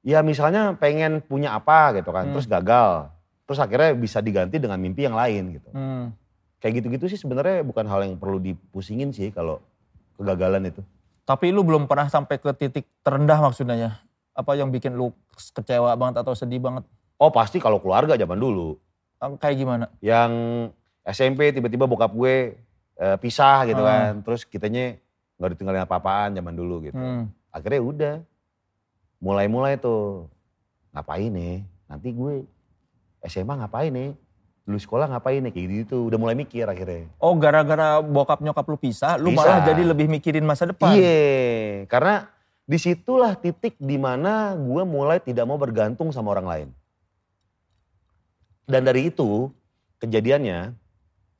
Ya 0.09 0.25
misalnya 0.25 0.73
pengen 0.73 1.21
punya 1.21 1.53
apa 1.53 1.93
gitu 1.93 2.09
kan, 2.09 2.25
Hmm. 2.25 2.33
terus 2.33 2.49
gagal. 2.49 3.13
Terus 3.45 3.61
akhirnya 3.61 3.93
bisa 3.93 4.17
diganti 4.19 4.57
dengan 4.57 4.81
mimpi 4.81 5.05
yang 5.05 5.13
lain 5.13 5.53
gitu. 5.53 5.69
Hmm. 5.69 6.09
Kayak 6.57 6.81
gitu-gitu 6.81 7.05
sih 7.07 7.19
sebenarnya 7.21 7.61
bukan 7.61 7.85
hal 7.85 8.01
yang 8.01 8.17
perlu 8.17 8.41
dipusingin 8.41 9.13
sih 9.13 9.29
kalau 9.29 9.61
kegagalan 10.17 10.65
itu. 10.65 10.81
Tapi 11.23 11.53
lu 11.53 11.61
belum 11.61 11.85
pernah 11.85 12.09
sampai 12.09 12.41
ke 12.41 12.49
titik 12.57 12.89
terendah 12.99 13.37
maksudnya 13.37 13.77
ya? 13.77 13.91
Apa 14.33 14.57
yang 14.57 14.73
bikin 14.73 14.97
lu 14.97 15.13
kecewa 15.53 15.93
banget 15.93 16.25
atau 16.25 16.33
sedih 16.33 16.57
banget? 16.57 16.89
Oh 17.21 17.29
pasti 17.29 17.61
kalau 17.61 17.77
keluarga 17.77 18.17
zaman 18.17 18.35
dulu. 18.35 18.81
Kayak 19.37 19.55
gimana? 19.55 19.85
Yang 20.01 20.31
SMP 21.05 21.53
tiba-tiba 21.53 21.85
bokap 21.85 22.09
gue 22.11 22.57
eh, 22.97 23.17
pisah 23.21 23.63
gitu 23.63 23.79
Ah. 23.79 24.09
kan. 24.09 24.25
Terus 24.25 24.41
kitanya 24.43 24.97
nggak 25.37 25.49
ditinggalin 25.53 25.85
apa-apaan 25.85 26.33
zaman 26.33 26.51
dulu 26.51 26.81
gitu. 26.81 26.97
Hmm. 26.97 27.29
Akhirnya 27.53 27.79
udah. 27.79 28.15
Mulai-mulai 29.19 29.75
tuh. 29.79 30.31
Ngapain 30.95 31.29
nih? 31.29 31.63
Nanti 31.85 32.09
gue 32.15 32.43
SMA 33.27 33.53
ngapain 33.59 33.91
nih? 33.91 34.09
Dulu 34.63 34.79
sekolah 34.79 35.11
ngapain 35.11 35.43
nih? 35.43 35.51
Kayak 35.51 35.67
gitu. 35.85 36.07
Udah 36.07 36.17
mulai 36.17 36.35
mikir 36.35 36.65
akhirnya. 36.65 37.11
Oh 37.19 37.35
gara-gara 37.35 37.99
bokap 37.99 38.39
nyokap 38.39 38.65
lu 38.65 38.77
pisah, 38.79 39.19
lu 39.19 39.35
Pisah. 39.35 39.37
malah 39.43 39.59
jadi 39.67 39.83
lebih 39.83 40.07
mikirin 40.07 40.47
masa 40.47 40.65
depan. 40.65 40.95
Iya. 40.95 41.85
Karena 41.91 42.31
di 42.69 42.77
situlah 42.77 43.33
titik 43.33 43.75
di 43.81 43.97
mana 43.97 44.53
gue 44.53 44.83
mulai 44.85 45.17
tidak 45.17 45.45
mau 45.49 45.57
bergantung 45.57 46.13
sama 46.13 46.37
orang 46.37 46.47
lain. 46.47 46.69
Dan 48.69 48.85
dari 48.85 49.09
itu 49.09 49.49
kejadiannya 49.97 50.77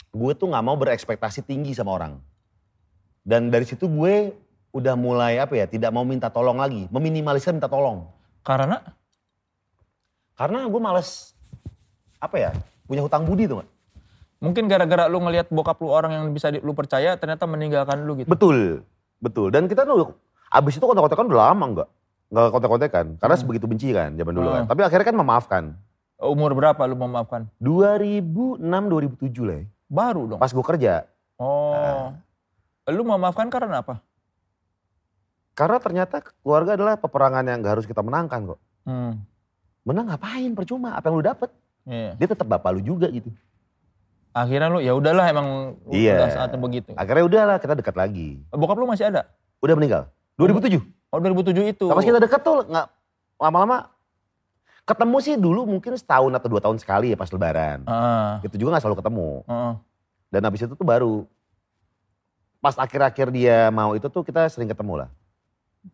gue 0.09 0.32
tuh 0.34 0.49
nggak 0.49 0.65
mau 0.65 0.73
berekspektasi 0.73 1.45
tinggi 1.45 1.77
sama 1.77 1.93
orang. 1.93 2.17
Dan 3.21 3.53
dari 3.53 3.69
situ 3.69 3.86
gue 3.86 4.34
udah 4.70 4.93
mulai 4.93 5.38
apa 5.38 5.53
ya 5.53 5.65
tidak 5.65 5.89
mau 5.89 6.03
minta 6.03 6.30
tolong 6.30 6.57
lagi, 6.57 6.86
meminimalisir 6.88 7.51
minta 7.51 7.67
tolong. 7.67 8.05
Karena 8.41 8.82
Karena 10.34 10.63
gue 10.63 10.80
males 10.80 11.36
apa 12.15 12.36
ya 12.36 12.51
punya 12.86 13.03
hutang 13.03 13.24
budi 13.24 13.43
tuh 13.43 13.59
nggak? 13.59 13.70
mungkin 14.39 14.72
gara-gara 14.72 15.03
lu 15.05 15.20
ngelihat 15.20 15.51
bokap 15.51 15.76
lu 15.78 15.91
orang 15.91 16.15
yang 16.15 16.32
bisa 16.32 16.47
di- 16.47 16.63
lu 16.63 16.72
percaya 16.72 17.11
ternyata 17.13 17.43
meninggalkan 17.43 18.07
lu 18.07 18.15
gitu. 18.15 18.32
Betul, 18.32 18.88
betul. 19.20 19.51
Dan 19.51 19.67
kita 19.67 19.84
tuh 19.84 20.15
abis 20.47 20.80
itu 20.80 20.86
kontak-kontakan 20.88 21.28
udah 21.28 21.51
lama 21.51 21.65
nggak? 21.70 21.88
Nggak 22.32 22.47
kontak-kontakan 22.49 23.05
karena 23.20 23.36
Hmm. 23.36 23.41
sebegitu 23.43 23.65
benci 23.67 23.91
kan 23.91 24.15
zaman 24.15 24.32
dulu 24.32 24.47
Hmm. 24.47 24.55
kan. 24.55 24.63
Tapi 24.72 24.82
akhirnya 24.88 25.05
kan 25.05 25.17
memaafkan. 25.17 25.63
Umur 26.20 26.55
berapa 26.55 26.80
lu 26.84 26.95
memaafkan? 26.95 27.51
2006-2007 27.59 29.43
lah 29.43 29.55
ya. 29.59 29.65
Baru 29.88 30.22
dong. 30.26 30.39
Pas 30.39 30.51
gue 30.51 30.65
kerja. 30.65 31.03
Oh. 31.36 32.15
Lu 32.88 33.03
memaafkan 33.03 33.51
karena 33.51 33.84
apa? 33.84 33.99
Karena 35.60 35.76
ternyata 35.84 36.24
keluarga 36.39 36.80
adalah 36.80 36.95
peperangan 36.95 37.43
yang 37.43 37.60
gak 37.60 37.74
harus 37.76 37.86
kita 37.86 37.99
menangkan 37.99 38.55
kok. 38.55 38.60
Hmm. 38.88 39.20
Menang 39.84 40.07
ngapain 40.07 40.55
percuma, 40.55 40.95
apa 40.95 41.12
yang 41.12 41.20
lu 41.20 41.26
dapet. 41.28 41.51
Iya. 41.84 42.16
Dia 42.16 42.28
tetap 42.32 42.47
bapak 42.47 42.80
lu 42.80 42.80
juga 42.80 43.12
gitu. 43.12 43.28
Akhirnya 44.32 44.72
lu 44.72 44.80
ya 44.80 44.95
udahlah 44.95 45.28
emang 45.28 45.76
Iya. 45.91 46.16
udah 46.16 46.30
saatnya 46.32 46.60
begitu. 46.64 46.95
Akhirnya 46.95 47.24
udahlah 47.28 47.57
kita 47.60 47.76
dekat 47.76 47.95
lagi. 47.99 48.39
Bokap 48.55 48.80
lu 48.80 48.88
masih 48.88 49.12
ada? 49.12 49.28
Udah 49.60 49.76
meninggal. 49.76 50.07
2007. 50.39 50.80
Oh 51.12 51.20
2007 51.20 51.76
itu. 51.76 51.86
Pas 51.91 52.05
kita 52.07 52.24
dekat 52.24 52.39
tuh 52.39 52.64
nggak 52.64 52.88
lama-lama 53.36 53.91
ketemu 54.88 55.18
sih 55.22 55.36
dulu 55.36 55.68
mungkin 55.68 55.93
setahun 55.99 56.32
atau 56.34 56.47
dua 56.49 56.62
tahun 56.64 56.80
sekali 56.80 57.12
ya 57.12 57.18
pas 57.20 57.30
lebaran. 57.30 57.84
Ah, 57.86 58.39
Itu 58.41 58.55
juga 58.57 58.74
gak 58.80 58.88
selalu 58.88 58.97
ketemu. 59.03 59.30
ah. 59.45 59.74
Dan 60.32 60.41
habis 60.45 60.62
itu 60.66 60.74
tuh 60.74 60.88
baru 60.88 61.26
pas 62.57 62.74
akhir-akhir 62.78 63.28
dia 63.34 63.70
mau 63.70 63.93
itu 63.93 64.07
tuh 64.07 64.24
kita 64.24 64.47
sering 64.49 64.70
ketemu 64.72 65.05
lah. 65.05 65.10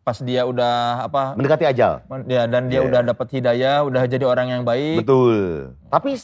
Pas 0.02 0.18
dia 0.18 0.42
udah 0.42 1.06
apa? 1.06 1.38
Mendekati 1.38 1.64
ajal. 1.64 2.02
Ya 2.26 2.46
dan 2.46 2.66
dia 2.66 2.82
Iya. 2.82 2.88
udah 2.90 3.00
dapat 3.06 3.26
hidayah, 3.30 3.86
udah 3.86 4.02
jadi 4.04 4.24
orang 4.26 4.48
yang 4.50 4.62
baik. 4.62 5.06
Betul. 5.06 5.70
Tapi 5.86 6.18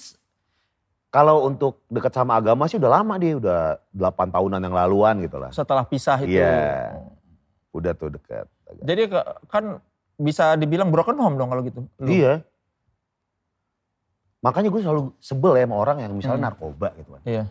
kalau 1.08 1.46
untuk 1.46 1.84
dekat 1.86 2.10
sama 2.10 2.36
agama 2.36 2.66
sih 2.66 2.76
udah 2.76 2.90
lama 2.90 3.14
dia, 3.16 3.38
udah 3.38 3.78
8 3.92 4.32
tahunan 4.32 4.58
yang 4.58 4.74
laluan 4.74 5.14
gitu 5.20 5.38
lah. 5.38 5.54
Setelah 5.54 5.86
pisah 5.86 6.18
itu. 6.20 6.34
Iya. 6.34 6.98
Udah 7.70 7.92
tuh 7.94 8.10
dekat. 8.10 8.50
Jadi 8.82 9.02
kan 9.46 9.78
bisa 10.18 10.58
dibilang 10.58 10.90
broken 10.90 11.16
home 11.16 11.38
dong 11.38 11.48
kalau 11.48 11.62
gitu. 11.62 11.86
Lu. 12.02 12.08
Iya. 12.10 12.42
Makanya 14.42 14.74
gue 14.74 14.80
selalu 14.82 15.02
sebel 15.22 15.54
ya 15.54 15.64
sama 15.64 15.76
orang 15.78 15.96
yang 16.02 16.12
misalnya 16.12 16.38
Hmm. 16.42 16.48
narkoba 16.50 16.88
gitu 16.98 17.10
kan. 17.14 17.22
Iya. 17.22 17.44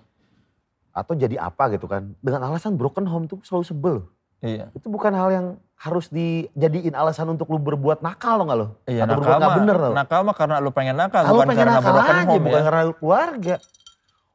Atau 0.92 1.16
jadi 1.16 1.40
apa 1.40 1.72
gitu 1.72 1.88
kan. 1.88 2.12
Dengan 2.20 2.52
alasan 2.52 2.76
broken 2.76 3.08
home 3.08 3.32
tuh 3.32 3.40
selalu 3.42 3.64
sebel. 3.64 3.96
loh. 4.04 4.08
Iya. 4.42 4.74
Itu 4.74 4.90
bukan 4.90 5.14
hal 5.14 5.30
yang 5.30 5.48
harus 5.78 6.10
dijadiin 6.10 6.94
alasan 6.94 7.30
untuk 7.30 7.50
lu 7.50 7.58
berbuat 7.58 8.02
nakal 8.02 8.42
lo 8.42 8.44
nggak 8.46 8.58
lo? 8.58 8.68
Iya, 8.86 9.06
Atau 9.06 9.22
berbuat 9.22 9.30
nakal 9.30 9.40
nggak 9.40 9.50
mah, 9.50 9.60
bener 9.62 9.78
lo? 9.78 9.90
nakal 9.94 10.22
mah 10.22 10.36
karena 10.38 10.56
lu 10.62 10.70
pengen 10.74 10.96
nakal, 10.98 11.22
Kalau 11.26 11.34
bukan 11.38 11.48
pengen 11.50 11.62
karena 11.62 11.74
nakal 11.78 11.94
broken 11.94 12.14
aja, 12.14 12.26
home 12.26 12.44
bukan 12.46 12.58
ya. 12.62 12.66
karena 12.66 12.82
keluarga. 12.98 13.56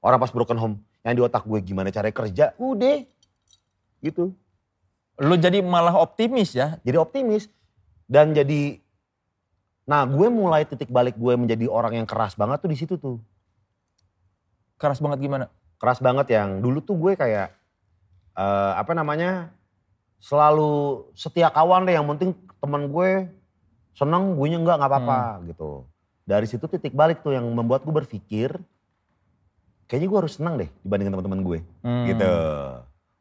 Orang 0.03 0.19
pas 0.23 0.31
broken 0.31 0.59
home, 0.59 0.75
yang 1.03 1.15
di 1.19 1.23
otak 1.23 1.43
gue 1.43 1.59
gimana 1.63 1.91
cara 1.91 2.07
kerja, 2.11 2.55
udah. 2.59 2.99
Gitu. 3.99 4.25
Lu 5.19 5.35
jadi 5.35 5.59
malah 5.63 5.99
optimis 5.99 6.55
ya. 6.55 6.79
Jadi 6.87 6.97
optimis. 6.99 7.51
Dan 8.07 8.31
jadi, 8.31 8.79
nah 9.83 10.07
gue 10.07 10.31
mulai 10.31 10.63
titik 10.63 10.87
balik 10.87 11.19
gue 11.19 11.35
menjadi 11.35 11.67
orang 11.67 11.99
yang 11.99 12.07
keras 12.07 12.39
banget 12.39 12.63
tuh 12.63 12.71
di 12.71 12.79
situ 12.79 12.95
tuh. 12.95 13.19
Keras 14.79 15.03
banget 15.03 15.19
gimana? 15.19 15.51
Keras 15.83 15.99
banget 15.99 16.31
yang 16.31 16.63
dulu 16.63 16.79
tuh 16.79 16.95
gue 16.95 17.19
kayak, 17.19 17.51
eh, 18.35 18.73
apa 18.79 18.93
namanya, 18.95 19.51
selalu 20.19 21.05
setia 21.13 21.49
kawan 21.49 21.85
deh 21.85 21.95
yang 21.95 22.07
penting 22.09 22.33
teman 22.59 22.89
gue 22.89 23.29
seneng 23.93 24.37
gue 24.37 24.47
nya 24.49 24.59
enggak 24.59 24.77
nggak 24.81 24.91
apa-apa 24.91 25.21
gitu. 25.47 25.85
Dari 26.27 26.45
situ 26.45 26.67
titik 26.67 26.93
balik 26.93 27.23
tuh 27.23 27.33
yang 27.33 27.47
membuat 27.47 27.87
gue 27.87 27.95
berpikir, 27.95 28.51
kayaknya 29.87 30.09
gue 30.11 30.19
harus 30.19 30.35
senang 30.35 30.59
deh 30.59 30.67
dibandingin 30.83 31.15
teman-teman 31.15 31.41
gue. 31.43 31.59
Hmm. 31.81 32.05
gitu. 32.11 32.33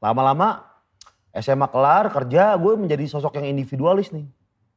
Lama-lama 0.02 0.66
SMA 1.36 1.68
kelar 1.70 2.10
kerja 2.10 2.56
gue 2.56 2.74
menjadi 2.76 3.06
sosok 3.06 3.38
yang 3.38 3.46
individualis 3.52 4.10
nih. 4.10 4.26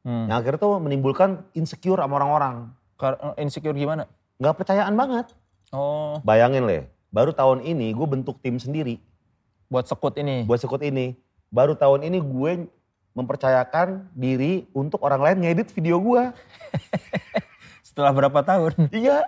Hmm. 0.05 0.29
Yang 0.29 0.37
akhirnya 0.39 0.59
tuh 0.61 0.73
menimbulkan 0.79 1.29
insecure 1.51 1.99
sama 1.99 2.21
orang-orang. 2.21 2.55
Kar- 2.99 3.19
Insecure 3.39 3.75
gimana? 3.75 4.05
Gak 4.39 4.59
percayaan 4.59 4.91
banget. 4.95 5.31
Oh, 5.71 6.19
Bayangin 6.25 6.65
leh, 6.65 6.83
baru 7.09 7.31
tahun 7.31 7.63
ini 7.63 7.93
gue 7.93 8.07
bentuk 8.09 8.41
tim 8.41 8.57
sendiri 8.57 8.97
buat 9.69 9.85
sekut 9.85 10.17
ini. 10.17 10.43
buat 10.49 10.57
sekut 10.57 10.81
ini. 10.81 11.13
Baru 11.49 11.73
tahun 11.73 12.05
ini 12.05 12.21
gue 12.21 12.69
mempercayakan 13.17 14.05
diri 14.13 14.69
untuk 14.71 15.01
orang 15.01 15.21
lain 15.21 15.37
ngedit 15.41 15.73
video 15.73 15.97
gue. 15.97 16.29
Setelah 17.87 18.13
berapa 18.13 18.39
tahun? 18.45 18.87
Iya, 18.93 19.27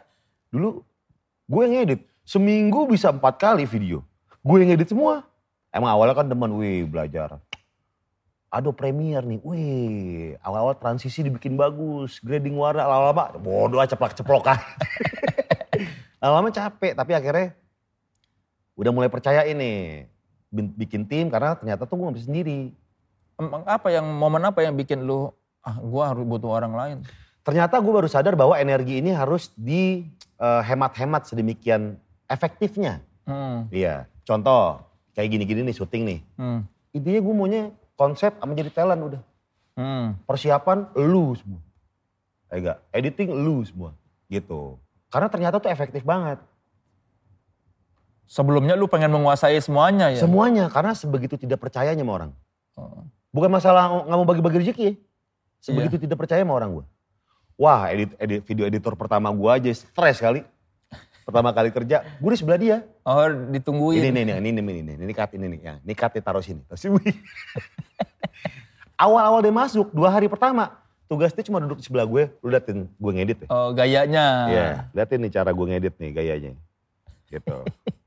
dulu 0.53 0.85
gue 1.49 1.63
ngedit. 1.65 2.01
Seminggu 2.21 2.85
bisa 2.85 3.09
empat 3.09 3.41
kali 3.41 3.65
video. 3.65 4.05
Gue 4.45 4.61
yang 4.61 4.73
ngedit 4.73 4.93
semua. 4.93 5.25
Emang 5.73 5.89
awalnya 5.97 6.15
kan 6.15 6.29
demen, 6.29 6.53
wih 6.61 6.85
belajar. 6.85 7.41
Aduh 8.51 8.75
Premiere 8.75 9.23
nih, 9.23 9.39
wih 9.41 10.35
awal-awal 10.43 10.75
transisi 10.75 11.23
dibikin 11.23 11.55
bagus, 11.55 12.19
grading 12.19 12.59
warna, 12.59 12.83
lama-lama 12.83 13.39
bodoh 13.39 13.79
aja 13.79 13.95
ceplok-ceplok 13.95 14.43
kan. 14.43 14.59
lama-lama 16.21 16.51
capek, 16.51 16.91
tapi 16.91 17.15
akhirnya 17.15 17.55
udah 18.75 18.91
mulai 18.91 19.07
percaya 19.07 19.47
ini. 19.47 20.03
Bikin 20.51 21.07
tim 21.07 21.31
karena 21.31 21.55
ternyata 21.55 21.87
tuh 21.87 21.95
gue 21.95 22.05
gak 22.11 22.17
bisa 22.19 22.27
sendiri. 22.27 22.75
Emang 23.39 23.63
apa 23.63 23.87
yang 23.89 24.05
momen 24.05 24.43
apa 24.43 24.61
yang 24.61 24.75
bikin 24.75 25.07
lu 25.07 25.31
ah 25.63 25.77
gua 25.79 26.11
harus 26.13 26.27
butuh 26.27 26.51
orang 26.51 26.73
lain? 26.75 26.97
Ternyata 27.41 27.81
gue 27.81 27.89
baru 27.89 28.05
sadar 28.05 28.37
bahwa 28.37 28.53
energi 28.59 29.01
ini 29.01 29.09
harus 29.15 29.49
dihemat-hemat 29.57 31.25
sedemikian 31.25 31.97
efektifnya. 32.29 33.01
Hmm. 33.25 33.65
Iya, 33.73 34.05
contoh 34.27 34.83
kayak 35.17 35.29
gini-gini 35.33 35.65
nih 35.65 35.75
syuting 35.75 36.03
nih. 36.05 36.19
Hmm. 36.37 36.59
Intinya 36.93 37.19
gue 37.23 37.33
maunya 37.33 37.63
konsep 37.97 38.35
sama 38.37 38.53
jadi 38.53 38.69
talent 38.69 39.01
udah. 39.01 39.21
Hmm. 39.79 40.19
Persiapan 40.27 40.91
lu 40.99 41.33
semua. 41.33 41.61
Eh 42.51 42.59
enggak, 42.61 42.77
editing 42.93 43.31
lu 43.33 43.63
semua. 43.65 43.95
Gitu. 44.29 44.77
Karena 45.09 45.27
ternyata 45.31 45.57
tuh 45.57 45.71
efektif 45.71 46.05
banget. 46.05 46.37
Sebelumnya 48.27 48.79
lu 48.79 48.87
pengen 48.87 49.11
menguasai 49.11 49.59
semuanya 49.59 50.09
ya? 50.11 50.23
Semuanya 50.23 50.71
karena 50.71 50.95
sebegitu 50.95 51.35
tidak 51.35 51.59
percayanya 51.59 52.01
sama 52.01 52.13
orang. 52.15 52.31
Oh. 52.79 53.03
Bukan 53.31 53.49
masalah 53.51 54.07
nggak 54.07 54.17
mau 54.17 54.27
bagi-bagi 54.27 54.57
rezeki 54.63 54.83
ya. 54.83 54.93
Sebegitu 55.61 56.01
tidak 56.01 56.17
percaya 56.17 56.41
sama 56.41 56.57
orang 56.57 56.81
gue. 56.81 56.85
Wah, 57.59 57.93
edit, 57.93 58.17
edit 58.17 58.41
video 58.47 58.65
editor 58.65 58.97
pertama 58.97 59.29
gue 59.29 59.49
aja 59.51 59.69
stres 59.77 60.17
kali. 60.17 60.41
Pertama 61.21 61.53
kali 61.53 61.69
kerja, 61.69 62.01
gue 62.17 62.31
di 62.33 62.39
sebelah 62.41 62.57
dia. 62.57 62.77
Oh, 63.05 63.29
ditungguin. 63.53 64.01
Ini 64.01 64.09
nih, 64.09 64.23
ini, 64.41 64.49
ini, 64.49 64.61
ini, 64.61 64.81
ini, 64.81 64.93
ini 65.05 65.13
cut 65.13 65.31
ini 65.37 65.45
nih, 65.53 65.59
ya, 65.61 65.73
ini 65.85 65.93
cut 65.93 66.17
taruh 66.17 66.41
sini. 66.41 66.65
Awal-awal 69.05 69.45
dia 69.45 69.53
masuk, 69.53 69.93
dua 69.93 70.09
hari 70.09 70.25
pertama, 70.25 70.81
tugas 71.05 71.29
dia 71.33 71.45
cuma 71.45 71.61
duduk 71.61 71.77
di 71.77 71.85
sebelah 71.85 72.09
gue, 72.09 72.33
lu 72.41 72.49
liatin 72.49 72.89
gue 72.89 73.11
ngedit 73.13 73.37
ya. 73.45 73.47
Oh, 73.53 73.69
gayanya. 73.69 74.25
Iya, 74.49 74.67
liatin 74.97 75.21
nih 75.21 75.31
cara 75.31 75.53
gue 75.53 75.65
ngedit 75.69 75.93
nih 76.01 76.09
gayanya. 76.09 76.51
Gitu. 77.29 77.57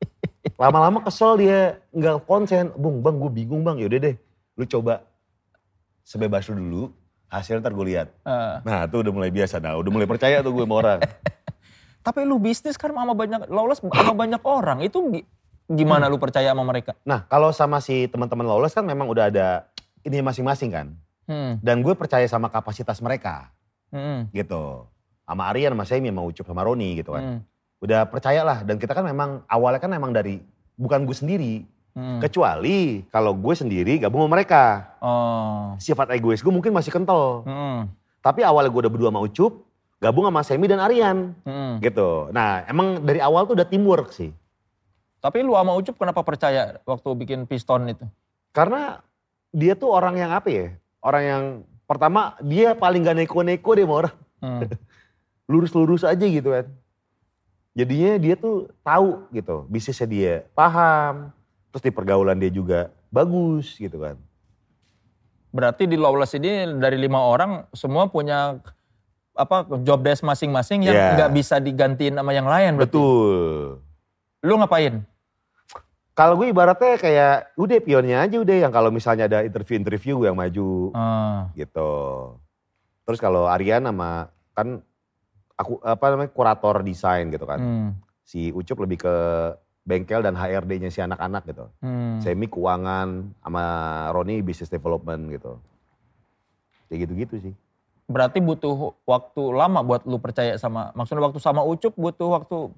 Lama-lama 0.55 1.02
kesel 1.02 1.34
dia, 1.36 1.61
nggak 1.90 2.24
konsen. 2.24 2.70
Bung, 2.74 3.02
bang 3.02 3.16
gue 3.16 3.30
bingung 3.32 3.62
bang, 3.62 3.76
yaudah 3.78 4.00
deh. 4.00 4.16
Lu 4.55 4.64
coba 4.64 5.02
sebebas 6.00 6.46
lu 6.46 6.55
dulu, 6.57 6.82
hasil 7.26 7.59
ntar 7.59 7.74
gue 7.74 7.86
lihat. 7.86 8.09
Eh, 8.22 8.55
Nah 8.62 8.86
tuh 8.86 9.02
udah 9.02 9.12
mulai 9.12 9.30
biasa, 9.30 9.59
nah 9.59 9.74
udah 9.74 9.90
mulai 9.90 10.07
percaya 10.07 10.38
tuh 10.40 10.55
gue 10.55 10.62
sama 10.62 10.74
orang. 10.78 11.00
tapi 12.07 12.20
lu 12.22 12.38
bisnis 12.38 12.76
kan 12.76 12.92
sama 12.92 13.16
banyak, 13.16 13.48
lawless 13.48 13.82
sama 13.82 14.14
banyak 14.14 14.42
orang. 14.44 14.78
Itu 14.84 15.11
gi- 15.11 15.26
gimana 15.66 16.07
lu 16.07 16.20
percaya 16.20 16.52
sama 16.52 16.62
mereka? 16.62 16.94
Nah 17.02 17.24
kalau 17.26 17.50
sama 17.50 17.80
si 17.80 18.07
teman-teman 18.07 18.44
lawless 18.44 18.76
kan 18.76 18.84
memang 18.84 19.09
udah 19.09 19.32
ada 19.32 19.66
ini 20.05 20.20
masing-masing 20.20 20.70
kan. 20.70 20.86
Hmm. 21.24 21.57
Dan 21.64 21.80
gue 21.80 21.96
percaya 21.96 22.28
sama 22.28 22.52
kapasitas 22.52 23.00
mereka. 23.00 23.50
Hmm. 23.94 24.26
gitu. 24.34 24.90
Sama 25.24 25.48
Aryan, 25.48 25.72
sama 25.72 25.86
Semi, 25.86 26.11
sama 26.11 26.26
Ucup, 26.26 26.44
sama 26.44 26.66
Roni 26.66 26.98
gitu 27.00 27.14
kan. 27.14 27.22
Hmm. 27.24 27.38
Udah 27.83 28.07
percayalah 28.09 28.62
dan 28.62 28.77
kita 28.79 28.93
kan 28.95 29.05
memang 29.05 29.43
awalnya 29.49 29.81
kan 29.83 29.91
memang 29.91 30.14
dari 30.14 30.41
bukan 30.79 31.07
gue 31.07 31.16
sendiri. 31.16 31.55
Hmm. 31.95 32.18
Kecuali 32.18 33.07
kalau 33.14 33.31
gue 33.39 33.55
sendiri 33.55 34.03
gabung 34.03 34.27
sama 34.27 34.35
mereka. 34.35 34.95
Oh. 34.99 35.79
Sifat 35.79 36.11
egois 36.11 36.43
gue 36.43 36.51
mungkin 36.51 36.75
masih 36.75 36.91
kental. 36.91 37.47
Hmm. 37.47 37.87
Tapi 38.18 38.43
awalnya 38.43 38.72
gue 38.75 38.83
udah 38.89 38.93
berdua 38.93 39.11
sama 39.14 39.22
Ucup, 39.22 39.62
gabung 40.03 40.27
sama 40.27 40.43
Semi 40.43 40.66
dan 40.66 40.83
Aryan 40.83 41.39
Hmm. 41.47 41.79
gitu. 41.79 42.35
Nah 42.35 42.66
emang 42.66 42.99
dari 43.05 43.22
awal 43.22 43.47
tuh 43.47 43.55
udah 43.55 43.68
teamwork 43.68 44.11
sih. 44.11 44.35
Tapi 45.22 45.41
lu 45.47 45.55
sama 45.55 45.72
Ucup 45.79 45.95
kenapa 45.97 46.20
percaya 46.27 46.83
waktu 46.83 47.09
bikin 47.14 47.47
piston 47.47 47.87
itu? 47.89 48.05
Karena 48.51 48.99
dia 49.55 49.79
tuh 49.79 49.95
orang 49.95 50.18
yang 50.18 50.35
apa 50.35 50.51
ya? 50.51 50.75
Orang 50.99 51.22
yang 51.22 51.45
pertama 51.87 52.35
dia 52.43 52.75
paling 52.75 53.07
gak 53.07 53.16
neko-neko 53.22 53.70
deh 53.79 53.87
sama 53.87 53.95
orang. 54.03 54.16
Hmm. 54.43 54.61
lurus-lurus 55.51 56.03
aja 56.03 56.25
gitu 56.25 56.51
kan. 56.51 56.66
Jadinya 57.75 58.12
dia 58.16 58.35
tuh 58.39 58.70
tahu 58.81 59.27
gitu, 59.31 59.66
bisnisnya 59.66 60.07
dia 60.07 60.35
paham, 60.55 61.35
terus 61.68 61.83
di 61.83 61.91
pergaulan 61.91 62.39
dia 62.39 62.47
juga 62.47 62.95
bagus 63.11 63.75
gitu 63.75 63.99
kan. 63.99 64.14
Berarti 65.51 65.87
di 65.87 65.99
Lawless 65.99 66.35
ini 66.35 66.70
dari 66.79 66.95
lima 66.95 67.18
orang 67.18 67.66
semua 67.70 68.07
punya 68.07 68.62
apa 69.35 69.66
job 69.83 69.99
desk 70.01 70.22
masing-masing 70.22 70.87
yang 70.87 70.95
Iya. 70.95 71.11
nggak 71.18 71.33
bisa 71.35 71.59
digantiin 71.59 72.14
sama 72.14 72.31
yang 72.31 72.47
lain. 72.47 72.79
berarti. 72.79 72.95
Betul. 72.95 73.83
Lu 74.41 74.55
ngapain? 74.55 75.03
Kalau 76.14 76.39
gue 76.39 76.47
ibaratnya 76.47 76.95
kayak 76.95 77.59
udah 77.59 77.79
pionnya 77.83 78.22
aja 78.22 78.39
udah 78.39 78.57
yang 78.57 78.70
kalau 78.70 78.95
misalnya 78.95 79.27
ada 79.27 79.43
interview-interview 79.43 80.22
gue 80.22 80.31
yang 80.31 80.39
maju 80.39 80.95
Ah. 80.95 81.51
gitu. 81.59 81.91
Terus 83.03 83.18
kalau 83.18 83.51
Aryan 83.51 83.83
sama 83.83 84.31
kan 84.55 84.79
aku 85.55 85.78
apa 85.82 86.05
namanya 86.14 86.30
kurator 86.34 86.82
desain 86.82 87.30
gitu 87.30 87.46
kan. 87.46 87.61
Hmm. 87.61 87.88
Si 88.24 88.50
Ucup 88.50 88.82
lebih 88.82 89.05
ke 89.07 89.14
bengkel 89.84 90.24
dan 90.24 90.34
HRD-nya 90.34 90.88
si 90.88 91.05
anak-anak 91.05 91.44
gitu. 91.46 91.66
Hmm. 91.84 92.18
Semi 92.18 92.48
keuangan 92.48 93.30
sama 93.44 93.64
Roni 94.11 94.40
business 94.40 94.72
development 94.72 95.28
gitu. 95.30 95.61
Kayak 96.88 97.09
gitu-gitu 97.09 97.34
sih. 97.50 97.55
Berarti 98.05 98.40
butuh 98.40 98.92
waktu 99.09 99.42
lama 99.52 99.80
buat 99.80 100.05
lu 100.05 100.20
percaya 100.20 100.61
sama, 100.61 100.92
maksudnya 100.92 101.24
waktu 101.24 101.40
sama 101.40 101.64
Ucup 101.64 101.96
butuh 101.96 102.36
waktu 102.36 102.68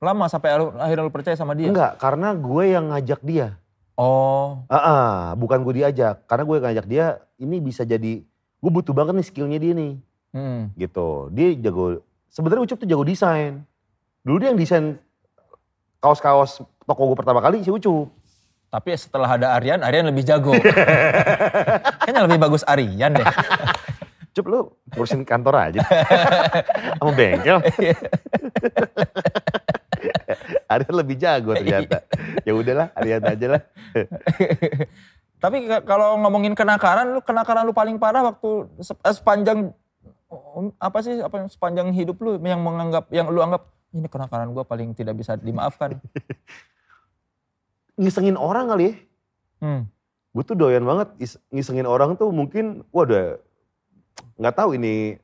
lama 0.00 0.24
sampai 0.28 0.56
akhirnya 0.80 1.04
lu 1.04 1.12
percaya 1.12 1.36
sama 1.36 1.52
dia? 1.56 1.68
Enggak, 1.72 1.96
karena 2.00 2.32
gue 2.36 2.64
yang 2.72 2.92
ngajak 2.92 3.20
dia. 3.24 3.56
Oh, 3.94 4.66
Ah, 4.66 4.76
ah, 4.76 5.14
bukan 5.38 5.62
gue 5.62 5.84
diajak. 5.84 6.26
Karena 6.26 6.44
gue 6.44 6.54
yang 6.58 6.66
ngajak 6.66 6.86
dia, 6.90 7.06
ini 7.38 7.62
bisa 7.62 7.86
jadi, 7.86 8.26
gue 8.58 8.70
butuh 8.72 8.90
banget 8.90 9.14
nih 9.22 9.26
skillnya 9.26 9.58
dia 9.60 9.72
nih. 9.72 9.92
Hmm. 10.34 10.74
Gitu. 10.74 11.08
Dia 11.30 11.46
jago, 11.62 12.02
sebenarnya 12.28 12.62
Ucup 12.66 12.78
tuh 12.82 12.88
jago 12.90 13.06
desain. 13.06 13.62
Dulu 14.26 14.36
dia 14.42 14.50
yang 14.50 14.58
desain 14.58 14.98
kaos-kaos 16.02 16.60
toko 16.84 17.02
gue 17.08 17.16
pertama 17.16 17.40
kali 17.40 17.62
si 17.62 17.70
Ucup. 17.70 18.10
Tapi 18.74 18.90
setelah 18.98 19.38
ada 19.38 19.54
Aryan, 19.54 19.86
Aryan 19.86 20.10
lebih 20.10 20.26
jago. 20.26 20.50
Kayaknya 22.02 22.26
lebih 22.26 22.42
bagus 22.42 22.66
Aryan 22.66 23.14
deh. 23.14 23.24
Cup 24.34 24.50
lu 24.50 24.66
ngurusin 24.90 25.22
kantor 25.22 25.70
aja. 25.70 25.80
Sama 26.98 27.14
bengkel. 27.14 27.62
Aryan 30.66 30.94
lebih 30.98 31.16
jago 31.22 31.54
ternyata. 31.54 32.02
Ya 32.42 32.50
udahlah, 32.50 32.90
Aryan 32.98 33.22
aja 33.22 33.46
lah. 33.46 33.62
Tapi 35.38 35.70
ka- 35.70 35.86
kalau 35.86 36.18
ngomongin 36.18 36.58
kenakalan, 36.58 37.14
lu 37.14 37.22
kenakalan 37.22 37.62
lu 37.62 37.70
paling 37.70 37.94
parah 37.94 38.26
waktu 38.26 38.66
eh, 38.82 39.14
sepanjang 39.14 39.70
apa 40.78 40.98
sih 41.00 41.18
apa 41.18 41.48
sepanjang 41.48 41.90
hidup 41.92 42.20
lu 42.20 42.36
yang 42.40 42.60
menganggap 42.60 43.08
yang 43.10 43.28
lu 43.28 43.40
anggap 43.40 43.68
ini 43.94 44.10
kenakalan 44.10 44.50
gua 44.50 44.66
paling 44.66 44.90
tidak 44.92 45.14
bisa 45.14 45.38
dimaafkan. 45.38 45.98
Ngisengin 48.00 48.34
orang 48.34 48.66
kali 48.68 48.84
ya. 48.90 48.94
Hmm. 49.62 49.82
gue 50.34 50.42
tuh 50.42 50.58
doyan 50.58 50.82
banget 50.82 51.14
is- 51.22 51.38
ngisengin 51.54 51.86
orang 51.86 52.18
tuh 52.18 52.26
mungkin, 52.34 52.82
waduh, 52.90 53.38
nggak 54.34 54.56
tahu 54.58 54.74
ini 54.74 55.14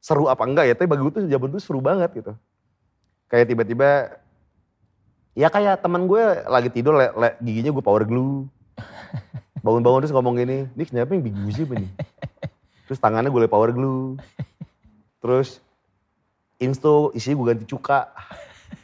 seru 0.00 0.24
apa 0.24 0.40
enggak 0.48 0.64
ya, 0.64 0.72
tapi 0.72 0.88
bagi 0.88 1.04
gue 1.04 1.12
tuh 1.20 1.24
zaman 1.28 1.52
itu 1.52 1.60
seru 1.60 1.84
banget 1.84 2.08
gitu. 2.16 2.32
Kayak 3.28 3.52
tiba-tiba, 3.52 4.16
ya 5.36 5.52
kayak 5.52 5.84
teman 5.84 6.08
gue 6.08 6.24
lagi 6.48 6.72
tidur, 6.72 6.96
le- 6.96 7.12
le- 7.12 7.36
giginya 7.44 7.76
gue 7.76 7.84
power 7.84 8.08
glue. 8.08 8.48
Bangun-bangun 9.68 10.08
terus 10.08 10.16
ngomong 10.16 10.40
gini, 10.40 10.64
ini 10.64 10.84
kenapa 10.88 11.12
yang 11.12 11.28
bigu 11.28 11.44
sih 11.52 11.68
ini? 11.68 11.92
Terus 12.88 12.98
tangannya 13.04 13.28
gue 13.28 13.44
power 13.44 13.70
glue. 13.76 14.16
Terus 15.20 15.60
insto 16.56 17.12
isinya 17.12 17.36
gue 17.36 17.46
ganti 17.52 17.66
cuka. 17.68 18.08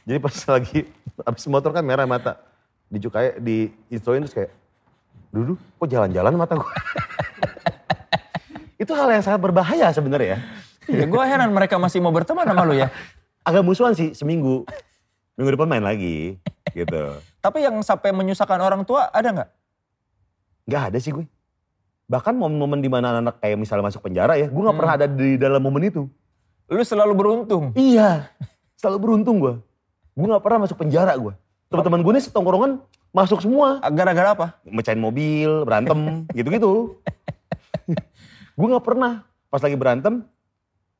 Jadi 0.04 0.18
pas 0.20 0.36
lagi 0.54 0.84
abis 1.24 1.44
motor 1.48 1.72
kan 1.72 1.80
merah 1.80 2.04
mata. 2.04 2.36
Dicukai, 2.92 3.40
di 3.40 3.72
instoin 3.88 4.20
terus 4.22 4.36
kayak, 4.36 4.52
dulu 5.32 5.56
kok 5.56 5.88
jalan-jalan 5.88 6.36
mata 6.36 6.54
gue. 6.60 6.72
Itu 8.84 8.92
hal 8.92 9.08
yang 9.08 9.24
sangat 9.24 9.40
berbahaya 9.40 9.88
sebenarnya 9.88 10.36
ya. 10.36 10.38
Ya, 10.84 11.08
gue 11.08 11.22
heran 11.24 11.48
mereka 11.48 11.80
masih 11.80 12.04
mau 12.04 12.12
berteman 12.12 12.44
sama 12.44 12.68
lu 12.68 12.76
ya. 12.76 12.92
Agak 13.40 13.64
musuhan 13.64 13.96
sih 13.96 14.12
seminggu. 14.12 14.68
Minggu 15.34 15.50
depan 15.56 15.66
main 15.66 15.82
lagi 15.82 16.36
gitu. 16.76 17.18
Tapi 17.40 17.64
yang 17.64 17.80
sampai 17.80 18.12
menyusahkan 18.12 18.60
orang 18.60 18.84
tua 18.84 19.08
ada 19.08 19.32
nggak? 19.32 19.50
Gak 20.68 20.82
ada 20.92 20.98
sih 21.00 21.10
gue. 21.10 21.24
Bahkan 22.04 22.34
momen-momen 22.34 22.78
di 22.78 22.88
mana 22.88 23.16
anak 23.16 23.40
kayak 23.40 23.56
misalnya 23.56 23.88
masuk 23.88 24.00
penjara 24.00 24.36
ya, 24.36 24.46
gue 24.46 24.56
gak 24.58 24.68
Hmm. 24.68 24.76
pernah 24.76 24.94
ada 24.94 25.06
di 25.06 25.34
dalam 25.34 25.58
momen 25.58 25.82
itu. 25.82 26.02
Lu 26.66 26.80
selalu 26.80 27.12
beruntung. 27.12 27.64
Iya, 27.72 28.28
selalu 28.74 28.98
beruntung 29.00 29.36
gue. 29.38 29.54
Gue 30.12 30.26
gak 30.26 30.40
pernah 30.40 30.64
masuk 30.64 30.76
penjara 30.76 31.12
gue. 31.14 31.32
Teman-teman 31.66 32.00
gue 32.00 32.12
nih 32.14 32.24
setongkrongan 32.24 32.72
masuk 33.10 33.40
semua. 33.40 33.80
Gara-gara 33.86 34.30
apa? 34.30 34.46
Mecahin 34.62 34.98
mobil, 34.98 35.64
berantem, 35.64 35.98
gitu-gitu. 36.36 37.00
gue 38.54 38.66
gak 38.68 38.84
pernah. 38.84 39.24
Pas 39.48 39.60
lagi 39.60 39.74
berantem, 39.74 40.26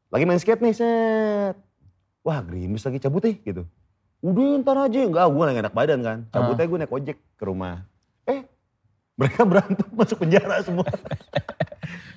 lagi 0.08 0.24
main 0.24 0.38
skate 0.38 0.62
nih, 0.62 0.72
set. 0.72 1.56
Wah 2.22 2.40
gerimis 2.40 2.80
lagi 2.80 2.96
cabut 2.96 3.20
deh 3.20 3.36
gitu. 3.36 3.66
Udah 4.20 4.56
ntar 4.58 4.78
aja, 4.80 4.96
enggak 4.96 5.26
gue 5.26 5.44
lagi 5.44 5.58
enak 5.60 5.74
badan 5.74 6.00
kan. 6.00 6.18
Cabut 6.30 6.54
Ah. 6.54 6.58
aja 6.58 6.64
gue 6.64 6.78
naik 6.80 6.94
ojek 6.94 7.16
ke 7.34 7.44
rumah. 7.44 7.84
Eh, 8.24 8.46
mereka 9.14 9.42
berantem 9.46 9.88
masuk 9.98 10.18
penjara 10.22 10.60
semua. 10.62 10.86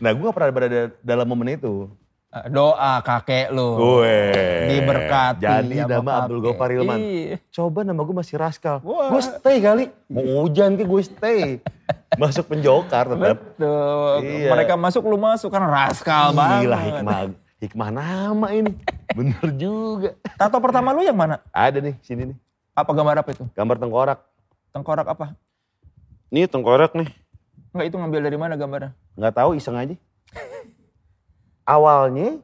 nah 0.02 0.12
gue 0.14 0.30
pernah 0.34 0.52
berada 0.54 0.82
dalam 1.02 1.26
momen 1.30 1.58
itu. 1.58 1.89
Eh, 2.28 2.52
Doa 2.52 3.00
kakek 3.00 3.56
lu. 3.56 3.80
Gue 3.80 4.20
Diberkati. 4.68 5.48
Jadi 5.48 5.80
nama 5.80 6.28
Abdul. 6.28 6.43
Gofar 6.43 6.70
Hilman. 6.76 7.00
Iya. 7.00 7.38
Coba 7.56 7.88
nama 7.88 8.02
gue 8.04 8.16
masih 8.18 8.36
Raskal. 8.36 8.84
Gue 8.84 9.22
stay 9.24 9.64
kali. 9.64 9.88
Mau 10.12 10.43
hujan 10.43 10.76
ke 10.76 10.84
gue 10.84 11.02
stay. 11.08 11.64
Masuk 12.20 12.52
penjokar 12.52 13.08
tetap. 13.16 13.38
Betul. 13.39 14.28
Iya. 14.28 14.50
Mereka 14.52 14.74
masuk 14.76 15.08
lu 15.08 15.16
masuk 15.16 15.48
kan 15.48 15.64
raskal 15.72 16.36
banget. 16.36 16.68
Gila 16.68 16.78
hikmah, 16.84 17.18
hikmah 17.64 17.89
nama 17.95 18.48
ini. 18.52 18.76
Bener 19.16 19.48
juga. 19.56 20.12
Tato 20.36 20.60
pertama 20.60 20.91
lu 20.91 21.08
yang 21.08 21.16
mana? 21.16 21.39
Ada 21.56 21.80
nih 21.80 21.95
sini 22.04 22.34
nih. 22.34 22.38
Apa 22.76 22.91
gambar 22.91 23.24
apa 23.24 23.30
itu? 23.32 23.48
Gambar 23.56 23.76
tengkorak. 23.80 24.20
Tengkorak 24.76 25.08
apa? 25.08 25.26
Ini 26.28 26.47
tengkorak 26.47 26.91
nih. 26.91 27.07
Enggak 27.71 27.86
itu 27.88 27.95
ngambil 27.95 28.19
dari 28.23 28.38
mana 28.38 28.53
gambarnya? 28.59 28.91
Nggak 29.15 29.34
tahu 29.36 29.49
iseng 29.55 29.80
aja. 29.80 29.95
Awalnya 31.67 32.39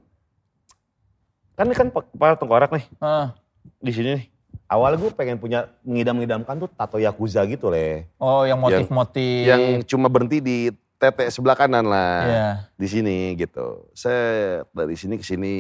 kan 1.53 1.69
ini 1.69 1.75
kan 1.77 1.87
kepala 1.93 2.33
tengkorak 2.33 2.71
nih 2.73 2.85
Ah. 2.97 3.35
di 3.77 3.91
sini 3.93 4.09
nih. 4.19 4.25
Awalnya 4.65 4.97
gue 5.05 5.11
pengen 5.13 5.37
punya 5.37 5.69
mengidam-ngidamkan 5.85 6.55
tuh 6.57 6.69
tato 6.71 6.97
yakuza 6.97 7.43
gitu 7.45 7.69
leh. 7.69 8.09
Oh 8.17 8.41
yang 8.47 8.57
motif-motif. 8.57 9.45
Yang 9.45 9.85
cuma 9.85 10.09
berhenti 10.09 10.41
di 10.41 10.57
tete 10.97 11.29
sebelah 11.29 11.53
kanan 11.53 11.85
lah. 11.85 12.19
Iya. 12.25 12.47
Di 12.79 12.87
sini 12.89 13.17
gitu. 13.37 13.85
Set 13.93 14.65
dari 14.73 14.95
sini 14.97 15.19
ke 15.19 15.25
sini, 15.27 15.55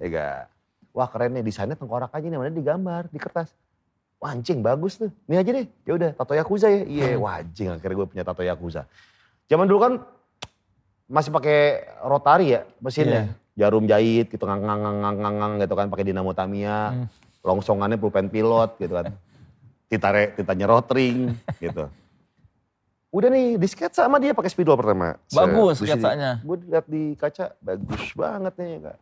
ya 0.00 0.06
gak? 0.08 0.40
Wah 0.94 1.10
keren 1.10 1.34
nih 1.34 1.42
desainnya 1.42 1.74
tengkorak 1.74 2.14
aja 2.14 2.22
nih, 2.24 2.38
mana 2.38 2.54
digambar 2.54 3.10
di 3.10 3.18
kertas. 3.18 3.50
Wah 4.24 4.32
anjing 4.32 4.64
bagus 4.64 4.96
tuh. 4.96 5.12
Ini 5.28 5.36
aja 5.36 5.50
deh. 5.52 5.68
Ya 5.84 5.92
udah 6.00 6.10
tato 6.16 6.32
yakuza 6.32 6.72
ya. 6.72 6.80
Iya, 6.88 7.20
wah 7.20 7.44
anjing 7.44 7.68
akhirnya 7.76 7.96
gue 8.00 8.08
punya 8.08 8.24
tato 8.24 8.40
yakuza. 8.40 8.88
Zaman 9.52 9.68
dulu 9.68 9.84
kan 9.84 9.92
masih 11.04 11.28
pakai 11.28 11.84
rotari 12.00 12.56
ya 12.56 12.64
mesinnya. 12.80 13.36
Jarum 13.52 13.84
jahit 13.84 14.32
gitu 14.32 14.48
ngang 14.48 14.64
ngang 14.64 14.80
ngang 14.80 14.96
ngang, 15.04 15.16
ngang, 15.20 15.36
ngang 15.36 15.52
gitu 15.60 15.74
kan 15.76 15.92
pakai 15.92 16.08
dinamo 16.08 16.32
Tamiya. 16.32 16.96
Hmm. 16.96 17.06
Longsongannya 17.44 18.00
pulpen 18.00 18.32
pilot 18.32 18.80
gitu 18.80 18.96
kan. 18.96 19.12
Titare, 19.92 20.32
titanya 20.32 20.72
rotring 20.72 21.36
gitu. 21.60 21.92
Udah 23.12 23.28
nih 23.28 23.60
di 23.60 23.68
sketsa 23.68 24.08
sama 24.08 24.16
dia 24.16 24.32
pakai 24.32 24.48
spidol 24.48 24.80
pertama. 24.80 25.20
Bagus 25.36 25.84
sini. 25.84 26.00
sketsanya. 26.00 26.40
Gue 26.40 26.64
lihat 26.64 26.88
di 26.88 27.12
kaca 27.12 27.52
bagus 27.60 28.16
banget 28.16 28.56
nih 28.56 28.88
kak. 28.88 28.96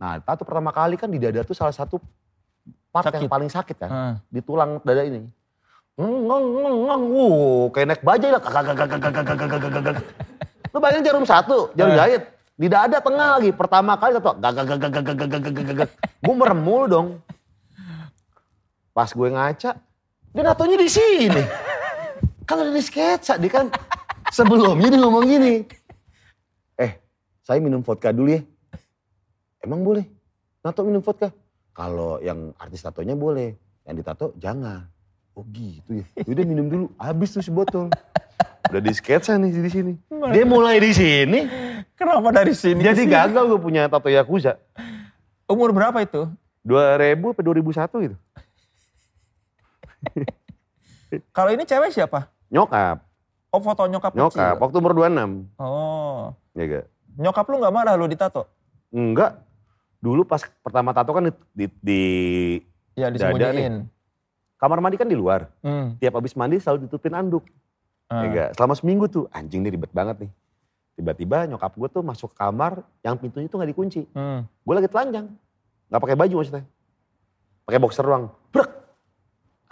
Nah 0.00 0.24
tato 0.24 0.48
pertama 0.48 0.72
kali 0.72 0.96
kan 0.96 1.12
di 1.12 1.20
dada 1.20 1.44
tuh 1.44 1.52
salah 1.52 1.76
satu 1.76 2.00
part 2.94 3.10
Sakit. 3.10 3.26
yang 3.26 3.26
paling 3.26 3.50
sakit 3.50 3.76
kan. 3.82 3.90
Ah. 3.90 4.14
Di 4.30 4.38
tulang 4.38 4.78
dada 4.86 5.02
ini. 5.02 5.26
Ngeng, 5.98 6.14
ngeng, 6.30 6.78
ngeng. 6.86 7.02
Wuh, 7.10 7.66
kayak 7.74 7.86
naik 7.90 8.02
bajai 8.06 8.30
lah. 8.30 8.42
Lu 10.70 10.78
bayangin 10.78 11.02
jarum 11.02 11.26
satu, 11.26 11.74
jarum 11.74 11.90
Eh. 11.90 11.98
jahit. 11.98 12.22
Di 12.54 12.70
dada 12.70 13.02
tengah 13.02 13.38
lagi. 13.38 13.50
Pertama 13.50 13.98
kali 13.98 14.14
gak, 14.14 14.38
gak. 14.38 15.90
Gue 16.22 16.34
merem 16.38 16.58
mulu 16.62 16.86
dong. 16.86 17.08
Pas 18.94 19.10
gue 19.10 19.26
ngaca, 19.26 19.74
dia 20.30 20.42
natonya 20.46 20.78
di 20.78 20.86
sini. 20.86 21.42
Kan 22.46 22.62
udah 22.62 22.70
di 22.70 22.78
sketsa, 22.78 23.34
dia 23.42 23.50
kan 23.50 23.66
sebelumnya 24.30 24.86
dia 24.86 25.02
ngomong 25.02 25.26
gini. 25.26 25.66
Eh, 26.78 27.02
saya 27.42 27.58
minum 27.58 27.82
vodka 27.82 28.14
dulu 28.14 28.38
ya. 28.38 28.46
Emang 29.58 29.82
boleh? 29.82 30.06
Nato 30.62 30.86
minum 30.86 31.02
vodka? 31.02 31.34
Kalau 31.74 32.22
yang 32.22 32.54
artis 32.54 32.80
tatonya 32.80 33.12
boleh, 33.12 33.50
yang 33.82 33.98
ditato 33.98 34.30
jangan. 34.38 34.86
Oh 35.34 35.42
gitu 35.50 35.98
ya. 35.98 36.06
Udah 36.22 36.44
minum 36.46 36.66
dulu, 36.70 36.86
habis 36.94 37.34
tuh 37.34 37.42
si 37.42 37.50
botol. 37.50 37.90
Udah 38.70 38.80
di 38.80 38.94
sketsa 38.94 39.34
nih 39.34 39.50
di 39.50 39.66
sini. 39.68 39.92
Dia 40.30 40.46
mulai 40.46 40.78
di 40.78 40.94
sini, 40.94 41.42
Kenapa 41.94 42.30
dari 42.32 42.54
sini? 42.54 42.78
jadi 42.80 43.02
sini? 43.02 43.10
gagal 43.10 43.44
gue 43.44 43.58
punya 43.58 43.90
tato 43.90 44.06
Yakuza. 44.06 44.54
Umur 45.44 45.74
berapa 45.74 45.98
itu? 45.98 46.30
2000 46.62 46.78
apa 47.28 47.40
2001 47.42 48.06
gitu. 48.06 48.16
Kalau 51.30 51.50
ini 51.50 51.62
cewek 51.62 51.90
siapa? 51.90 52.30
Nyokap, 52.48 53.02
Oh 53.50 53.62
foto 53.62 53.86
nyokap, 53.86 54.14
nyokap. 54.14 54.34
kecil. 54.34 54.58
Waktu 54.58 54.76
umur 54.78 54.92
26. 54.96 55.46
Oh. 55.58 56.34
Ya 56.54 56.64
gak? 56.66 56.84
Nyokap 57.14 57.46
lu 57.46 57.56
nggak 57.58 57.70
marah 57.70 57.94
lu 57.94 58.06
ditato? 58.06 58.50
Enggak. 58.90 59.38
Dulu 60.04 60.28
pas 60.28 60.44
pertama 60.60 60.92
tato 60.92 61.16
kan 61.16 61.24
di, 61.24 61.32
di, 61.56 61.66
di 61.80 62.02
Ya 62.92 63.08
Dada 63.08 63.32
disembunyiin. 63.32 63.88
kamar 64.60 64.78
mandi 64.84 65.00
kan 65.00 65.08
di 65.08 65.16
luar. 65.16 65.48
Hmm. 65.64 65.96
Tiap 65.96 66.20
habis 66.20 66.36
mandi 66.36 66.60
selalu 66.60 66.84
ditutupin 66.84 67.16
anduk. 67.16 67.48
Ya 68.12 68.28
gak? 68.28 68.48
Selama 68.60 68.76
seminggu 68.76 69.08
tuh, 69.08 69.24
anjing 69.32 69.64
nih 69.64 69.74
ribet 69.74 69.90
banget 69.90 70.28
nih. 70.28 70.30
Tiba-tiba 70.94 71.48
nyokap 71.50 71.74
gue 71.74 71.88
tuh 71.90 72.04
masuk 72.04 72.30
kamar 72.36 72.84
yang 73.02 73.18
pintunya 73.18 73.48
tuh 73.48 73.58
gak 73.58 73.72
dikunci. 73.72 74.06
Hmm. 74.12 74.44
Gue 74.62 74.74
lagi 74.76 74.86
telanjang. 74.92 75.32
Gak 75.88 76.00
pakai 76.04 76.16
baju 76.20 76.34
maksudnya. 76.38 76.64
Pakai 77.64 77.80
boxer 77.80 78.04
doang. 78.04 78.30
Brek. 78.54 78.70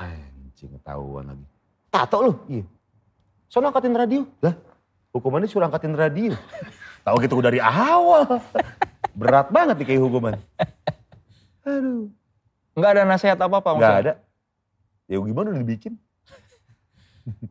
Anjing 0.01 0.73
ketahuan 0.81 1.29
lagi. 1.31 1.47
Tato 1.93 2.19
lu? 2.25 2.33
Iya. 2.49 2.65
Soalnya 3.53 3.69
angkatin 3.71 3.95
radio. 3.95 4.25
Lah 4.41 4.57
hukumannya 5.13 5.47
suruh 5.47 5.69
angkatin 5.69 5.95
radio. 5.95 6.33
Tahu 7.07 7.17
gitu 7.21 7.39
dari 7.39 7.61
awal. 7.61 8.27
Berat 9.13 9.49
banget 9.49 9.77
nih 9.77 9.87
kayak 9.87 10.03
hukuman. 10.03 10.35
Aduh. 11.69 12.09
Nggak 12.73 12.91
ada 12.91 13.03
nasihat 13.05 13.39
apa-apa 13.39 13.77
Gak 13.77 13.97
ada. 14.01 14.13
Ya 15.05 15.19
gimana 15.19 15.53
udah 15.53 15.61
dibikin? 15.61 15.95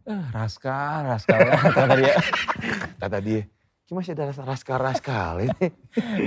Ah, 0.03 0.27
raskal, 0.35 1.07
raskal. 1.07 1.39
Kata 1.71 1.95
dia. 1.95 2.11
Kata 3.01 3.17
dia, 3.23 3.47
"Ki 3.87 3.95
masih 3.95 4.11
ada 4.11 4.35
raskal-raskal 4.35 5.47
ini. 5.47 5.65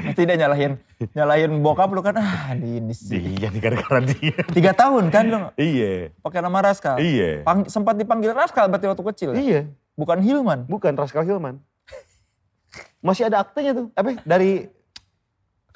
Pasti 0.00 0.24
dia 0.24 0.36
nyalahin, 0.38 0.80
nyalahin 1.12 1.60
bokap 1.60 1.92
lu 1.92 2.00
kan. 2.00 2.16
Ah 2.16 2.56
ini 2.56 2.96
sih. 2.96 3.20
Nih 3.36 3.60
gara-gara 3.60 4.00
dia. 4.00 4.32
Tiga 4.48 4.72
tahun 4.72 5.12
kan 5.12 5.24
lu 5.28 5.38
Iya. 5.54 6.08
pakai 6.24 6.40
nama 6.40 6.64
Raskal. 6.64 6.96
Iya. 6.96 7.44
Pang- 7.44 7.68
sempat 7.68 8.00
dipanggil 8.00 8.32
Raskal 8.32 8.64
berarti 8.64 8.88
waktu 8.88 9.04
kecil. 9.12 9.28
ya? 9.30 9.36
Iya. 9.36 9.60
Bukan 9.92 10.24
Hilman. 10.24 10.64
Bukan 10.64 10.96
Raskal 10.96 11.28
Hilman. 11.28 11.60
Masih 12.98 13.28
ada 13.28 13.44
aktenya 13.44 13.76
tuh. 13.76 13.92
Apa? 13.92 14.24
Dari 14.24 14.72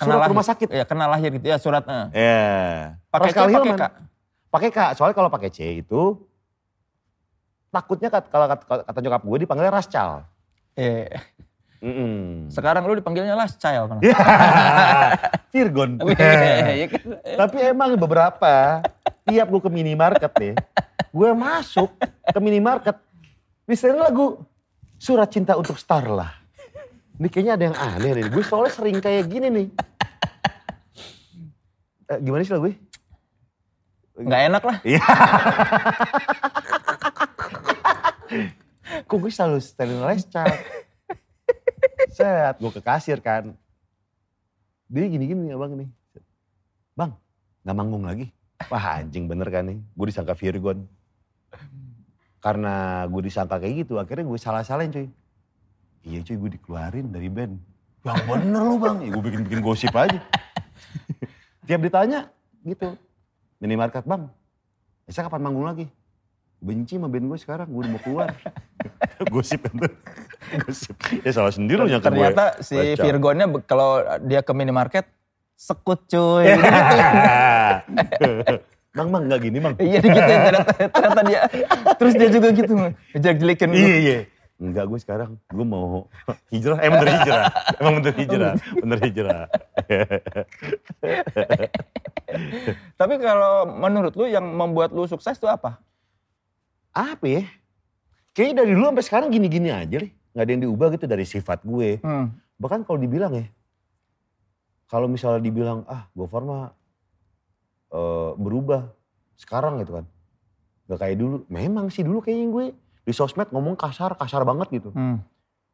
surat 0.01 0.19
lahir. 0.21 0.31
rumah 0.31 0.47
sakit. 0.47 0.69
Iya, 0.69 0.85
kenal 0.85 1.09
lahir 1.09 1.31
gitu. 1.33 1.45
Ya 1.45 1.57
surat. 1.57 1.83
eh. 1.83 2.05
Ya. 2.13 2.47
Pakai 3.09 3.31
C, 3.31 3.35
Raskal 3.35 3.45
pakai 3.45 3.55
Hilman. 3.65 3.77
K. 3.77 3.85
Pakai 4.49 4.71
K. 4.71 4.79
Soalnya 4.95 5.17
kalau 5.17 5.29
pakai 5.29 5.49
C 5.49 5.59
itu 5.77 6.03
takutnya 7.69 8.09
kat- 8.09 8.29
kalau 8.29 8.47
kata, 8.47 8.65
kata 8.83 8.99
nyokap 8.99 9.23
gue 9.23 9.39
dipanggilnya 9.41 9.73
Rascal. 9.73 10.11
Iya. 10.73 11.21
Mm-mm. 11.79 12.51
Sekarang 12.51 12.83
lu 12.83 12.95
dipanggilnya 12.95 13.35
Last 13.35 13.59
Child. 13.59 13.87
malah. 13.89 14.03
Ya. 14.03 14.19
Virgon. 15.53 15.99
Iya 16.03 16.87
kan? 16.89 17.05
Tapi 17.39 17.57
emang 17.65 17.95
beberapa 17.95 18.83
tiap 19.23 19.47
gue 19.47 19.61
ke 19.61 19.71
minimarket 19.71 20.33
nih, 20.35 20.55
gue 21.09 21.31
masuk 21.33 21.91
ke 22.25 22.39
minimarket, 22.39 22.97
misalnya 23.63 24.07
lagu 24.07 24.43
Surat 24.97 25.31
cinta 25.31 25.55
untuk 25.55 25.79
Starla. 25.79 26.38
Ini 27.19 27.27
kayaknya 27.27 27.53
ada 27.59 27.65
yang 27.67 27.79
aneh 27.79 28.11
nih. 28.15 28.25
Gue 28.31 28.47
soalnya 28.47 28.71
sering 28.71 29.03
kayak 29.03 29.27
gini 29.27 29.51
nih. 29.51 29.67
Eh, 32.09 32.19
gimana 32.23 32.47
sih 32.47 32.55
lah 32.55 32.63
gue? 32.63 32.73
Nggak 34.23 34.43
enak 34.49 34.63
lah. 34.63 34.77
Iya. 34.87 35.03
Kok 39.05 39.19
gue 39.19 39.33
selalu 39.35 39.59
setelin 39.59 40.01
lecak. 40.07 40.55
Set, 42.15 42.55
gue 42.63 42.71
ke 42.71 42.83
kasir 42.83 43.19
kan. 43.19 43.51
Dia 44.87 45.05
gini-gini 45.11 45.51
abang 45.51 45.75
nih. 45.75 45.91
Bang, 46.95 47.19
gak 47.67 47.77
manggung 47.77 48.07
lagi? 48.07 48.31
Wah 48.71 49.03
anjing 49.03 49.27
bener 49.27 49.51
kan 49.51 49.67
nih. 49.67 49.79
Gue 49.95 50.07
disangka 50.07 50.39
Virgon. 50.39 50.87
Karena 52.39 53.03
gue 53.11 53.23
disangka 53.27 53.59
kayak 53.59 53.87
gitu, 53.87 53.99
akhirnya 53.99 54.23
gue 54.23 54.39
salah-salahin 54.39 54.95
cuy. 54.95 55.11
Iya 56.07 56.19
cuy, 56.23 56.37
gue 56.37 56.51
dikeluarin 56.59 57.07
dari 57.11 57.29
band. 57.33 57.59
Yang 58.07 58.23
bener 58.31 58.63
lu 58.63 58.77
bang, 58.79 58.97
ya, 59.03 59.09
gue 59.11 59.23
bikin-bikin 59.23 59.61
gosip 59.61 59.93
aja. 59.97 60.21
Tiap 61.67 61.81
ditanya 61.83 62.31
gitu, 62.63 62.95
minimarket 63.61 64.07
bang, 64.07 64.31
Esa 65.09 65.25
kapan 65.25 65.41
manggung 65.41 65.65
lagi? 65.65 65.89
Benci 66.61 67.01
sama 67.01 67.09
band 67.09 67.27
gue 67.33 67.39
sekarang, 67.41 67.67
gue 67.69 67.81
udah 67.81 67.93
mau 67.93 68.01
keluar. 68.03 68.29
gosip 69.35 69.61
itu. 69.67 69.87
gosip. 70.65 70.97
Ya 71.27 71.33
salah 71.35 71.53
sendiri 71.53 71.81
lu 71.83 71.91
yang 71.91 72.05
Ternyata 72.05 72.63
si 72.63 72.77
Baca. 72.77 73.03
Virgonnya 73.03 73.47
kalau 73.67 74.05
dia 74.23 74.41
ke 74.45 74.53
minimarket, 74.55 75.07
sekut 75.59 76.07
cuy. 76.07 76.47
bang, 78.97 79.09
bang, 79.11 79.23
gak 79.27 79.41
gini 79.43 79.59
bang. 79.59 79.75
Iya 79.81 79.99
digituin 80.03 80.41
ternyata, 80.47 80.73
ternyata 80.89 81.21
dia. 81.27 81.41
Terus 81.99 82.13
dia 82.15 82.29
juga 82.31 82.49
gitu. 82.55 82.75
Jelek-jelekin. 83.19 83.71
Iya, 83.75 83.97
iya. 83.99 84.19
Enggak, 84.59 84.91
gue 84.91 84.99
sekarang, 84.99 85.39
gue 85.39 85.63
mau 85.63 86.11
hijrah. 86.53 86.83
Eh 86.83 86.91
bener 86.91 87.15
hijrah. 87.15 87.47
Emang 87.79 88.03
bener 88.03 88.15
hijrah. 88.19 88.53
Bener 88.75 88.99
hijrah. 89.07 89.47
Tapi 92.99 93.15
kalau 93.23 93.71
menurut 93.71 94.19
lu 94.19 94.27
yang 94.27 94.43
membuat 94.43 94.91
lu 94.91 95.07
sukses 95.07 95.39
itu 95.39 95.47
apa? 95.47 95.79
Apa 96.91 97.27
ya? 97.31 97.47
Kayaknya 98.35 98.67
dari 98.67 98.71
dulu 98.75 98.91
sampai 98.91 99.07
sekarang 99.07 99.29
gini-gini 99.31 99.71
aja 99.71 100.03
deh. 100.03 100.11
Gak 100.11 100.43
ada 100.43 100.51
yang 100.51 100.67
diubah 100.67 100.91
gitu 100.99 101.07
dari 101.07 101.23
sifat 101.23 101.63
gue. 101.63 102.03
Hmm. 102.03 102.35
Bahkan 102.59 102.83
kalau 102.83 102.99
dibilang 102.99 103.39
ya, 103.39 103.47
kalau 104.91 105.07
misalnya 105.07 105.39
dibilang, 105.39 105.87
ah 105.87 106.11
Gofar 106.19 106.43
mah 106.43 106.75
eh, 107.95 108.31
berubah 108.35 108.91
sekarang 109.39 109.87
gitu 109.87 110.03
kan. 110.03 110.05
Gak 110.91 110.99
kayak 110.99 111.15
dulu. 111.15 111.47
Memang 111.47 111.95
sih 111.95 112.03
dulu 112.03 112.19
kayaknya 112.19 112.51
gue 112.51 112.67
di 113.09 113.17
sosmed 113.17 113.49
ngomong 113.49 113.73
kasar, 113.73 114.13
kasar 114.21 114.45
banget 114.45 114.69
gitu. 114.69 114.93
Hmm. 114.93 115.25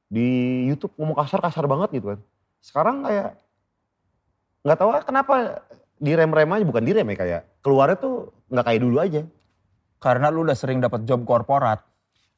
Di 0.07 0.63
Youtube 0.71 0.95
ngomong 0.95 1.19
kasar, 1.19 1.43
kasar 1.43 1.67
banget 1.67 1.99
gitu 1.99 2.15
kan. 2.15 2.21
Sekarang 2.63 3.03
kayak, 3.03 3.35
nggak 4.63 4.79
tahu 4.79 4.91
kenapa 5.03 5.35
direm-rem 5.99 6.55
aja, 6.55 6.63
bukan 6.63 6.85
direm 6.87 7.11
ya 7.11 7.17
kayak, 7.19 7.43
keluarnya 7.59 7.99
tuh 7.99 8.31
nggak 8.55 8.67
kayak 8.71 8.81
dulu 8.87 8.97
aja. 9.03 9.27
Karena 9.99 10.31
lu 10.31 10.47
udah 10.47 10.55
sering 10.55 10.79
dapat 10.79 11.03
job 11.03 11.27
korporat. 11.27 11.83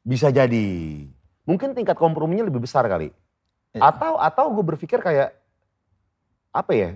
Bisa 0.00 0.32
jadi. 0.32 1.04
Mungkin 1.44 1.76
tingkat 1.76 2.00
komprominya 2.00 2.48
lebih 2.48 2.64
besar 2.64 2.88
kali. 2.88 3.12
Iya. 3.76 3.92
Atau 3.92 4.16
atau 4.16 4.48
gue 4.48 4.64
berpikir 4.64 5.04
kayak 5.04 5.36
apa 6.56 6.72
ya? 6.72 6.90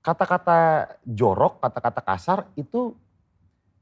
Kata-kata 0.00 0.88
jorok, 1.04 1.60
kata-kata 1.60 2.00
kasar 2.00 2.38
itu 2.56 2.96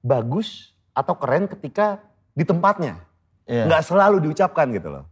bagus 0.02 0.74
atau 0.90 1.14
keren 1.14 1.46
ketika 1.46 2.02
di 2.34 2.42
tempatnya. 2.42 3.09
Iya. 3.50 3.66
Nggak 3.66 3.82
selalu 3.82 4.16
diucapkan 4.22 4.70
gitu 4.70 4.88
loh. 4.88 5.04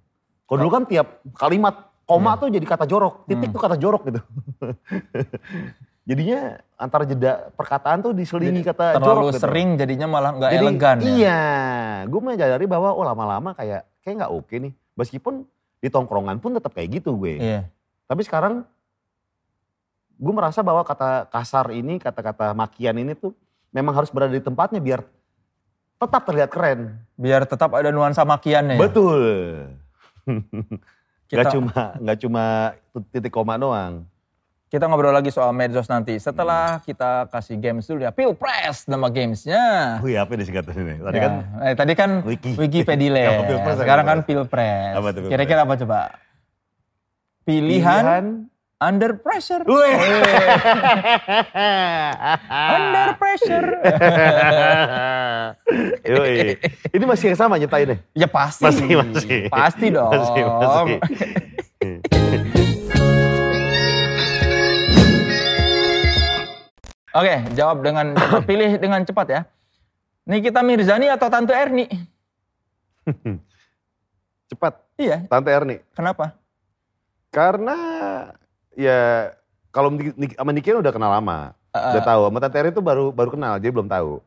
Kalau 0.46 0.58
dulu 0.62 0.70
kan 0.70 0.84
tiap 0.86 1.18
kalimat 1.34 1.90
koma 2.06 2.32
Iya. 2.32 2.40
tuh 2.40 2.48
jadi 2.54 2.66
kata 2.66 2.84
jorok, 2.86 3.14
titik 3.26 3.50
Hmm. 3.50 3.54
tuh 3.58 3.62
kata 3.66 3.76
jorok 3.76 4.02
gitu. 4.08 4.20
Jadinya 6.08 6.56
antara 6.80 7.04
jeda 7.04 7.52
perkataan 7.52 8.00
tuh 8.00 8.16
diselingi 8.16 8.64
kata 8.64 8.96
jorok 8.96 9.04
Terlalu 9.04 9.28
gitu. 9.28 9.40
sering 9.44 9.68
jadinya 9.76 10.06
malah 10.08 10.32
nggak 10.32 10.50
Jadi, 10.56 10.64
elegan 10.64 10.96
ya. 10.96 11.04
Iya, 11.04 11.40
gue 12.08 12.20
menyadari 12.24 12.64
bahwa 12.64 12.96
oh 12.96 13.04
lama-lama 13.04 13.52
kayak 13.52 13.84
kayak 14.00 14.24
nggak 14.24 14.32
oke 14.32 14.54
nih. 14.56 14.72
Meskipun 14.96 15.44
di 15.78 15.88
tongkrongan 15.92 16.40
pun 16.40 16.56
tetap 16.56 16.72
kayak 16.72 17.02
gitu 17.02 17.12
gue. 17.20 17.36
Iya. 17.36 17.60
Tapi 18.08 18.24
sekarang 18.24 18.64
gue 20.16 20.32
merasa 20.32 20.64
bahwa 20.64 20.80
kata 20.80 21.28
kasar 21.28 21.76
ini, 21.76 22.00
kata-kata 22.00 22.56
makian 22.56 22.96
ini 22.96 23.12
tuh 23.12 23.36
memang 23.68 23.92
harus 23.92 24.08
berada 24.08 24.32
di 24.32 24.40
tempatnya 24.40 24.80
biar 24.80 25.04
tetap 25.98 26.22
terlihat 26.24 26.48
keren. 26.48 26.80
Biar 27.14 27.42
tetap 27.42 27.74
ada 27.74 27.90
nuansa 27.90 28.22
makiannya 28.22 28.78
ya. 28.78 28.80
Betul. 28.80 29.22
Kita, 31.28 31.44
Gak 31.44 31.52
cuma 31.52 31.80
nggak 31.98 32.18
cuma 32.18 32.44
titik 33.10 33.28
koma 33.28 33.56
doang. 33.56 34.04
kita 34.68 34.84
ngobrol 34.84 35.08
lagi 35.10 35.32
soal 35.32 35.48
medsos 35.50 35.88
nanti. 35.88 36.12
Hmm. 36.14 36.22
Setelah 36.22 36.76
kita 36.84 37.24
kasih 37.28 37.56
games 37.56 37.88
dulu 37.88 38.04
ya. 38.04 38.12
Pilpres 38.12 38.84
nama 38.84 39.08
gamesnya. 39.08 39.96
Wih 40.00 40.12
apa 40.14 40.36
nih 40.36 40.44
singkatan 40.44 40.76
ini? 40.76 40.94
Tadi 41.00 41.16
Ya, 41.16 41.22
kan 41.24 41.32
eh, 41.58 41.74
tadi 41.74 41.92
kan 41.96 42.10
Wiki. 42.20 42.52
Wikipedile. 42.52 43.24
Apa 43.32 43.42
apa 43.64 43.70
Sekarang 43.80 44.04
kan 44.04 44.18
Pilpres? 44.22 44.92
Apa? 44.92 45.08
Kira-kira 45.24 45.64
apa 45.64 45.72
coba? 45.72 46.00
Pilihan, 47.44 48.44
under 48.78 49.18
pressure. 49.18 49.62
Under 52.48 53.08
pressure. 53.18 53.68
Yoi. 56.08 56.56
Ini 56.94 57.04
masih 57.04 57.34
yang 57.34 57.38
sama 57.38 57.58
nyetainnya? 57.58 57.98
ya 58.14 58.26
pasti. 58.30 58.64
Masih, 58.64 58.86
masih. 59.02 59.50
Pasti 59.50 59.86
dong. 59.90 60.12
Masih, 60.14 60.42
masih. 60.46 60.98
Oke, 67.18 67.34
jawab 67.56 67.82
dengan 67.82 68.14
cepat. 68.14 68.40
Pilih 68.46 68.70
dengan 68.78 69.00
cepat 69.02 69.26
ya. 69.26 69.40
Nikita 70.28 70.60
Mirzani 70.60 71.08
atau 71.08 71.26
Tante 71.32 71.56
Erni? 71.56 71.88
Cepat, 74.52 74.84
Iya, 75.00 75.24
Tante 75.24 75.50
Erni. 75.50 75.76
kenapa? 75.96 76.36
Karena 77.32 77.76
ya 78.78 79.34
kalau 79.74 79.90
sama 80.38 80.50
Nikian 80.54 80.78
udah 80.78 80.94
kenal 80.94 81.10
lama. 81.10 81.52
Eh, 81.74 81.92
udah 81.98 82.02
tahu. 82.06 82.22
Sama 82.30 82.38
Tante 82.40 82.56
Erni 82.56 82.70
tuh 82.72 82.84
baru 82.86 83.10
baru 83.10 83.30
kenal, 83.34 83.58
jadi 83.58 83.72
belum 83.74 83.90
tahu. 83.90 84.22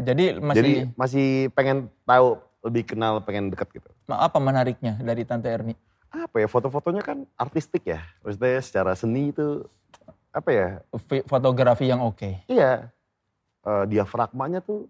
Jadi 0.00 0.24
masih 0.40 0.56
Jadi 0.56 0.72
masih 0.96 1.26
pengen 1.52 1.92
tahu, 2.08 2.40
lebih 2.64 2.82
kenal, 2.88 3.20
pengen 3.20 3.52
deket 3.52 3.68
gitu. 3.76 3.88
apa 4.08 4.38
menariknya 4.40 4.96
dari 5.02 5.26
Tante 5.26 5.50
Erni? 5.50 5.74
Apa 6.08 6.40
ya, 6.40 6.48
foto-fotonya 6.48 7.04
kan 7.04 7.28
artistik 7.36 7.84
ya. 7.84 8.00
Maksudnya 8.24 8.62
secara 8.64 8.96
seni 8.96 9.36
itu, 9.36 9.68
apa 10.32 10.48
ya, 10.48 10.68
Fotografi 11.28 11.90
yang 11.90 12.00
oke. 12.00 12.46
iya. 12.48 12.88
eh, 13.66 13.84
diafragmanya 13.90 14.64
tuh 14.64 14.88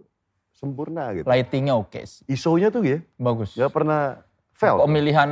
sempurna 0.55 1.11
gitu. 1.17 1.27
Lightingnya 1.27 1.75
oke 1.75 2.01
sih. 2.07 2.23
ISO-nya 2.31 2.71
tuh 2.71 2.85
ya, 2.87 2.99
Bagus. 3.19 3.59
gak 3.59 3.73
pernah 3.75 4.23
fail. 4.55 4.81
Pemilihan 4.87 5.31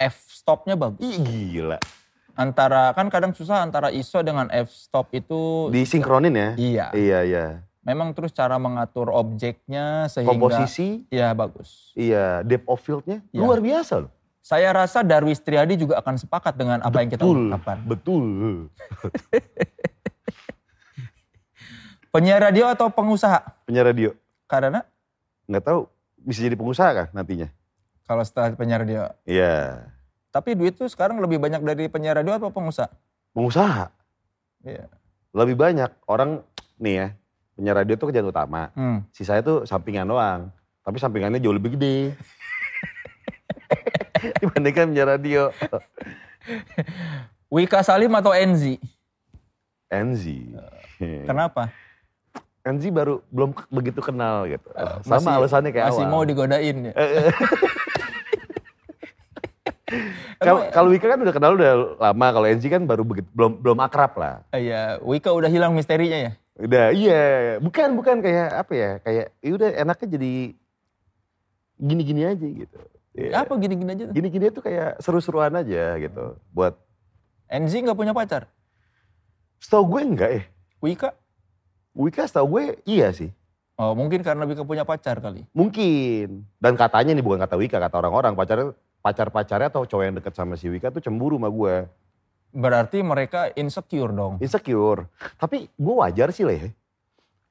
f-stopnya 0.00 0.74
bagus. 0.74 1.00
Ih 1.00 1.20
gila. 1.22 1.78
Antara, 2.34 2.90
kan 2.92 3.06
kadang 3.06 3.30
susah 3.30 3.62
antara 3.62 3.88
ISO 3.88 4.18
dengan 4.20 4.50
f-stop 4.50 5.06
itu. 5.12 5.70
Disinkronin 5.70 6.34
ya. 6.34 6.50
Iya. 6.58 6.86
Iya, 6.90 7.18
iya. 7.22 7.46
Memang 7.84 8.10
terus 8.10 8.32
cara 8.32 8.58
mengatur 8.58 9.08
objeknya 9.08 10.08
sehingga. 10.08 10.34
Komposisi, 10.34 11.06
Iya 11.08 11.30
bagus. 11.30 11.94
iya. 11.94 12.42
Depth 12.42 12.66
of 12.66 12.80
field-nya 12.80 13.22
Iya. 13.30 13.38
luar 13.38 13.62
biasa 13.62 13.94
loh. 14.02 14.10
Saya 14.40 14.72
rasa 14.72 15.00
Darwis 15.00 15.40
Triadi 15.40 15.78
juga 15.78 15.96
akan 15.98 16.18
sepakat 16.18 16.52
dengan 16.52 16.80
apa 16.80 17.00
yang 17.00 17.08
kita 17.08 17.24
Betul, 17.24 17.38
ungkapkan. 17.48 17.78
betul. 17.86 18.24
Penyiar 22.10 22.40
radio 22.40 22.68
atau 22.68 22.90
pengusaha? 22.90 23.42
Penyiar 23.64 23.86
radio, 23.88 24.10
Karena 24.44 24.84
nggak 25.44 25.64
tahu 25.64 25.88
bisa 26.16 26.40
jadi 26.40 26.54
pengusaha 26.54 26.90
kah 26.94 27.08
nantinya? 27.10 27.48
kalau 28.04 28.20
setelah 28.20 28.52
penyiar 28.52 28.84
radio. 28.84 29.08
Iya, 29.24 29.80
Tapi 30.34 30.50
duit 30.52 30.74
tuh 30.74 30.86
sekarang 30.86 31.16
lebih 31.22 31.38
banyak 31.38 31.62
dari 31.62 31.86
penyiar 31.86 32.18
radio 32.18 32.34
atau 32.34 32.50
pengusaha? 32.50 32.90
pengusaha. 33.30 33.86
Iya. 34.62 34.86
Lebih 35.30 35.54
banyak 35.54 35.90
orang 36.06 36.42
nih 36.76 36.94
ya, 36.94 37.06
penyiar 37.54 37.74
radio 37.78 37.94
tuh 37.94 38.10
kerjaan 38.10 38.26
utama. 38.26 38.68
Hmm. 38.74 39.06
Sisanya 39.10 39.40
tuh 39.40 39.56
sampingan 39.62 40.04
doang. 40.04 40.50
Tapi 40.82 40.96
sampingannya 40.98 41.38
jauh 41.38 41.54
lebih 41.54 41.74
gede. 41.74 42.14
Dibandingkan 44.42 44.90
penyiar 44.90 45.08
radio. 45.08 45.50
Wika 47.46 47.82
Salim 47.82 48.10
atau 48.10 48.30
Enzi? 48.30 48.78
Enzi. 49.86 50.50
Kenapa? 50.98 51.70
Enzi 52.62 52.88
baru 52.88 53.20
belum 53.28 53.50
begitu 53.68 54.00
kenal 54.00 54.46
gitu. 54.46 54.66
Eh, 54.72 54.94
Sama 55.04 55.20
masih- 55.20 55.36
alasannya 55.36 55.70
kayak 55.70 55.86
Masih 55.90 56.02
awal. 56.02 56.10
mau 56.10 56.22
digodain 56.24 56.76
ya? 56.90 56.92
Kalau 60.72 60.88
Wika 60.92 61.06
kan 61.06 61.18
udah 61.20 61.34
kenal 61.34 61.52
udah 61.56 61.72
lama, 62.00 62.26
kalau 62.34 62.46
Enzi 62.46 62.68
kan 62.68 62.84
baru 62.84 63.02
begitu 63.02 63.28
belum 63.32 63.62
belum 63.62 63.78
akrab 63.82 64.12
lah. 64.18 64.34
Iya, 64.54 64.98
Wika 65.02 65.30
udah 65.32 65.48
hilang 65.48 65.72
misterinya 65.72 66.30
ya? 66.30 66.32
Udah 66.54 66.94
iya, 66.94 67.22
bukan 67.58 67.98
bukan 67.98 68.22
kayak 68.22 68.50
apa 68.54 68.72
ya? 68.72 68.90
Kayak 69.02 69.26
ya 69.42 69.50
udah 69.54 69.68
enaknya 69.74 70.08
jadi 70.18 70.32
gini-gini 71.78 72.22
aja 72.22 72.46
gitu. 72.46 72.78
Iya. 73.14 73.46
Apa 73.46 73.58
gini-gini 73.58 73.90
aja? 73.94 74.04
Gini-gini 74.10 74.50
tuh 74.50 74.62
kayak 74.62 75.02
seru-seruan 75.02 75.54
aja 75.54 75.98
gitu. 75.98 76.38
Buat, 76.54 76.78
Enzi 77.50 77.82
nggak 77.82 77.98
punya 77.98 78.14
pacar? 78.14 78.50
setahu 79.64 79.96
gue 79.96 80.00
enggak 80.04 80.30
ya. 80.30 80.42
Wika? 80.84 81.10
Wika 81.96 82.28
setahu 82.28 82.46
gue 82.60 82.64
iya 82.84 83.08
sih. 83.16 83.32
Oh 83.80 83.96
mungkin 83.96 84.20
karena 84.20 84.44
Wika 84.44 84.60
punya 84.62 84.84
pacar 84.84 85.24
kali. 85.24 85.48
Mungkin. 85.56 86.44
Dan 86.60 86.76
katanya 86.76 87.16
nih 87.16 87.24
bukan 87.24 87.40
kata 87.40 87.56
Wika, 87.56 87.80
kata 87.80 87.96
orang-orang. 87.96 88.36
Pacar 88.36 88.76
pacar-pacarnya 89.04 89.68
atau 89.68 89.84
cowok 89.84 90.04
yang 90.08 90.16
deket 90.16 90.32
sama 90.32 90.56
si 90.56 90.72
Wika 90.72 90.88
tuh 90.88 91.04
cemburu 91.04 91.36
sama 91.36 91.52
gue. 91.52 91.84
Berarti 92.56 93.04
mereka 93.04 93.52
insecure 93.52 94.08
dong. 94.08 94.40
Insecure. 94.40 95.04
Tapi 95.36 95.68
gue 95.68 95.94
wajar 96.00 96.32
sih 96.32 96.48
lah 96.48 96.56
ya. 96.56 96.68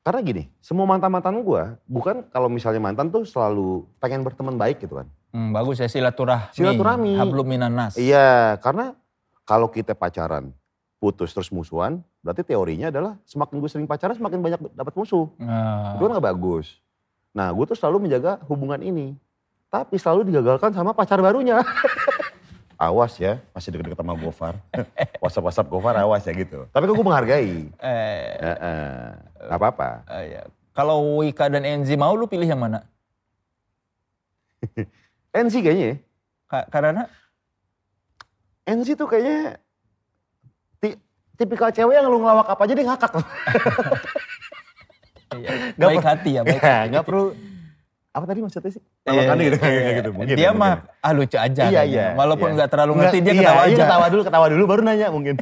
Karena 0.04 0.20
gini, 0.26 0.44
semua 0.60 0.90
mantan-mantan 0.90 1.46
gue, 1.46 1.64
bukan 1.88 2.26
kalau 2.34 2.50
misalnya 2.50 2.82
mantan 2.82 3.08
tuh 3.14 3.24
selalu 3.24 3.86
pengen 4.02 4.26
berteman 4.26 4.58
baik 4.58 4.82
gitu 4.82 5.00
kan. 5.00 5.08
Hmm, 5.32 5.54
bagus 5.54 5.80
ya 5.80 5.88
silaturahmi. 5.88 6.52
Silaturahmi. 6.58 7.16
Hablum 7.16 7.48
minanas. 7.48 7.96
Iya, 7.96 8.60
karena 8.60 8.98
kalau 9.48 9.72
kita 9.72 9.96
pacaran, 9.96 10.52
putus 11.00 11.32
terus 11.32 11.48
musuhan, 11.54 12.04
berarti 12.20 12.44
teorinya 12.44 12.92
adalah 12.92 13.16
semakin 13.24 13.56
gue 13.64 13.70
sering 13.70 13.88
pacaran 13.88 14.18
semakin 14.18 14.40
banyak 14.44 14.60
dapat 14.76 14.94
musuh. 14.98 15.28
Nah, 15.40 15.96
Itu 15.96 16.04
kan 16.08 16.20
gak 16.20 16.28
bagus. 16.36 16.84
Nah 17.34 17.50
gue 17.50 17.66
tuh 17.66 17.78
selalu 17.78 18.08
menjaga 18.08 18.40
hubungan 18.46 18.80
ini. 18.80 19.18
Tapi 19.74 19.98
selalu 19.98 20.30
digagalkan 20.30 20.70
sama 20.70 20.94
pacar 20.94 21.18
barunya. 21.18 21.58
awas 22.78 23.18
ya, 23.18 23.42
masih 23.50 23.74
deket-deket 23.74 23.98
sama 23.98 24.14
Gofar. 24.14 24.54
Whatsapp-whatsapp 25.24 25.66
Gofar 25.66 25.98
awas 25.98 26.22
ya 26.22 26.34
gitu. 26.36 26.70
Tapi 26.70 26.84
kan 26.86 26.94
gue 26.94 27.02
menghargai. 27.02 27.56
eh, 27.74 28.38
Heeh. 28.38 29.02
Gak 29.50 29.58
apa-apa. 29.58 29.90
eh, 30.14 30.26
ya. 30.32 30.42
Kalau 30.74 31.18
Wika 31.18 31.50
dan 31.50 31.66
Enzi 31.66 31.98
mau 31.98 32.14
lu 32.14 32.30
pilih 32.30 32.46
yang 32.46 32.62
mana? 32.62 32.86
Enzi 35.34 35.58
kayaknya 35.60 35.86
ya. 35.90 35.96
Ka- 36.46 36.68
karena 36.70 37.10
Enzi 38.64 38.94
tuh 38.94 39.10
kayaknya 39.10 39.58
ti- 40.78 41.02
tipikal 41.34 41.74
cewek 41.74 41.98
yang 41.98 42.06
lu 42.08 42.22
ngelawak 42.22 42.46
apa 42.48 42.62
aja 42.62 42.74
dia 42.74 42.86
ngakak. 42.86 43.12
iya, 45.34 45.50
Nggak 45.74 45.90
baik 45.90 46.06
hati 46.06 46.30
ya, 46.32 46.42
baik 46.46 46.62
Ya, 46.62 46.70
hati. 46.78 46.90
nggak 46.94 47.06
perlu. 47.06 47.26
Apa 48.14 48.30
tadi 48.30 48.46
maksudnya 48.46 48.70
sih? 48.70 48.84
Iya, 49.10 49.34
gitu, 49.34 49.42
iya, 49.42 49.58
kayak 49.58 49.82
iya. 49.82 49.92
gitu. 49.98 50.10
Mungkin 50.14 50.36
dia 50.38 50.46
ya, 50.46 50.52
mah 50.54 50.86
ah 51.02 51.12
lucu 51.18 51.34
aja. 51.34 51.64
Iya, 51.66 51.82
iya. 51.82 52.14
Walaupun 52.14 52.54
iya. 52.54 52.56
nggak 52.62 52.70
terlalu 52.70 52.94
ngerti 53.02 53.18
dia 53.26 53.34
iya, 53.34 53.42
ketawa 53.42 53.58
iya, 53.66 53.74
aja. 53.74 53.82
ketawa 53.82 54.06
dulu, 54.14 54.22
ketawa 54.22 54.46
dulu 54.54 54.64
baru 54.70 54.82
nanya 54.86 55.10
mungkin. 55.10 55.42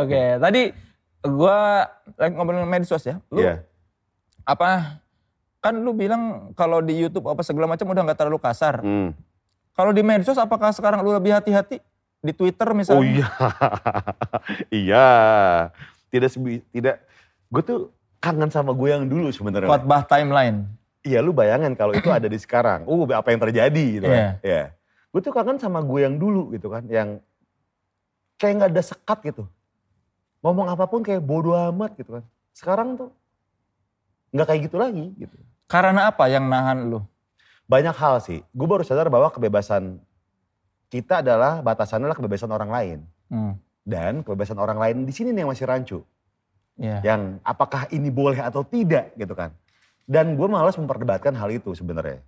Oke, 0.00 0.22
tadi 0.40 0.62
gua 1.28 1.84
lagi 2.16 2.32
ngobrolin 2.32 2.64
medsos 2.64 3.04
ya. 3.04 3.20
Lu 3.28 3.44
Iya. 3.44 3.60
apa 4.48 4.96
kan 5.60 5.76
lu 5.76 5.92
bilang 5.92 6.56
kalau 6.56 6.80
di 6.80 6.96
YouTube 6.96 7.28
apa 7.28 7.44
segala 7.44 7.68
macam 7.68 7.84
udah 7.84 8.00
nggak 8.00 8.16
terlalu 8.16 8.40
kasar. 8.40 8.80
Hmm. 8.80 9.12
Kalau 9.76 9.92
di 9.92 10.00
medsos 10.00 10.40
apakah 10.40 10.72
sekarang 10.72 11.04
lu 11.04 11.12
lebih 11.12 11.36
hati-hati? 11.36 11.84
Di 12.24 12.32
Twitter 12.32 12.72
misalnya? 12.72 12.98
Oh 12.98 13.04
iya. 13.04 13.28
iya. 14.88 15.08
Tidak 16.08 16.32
tidak. 16.72 16.96
Gue 17.52 17.62
tuh 17.62 17.92
kangen 18.18 18.50
sama 18.50 18.74
gue 18.74 18.88
yang 18.90 19.06
dulu 19.06 19.30
sebenarnya. 19.30 19.70
Khotbah 19.70 20.02
timeline. 20.06 20.66
Iya 21.06 21.22
lu 21.22 21.30
bayangin 21.30 21.78
kalau 21.78 21.94
itu 21.94 22.10
ada 22.10 22.26
di 22.26 22.36
sekarang. 22.36 22.84
Uh 22.84 23.06
apa 23.14 23.30
yang 23.30 23.40
terjadi 23.40 23.84
gitu 23.98 24.06
Iya. 24.06 24.14
kan. 24.14 24.26
Iya. 24.42 24.62
Gue 25.08 25.20
tuh 25.24 25.32
kangen 25.32 25.56
sama 25.56 25.80
gue 25.80 26.00
yang 26.02 26.18
dulu 26.18 26.52
gitu 26.52 26.68
kan. 26.68 26.84
Yang 26.86 27.22
kayak 28.36 28.52
nggak 28.58 28.70
ada 28.74 28.82
sekat 28.82 29.18
gitu. 29.24 29.44
Ngomong 30.42 30.70
apa 30.70 30.84
pun 30.86 31.02
kayak 31.02 31.22
bodoh 31.22 31.54
amat 31.70 31.94
gitu 31.98 32.20
kan. 32.20 32.24
Sekarang 32.54 32.98
tuh 32.98 33.10
nggak 34.34 34.46
kayak 34.46 34.60
gitu 34.68 34.76
lagi 34.76 35.04
gitu. 35.16 35.34
Karena 35.70 36.10
apa 36.10 36.26
yang 36.28 36.44
nahan 36.48 36.90
lu? 36.90 37.00
Banyak 37.68 37.94
hal 37.96 38.18
sih. 38.24 38.40
Gue 38.52 38.66
baru 38.66 38.82
sadar 38.82 39.12
bahwa 39.12 39.28
kebebasan 39.28 40.00
kita 40.88 41.20
adalah 41.20 41.60
batasannya 41.60 42.08
adalah 42.08 42.16
kebebasan 42.16 42.48
orang 42.48 42.70
lain. 42.72 42.98
Hmm, 43.28 43.54
Dan 43.84 44.24
kebebasan 44.24 44.56
orang 44.56 44.80
lain 44.80 44.96
di 45.04 45.12
sini 45.12 45.36
nih 45.36 45.44
yang 45.44 45.52
masih 45.52 45.68
rancu. 45.68 45.98
Iya. 46.78 47.02
yang 47.04 47.42
apakah 47.42 47.90
ini 47.90 48.08
boleh 48.08 48.38
atau 48.38 48.62
tidak 48.64 49.12
gitu 49.18 49.34
kan. 49.34 49.52
Dan 50.08 50.40
gue 50.40 50.48
malas 50.48 50.78
memperdebatkan 50.80 51.36
hal 51.36 51.52
itu 51.52 51.76
sebenarnya. 51.76 52.24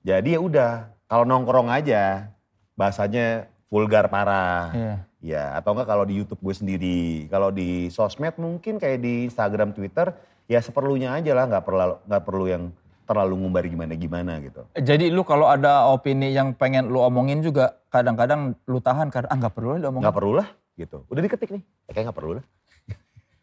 Jadi 0.00 0.36
ya 0.36 0.40
udah, 0.40 0.72
kalau 1.04 1.28
nongkrong 1.28 1.68
aja 1.68 2.32
bahasanya 2.78 3.50
vulgar 3.68 4.08
parah. 4.08 4.72
Iya. 4.72 4.94
Ya, 5.24 5.44
atau 5.56 5.72
enggak 5.72 5.88
kalau 5.88 6.04
di 6.04 6.20
YouTube 6.20 6.40
gue 6.44 6.54
sendiri, 6.54 7.02
kalau 7.32 7.48
di 7.48 7.88
sosmed 7.88 8.36
mungkin 8.36 8.76
kayak 8.76 9.00
di 9.00 9.24
Instagram, 9.24 9.72
Twitter, 9.72 10.12
ya 10.44 10.60
seperlunya 10.60 11.16
aja 11.16 11.32
lah, 11.32 11.48
nggak 11.48 11.64
perlu 11.64 11.96
nggak 12.04 12.24
perlu 12.28 12.44
yang 12.44 12.64
terlalu 13.08 13.40
ngumbar 13.40 13.64
gimana 13.64 13.96
gimana 13.96 14.32
gitu. 14.44 14.68
Jadi 14.76 15.08
lu 15.08 15.24
kalau 15.24 15.48
ada 15.48 15.88
opini 15.88 16.32
yang 16.32 16.52
pengen 16.52 16.92
lu 16.92 17.00
omongin 17.00 17.40
juga 17.40 17.80
kadang-kadang 17.88 18.56
lu 18.68 18.80
tahan 18.80 19.08
karena 19.08 19.28
ah 19.32 19.36
nggak 19.36 19.54
perlu 19.56 19.68
lah 19.76 19.80
diomongin. 19.80 20.04
Nggak 20.04 20.16
perlu 20.20 20.32
lah 20.36 20.48
gitu. 20.76 20.98
Udah 21.08 21.22
diketik 21.24 21.50
nih, 21.56 21.62
ya, 21.88 21.90
kayak 21.96 22.04
nggak 22.12 22.18
perlu 22.20 22.32
lah. 22.40 22.44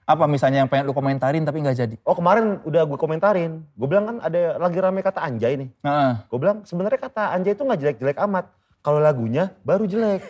Apa 0.06 0.26
misalnya 0.26 0.66
yang 0.66 0.70
pengen 0.70 0.90
lu 0.90 0.96
komentarin 0.98 1.46
tapi 1.46 1.62
nggak 1.62 1.78
jadi? 1.78 1.96
Oh 2.04 2.18
kemarin 2.18 2.58
udah 2.66 2.84
gue 2.90 2.98
komentarin, 2.98 3.62
gue 3.78 3.88
bilang 3.88 4.06
kan 4.10 4.18
ada 4.26 4.58
lagi 4.58 4.78
rame 4.82 5.00
kata 5.06 5.22
anjay 5.22 5.56
nih. 5.56 5.70
Heeh. 5.86 6.14
Gue 6.28 6.40
bilang 6.42 6.66
sebenarnya 6.66 7.00
kata 7.00 7.32
anjay 7.38 7.54
itu 7.54 7.64
nggak 7.64 7.80
jelek-jelek 7.80 8.18
amat. 8.26 8.46
Kalau 8.82 8.98
lagunya 8.98 9.54
baru 9.62 9.86
jelek. 9.86 10.26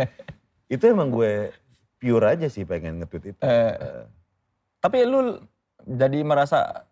itu 0.74 0.84
emang 0.86 1.10
gue 1.10 1.50
pure 1.98 2.26
aja 2.26 2.46
sih 2.46 2.62
pengen 2.62 3.02
nge-tweet 3.02 3.34
itu. 3.34 3.42
Eh, 3.42 4.06
tapi 4.78 5.04
lu 5.04 5.42
jadi 5.84 6.22
merasa 6.22 6.86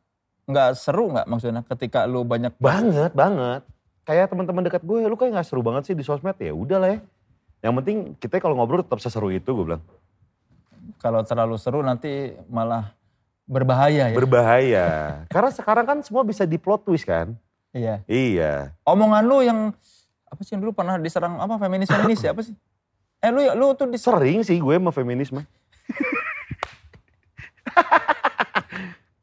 nggak 0.49 0.71
seru 0.75 1.13
nggak 1.13 1.27
maksudnya 1.29 1.63
ketika 1.77 2.05
lu 2.05 2.27
banyak 2.27 2.53
Banget, 2.59 3.15
banget. 3.15 3.63
Kayak 4.03 4.33
teman-teman 4.33 4.65
dekat 4.65 4.83
gue, 4.83 5.05
lu 5.05 5.17
kayak 5.21 5.37
nggak 5.37 5.49
seru 5.49 5.61
banget 5.61 5.93
sih 5.93 5.95
di 5.97 6.01
sosmed 6.01 6.37
ya. 6.41 6.53
Udah 6.57 6.81
lah 6.81 6.91
ya. 6.97 6.99
Yang 7.69 7.75
penting 7.83 7.97
kita 8.17 8.41
kalau 8.41 8.57
ngobrol 8.57 8.81
tetap 8.81 9.01
seseru 9.05 9.29
itu 9.29 9.51
gue 9.53 9.65
bilang. 9.69 9.85
Kalau 10.99 11.23
terlalu 11.23 11.57
seru 11.57 11.81
nanti 11.81 12.35
malah 12.51 12.93
berbahaya 13.49 14.13
ya. 14.13 14.17
Berbahaya. 14.19 14.87
Karena 15.33 15.51
sekarang 15.51 15.85
kan 15.89 15.99
semua 16.05 16.23
bisa 16.23 16.45
di 16.45 16.61
plot 16.61 16.85
twist 16.85 17.09
kan. 17.09 17.33
iya. 17.73 18.05
Iya. 18.05 18.75
Omongan 18.85 19.23
lu 19.25 19.41
yang 19.41 19.59
apa 20.29 20.41
sih 20.45 20.53
yang 20.53 20.61
dulu 20.61 20.77
pernah 20.77 21.01
diserang 21.01 21.41
apa 21.41 21.57
feminis 21.57 21.89
feminis 21.89 22.21
ya 22.21 22.37
apa 22.37 22.45
sih? 22.45 22.53
Eh 23.25 23.31
lu 23.33 23.41
lu 23.57 23.73
tuh 23.73 23.89
diserang 23.89 24.21
Sering 24.21 24.41
sih 24.45 24.61
gue 24.61 24.75
sama 24.77 24.93
feminisme. 24.93 25.41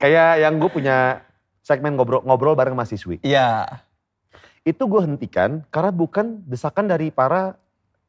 kayak 0.02 0.32
yang 0.42 0.58
gue 0.60 0.70
punya 0.70 1.22
segmen 1.66 1.98
ngobrol, 1.98 2.22
ngobrol 2.26 2.54
bareng 2.58 2.78
mahasiswi. 2.78 3.22
Iya. 3.22 3.66
Itu 4.66 4.90
gue 4.90 5.02
hentikan 5.06 5.62
karena 5.70 5.92
bukan 5.94 6.42
desakan 6.46 6.90
dari 6.90 7.14
para 7.14 7.58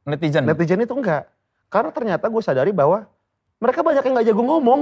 Netizen. 0.07 0.47
netizen 0.47 0.81
itu 0.81 0.95
enggak. 0.95 1.27
Karena 1.67 1.91
ternyata 1.91 2.31
gue 2.31 2.39
sadari 2.39 2.71
bahwa 2.71 3.11
mereka 3.57 3.81
banyak 3.81 4.03
yang 4.03 4.15
gak 4.15 4.27
jago 4.27 4.43
ngomong. 4.43 4.81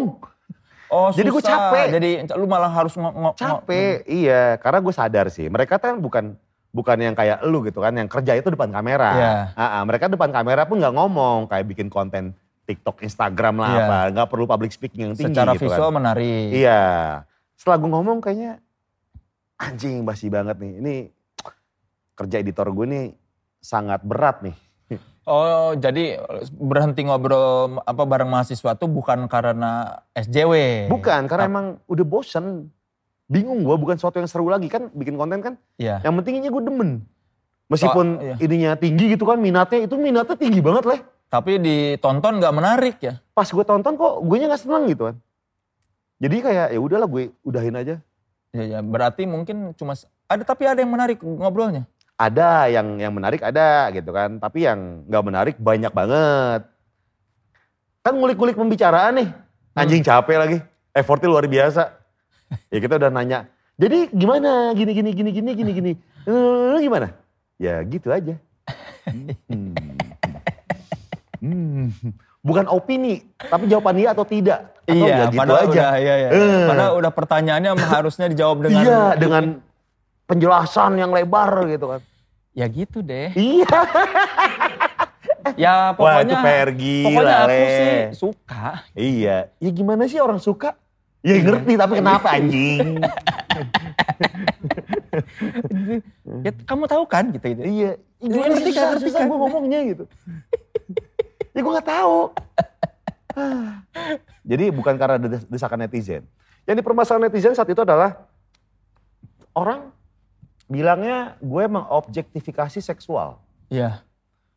Oh, 0.90 1.10
Jadi 1.10 1.30
susah. 1.32 1.70
capek. 1.72 1.86
Jadi 1.90 2.10
lu 2.38 2.46
malah 2.46 2.70
harus 2.70 2.94
ngo- 2.94 3.10
ngo- 3.10 3.34
ngo- 3.34 3.34
Capek, 3.34 4.04
iya. 4.06 4.54
Karena 4.60 4.78
gue 4.78 4.94
sadar 4.94 5.26
sih, 5.26 5.48
mereka 5.48 5.80
kan 5.80 5.98
bukan 5.98 6.38
bukan 6.70 6.98
yang 6.98 7.14
kayak 7.14 7.42
lu 7.46 7.62
gitu 7.62 7.78
kan, 7.78 7.94
yang 7.94 8.06
kerja 8.06 8.34
itu 8.34 8.50
depan 8.50 8.70
kamera. 8.70 9.10
Iya. 9.14 9.32
Ah, 9.54 9.64
ah, 9.78 9.82
mereka 9.82 10.06
depan 10.06 10.30
kamera 10.30 10.66
pun 10.66 10.78
nggak 10.78 10.94
ngomong, 10.94 11.46
kayak 11.46 11.66
bikin 11.66 11.86
konten 11.86 12.34
TikTok, 12.64 13.02
Instagram 13.02 13.58
lah 13.58 13.70
Iya. 13.70 13.84
apa, 13.84 13.98
nggak 14.10 14.28
perlu 14.28 14.44
public 14.46 14.70
speaking 14.70 15.10
yang 15.10 15.14
tinggi 15.14 15.34
secara 15.34 15.54
gitu 15.54 15.66
visual 15.66 15.90
kan. 15.90 15.96
menarik. 15.98 16.46
Iya. 16.50 16.82
Setelah 17.54 17.78
gue 17.78 17.90
ngomong 17.90 18.18
kayaknya 18.18 18.52
anjing 19.56 20.02
basi 20.02 20.26
banget 20.26 20.58
nih. 20.58 20.72
Ini 20.78 20.94
kerja 22.14 22.36
editor 22.38 22.66
gue 22.70 22.86
nih 22.86 23.04
sangat 23.58 24.02
berat 24.02 24.42
nih. 24.42 24.56
Oh, 25.24 25.72
jadi 25.72 26.20
berhenti 26.52 27.00
ngobrol 27.08 27.80
apa 27.88 28.04
bareng 28.04 28.28
mahasiswa 28.28 28.76
tuh 28.76 28.92
bukan 28.92 29.24
karena 29.24 30.04
SJW. 30.12 30.86
Bukan, 30.92 31.24
karena 31.24 31.44
emang 31.48 31.66
udah 31.88 32.04
bosen. 32.04 32.68
Bingung 33.24 33.64
gue, 33.64 33.72
bukan 33.80 33.96
sesuatu 33.96 34.20
yang 34.20 34.28
seru 34.28 34.52
lagi 34.52 34.68
kan 34.68 34.92
bikin 34.92 35.16
konten 35.16 35.40
kan. 35.40 35.54
Iya. 35.80 36.04
Yang 36.04 36.14
penting 36.20 36.34
ini 36.44 36.48
gue 36.52 36.62
demen. 36.62 36.90
Meskipun 37.72 38.06
Oh, 38.20 38.24
iya. 38.24 38.36
ininya 38.36 38.72
tinggi 38.76 39.16
gitu 39.16 39.24
kan 39.24 39.40
minatnya, 39.40 39.88
itu 39.88 39.96
minatnya 39.96 40.36
tinggi 40.36 40.60
banget 40.60 40.84
lah. 40.84 41.00
Tapi 41.32 41.56
ditonton 41.56 42.36
nggak 42.36 42.54
menarik 42.54 42.96
ya. 43.00 43.16
Pas 43.32 43.48
gue 43.48 43.64
tonton 43.64 43.96
kok 43.96 44.14
gue 44.20 44.36
nya 44.36 44.52
gak 44.52 44.62
seneng 44.68 44.84
gitu 44.92 45.08
kan. 45.08 45.16
Jadi 46.20 46.36
kayak 46.44 46.66
ya 46.76 46.78
udahlah 46.78 47.08
gue 47.08 47.32
udahin 47.42 47.74
aja. 47.80 47.96
Ya, 48.54 48.62
ya, 48.62 48.78
berarti 48.84 49.26
mungkin 49.26 49.74
cuma 49.74 49.98
ada 50.30 50.42
tapi 50.46 50.68
ada 50.68 50.78
yang 50.78 50.92
menarik 50.92 51.18
ngobrolnya. 51.18 51.90
Ada 52.14 52.70
yang 52.70 53.02
yang 53.02 53.10
menarik 53.10 53.42
ada 53.42 53.90
gitu 53.90 54.14
kan, 54.14 54.38
tapi 54.38 54.62
yang 54.70 55.02
nggak 55.10 55.24
menarik 55.26 55.56
banyak 55.58 55.90
banget. 55.90 56.62
Kan 58.06 58.14
ngulik-ngulik 58.14 58.54
pembicaraan 58.54 59.18
nih, 59.18 59.28
anjing 59.74 60.04
capek 60.06 60.36
lagi, 60.38 60.58
effortnya 60.94 61.26
luar 61.26 61.50
biasa. 61.50 61.90
Ya 62.70 62.78
kita 62.78 63.02
udah 63.02 63.10
nanya, 63.10 63.50
jadi 63.74 64.06
gimana 64.14 64.70
gini 64.78 64.94
gini 64.94 65.10
gini 65.10 65.30
gini 65.34 65.50
gini 65.58 65.70
gini, 65.74 65.92
Eh, 66.22 66.78
gimana? 66.78 67.10
Ya 67.58 67.82
gitu 67.82 68.06
aja. 68.14 68.38
Hmm. 69.10 69.74
Hmm. 71.44 71.90
bukan 72.44 72.64
opini, 72.70 73.26
tapi 73.36 73.66
jawaban 73.66 73.98
iya 73.98 74.14
atau 74.14 74.24
tidak. 74.24 74.70
Atau 74.86 74.96
iya, 74.96 75.14
nggak 75.16 75.28
gitu 75.32 75.40
padahal 75.40 75.60
aja. 75.60 75.68
udah, 75.72 75.92
iya, 75.98 76.14
iya. 76.14 76.28
Eh. 76.30 76.66
Padahal 76.68 76.92
udah 77.00 77.12
pertanyaannya 77.12 77.70
harusnya 77.88 78.26
dijawab 78.30 78.58
dengan 78.68 78.82
Iya, 78.84 79.02
dengan 79.16 79.44
penjelasan 80.24 80.96
yang 80.96 81.10
lebar 81.10 81.66
gitu 81.66 81.86
kan. 81.88 82.00
ya 82.52 82.66
gitu 82.66 83.00
deh. 83.00 83.30
Iya. 83.34 83.66
Ya 85.60 85.92
Wah, 85.92 86.24
pokoknya 86.24 86.24
itu 86.24 86.34
PR 86.40 86.70
gila, 86.72 87.04
pokoknya 87.04 87.36
aku 87.36 87.52
Le. 87.52 87.68
sih 87.68 87.92
suka. 88.16 88.66
Iya. 88.96 89.36
Ya 89.60 89.70
gimana 89.70 90.08
sih 90.08 90.16
orang 90.16 90.40
suka? 90.40 90.72
Ya 91.20 91.36
ngerti, 91.36 91.76
tapi 91.76 92.00
kenapa 92.00 92.28
anjing? 92.36 92.96
ya, 96.40 96.50
kamu 96.64 96.84
tahu 96.86 97.04
kan 97.04 97.28
gitu 97.28 97.44
gitu. 97.46 97.62
iya. 97.62 97.92
Ya, 98.18 98.24
Iya, 98.24 98.30
gimana 98.32 98.48
ngerti 98.50 98.64
sih 98.64 98.72
kan, 98.72 98.80
susah, 98.80 98.88
ngerti 98.90 99.04
susah 99.04 99.20
kan. 99.20 99.28
gue 99.28 99.38
ngomongnya 99.38 99.78
gitu. 99.84 100.04
ya 101.52 101.60
gue 101.60 101.72
gak 101.76 101.88
tahu. 101.92 102.16
Jadi 104.50 104.64
bukan 104.72 104.94
karena 104.96 105.16
des- 105.20 105.44
desakan 105.46 105.78
netizen. 105.78 106.24
Yang 106.64 106.76
dipermasalahan 106.80 107.28
netizen 107.28 107.52
saat 107.52 107.68
itu 107.68 107.84
adalah 107.84 108.16
orang 109.52 109.92
bilangnya 110.68 111.36
gue 111.40 111.64
mengobjektifikasi 111.68 112.80
seksual. 112.80 113.40
Iya. 113.68 114.00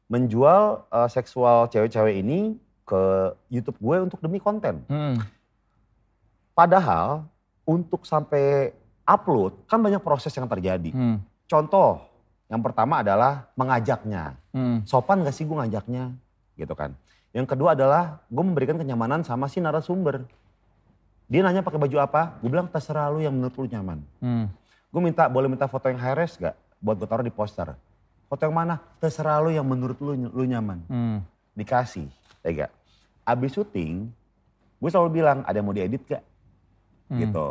Menjual 0.07 0.87
eh, 0.87 1.09
seksual 1.11 1.67
cewek-cewek 1.67 2.23
ini 2.23 2.55
ke 2.87 3.35
YouTube 3.51 3.77
gue 3.83 3.97
untuk 4.07 4.19
demi 4.23 4.39
konten. 4.39 4.83
Hmm. 4.87 5.19
Padahal 6.55 7.27
untuk 7.67 8.07
sampai 8.07 8.71
upload 9.03 9.67
kan 9.67 9.83
banyak 9.83 9.99
proses 9.99 10.31
yang 10.31 10.47
terjadi. 10.47 10.95
Hmm. 10.95 11.19
Contoh, 11.47 12.03
yang 12.47 12.63
pertama 12.63 13.03
adalah 13.03 13.51
mengajaknya. 13.59 14.39
Hmm. 14.55 14.83
Sopan 14.87 15.23
gak 15.27 15.35
sih 15.35 15.43
gue 15.43 15.55
ngajaknya? 15.55 16.15
Gitu 16.55 16.73
kan. 16.75 16.95
Yang 17.35 17.53
kedua 17.53 17.75
adalah 17.75 18.23
gue 18.31 18.43
memberikan 18.43 18.79
kenyamanan 18.79 19.27
sama 19.27 19.51
si 19.51 19.59
narasumber. 19.59 20.23
Dia 21.27 21.43
nanya 21.43 21.59
pakai 21.59 21.75
baju 21.75 21.97
apa? 21.99 22.39
Gue 22.39 22.47
bilang 22.47 22.71
terserah 22.71 23.11
lu 23.11 23.19
yang 23.19 23.35
menurut 23.35 23.55
lu 23.59 23.67
nyaman. 23.67 23.99
Hmm. 24.23 24.47
Gue 24.87 25.01
minta 25.03 25.27
boleh 25.27 25.51
minta 25.51 25.67
foto 25.67 25.91
yang 25.91 25.99
high 25.99 26.15
res 26.15 26.39
gak? 26.39 26.55
Buat 26.79 26.95
gue 27.03 27.07
taruh 27.07 27.25
di 27.25 27.33
poster. 27.33 27.75
Foto 28.27 28.41
yang 28.43 28.55
mana? 28.55 28.79
Terserah 28.99 29.39
lu 29.43 29.51
yang 29.51 29.67
menurut 29.67 29.99
lu, 29.99 30.15
lu 30.15 30.43
nyaman. 30.47 30.83
Hmm. 30.87 31.17
Dikasih, 31.55 32.07
ya 32.43 32.65
gak? 32.65 32.71
Abis 33.27 33.55
syuting, 33.59 34.07
gue 34.79 34.89
selalu 34.91 35.19
bilang 35.19 35.43
ada 35.43 35.55
yang 35.59 35.67
mau 35.67 35.75
diedit 35.75 36.03
gak? 36.07 36.23
Hmm. 37.11 37.19
Gitu. 37.23 37.47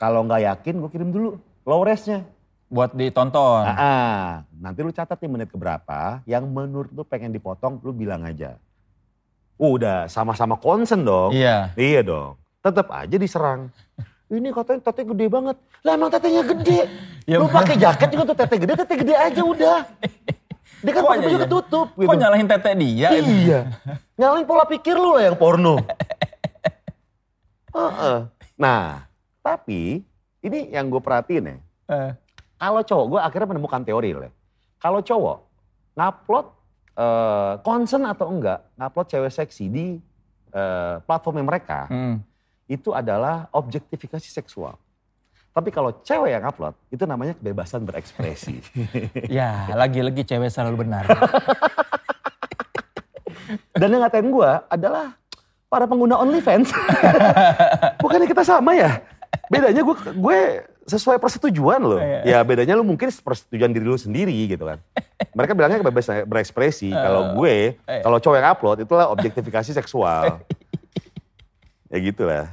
Kalau 0.00 0.20
nggak 0.26 0.42
yakin 0.42 0.74
gue 0.84 0.90
kirim 0.90 1.10
dulu 1.12 1.40
low 1.64 1.82
resnya. 1.84 2.24
Buat 2.68 2.96
ditonton. 2.96 3.62
Ah, 3.62 3.76
ah. 3.78 4.24
nanti 4.58 4.82
lu 4.82 4.90
catat 4.90 5.20
nih 5.20 5.30
menit 5.30 5.48
keberapa 5.52 6.24
yang 6.26 6.48
menurut 6.48 6.90
lu 6.90 7.04
pengen 7.06 7.30
dipotong 7.30 7.78
lu 7.84 7.92
bilang 7.92 8.24
aja. 8.24 8.56
Udah 9.54 10.10
sama-sama 10.10 10.58
concern 10.58 11.06
dong. 11.06 11.30
Iya. 11.30 11.70
Iya 11.78 12.00
dong. 12.02 12.34
Tetap 12.64 12.90
aja 12.90 13.16
diserang. 13.16 13.70
Ini 14.32 14.48
katanya 14.56 14.80
tete 14.88 15.02
gede 15.04 15.26
banget. 15.28 15.56
Lah 15.84 15.92
emang 15.96 16.10
tetenya 16.12 16.42
gede. 16.44 16.80
Ya, 17.24 17.40
lu 17.40 17.48
pakai 17.48 17.80
jaket 17.80 18.12
juga 18.12 18.28
tuh 18.28 18.36
tete 18.36 18.56
gede, 18.60 18.72
tete 18.84 18.94
gede 19.00 19.16
aja 19.16 19.40
udah. 19.40 19.88
Dia 20.84 20.92
kan 20.92 21.02
pakai 21.08 21.24
baju 21.24 21.28
ya? 21.32 21.40
ketutup 21.48 21.88
gitu. 21.96 22.08
Kok 22.12 22.16
nyalahin 22.20 22.44
tete 22.52 22.70
dia? 22.76 23.08
Iya. 23.16 23.60
Nyalain 24.20 24.44
pola 24.44 24.68
pikir 24.68 24.92
lu 24.92 25.16
lah 25.16 25.32
yang 25.32 25.36
porno. 25.40 25.80
Heeh. 27.80 28.18
Nah, 28.60 29.08
tapi 29.40 30.04
ini 30.44 30.58
yang 30.68 30.92
gue 30.92 31.00
perhatiin 31.00 31.48
ya. 31.48 31.56
Eh, 31.88 32.10
Kalau 32.60 32.84
cowok, 32.84 33.06
gue 33.16 33.20
akhirnya 33.24 33.48
menemukan 33.56 33.80
teori 33.80 34.10
lah. 34.12 34.32
Kalau 34.76 35.00
cowok 35.00 35.38
ngupload 35.96 36.46
eh, 37.00 37.52
concern 37.64 38.04
atau 38.04 38.28
enggak, 38.28 38.60
ngupload 38.76 39.06
cewek 39.08 39.32
seksi 39.32 39.64
di 39.72 39.96
eh, 40.52 40.94
platformnya 41.08 41.48
mereka, 41.48 41.88
hmm. 41.88 42.20
Itu 42.68 42.92
adalah 42.96 43.48
objektifikasi 43.52 44.28
seksual. 44.28 44.76
Tapi 45.54 45.70
kalau 45.70 45.94
cewek 46.02 46.34
yang 46.34 46.42
upload, 46.50 46.74
itu 46.90 47.06
namanya 47.06 47.38
kebebasan 47.38 47.86
berekspresi. 47.86 48.58
Ya, 49.30 49.70
lagi-lagi 49.70 50.26
cewek 50.26 50.50
selalu 50.50 50.82
benar. 50.82 51.06
Dan 53.78 53.94
yang 53.94 54.02
ngatain 54.02 54.26
gue 54.34 54.50
adalah 54.66 55.14
para 55.70 55.86
pengguna 55.86 56.18
OnlyFans. 56.18 56.74
Bukannya 58.02 58.26
kita 58.26 58.42
sama 58.42 58.74
ya? 58.74 58.98
Bedanya 59.46 59.82
gue 59.82 59.96
gue 60.14 60.38
sesuai 60.90 61.22
persetujuan 61.22 61.80
loh. 61.82 62.02
Iya. 62.02 62.22
Ya 62.22 62.38
bedanya 62.42 62.74
lu 62.74 62.82
mungkin 62.82 63.10
persetujuan 63.10 63.70
diri 63.70 63.86
lu 63.86 63.98
sendiri 63.98 64.34
gitu 64.50 64.66
kan. 64.66 64.78
Mereka 65.34 65.54
bilangnya 65.54 65.78
kebebasan 65.82 66.26
berekspresi. 66.26 66.90
Kalau 66.90 67.34
gue, 67.38 67.78
iya. 67.78 68.02
kalau 68.02 68.18
cowok 68.18 68.36
yang 68.38 68.48
upload 68.50 68.78
itulah 68.82 69.06
objektifikasi 69.10 69.70
seksual. 69.70 70.42
Ya 71.94 71.98
gitulah. 72.02 72.44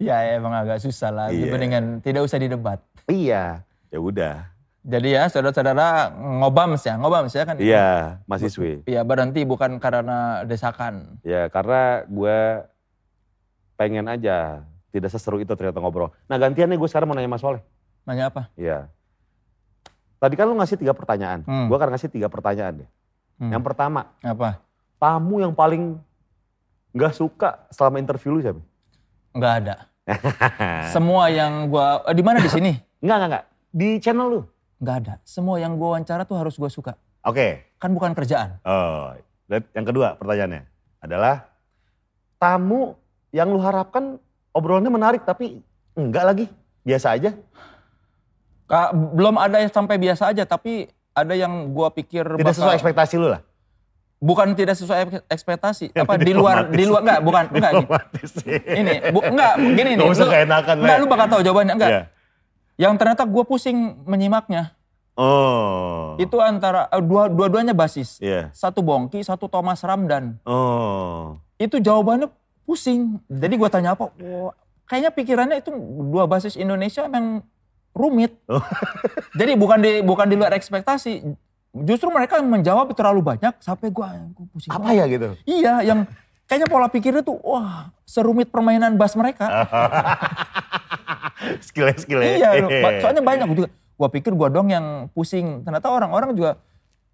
ya 0.00 0.16
emang 0.32 0.56
agak 0.56 0.80
susah 0.80 1.12
lah. 1.12 1.28
Iya. 1.28 1.44
Dibandingkan 1.44 2.00
tidak 2.00 2.24
usah 2.24 2.40
didebat. 2.40 2.80
Iya, 3.04 3.60
ya 3.92 3.98
udah. 4.00 4.48
Jadi 4.82 5.14
ya 5.14 5.30
saudara-saudara 5.30 6.10
ngobams 6.42 6.82
ya, 6.82 6.98
ngobams 6.98 7.30
ya 7.36 7.44
kan? 7.46 7.54
Iya, 7.60 8.18
mahasiswi. 8.26 8.82
Iya 8.88 9.04
berhenti 9.06 9.44
bukan 9.46 9.78
karena 9.78 10.42
desakan. 10.42 11.22
Ya 11.22 11.46
karena 11.52 12.02
gue 12.08 12.66
pengen 13.78 14.10
aja 14.10 14.66
tidak 14.90 15.10
seseru 15.14 15.38
itu 15.38 15.52
ternyata 15.54 15.78
ngobrol. 15.78 16.10
Nah 16.26 16.34
gantian 16.40 16.66
nih 16.66 16.80
gue 16.80 16.88
sekarang 16.90 17.06
mau 17.06 17.14
nanya 17.14 17.30
Mas 17.30 17.44
Soleh. 17.44 17.62
Nanya 18.02 18.34
apa? 18.34 18.50
Iya. 18.58 18.90
Tadi 20.18 20.34
kan 20.34 20.50
lu 20.50 20.58
ngasih 20.58 20.78
tiga 20.78 20.94
pertanyaan. 20.98 21.46
Hmm. 21.46 21.66
Gue 21.70 21.76
akan 21.78 21.94
ngasih 21.94 22.10
tiga 22.10 22.26
pertanyaan 22.26 22.82
deh. 22.82 22.90
Hmm. 23.38 23.50
Yang 23.54 23.62
pertama, 23.66 24.10
Apa? 24.22 24.62
tamu 25.02 25.42
yang 25.42 25.50
paling 25.50 25.98
nggak 26.92 27.12
suka 27.16 27.66
selama 27.72 27.96
interview 27.98 28.36
lu 28.36 28.40
siapa? 28.44 28.60
Enggak 29.32 29.54
ada. 29.64 29.74
Semua 30.94 31.32
yang 31.32 31.72
gua 31.72 32.04
eh, 32.04 32.14
di 32.16 32.22
mana 32.24 32.38
di 32.40 32.50
sini? 32.52 32.72
Enggak, 33.02 33.16
enggak, 33.18 33.28
enggak. 33.28 33.44
Di 33.72 33.88
channel 33.98 34.26
lu. 34.28 34.40
Enggak 34.78 34.96
ada. 35.02 35.14
Semua 35.26 35.56
yang 35.58 35.74
gua 35.74 35.96
wawancara 35.96 36.22
tuh 36.22 36.38
harus 36.38 36.54
gua 36.54 36.70
suka. 36.70 36.92
Oke. 37.26 37.66
Kan 37.80 37.90
bukan 37.96 38.14
kerjaan. 38.14 38.62
Oh, 38.62 39.10
dan 39.50 39.66
yang 39.74 39.86
kedua 39.86 40.14
pertanyaannya 40.14 40.62
adalah 41.02 41.50
tamu 42.38 42.94
yang 43.34 43.50
lu 43.50 43.58
harapkan 43.58 44.22
obrolannya 44.52 44.92
menarik 44.92 45.22
tapi 45.24 45.64
enggak 45.98 46.24
lagi, 46.26 46.44
biasa 46.84 47.16
aja. 47.16 47.30
Ka- 48.70 48.92
belum 48.94 49.40
ada 49.40 49.58
yang 49.58 49.72
sampai 49.72 49.98
biasa 49.98 50.30
aja 50.30 50.46
tapi 50.46 50.86
ada 51.12 51.34
yang 51.34 51.72
gua 51.74 51.90
pikir 51.90 52.24
Tidak 52.24 52.54
sesuai 52.54 52.76
ekspektasi 52.78 53.18
lu 53.18 53.32
lah. 53.32 53.42
Bukan 54.22 54.54
tidak 54.54 54.78
sesuai 54.78 54.98
ek- 55.02 55.26
ekspektasi 55.28 55.90
Yang 55.90 56.06
apa 56.06 56.14
di 56.16 56.30
luar 56.32 56.70
di 56.70 56.84
luar 56.86 57.02
enggak 57.02 57.20
bukan 57.20 57.44
enggak 57.52 57.72
gini. 57.74 57.86
Ini 58.72 58.92
bu, 59.10 59.18
enggak 59.20 59.52
gini 59.58 59.90
nih 59.92 60.06
usah 60.06 60.24
lu- 60.24 60.34
enggak 60.78 60.96
lu 60.96 61.06
bakal 61.06 61.26
tahu 61.28 61.40
jawabannya 61.42 61.74
enggak 61.74 61.90
Iya. 61.90 62.02
yang 62.78 62.94
ternyata 62.94 63.22
gue 63.24 63.42
pusing 63.42 63.76
menyimaknya 64.04 64.78
Oh. 65.12 66.16
itu 66.16 66.38
antara 66.38 66.88
eh, 66.88 66.98
dua 66.98 67.26
dua-duanya 67.26 67.72
basis 67.72 68.16
Iya. 68.16 68.48
satu 68.50 68.80
Bongki 68.80 69.20
satu 69.20 69.44
Thomas 69.44 69.82
Ramdan 69.82 70.38
Oh. 70.42 71.36
itu 71.56 71.76
jawabannya 71.76 72.30
pusing 72.62 73.20
jadi 73.26 73.52
gue 73.52 73.68
tanya 73.68 73.92
apa 73.92 74.08
kayaknya 74.84 75.10
pikirannya 75.10 75.56
itu 75.58 75.68
dua 76.06 76.24
basis 76.24 76.54
Indonesia 76.54 77.04
memang 77.04 77.42
rumit 77.92 78.38
Oh. 78.46 78.62
jadi 79.32 79.52
bukan 79.52 79.78
di 79.78 80.00
bukan 80.00 80.24
di 80.24 80.34
luar 80.34 80.54
ekspektasi 80.54 81.20
justru 81.72 82.12
mereka 82.12 82.36
yang 82.36 82.52
menjawab 82.52 82.92
terlalu 82.92 83.24
banyak 83.24 83.56
sampai 83.58 83.88
gue 83.88 84.08
pusing 84.52 84.68
Apa 84.68 84.92
banget. 84.92 84.96
ya 85.00 85.04
gitu? 85.08 85.28
iya 85.48 85.74
yang 85.80 85.98
kayaknya 86.44 86.68
pola 86.68 86.92
pikirnya 86.92 87.24
tuh 87.24 87.40
wah 87.40 87.88
serumit 88.04 88.52
permainan 88.52 89.00
bass 89.00 89.16
mereka 89.16 89.48
skillnya 91.66 91.96
skillnya. 91.98 92.32
Iya, 92.38 92.48
soalnya 93.02 93.22
banyak 93.22 93.46
gua 93.50 93.56
juga. 93.56 93.68
Gua 93.98 94.08
pikir 94.10 94.32
gua 94.34 94.48
dong 94.50 94.70
yang 94.70 95.10
pusing. 95.10 95.62
Ternyata 95.66 95.90
orang-orang 95.90 96.34
juga 96.34 96.58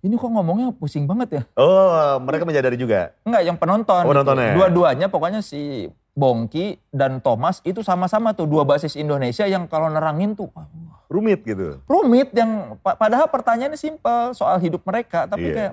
ini 0.05 0.15
kok 0.15 0.31
ngomongnya 0.31 0.71
pusing 0.77 1.09
banget 1.09 1.29
ya. 1.33 1.43
Oh, 1.59 2.21
mereka 2.23 2.45
menyadari 2.47 2.77
juga. 2.79 3.17
Enggak, 3.27 3.43
yang 3.45 3.57
penonton. 3.59 4.03
Oh, 4.07 4.13
penontonnya. 4.13 4.55
Dua-duanya 4.55 5.07
pokoknya 5.11 5.41
si 5.43 5.91
Bongki 6.19 6.83
dan 6.91 7.23
Thomas 7.23 7.63
itu 7.63 7.79
sama-sama 7.81 8.35
tuh 8.35 8.45
dua 8.45 8.67
basis 8.67 8.99
Indonesia 8.99 9.47
yang 9.47 9.71
kalau 9.71 9.87
nerangin 9.87 10.35
tuh 10.35 10.51
wah, 10.51 10.67
Rumit 11.07 11.47
gitu. 11.47 11.79
rumit 11.87 12.35
yang 12.35 12.75
pa- 12.83 12.99
padahal 12.99 13.31
pertanyaannya 13.31 13.79
simpel 13.79 14.35
soal 14.35 14.59
hidup 14.59 14.83
mereka 14.83 15.25
tapi 15.25 15.47
Iya. 15.47 15.55
kayak 15.55 15.73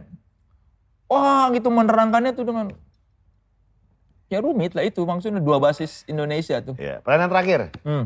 wah 1.10 1.50
gitu 1.50 1.68
menerangkannya 1.68 2.32
tuh 2.32 2.46
dengan 2.46 2.70
ya 4.26 4.38
rumit 4.38 4.72
lah 4.72 4.82
itu 4.82 5.02
maksudnya 5.02 5.38
dua 5.38 5.58
basis 5.58 6.06
Indonesia 6.06 6.62
tuh. 6.62 6.78
Iya. 6.78 7.02
Pertanyaan 7.02 7.32
terakhir. 7.32 7.60
Hmm. 7.82 8.06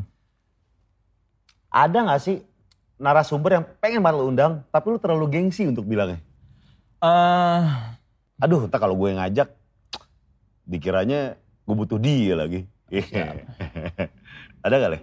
Ada 1.70 1.98
nggak 2.02 2.22
sih 2.24 2.42
narasumber 2.98 3.52
yang 3.54 3.66
pengen 3.78 4.00
banget 4.00 4.18
lu 4.18 4.28
undang, 4.28 4.64
tapi 4.68 4.90
lu 4.90 4.98
terlalu 4.98 5.28
gengsi 5.30 5.64
untuk 5.64 5.84
bilangnya? 5.84 6.20
Eh, 7.00 7.62
Aduh, 8.40 8.66
entah 8.66 8.80
kalau 8.80 8.96
gue 8.96 9.12
ngajak, 9.12 9.52
dikiranya 10.64 11.36
gue 11.70 11.76
butuh 11.78 12.02
dia 12.02 12.34
lagi. 12.34 12.66
ada 14.66 14.76
gak, 14.76 14.92
Le? 14.98 15.00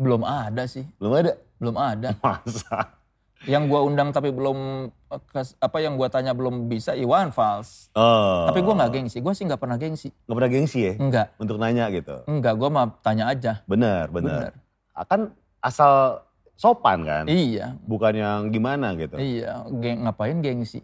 belum 0.00 0.24
ada 0.24 0.64
sih, 0.64 0.88
Belum 0.96 1.12
ada? 1.14 1.36
belum 1.60 1.76
ada. 1.76 2.08
Masa? 2.24 2.96
Yang 3.44 3.64
gua 3.68 3.80
undang 3.84 4.08
tapi 4.10 4.32
belum 4.32 4.88
eh, 5.12 5.46
apa 5.60 5.78
yang 5.78 6.00
gua 6.00 6.08
tanya 6.08 6.32
belum 6.32 6.66
bisa 6.66 6.96
Iwan 6.96 7.28
Fals. 7.30 7.90
Oh. 7.92 8.48
Tapi 8.48 8.64
gua 8.64 8.74
nggak 8.80 8.92
gengsi. 8.96 9.18
Gua 9.20 9.36
sih 9.36 9.44
nggak 9.44 9.60
pernah 9.60 9.76
gengsi. 9.76 10.08
Nggak 10.26 10.36
pernah 10.40 10.50
gengsi 10.50 10.78
ya? 10.80 10.94
Enggak. 10.96 11.26
Untuk 11.36 11.58
nanya 11.60 11.90
gitu. 11.92 12.22
Enggak, 12.24 12.54
gua 12.56 12.68
mah 12.72 12.86
tanya 13.04 13.28
aja. 13.28 13.60
Bener, 13.68 14.08
Bener. 14.08 14.48
bener. 14.48 14.52
Akan 14.96 15.34
asal 15.60 16.22
sopan 16.56 17.02
kan? 17.04 17.24
Iya. 17.28 17.76
Bukan 17.84 18.14
yang 18.16 18.40
gimana 18.48 18.94
gitu. 18.96 19.18
Iya, 19.20 19.66
geng, 19.78 20.06
ngapain 20.08 20.38
gengsi? 20.40 20.80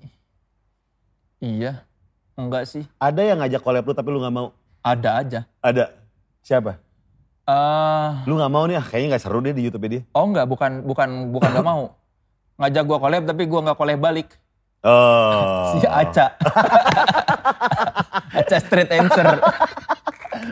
Iya. 1.39 1.88
Enggak 2.39 2.71
sih. 2.71 2.87
Ada 3.03 3.19
yang 3.27 3.43
ngajak 3.43 3.59
collab 3.67 3.83
lu 3.83 3.93
tapi 3.93 4.09
lu 4.15 4.23
nggak 4.23 4.31
mau? 4.31 4.55
Ada 4.79 5.11
aja. 5.19 5.41
Ada. 5.59 5.91
Siapa? 6.39 6.79
eh 7.49 8.11
Lu 8.31 8.39
nggak 8.39 8.53
mau 8.53 8.63
nih, 8.69 8.79
ah 8.79 8.85
kayaknya 8.87 9.17
nggak 9.17 9.25
seru 9.27 9.43
deh 9.43 9.51
di 9.51 9.67
YouTube 9.67 9.91
dia. 9.91 10.07
oh 10.15 10.23
enggak, 10.23 10.47
bukan 10.47 10.87
bukan 10.87 11.35
bukan 11.35 11.49
gak 11.51 11.67
mau. 11.67 11.99
Ngajak 12.61 12.85
gua 12.87 12.99
collab 13.03 13.23
tapi 13.27 13.43
gua 13.51 13.61
nggak 13.67 13.79
collab 13.79 13.99
balik. 13.99 14.29
Oh. 14.87 15.75
Si 15.83 15.83
Aca. 15.83 16.39
Aca 18.39 18.57
street 18.63 18.91
answer. 18.95 19.27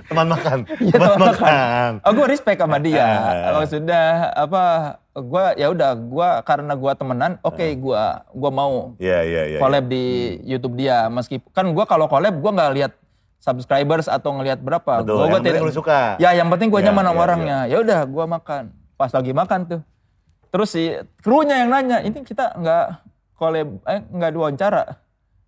Teman 0.07 0.27
makan. 0.27 0.59
Iya, 0.83 0.93
Teman 0.93 1.11
teman 1.13 1.27
makan. 1.29 1.91
Oh, 2.01 2.13
gue 2.13 2.27
respect 2.27 2.59
sama 2.59 2.79
dia. 2.79 3.03
Ah. 3.03 3.55
Oh, 3.55 3.65
sudah 3.65 4.07
apa 4.33 4.63
gua 5.13 5.53
ya 5.53 5.69
udah 5.69 5.91
gua 5.97 6.29
karena 6.41 6.73
gua 6.73 6.93
temenan, 6.93 7.41
oke 7.41 7.65
gua 7.77 8.27
gua 8.31 8.51
mau 8.51 8.93
Iya, 8.97 9.19
iya, 9.23 9.43
iya. 9.49 9.59
collab 9.59 9.87
di 9.87 10.05
YouTube 10.43 10.77
dia 10.77 11.09
meskipun 11.09 11.49
kan 11.51 11.65
gua 11.73 11.85
kalau 11.85 12.05
collab 12.05 12.37
gua 12.37 12.53
nggak 12.53 12.73
lihat 12.75 12.93
subscribers 13.39 14.07
atau 14.07 14.35
ngelihat 14.35 14.59
berapa. 14.59 15.01
Betul, 15.01 15.15
Gua, 15.15 15.23
yang 15.23 15.31
gua 15.31 15.39
penting 15.39 15.55
tidak- 15.55 15.65
lu 15.65 15.73
suka. 15.73 16.01
Ya, 16.17 16.31
yang 16.33 16.49
penting 16.49 16.69
gue 16.69 16.81
Ya, 16.81 16.87
nyaman 16.87 17.05
sama 17.05 17.15
ya, 17.15 17.23
orangnya. 17.23 17.59
Ya 17.67 17.77
udah, 17.79 18.01
gue 18.03 18.25
makan. 18.27 18.63
Pas 18.97 19.11
lagi 19.11 19.31
makan 19.31 19.61
tuh. 19.67 19.81
Terus 20.49 20.69
si 20.69 20.83
krunya 21.21 21.63
yang 21.63 21.71
nanya, 21.71 22.01
ini 22.01 22.21
kita 22.21 22.57
nggak 22.57 22.87
collab, 23.35 23.79
eh 23.85 24.01
nggak 24.03 24.31
diwawancara. 24.33 24.83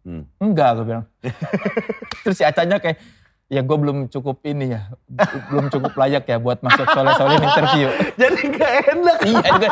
Hmm. 0.04 0.22
Enggak, 0.38 0.70
gue 0.78 0.84
bilang. 0.86 1.04
Terus 2.22 2.36
si 2.36 2.44
acanya 2.44 2.76
kayak, 2.78 2.96
ya 3.48 3.60
gue 3.60 3.76
belum 3.76 3.98
cukup 4.08 4.44
ini 4.44 4.76
ya, 4.76 4.92
belum 5.48 5.72
cukup 5.72 5.96
layak 5.96 6.24
ya 6.24 6.36
buat 6.36 6.60
masuk 6.60 6.84
soleh-soleh 6.86 7.40
interview. 7.40 7.88
Jadi 8.20 8.40
nggak 8.46 8.72
enak. 8.92 9.18
iya, 9.24 9.40
juga, 9.48 9.68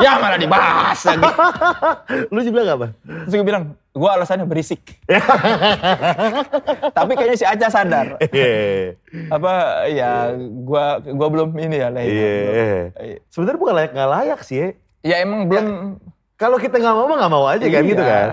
ya 0.00 0.10
malah 0.16 0.40
dibahas 0.40 0.98
lagi. 1.04 1.28
Lu 2.28 2.40
juga 2.40 2.58
nggak 2.64 2.76
apa? 2.76 2.88
Terus 3.28 3.34
gue 3.34 3.44
bilang, 3.44 3.64
gue 3.92 4.08
alasannya 4.08 4.48
berisik. 4.48 4.80
Tapi 6.96 7.12
kayaknya 7.12 7.36
si 7.36 7.44
Aca 7.44 7.68
sadar. 7.68 8.16
Iya. 8.24 8.96
Apa, 9.28 9.52
ya 9.86 10.32
gue 10.40 10.84
gua 11.12 11.28
belum 11.28 11.50
ini 11.56 11.76
ya. 11.76 11.88
Leh, 11.90 12.04
Iya. 12.04 12.32
belum. 12.96 13.16
Sebenarnya 13.28 13.60
bukan 13.60 13.74
layak 13.76 13.92
nggak 13.92 14.10
layak 14.10 14.40
sih. 14.42 14.56
ya. 14.56 14.68
Ya 15.00 15.16
emang 15.20 15.44
belum 15.44 15.96
Kalau 16.36 16.56
kita 16.56 16.80
nggak 16.80 16.96
mau 16.96 17.04
mah 17.04 17.16
nggak 17.20 17.32
mau 17.32 17.44
aja 17.44 17.66
kan 17.68 17.82
gitu 17.84 18.00
Iya. 18.00 18.08
kan. 18.08 18.28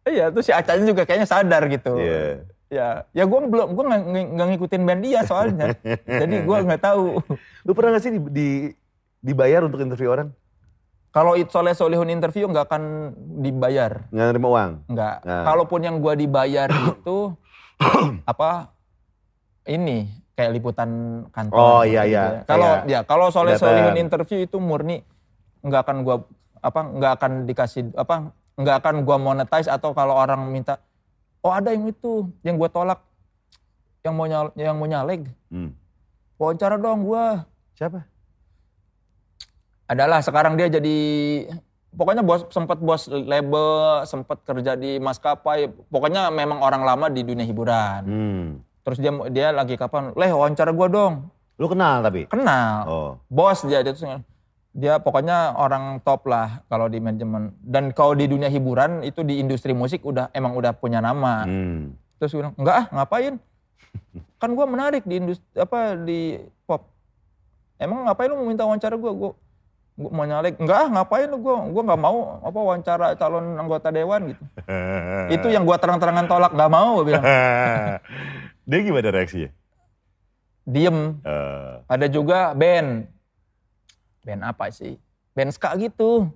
Iya, 0.00 0.24
terus 0.32 0.48
si 0.48 0.52
Acanya 0.52 0.84
juga 0.88 1.04
kayaknya 1.04 1.28
sadar 1.28 1.68
gitu. 1.68 1.92
Iya. 2.00 2.48
Ya, 2.70 3.02
ya 3.10 3.26
gue 3.26 3.38
belum, 3.50 3.74
gue 3.74 3.84
nggak 4.30 4.46
ngikutin 4.54 4.82
band 4.86 5.02
dia 5.02 5.26
soalnya. 5.26 5.74
Jadi 6.06 6.46
gue 6.46 6.56
nggak 6.70 6.82
tahu. 6.86 7.18
Lu 7.66 7.74
pernah 7.74 7.98
nggak 7.98 8.02
sih 8.02 8.12
di, 8.14 8.20
di- 8.30 8.70
dibayar 9.20 9.66
untuk 9.66 9.82
interview 9.82 10.14
orang? 10.14 10.30
Kalau 11.10 11.34
It 11.34 11.50
Soleh 11.50 11.74
Solihun 11.74 12.06
interview 12.06 12.46
nggak 12.46 12.70
akan 12.70 12.82
dibayar, 13.42 14.06
Nggak 14.14 14.26
nerima 14.30 14.48
uang? 14.48 14.70
nggak. 14.86 15.16
Nah. 15.26 15.42
Kalaupun 15.42 15.80
yang 15.82 15.98
gue 15.98 16.14
dibayar 16.14 16.70
itu 16.94 17.34
apa? 18.22 18.70
Ini 19.66 20.06
kayak 20.38 20.50
liputan 20.54 20.90
kantor. 21.34 21.58
Oh, 21.58 21.82
iya, 21.82 22.06
gitu 22.06 22.14
iya. 22.14 22.22
ya. 22.22 22.40
Kalau 22.46 22.70
Kayak 22.70 22.86
ya 22.86 23.00
kalau 23.02 23.26
Soleh. 23.34 23.58
Solihun 23.58 23.98
interview 23.98 24.38
itu 24.40 24.62
murni 24.62 25.02
nggak 25.60 25.82
akan 25.82 25.96
gue 26.06 26.16
apa 26.62 26.80
nggak 26.86 27.12
akan 27.18 27.32
dikasih 27.44 27.82
apa 27.98 28.30
nggak 28.54 28.76
akan 28.84 28.94
gua 29.02 29.16
monetize 29.16 29.66
atau 29.66 29.90
kalau 29.90 30.12
orang 30.14 30.44
minta 30.46 30.76
oh 31.40 31.50
ada 31.50 31.70
yang 31.70 31.86
itu 31.86 32.12
yang 32.40 32.54
gue 32.54 32.68
tolak 32.68 33.00
yang 34.00 34.14
mau 34.14 34.24
nyal, 34.24 34.48
yang 34.54 34.74
mau 34.74 34.84
nyaleg 34.84 35.28
Hmm. 35.48 35.74
wawancara 36.36 36.76
dong 36.76 37.02
gua 37.02 37.44
Siapa? 37.74 38.00
adalah 39.84 40.22
sekarang 40.22 40.54
dia 40.54 40.70
jadi 40.70 40.96
pokoknya 41.90 42.22
bos 42.22 42.46
sempat 42.48 42.78
bos 42.78 43.10
label 43.10 43.66
sempat 44.04 44.38
kerja 44.40 44.72
di 44.72 44.96
maskapai 44.96 45.66
pokoknya 45.90 46.30
memang 46.30 46.62
orang 46.62 46.80
lama 46.80 47.06
di 47.06 47.20
dunia 47.20 47.42
hiburan 47.42 48.00
Hmm. 48.02 48.46
terus 48.80 48.96
dia 48.96 49.10
dia 49.28 49.48
lagi 49.50 49.74
kapan 49.74 50.14
leh 50.14 50.30
wawancara 50.30 50.70
gua 50.70 50.86
dong 50.86 51.14
Lu 51.56 51.68
kenal 51.68 52.00
tapi? 52.00 52.24
kenal 52.24 52.76
Oh. 52.86 53.10
bos 53.26 53.60
dia 53.62 53.82
dia 53.82 53.92
tuh 53.92 54.22
dia 54.70 55.02
pokoknya 55.02 55.58
orang 55.58 55.98
top 56.06 56.30
lah 56.30 56.62
kalau 56.70 56.86
di 56.86 57.02
manajemen. 57.02 57.50
Dan 57.58 57.90
kalau 57.90 58.14
di 58.14 58.30
dunia 58.30 58.46
hiburan 58.46 59.02
itu 59.02 59.26
di 59.26 59.42
industri 59.42 59.74
musik 59.74 60.06
udah 60.06 60.30
emang 60.30 60.54
udah 60.54 60.74
punya 60.74 61.02
nama. 61.02 61.44
Hmm. 61.46 61.94
terus 62.20 62.36
gue 62.36 62.44
bilang 62.44 62.52
enggak 62.60 62.76
ah 62.76 62.86
ngapain? 62.92 63.34
Kan 64.40 64.52
gua 64.52 64.68
menarik 64.68 65.08
di 65.08 65.18
industri 65.18 65.48
apa 65.56 65.96
di 65.96 66.36
pop. 66.68 66.84
Emang 67.80 68.04
ngapain 68.04 68.28
lu 68.28 68.36
mau 68.36 68.46
minta 68.46 68.68
wawancara 68.68 68.94
gua? 69.00 69.12
Gua, 69.16 69.32
gua 69.96 70.10
mau 70.12 70.24
nyalek 70.28 70.60
enggak 70.60 70.78
ah 70.84 70.88
ngapain 70.92 71.26
lu? 71.32 71.40
Gua 71.40 71.64
gua 71.72 71.82
nggak 71.90 72.02
mau 72.04 72.18
apa 72.44 72.58
wawancara 72.60 73.06
calon 73.16 73.56
anggota 73.56 73.88
dewan 73.88 74.36
gitu. 74.36 74.42
Itu 75.34 75.48
yang 75.48 75.64
gua 75.64 75.80
terang-terangan 75.80 76.28
tolak 76.28 76.52
nggak 76.52 76.70
mau 76.70 77.00
gua 77.00 77.04
bilang. 77.08 77.24
Dia 78.68 78.78
gimana 78.84 79.10
reaksinya? 79.10 79.50
diem. 80.70 81.18
Eh, 81.24 81.72
ada 81.90 82.06
juga 82.06 82.54
band 82.54 83.10
band 84.24 84.42
apa 84.44 84.68
sih 84.68 84.96
band 85.32 85.50
ska 85.54 85.72
gitu 85.80 86.28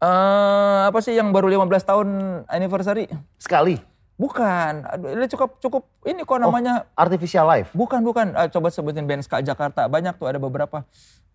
eh 0.00 0.80
apa 0.88 0.98
sih 1.04 1.12
yang 1.12 1.28
baru 1.28 1.52
15 1.52 1.68
tahun 1.84 2.08
anniversary 2.48 3.04
sekali. 3.36 3.76
bukan 4.16 4.84
ini 5.12 5.28
cukup 5.28 5.60
cukup 5.60 5.82
ini 6.08 6.24
kok 6.24 6.40
namanya 6.40 6.88
Artificial 6.96 7.44
life. 7.44 7.72
Bukan, 7.72 8.00
bukan. 8.04 8.32
Ah, 8.36 8.48
coba 8.48 8.68
sebutin 8.72 9.04
band 9.04 9.24
ska 9.24 9.40
Jakarta. 9.40 9.88
Banyak 9.88 10.16
tuh, 10.16 10.28
ada 10.28 10.36
beberapa. 10.40 10.84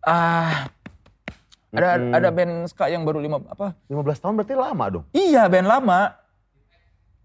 Ah, 0.06 0.70
ada 1.74 1.98
Mm-mm. 1.98 2.14
ada 2.14 2.30
band 2.30 2.54
ska 2.70 2.90
yang 2.90 3.02
baru 3.06 3.22
lima 3.22 3.42
apa? 3.46 3.74
15 3.90 4.22
tahun 4.22 4.34
berarti 4.38 4.54
lama 4.54 4.86
dong. 4.90 5.06
Iya, 5.14 5.50
band 5.50 5.68
lama. 5.70 6.14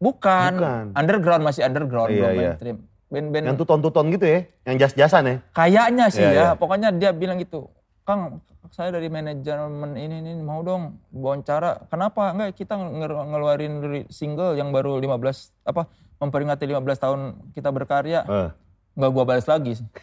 Bukan. 0.00 0.52
Bukan. 0.56 0.84
Underground 0.96 1.42
masih 1.44 1.62
underground, 1.68 2.08
Iya, 2.08 2.20
belum 2.32 2.40
iya. 2.40 2.52
Band-band 3.10 3.44
Yang 3.44 3.58
tuton-tuton 3.58 4.06
gitu 4.10 4.22
ya. 4.24 4.40
Yang 4.64 4.76
jas-jasan 4.80 5.22
ya. 5.24 5.36
kayaknya 5.50 6.06
sih 6.08 6.22
Iya, 6.22 6.30
ya. 6.30 6.32
iya. 6.32 6.48
Pokoknya 6.54 6.88
dia 6.90 7.10
bilang 7.10 7.36
gitu. 7.36 7.66
Kang, 8.00 8.38
saya 8.70 8.90
dari 8.90 9.06
manajemen 9.06 9.94
ini, 9.94 10.18
ini 10.20 10.32
mau 10.36 10.62
dong 10.62 10.94
wawancara. 11.10 11.84
Kenapa? 11.86 12.30
Enggak, 12.30 12.54
kita 12.54 12.74
nge- 12.74 12.96
ngeluarin 13.26 13.74
ri- 13.82 14.08
single 14.08 14.54
yang 14.54 14.70
baru 14.70 14.96
15 14.96 15.10
apa 15.64 15.90
memperingati 16.16 16.64
15 16.64 16.78
tahun 16.96 17.20
kita 17.50 17.68
berkarya. 17.68 18.22
Eh. 18.24 18.50
nggak 18.92 19.10
gua 19.10 19.24
balas 19.24 19.46
lagi. 19.46 19.74
sih. 19.74 19.86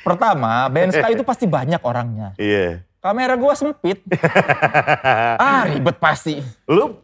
Pertama, 0.00 0.64
band 0.66 0.90
ska 0.90 1.08
itu 1.08 1.22
pasti 1.22 1.44
banyak 1.44 1.78
orangnya. 1.78 2.32
Iya. 2.34 2.82
Kamera 2.98 3.36
gua 3.36 3.52
sempit. 3.54 4.00
ah, 5.40 5.64
ribet 5.66 5.96
pasti. 5.96 6.40
Lu 6.66 6.96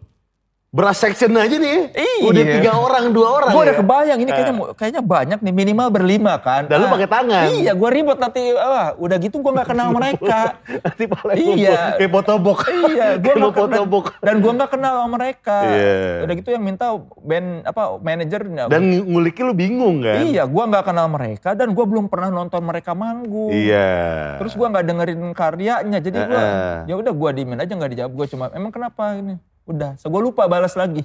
beras 0.77 1.01
section 1.01 1.32
aja 1.32 1.57
nih. 1.57 1.89
Iya. 1.90 2.20
Udah 2.23 2.44
tiga 2.53 2.73
orang, 2.77 3.05
dua 3.09 3.28
orang 3.32 3.48
Gua 3.48 3.62
udah 3.65 3.73
ya. 3.73 3.81
kebayang 3.81 4.19
ini 4.20 4.31
kayaknya 4.31 4.55
kayaknya 4.77 5.01
banyak 5.01 5.39
nih 5.40 5.55
minimal 5.55 5.89
berlima 5.89 6.36
kan. 6.36 6.69
Dan 6.69 6.85
lu 6.85 6.86
Ah, 6.86 6.93
pakai 6.93 7.09
tangan. 7.09 7.47
Iya, 7.48 7.73
gua 7.73 7.89
ribet 7.89 8.19
nanti. 8.19 8.53
Ah, 8.53 8.93
udah 8.94 9.16
gitu 9.16 9.40
gua 9.40 9.57
nggak 9.57 9.69
kenal 9.73 9.89
mereka. 9.90 10.61
Nanti 10.85 11.05
paling 11.09 11.36
Iya. 11.57 11.97
Kayak 11.97 12.11
fotobok. 12.12 12.59
iya, 12.69 13.07
gua 13.16 13.24
Kayak 13.24 13.36
nggak 13.36 13.53
kenal. 13.53 13.65
fotobok. 13.65 14.05
Dan 14.20 14.35
gua 14.39 14.53
nggak 14.53 14.70
kenal 14.70 14.93
sama 14.94 15.09
mereka. 15.16 15.57
Iya. 15.65 15.97
Udah 16.23 16.35
gitu 16.36 16.48
yang 16.51 16.62
minta 16.62 16.86
band 17.16 17.48
apa 17.65 17.82
manajernya. 17.97 18.62
Dan 18.69 18.82
nguliknya 19.03 19.44
lu 19.44 19.55
bingung 19.55 19.97
kan? 19.98 20.20
Iya, 20.23 20.43
gua 20.44 20.65
nggak 20.66 20.85
kenal 20.85 21.07
mereka 21.09 21.48
dan 21.53 21.73
gua 21.73 21.85
belum 21.85 22.07
pernah 22.07 22.28
nonton 22.28 22.61
mereka 22.61 22.93
manggung. 22.93 23.48
Iya. 23.48 24.36
Terus 24.36 24.53
gua 24.53 24.69
nggak 24.69 24.85
dengerin 24.85 25.20
karyanya, 25.32 25.98
jadi 25.98 26.19
gua 26.23 26.36
Heeh. 26.36 26.74
ya 26.85 26.94
udah 26.94 27.12
gua 27.12 27.31
diemin 27.32 27.57
aja 27.57 27.73
nggak 27.73 27.93
dijawab. 27.93 28.12
Gua 28.12 28.27
cuma 28.27 28.44
emang 28.53 28.69
kenapa 28.69 29.16
ini? 29.16 29.40
Udah, 29.66 29.98
so 29.98 30.06
gua 30.06 30.22
lupa 30.22 30.47
balas 30.47 30.78
lagi. 30.78 31.02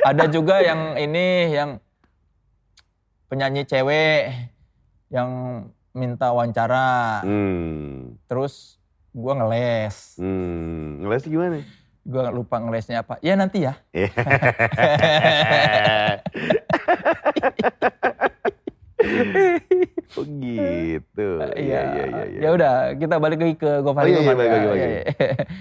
Ada 0.00 0.32
juga 0.32 0.64
yang 0.64 0.96
ini 0.96 1.52
yang 1.52 1.76
penyanyi 3.28 3.68
cewek 3.68 4.32
yang 5.12 5.28
minta 5.92 6.32
wawancara, 6.32 7.20
Hmm. 7.20 8.16
terus 8.24 8.80
gua 9.12 9.36
ngeles. 9.36 10.16
Hmm. 10.16 11.04
Ngeles 11.04 11.28
gimana? 11.28 11.60
Gua 12.06 12.30
lupa 12.32 12.56
ngelesnya 12.56 13.04
apa. 13.04 13.20
Ya 13.20 13.36
nanti 13.36 13.68
ya. 13.68 13.76
oh 20.14 20.24
gitu. 20.24 21.26
Iya, 21.58 21.58
iya, 21.58 21.80
iya. 22.06 22.22
iya. 22.30 22.40
Ya 22.46 22.48
udah, 22.54 22.72
kita 22.94 23.14
balik 23.18 23.38
lagi 23.42 23.54
ke 23.58 23.70
Gofar 23.82 24.04
Oh, 24.04 24.06
iya, 24.06 24.14
iya, 24.14 24.20
Hilman 24.22 24.36
balik 24.38 24.46
ya. 24.46 24.54
lagi, 24.54 24.66
balik 24.68 24.80
Iya, 24.80 24.88
iya. 25.02 25.44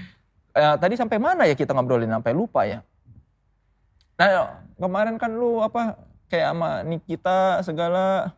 Eh, 0.56 0.76
tadi 0.80 0.96
sampai 0.96 1.20
mana 1.20 1.44
ya 1.44 1.52
kita 1.52 1.76
ngobrolin 1.76 2.08
sampai 2.08 2.32
lupa 2.32 2.64
ya? 2.64 2.80
Nah, 4.16 4.64
kemarin 4.80 5.20
kan 5.20 5.36
lu 5.36 5.60
apa 5.60 6.00
kayak 6.32 6.56
sama 6.56 6.80
Nikita 6.88 7.60
segala 7.60 8.32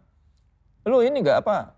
Lu 0.87 1.03
ini 1.03 1.19
nggak 1.19 1.43
apa? 1.43 1.75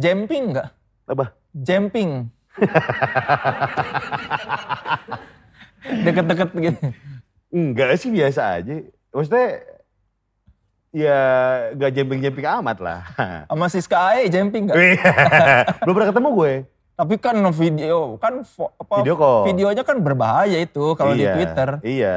Jumping 0.00 0.56
nggak? 0.56 0.68
Apa? 1.04 1.36
Jumping. 1.52 2.32
Deket-deket 6.08 6.50
gitu. 6.56 6.84
Enggak 7.52 8.00
sih 8.00 8.08
biasa 8.08 8.56
aja. 8.56 8.88
Maksudnya 9.12 9.48
ya 10.94 11.20
gak 11.74 11.90
jemping-jemping 11.90 12.46
amat 12.62 12.78
lah. 12.78 13.00
Sama 13.50 13.66
Siska 13.66 13.98
Ae 14.14 14.30
jumping 14.30 14.70
nggak? 14.70 14.78
Belum 15.82 15.92
pernah 15.92 16.08
ketemu 16.14 16.28
gue. 16.32 16.52
Tapi 16.94 17.14
kan 17.18 17.34
video, 17.50 18.14
kan 18.22 18.46
apa, 18.78 18.94
Video 19.02 19.18
call. 19.18 19.50
videonya 19.50 19.82
kan 19.82 19.98
berbahaya 19.98 20.62
itu 20.62 20.94
kalau 20.94 21.10
di 21.10 21.26
Iya, 21.26 21.34
Twitter. 21.34 21.68
Iya. 21.82 22.16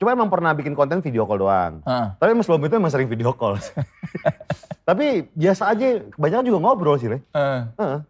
Cuma 0.00 0.16
emang 0.16 0.32
pernah 0.32 0.56
bikin 0.56 0.72
konten 0.72 1.04
video 1.04 1.28
call 1.28 1.36
doang. 1.36 1.84
Hah. 1.84 2.16
Tapi 2.16 2.32
emang 2.32 2.40
sebelum 2.40 2.64
itu 2.64 2.80
emang 2.80 2.88
sering 2.88 3.04
video 3.04 3.36
call. 3.36 3.60
Tapi 4.88 5.28
biasa 5.36 5.76
aja, 5.76 6.00
kebanyakan 6.08 6.46
juga 6.48 6.58
ngobrol 6.64 6.96
sih. 6.96 7.12
Eh, 7.12 7.20
Heeh. 7.28 8.00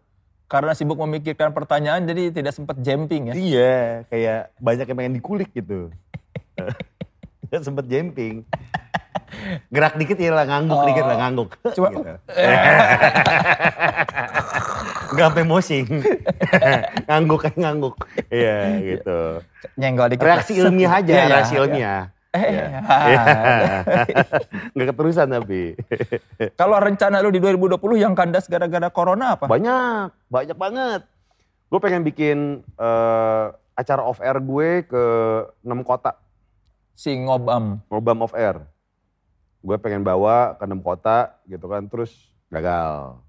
karena 0.47 0.71
sibuk 0.71 0.95
memikirkan 0.95 1.51
pertanyaan 1.51 2.07
jadi 2.07 2.31
tidak 2.31 2.55
sempat 2.55 2.79
jumping 2.79 3.27
ya. 3.27 3.33
Iya, 3.35 3.75
kayak 4.07 4.39
banyak 4.63 4.85
yang 4.87 4.97
pengen 4.97 5.15
dikulik 5.19 5.51
gitu. 5.51 5.91
Gak 7.51 7.63
sempet 7.63 7.91
jumping. 7.91 8.47
Gerak 9.67 9.95
dikit 9.95 10.17
ya 10.17 10.31
lah 10.31 10.45
ngangguk, 10.45 10.75
Oh. 10.75 10.85
dikit 10.85 11.03
lah 11.03 11.17
ngangguk. 11.17 11.49
Cuma- 11.73 11.91
Gitu. 11.91 12.01
Gak 15.09 15.25
sampai 15.25 15.43
mosing. 15.43 15.85
ngangguk 17.07 17.39
kayak 17.41 17.57
ngangguk. 17.57 17.95
Iya 18.27 18.59
gitu. 18.77 19.19
Nyenggol 19.75 20.07
dikit. 20.11 20.25
Reaksi 20.25 20.53
ilmiah 20.55 20.91
aja, 20.93 21.07
Iya, 21.07 21.17
iya, 21.17 21.31
reaksi 21.31 21.53
iya. 21.53 21.61
ilmiah. 21.61 22.01
Eh, 22.27 22.43
Iya. 22.43 22.65
iya. 23.07 23.21
Gak 24.77 24.87
keterusan 24.91 25.27
tapi. 25.31 25.61
Kalau 26.59 26.77
rencana 26.77 27.23
lu 27.23 27.31
di 27.31 27.39
2020 27.39 27.79
yang 27.97 28.13
kandas 28.13 28.45
gara-gara 28.45 28.91
corona 28.91 29.33
apa? 29.33 29.47
Banyak, 29.47 30.11
banyak 30.27 30.57
banget. 30.57 31.01
Gue 31.67 31.79
pengen 31.79 32.03
bikin 32.03 32.37
eh, 32.75 33.45
acara 33.73 34.01
off 34.01 34.19
air 34.19 34.37
gue 34.37 34.69
ke 34.83 35.03
6 35.63 35.81
kota. 35.83 36.19
Si 36.93 37.15
ngobam. 37.15 37.79
Ngobam 37.87 38.19
off 38.21 38.33
air. 38.33 38.59
Gue 39.67 39.75
pengen 39.75 39.99
bawa 39.99 40.55
ke 40.55 40.63
6 40.63 40.79
kota 40.79 41.35
gitu 41.43 41.67
kan, 41.67 41.83
terus 41.85 42.15
gagal. 42.47 43.19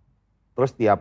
Terus 0.55 0.71
tiap 0.73 1.01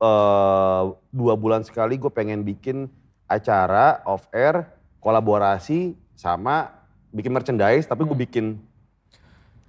eh, 0.00 0.82
dua 1.12 1.34
bulan 1.36 1.60
sekali 1.60 1.94
gue 1.94 2.08
pengen 2.08 2.40
bikin 2.40 2.88
acara 3.28 4.00
off 4.02 4.24
air 4.32 4.64
kolaborasi 4.98 5.92
sama 6.14 6.72
bikin 7.08 7.30
merchandise, 7.30 7.84
tapi 7.84 8.02
gue 8.02 8.16
bikin 8.16 8.56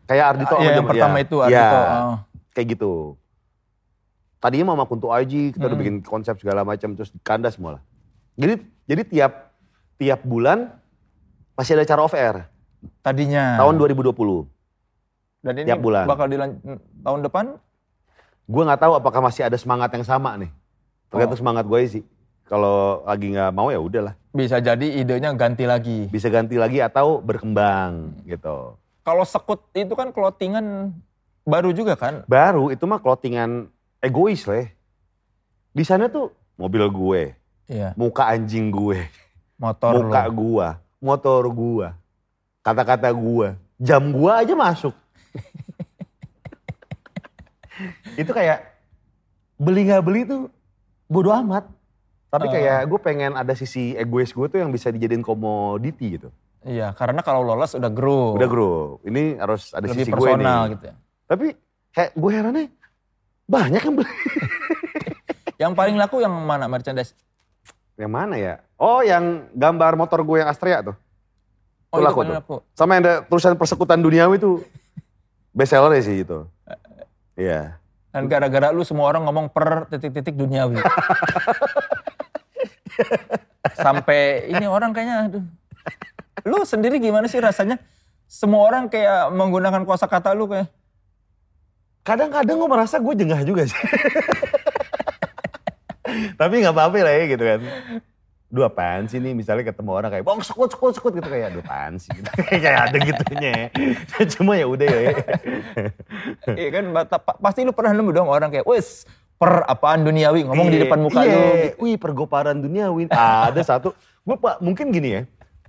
kayak 0.05 0.25
Ardito. 0.33 0.55
Iya, 0.55 0.71
sama 0.71 0.77
yang 0.79 0.87
pertama 0.87 1.15
ya, 1.15 1.21
itu 1.21 1.35
ya, 1.35 1.43
Ardito. 1.43 1.79
Oh. 1.83 2.17
kayak 2.49 2.67
gitu. 2.71 2.93
Tadinya 4.37 4.65
mau 4.65 4.75
sama 4.75 4.85
Kunto 4.85 5.07
Aji, 5.09 5.51
kita 5.51 5.65
udah 5.65 5.71
Hmm. 5.71 5.79
bikin 5.79 5.95
konsep 6.01 6.35
segala 6.35 6.63
macam 6.63 6.91
terus 6.93 7.11
kandas 7.21 7.55
semua 7.55 7.79
lah. 7.79 7.83
Jadi 8.35 8.53
jadi 8.83 9.01
tiap 9.03 9.33
tiap 9.95 10.19
bulan 10.21 10.67
pasti 11.53 11.71
ada 11.71 11.83
acara 11.83 12.03
off 12.03 12.11
air 12.11 12.47
Tadinya. 12.99 13.55
tahun 13.55 13.75
2020. 13.77 14.47
Dan 15.43 15.53
ini 15.59 15.67
tiap 15.67 15.83
bulan. 15.83 16.07
bakal 16.07 16.25
dilan 16.31 16.49
tahun 17.03 17.21
depan 17.27 17.45
Gue 18.43 18.63
nggak 18.67 18.81
tahu 18.83 18.93
apakah 18.99 19.23
masih 19.23 19.47
ada 19.47 19.55
semangat 19.55 19.87
yang 19.95 20.03
sama 20.03 20.35
nih. 20.35 20.51
Tergantung 21.07 21.39
Oh. 21.39 21.41
semangat 21.47 21.63
gue 21.63 21.79
sih. 21.87 22.03
Kalau 22.43 22.99
lagi 23.07 23.31
nggak 23.31 23.51
mau 23.55 23.71
ya 23.71 23.79
udahlah. 23.79 24.19
bisa 24.33 24.59
jadi 24.59 24.83
idenya 24.99 25.31
ganti 25.31 25.63
lagi. 25.63 26.11
Bisa 26.11 26.27
ganti 26.27 26.59
lagi 26.59 26.83
atau 26.83 27.23
berkembang 27.23 28.19
gitu. 28.25 28.75
Kalau 29.05 29.23
sekut 29.23 29.63
itu 29.71 29.93
kan 29.95 30.11
clothingan 30.11 30.91
baru 31.45 31.71
juga 31.71 31.95
kan? 31.95 32.27
Baru 32.27 32.67
itu 32.67 32.83
mah 32.83 32.99
clothingan 32.99 33.71
egois 34.01 34.43
lah. 34.43 34.67
Di 35.71 35.87
sana 35.87 36.11
tuh 36.11 36.33
mobil 36.59 36.83
gue, 36.89 37.23
Iya, 37.71 37.95
muka 37.95 38.27
anjing 38.27 38.69
gue, 38.69 39.07
motor 39.55 40.03
muka 40.03 40.27
lo. 40.27 40.33
gua, 40.35 40.67
motor 40.99 41.43
gua, 41.47 41.87
kata-kata 42.59 43.07
gua, 43.15 43.55
jam 43.79 44.11
gua 44.11 44.43
aja 44.43 44.53
masuk. 44.53 44.93
itu 48.21 48.29
kayak 48.29 48.61
beli 49.57 49.89
nggak 49.89 50.03
beli 50.03 50.21
tuh 50.25 50.41
bodo 51.07 51.33
amat. 51.33 51.65
Tapi 52.33 52.49
kayak 52.49 52.89
gue 52.89 52.97
pengen 52.97 53.37
ada 53.37 53.53
sisi 53.53 53.93
egois 53.93 54.33
gue 54.33 54.47
tuh 54.49 54.57
yang 54.57 54.73
bisa 54.73 54.89
dijadiin 54.89 55.21
komoditi 55.21 56.17
gitu. 56.17 56.33
Iya, 56.65 56.89
karena 56.97 57.21
kalau 57.21 57.45
lolos 57.45 57.77
udah 57.77 57.91
grow. 57.93 58.33
Udah 58.33 58.49
bro, 58.49 58.97
ini 59.05 59.37
harus 59.37 59.69
ada 59.69 59.85
lebih 59.85 60.01
sisi 60.01 60.09
gue 60.09 60.17
personal 60.17 60.61
nih. 60.65 60.71
gitu 60.73 60.83
ya. 60.89 60.95
Tapi 61.29 61.47
kayak 61.93 62.11
gue 62.17 62.31
herannya 62.33 62.65
banyak 63.45 63.81
yang 63.83 63.95
beli. 64.01 64.09
Yang 65.61 65.73
paling 65.77 65.95
laku 65.95 66.19
yang 66.19 66.33
mana 66.33 66.65
merchandise? 66.65 67.13
Yang 67.95 68.11
mana 68.11 68.35
ya? 68.35 68.53
Oh 68.75 68.99
yang 68.99 69.47
gambar 69.53 69.95
motor 69.95 70.19
gue 70.25 70.41
yang 70.41 70.49
Astrea 70.49 70.81
tuh. 70.81 70.97
Oh, 71.93 72.01
Itu 72.01 72.03
laku 72.03 72.19
tuh. 72.25 72.35
laku. 72.35 72.55
Sama 72.73 72.97
yang 72.97 73.01
ada 73.05 73.13
tulisan 73.23 73.53
persekutan 73.53 74.01
duniawi 74.01 74.41
tuh 74.41 74.65
best 75.53 75.71
seller 75.71 75.93
sih 76.01 76.25
itu. 76.25 76.49
Iya. 77.37 77.77
Dan 78.13 78.29
gara-gara 78.29 78.69
lu 78.69 78.85
semua 78.85 79.09
orang 79.09 79.25
ngomong 79.25 79.49
per 79.49 79.89
titik-titik 79.89 80.37
duniawi. 80.37 80.77
Sampai 83.73 84.53
ini 84.53 84.69
orang 84.69 84.93
kayaknya 84.93 85.15
aduh. 85.29 85.45
Lu 86.45 86.61
sendiri 86.67 87.01
gimana 87.01 87.25
sih 87.25 87.41
rasanya? 87.41 87.81
Semua 88.29 88.65
orang 88.65 88.89
kayak 88.89 89.33
menggunakan 89.33 89.85
kosakata 89.85 90.33
lu 90.33 90.49
kayak 90.49 90.69
Kadang-kadang 92.03 92.59
gue 92.59 92.69
merasa 92.69 92.99
gue 92.99 93.15
jengah 93.15 93.41
juga 93.47 93.63
sih. 93.63 93.79
Tapi 96.39 96.53
nggak 96.59 96.75
apa-apa 96.75 96.99
lah 96.99 97.13
ya 97.15 97.23
gitu 97.31 97.43
kan. 97.47 97.59
Dua 98.53 98.69
apaan 98.69 99.09
sih 99.09 99.17
nih 99.17 99.33
misalnya 99.33 99.65
ketemu 99.65 99.89
orang 99.97 100.13
kayak 100.13 100.21
bang 100.21 100.37
sekut 100.45 100.69
sekut 100.69 100.93
sekut 100.93 101.17
gitu 101.17 101.25
kayak 101.25 101.57
dua 101.57 101.65
apaan 101.65 101.97
sih 101.97 102.13
gitu. 102.13 102.29
kayak 102.61 102.79
ada 102.85 102.97
gitunya. 103.01 103.53
Cuma 104.37 104.53
ya 104.53 104.69
udah 104.69 104.85
ya. 104.85 105.11
Iya 106.61 106.69
kan 106.69 106.83
pasti 107.41 107.65
lu 107.65 107.73
pernah 107.73 107.97
nemu 107.97 108.13
dong 108.13 108.29
orang 108.29 108.53
kayak 108.53 108.69
wes 108.69 109.09
per 109.41 109.65
apaan 109.65 110.05
duniawi 110.05 110.45
ngomong 110.45 110.69
di 110.69 110.77
Iya, 110.77 110.83
depan 110.85 110.99
muka 111.01 111.21
iya. 111.25 111.33
lu. 111.33 111.41
gitu. 111.41 111.75
Wih 111.81 111.97
pergoparan 111.97 112.61
duniawi. 112.61 113.09
Ada 113.09 113.61
satu. 113.65 113.97
Gue 114.21 114.37
pak 114.37 114.61
mungkin 114.61 114.93
gini 114.93 115.09
ya. 115.17 115.21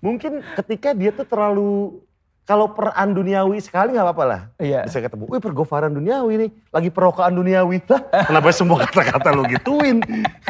Mungkin 0.05 0.45
ketika 0.61 0.93
dia 0.93 1.09
tuh 1.11 1.25
terlalu 1.25 2.05
kalau 2.45 2.77
peran 2.77 3.17
duniawi 3.17 3.57
sekali 3.61 3.97
nggak 3.97 4.05
apa-apa 4.05 4.25
lah. 4.25 4.41
Iya. 4.61 4.85
Bisa 4.85 5.01
ketemu, 5.01 5.25
wih 5.33 5.41
pergofaran 5.41 5.93
duniawi 5.97 6.33
nih, 6.45 6.51
lagi 6.69 6.91
perokaan 6.93 7.33
duniawi. 7.33 7.81
Lah, 7.89 8.03
kenapa 8.29 8.49
semua 8.53 8.85
kata-kata 8.85 9.33
lu 9.33 9.49
gituin? 9.49 10.05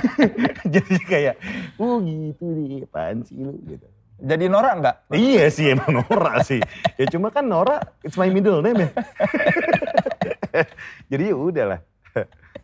Jadi 0.75 0.95
kayak, 1.07 1.35
oh 1.79 2.03
gitu 2.03 2.45
nih, 2.45 2.83
apaan 2.83 3.23
sih 3.23 3.39
lu 3.39 3.55
gitu. 3.67 3.87
Jadi 4.25 4.47
norak 4.47 4.75
nggak? 4.79 4.97
Iya 5.11 5.51
sih 5.51 5.75
emang 5.75 6.03
Nora 6.03 6.39
sih. 6.47 6.63
Ya 6.95 7.07
cuma 7.11 7.35
kan 7.35 7.47
Nora, 7.47 7.83
it's 8.07 8.15
my 8.15 8.31
middle 8.31 8.63
name 8.63 8.87
ya. 8.87 8.91
Jadi 11.11 11.35
ya 11.35 11.37
udahlah. 11.37 11.81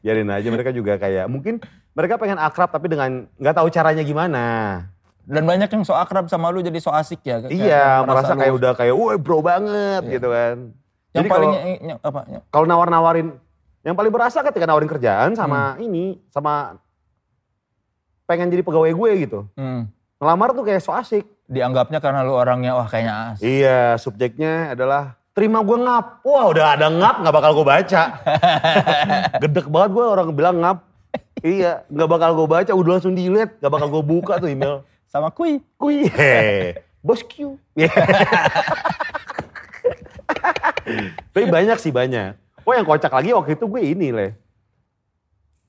Biarin 0.01 0.31
aja 0.31 0.49
mereka 0.49 0.71
juga 0.71 0.97
kayak, 0.97 1.27
mungkin 1.27 1.59
mereka 1.93 2.17
pengen 2.23 2.39
akrab 2.39 2.71
tapi 2.71 2.87
dengan 2.87 3.27
nggak 3.37 3.57
tahu 3.59 3.69
caranya 3.69 4.07
gimana. 4.07 4.45
Dan 5.31 5.43
banyak 5.45 5.69
yang 5.69 5.83
so 5.83 5.95
akrab 5.95 6.27
sama 6.27 6.51
lu 6.51 6.59
jadi 6.59 6.75
so 6.77 6.91
asik 6.91 7.23
ya. 7.23 7.39
kayak 7.39 7.53
iya, 7.53 8.03
merasa 8.03 8.05
merasa 8.05 8.33
lu- 8.33 8.41
kayak 8.41 8.55
udah 8.57 8.73
kayak, 8.75 8.93
wah 8.93 9.15
bro 9.15 9.39
banget 9.41 10.03
Iya. 10.03 10.13
gitu 10.13 10.29
kan. 10.29 10.57
Yang 11.09 11.15
Jadi 11.17 11.29
paling 11.29 11.51
kalau- 11.51 11.99
apa? 12.03 12.21
yang- 12.29 12.45
kalau 12.49 12.67
nawar-nawarin 12.67 13.29
yang 13.81 13.95
paling 13.95 14.11
berasa 14.11 14.43
ketika 14.43 14.65
nawarin 14.65 14.87
kerjaan 14.87 15.33
sama 15.33 15.73
Hmm. 15.73 15.83
ini 15.83 16.05
sama 16.29 16.77
pengen 18.25 18.47
jadi 18.47 18.61
pegawai 18.61 18.93
gue 18.93 19.11
gitu 19.21 19.41
hmm, 19.53 19.89
ngelamar 20.17 20.53
tuh 20.53 20.63
kayak 20.63 20.79
so 20.79 20.93
asik 20.93 21.27
dianggapnya 21.47 21.99
karena 21.99 22.23
lu 22.23 22.31
orangnya 22.33 22.77
wah 22.77 22.85
kayaknya 22.85 23.35
asik. 23.35 23.43
iya 23.43 23.79
subjeknya 23.97 24.53
adalah 24.71 25.17
terima 25.33 25.59
gue 25.61 25.75
ngap 25.77 26.23
wah 26.23 26.47
udah 26.47 26.67
ada 26.71 26.87
ngap 26.89 27.17
nggak 27.19 27.35
bakal 27.35 27.51
gue 27.53 27.67
baca 27.67 28.03
gedek 29.43 29.67
banget 29.67 29.91
gue 29.91 30.05
orang 30.05 30.29
bilang 30.31 30.57
ngap 30.61 30.79
iya 31.41 31.83
nggak 31.87 32.07
bakal 32.09 32.31
gue 32.37 32.47
baca 32.47 32.71
udah 32.71 32.91
langsung 32.93 33.15
delete 33.15 33.59
nggak 33.59 33.73
bakal 33.73 33.89
gue 33.91 34.03
buka 34.05 34.33
tuh 34.37 34.47
email 34.47 34.87
Sama 35.11 35.35
kui. 35.35 35.59
kui. 35.75 36.07
Bos 37.07 37.27
Q. 37.27 37.59
Tapi 41.35 41.45
banyak 41.51 41.79
sih 41.83 41.91
banyak. 41.91 42.39
Oh 42.63 42.73
yang 42.77 42.87
kocak 42.87 43.11
lagi 43.11 43.35
waktu 43.35 43.59
itu 43.59 43.67
gue 43.67 43.83
ini 43.83 44.09
leh 44.15 44.31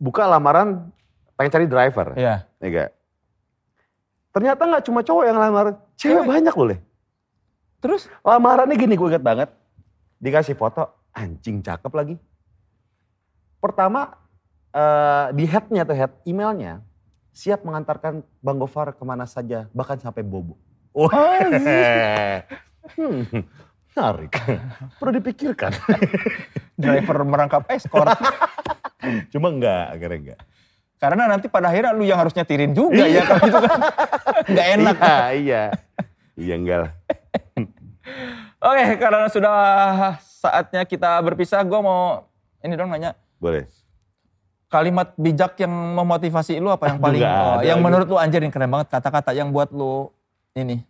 buka 0.02 0.26
lamaran 0.26 0.90
pengen 1.38 1.52
cari 1.54 1.66
driver. 1.70 2.14
Iya. 2.18 2.46
ya 2.62 2.68
gak? 2.70 2.90
ternyata 4.32 4.64
nggak 4.64 4.86
cuma 4.88 5.04
cowok 5.04 5.24
yang 5.28 5.36
lamar 5.36 5.76
cewek 6.00 6.24
Cewek. 6.24 6.30
banyak 6.32 6.56
loh 6.56 6.68
leh 6.72 6.80
Terus? 7.82 8.08
Lamarannya 8.22 8.78
gini 8.78 8.94
gue 8.94 9.10
inget 9.10 9.26
banget. 9.26 9.50
Dikasih 10.22 10.54
foto 10.54 10.86
anjing 11.18 11.66
cakep 11.66 11.90
lagi. 11.90 12.16
Pertama 13.58 14.14
eh, 14.70 15.34
di 15.34 15.50
headnya 15.50 15.82
atau 15.82 15.98
head 15.98 16.14
emailnya 16.22 16.86
siap 17.32 17.64
mengantarkan 17.64 18.24
Bang 18.44 18.60
Gofar 18.60 18.96
ke 18.96 19.04
mana 19.08 19.24
saja 19.24 19.68
bahkan 19.72 19.98
sampai 20.00 20.24
Bobo 20.24 20.60
oh 20.92 21.08
Oh, 21.08 21.36
iya. 21.48 22.44
Hmm. 22.98 23.24
Menarik. 23.94 24.34
Perlu 24.98 25.22
dipikirkan. 25.22 25.70
Driver 26.74 27.22
merangkap 27.22 27.68
escort. 27.70 28.10
Cuma 29.32 29.54
enggak, 29.54 29.96
akhirnya 29.96 30.18
enggak. 30.18 30.40
Karena 30.98 31.24
nanti 31.30 31.46
pada 31.46 31.70
akhirnya 31.70 31.94
lu 31.94 32.06
yang 32.06 32.18
harus 32.22 32.34
nyetirin 32.34 32.74
juga 32.74 33.06
ya 33.06 33.22
kalau 33.26 33.46
itu 33.46 33.60
kan 33.62 33.80
nggak 34.50 34.68
enak. 34.78 34.96
Iya, 34.98 35.28
iya. 35.38 35.64
Iya 36.42 36.54
enggak 36.58 36.78
lah. 36.84 36.92
Oke, 38.62 38.86
karena 39.02 39.28
sudah 39.30 39.56
saatnya 40.22 40.82
kita 40.86 41.18
berpisah, 41.26 41.62
gue 41.66 41.80
mau 41.82 42.30
ini 42.62 42.74
dong 42.78 42.94
nanya 42.94 43.18
Boleh. 43.42 43.66
Kalimat 44.72 45.12
bijak 45.20 45.60
yang 45.60 45.70
memotivasi 45.70 46.56
lu 46.58 46.72
apa 46.72 46.88
yang 46.88 46.98
Aduh, 46.98 47.06
paling 47.06 47.22
oh, 47.22 47.52
ada 47.60 47.66
yang 47.68 47.78
lagi. 47.78 47.86
menurut 47.86 48.08
lu 48.08 48.16
anjir 48.16 48.40
yang 48.40 48.50
keren 48.50 48.72
banget 48.72 48.88
kata-kata 48.88 49.36
yang 49.36 49.52
buat 49.52 49.68
lu 49.70 50.08
ini 50.56 50.88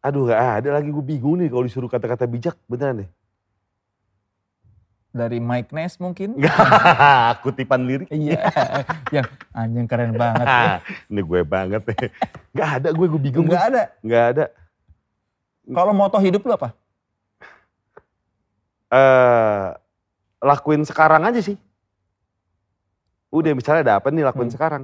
Aduh 0.00 0.26
gak 0.26 0.64
ada 0.64 0.80
lagi 0.80 0.88
gue 0.88 1.04
bingung 1.04 1.38
nih 1.38 1.46
kalau 1.46 1.62
disuruh 1.62 1.86
kata-kata 1.86 2.24
bijak 2.24 2.56
beneran 2.66 3.04
deh. 3.04 3.10
dari 5.10 5.42
Mike 5.42 5.74
Ness 5.74 5.98
mungkin? 5.98 6.34
Enggak, 6.38 7.42
kutipan 7.42 7.82
lirik. 7.82 8.06
Iya, 8.08 8.46
yang 9.20 9.26
anjing 9.50 9.86
keren 9.90 10.14
banget. 10.14 10.46
ya. 10.46 10.78
Ini 11.10 11.20
gue 11.20 11.40
banget 11.42 11.82
deh. 11.82 11.98
Gak 12.54 12.70
ada 12.78 12.88
gue, 12.94 13.06
gue 13.10 13.20
bingung. 13.20 13.50
Enggak 13.50 13.74
ada. 13.74 13.82
Gak 14.00 14.24
ada. 14.32 14.44
Kalau 15.66 15.92
moto 15.92 16.14
hidup 16.16 16.46
lu 16.46 16.54
apa? 16.54 16.70
eh 18.90 19.66
lakuin 20.40 20.82
sekarang 20.82 21.22
aja 21.22 21.38
sih. 21.38 21.58
Udah 23.30 23.54
misalnya 23.54 23.82
ada 23.86 23.94
apa 24.02 24.10
nih 24.10 24.26
lakuin 24.26 24.50
Hmm. 24.50 24.56
sekarang. 24.58 24.82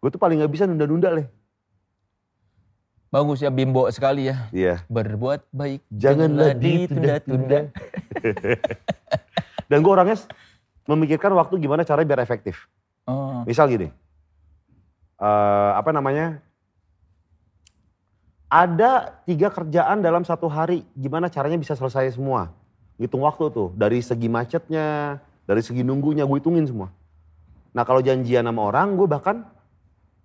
Gue 0.00 0.08
tuh 0.08 0.20
paling 0.20 0.40
gak 0.40 0.52
bisa 0.52 0.64
nunda-nunda 0.64 1.12
leh. 1.12 1.28
Bagus 3.08 3.40
ya 3.40 3.48
bimbo 3.48 3.88
sekali 3.88 4.28
ya. 4.28 4.48
Iya. 4.52 4.84
Berbuat 4.88 5.48
baik. 5.48 5.80
Janganlah 5.88 6.52
ditunda-tunda. 6.56 7.72
Dan 9.68 9.78
gue 9.80 9.92
orangnya 9.92 10.16
memikirkan 10.88 11.32
waktu 11.36 11.60
gimana 11.60 11.84
caranya 11.84 12.08
biar 12.08 12.20
efektif. 12.24 12.68
Oh. 13.08 13.44
Misal 13.44 13.68
gini, 13.68 13.88
eh 15.20 15.70
apa 15.72 15.88
namanya? 15.92 16.40
Ada 18.48 19.12
tiga 19.28 19.52
kerjaan 19.52 20.00
dalam 20.00 20.24
satu 20.24 20.48
hari, 20.48 20.80
gimana 20.96 21.28
caranya 21.28 21.60
bisa 21.60 21.76
selesai 21.76 22.16
semua? 22.16 22.48
Hitung 22.96 23.20
waktu 23.28 23.52
tuh, 23.52 23.68
dari 23.76 24.00
segi 24.00 24.24
macetnya, 24.24 25.20
dari 25.44 25.60
segi 25.60 25.84
nunggunya, 25.84 26.24
gue 26.24 26.36
hitungin 26.40 26.64
semua. 26.64 26.88
Nah 27.72 27.82
kalau 27.84 28.00
janjian 28.00 28.44
sama 28.44 28.62
orang, 28.68 28.96
gue 28.96 29.08
bahkan 29.08 29.44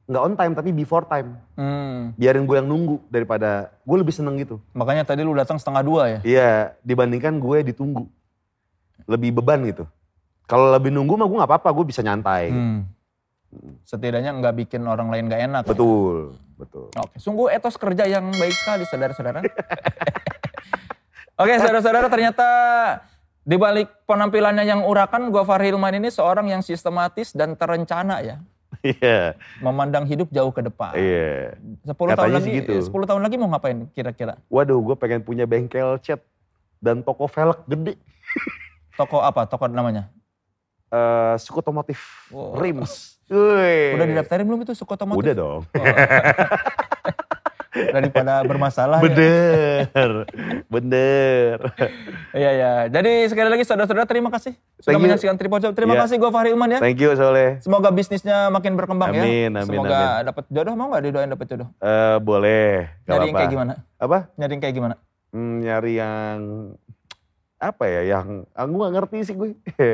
nggak 0.04 0.24
on 0.24 0.36
time 0.36 0.54
tapi 0.54 0.70
before 0.76 1.08
time. 1.08 1.40
Hmm. 1.56 2.12
Biarin 2.20 2.44
gue 2.44 2.56
yang 2.60 2.68
nunggu 2.68 3.00
daripada 3.08 3.72
gue 3.88 3.98
lebih 3.98 4.12
seneng 4.12 4.36
gitu. 4.40 4.60
Makanya 4.76 5.08
tadi 5.08 5.24
lu 5.24 5.32
datang 5.32 5.56
setengah 5.56 5.84
dua 5.84 6.02
ya? 6.08 6.20
Iya, 6.24 6.52
dibandingkan 6.84 7.40
gue 7.40 7.72
ditunggu. 7.72 8.08
Lebih 9.08 9.40
beban 9.40 9.64
gitu. 9.64 9.88
Kalau 10.44 10.76
lebih 10.76 10.92
nunggu 10.92 11.16
mah 11.16 11.28
gue 11.28 11.38
nggak 11.40 11.52
apa-apa, 11.56 11.70
gue 11.72 11.86
bisa 11.88 12.04
nyantai. 12.04 12.52
Hmm. 12.52 12.84
Setidaknya 13.88 14.34
nggak 14.34 14.56
bikin 14.66 14.82
orang 14.84 15.08
lain 15.14 15.30
gak 15.30 15.42
enak. 15.46 15.64
Betul, 15.70 16.36
betul. 16.58 16.90
Oke, 16.98 17.16
sungguh 17.22 17.54
etos 17.54 17.78
kerja 17.78 18.04
yang 18.10 18.28
baik 18.34 18.56
sekali 18.56 18.84
saudara-saudara. 18.90 19.46
Oke, 21.42 21.54
saudara-saudara 21.62 22.08
ternyata 22.10 22.48
di 23.44 23.56
balik 23.56 23.92
penampilannya 24.04 24.64
yang 24.64 24.82
urakan, 24.84 25.28
Gofar 25.30 25.60
Hilman 25.60 25.96
ini 25.96 26.08
seorang 26.08 26.48
yang 26.48 26.62
sistematis 26.62 27.32
dan 27.32 27.54
terencana 27.54 28.20
ya. 28.20 28.38
Iya, 28.82 29.38
Memandang 29.62 30.04
hidup 30.04 30.28
jauh 30.28 30.50
ke 30.50 30.60
depan. 30.60 30.98
iya. 30.98 31.54
10 31.86 31.94
tahun 31.94 32.34
lagi, 32.34 32.50
gitu. 32.58 32.74
10 32.82 33.06
tahun 33.06 33.22
lagi 33.22 33.36
mau 33.38 33.48
ngapain 33.48 33.86
kira-kira? 33.92 34.36
Waduh, 34.50 34.82
gue 34.82 34.96
pengen 34.98 35.22
punya 35.22 35.46
bengkel 35.46 35.96
cat 36.00 36.20
dan 36.80 37.00
toko 37.00 37.30
velg 37.30 37.64
gede. 37.66 37.96
Toko 38.98 39.22
apa? 39.22 39.46
Toko 39.46 39.66
namanya? 39.66 40.10
Eh 40.90 41.34
suku 41.38 41.62
otomotif, 41.62 42.30
Wow. 42.30 42.60
rims. 42.60 43.18
Udah 43.26 44.06
didaftarin 44.06 44.46
belum 44.46 44.62
itu 44.62 44.74
suku 44.74 44.94
otomotif? 44.94 45.22
Udah 45.22 45.34
dong. 45.34 45.62
Oh. 45.66 45.86
Daripada 47.74 48.46
bermasalah 48.46 49.02
ya. 49.02 49.06
Bener, 49.10 50.12
bener. 50.70 51.58
Iya, 52.32 52.50
iya. 52.54 52.72
Jadi 52.88 53.34
sekali 53.34 53.50
lagi 53.50 53.66
saudara-saudara 53.66 54.06
terima 54.06 54.30
kasih 54.30 54.54
sudah 54.78 54.94
Thank 54.94 55.02
menyaksikan 55.02 55.36
Tripod 55.42 55.60
Show. 55.66 55.74
Terima 55.74 55.98
Iya. 55.98 56.06
kasih 56.06 56.16
Gofar 56.22 56.46
Hilman 56.46 56.78
ya. 56.78 56.80
Thank 56.80 57.02
you 57.02 57.18
Soleh. 57.18 57.58
Semoga 57.66 57.90
bisnisnya 57.90 58.54
makin 58.54 58.78
berkembang 58.78 59.18
ya. 59.18 59.26
Amin, 59.26 59.52
amin, 59.58 59.66
Semoga 59.66 60.22
dapat 60.22 60.44
jodoh. 60.54 60.74
Mau 60.78 60.88
nggak 60.94 61.04
didoain 61.10 61.30
dapat 61.34 61.48
jodoh? 61.50 61.70
Eh 61.82 62.18
boleh. 62.22 62.94
Gak 63.04 63.10
Nyari 63.10 63.26
yang 63.26 63.38
kayak 63.42 63.52
gimana? 63.52 63.74
Apa? 63.98 64.18
Nyari 64.38 64.52
yang 64.54 64.62
kayak 64.62 64.76
gimana? 64.78 64.96
Hmm, 65.34 65.54
nyari 65.66 65.92
yang 65.98 66.38
apa 67.58 67.84
ya? 67.90 68.02
Yang 68.06 68.28
aku 68.54 68.74
gak 68.78 68.94
ngerti 69.02 69.18
sih 69.26 69.34
gue. 69.34 69.50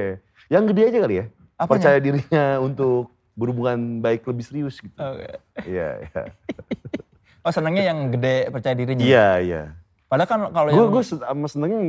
yang 0.53 0.63
gede 0.67 0.81
aja 0.91 0.99
kali 0.99 1.15
ya. 1.15 1.25
Apanya? 1.55 1.71
Percaya 1.79 1.97
dirinya 2.03 2.45
untuk 2.59 3.07
berhubungan 3.39 4.03
baik 4.03 4.27
lebih 4.27 4.43
serius 4.43 4.83
gitu. 4.83 4.99
Oke. 4.99 5.39
Iya, 5.63 6.03
iya. 6.03 6.23
Oh 7.49 7.53
senangnya 7.57 7.89
yang 7.89 8.13
gede 8.13 8.53
percaya 8.53 8.77
dirinya. 8.77 9.01
Iya, 9.01 9.27
iya. 9.41 9.61
Padahal 10.05 10.29
kan 10.29 10.39
kalau 10.53 10.69
Gue 10.69 10.77
yang 10.77 10.93
gue 10.93 11.03
sama 11.03 11.47
senengnya 11.49 11.79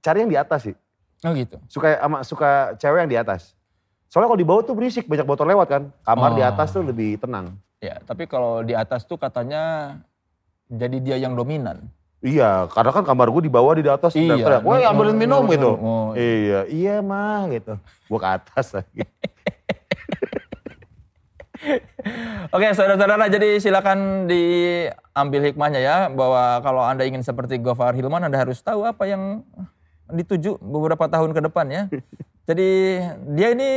cari 0.00 0.18
yang 0.20 0.28
di 0.28 0.36
atas 0.36 0.60
sih. 0.68 0.76
oh 1.22 1.32
gitu. 1.32 1.56
Suka 1.64 1.96
sama 1.96 2.18
suka 2.20 2.50
cewek 2.76 3.08
yang 3.08 3.10
di 3.10 3.16
atas. 3.16 3.56
Soalnya 4.12 4.28
kalau 4.28 4.36
di 4.36 4.44
bawah 4.44 4.60
tuh 4.60 4.76
berisik, 4.76 5.08
banyak 5.08 5.24
motor 5.24 5.48
lewat 5.48 5.66
kan. 5.66 5.82
Kamar 6.04 6.36
di 6.36 6.44
Oh. 6.44 6.50
atas 6.52 6.68
tuh 6.68 6.84
lebih 6.84 7.16
tenang. 7.16 7.56
Ya, 7.80 7.96
tapi 8.04 8.28
kalau 8.28 8.60
di 8.60 8.76
atas 8.76 9.08
tuh 9.08 9.16
katanya 9.16 9.96
jadi 10.68 10.96
dia 11.00 11.16
yang 11.16 11.32
dominan. 11.32 11.88
Iya, 12.20 12.68
karena 12.68 12.92
kan 12.92 13.02
kamar 13.02 13.32
gue 13.32 13.42
di 13.42 13.50
bawah 13.50 13.72
di 13.72 13.82
atas. 13.82 14.12
Iya. 14.12 14.60
Woi 14.60 14.84
ambilin 14.84 15.16
minum 15.16 15.48
gitu. 15.48 15.72
Oh, 15.74 16.12
Iya, 16.12 16.68
iya 16.68 17.00
mah 17.00 17.48
gitu. 17.48 17.80
Gue 18.06 18.18
ke 18.18 18.28
atas 18.28 18.76
lagi. 18.76 19.02
Oke, 22.52 22.68
saudara-saudara, 22.74 23.30
jadi 23.30 23.56
silakan 23.62 24.26
diambil 24.26 25.40
hikmahnya 25.46 25.80
ya 25.80 25.96
bahwa 26.10 26.58
kalau 26.60 26.82
Anda 26.82 27.06
ingin 27.06 27.22
seperti 27.22 27.62
Gofar 27.62 27.94
Hilman, 27.94 28.26
Anda 28.26 28.42
harus 28.42 28.58
tahu 28.60 28.82
apa 28.82 29.06
yang 29.06 29.46
dituju 30.10 30.60
beberapa 30.60 31.08
tahun 31.08 31.32
ke 31.32 31.40
depan 31.48 31.66
ya. 31.70 31.82
Jadi 32.48 32.98
dia 33.38 33.48
ini 33.54 33.70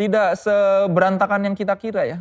tidak 0.00 0.40
seberantakan 0.40 1.52
yang 1.52 1.54
kita 1.54 1.76
kira 1.76 2.08
ya. 2.08 2.18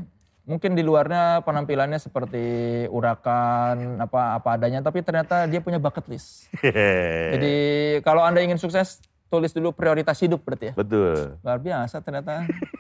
Mungkin 0.47 0.79
di 0.79 0.83
luarnya 0.83 1.43
penampilannya 1.43 1.99
seperti 1.99 2.43
urakan 2.87 3.99
apa 3.99 4.39
apa 4.39 4.49
adanya, 4.55 4.79
tapi 4.79 5.03
ternyata 5.03 5.43
dia 5.43 5.59
punya 5.59 5.75
bucket 5.75 6.07
list. 6.07 6.47
Jadi 7.35 7.55
kalau 8.03 8.23
Anda 8.23 8.39
ingin 8.43 8.59
sukses, 8.59 9.03
tulis 9.27 9.51
dulu 9.51 9.75
prioritas 9.75 10.19
hidup 10.23 10.43
berarti 10.43 10.71
ya. 10.71 10.73
Betul. 10.75 11.35
Luar 11.43 11.59
biasa 11.59 11.99
ternyata. 11.99 12.43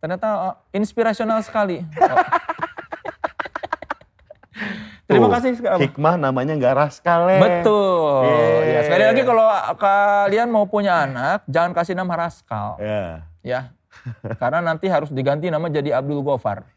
Ternyata 0.00 0.28
oh, 0.52 0.54
inspirasional 0.72 1.40
sekali. 1.44 1.82
Oh. 5.06 5.14
Terima 5.14 5.28
kasih 5.38 5.54
sekali. 5.54 5.86
Hikmah 5.86 6.18
namanya 6.18 6.58
nggak 6.58 6.74
raskal. 6.74 7.30
Le. 7.30 7.38
Betul. 7.38 8.26
Yeay. 8.26 8.74
Ya, 8.74 8.80
sekali 8.90 9.04
lagi 9.06 9.22
kalau 9.22 9.46
kalian 9.78 10.48
mau 10.50 10.66
punya 10.66 11.06
anak, 11.06 11.46
jangan 11.46 11.70
kasih 11.70 11.94
nama 11.94 12.26
Raskal. 12.26 12.74
Ya. 12.82 13.22
Ya. 13.46 13.60
Karena 14.42 14.58
nanti 14.60 14.90
harus 14.90 15.14
diganti 15.14 15.46
nama 15.46 15.70
jadi 15.70 16.02
Abdul 16.02 16.26
Gofar. 16.26 16.66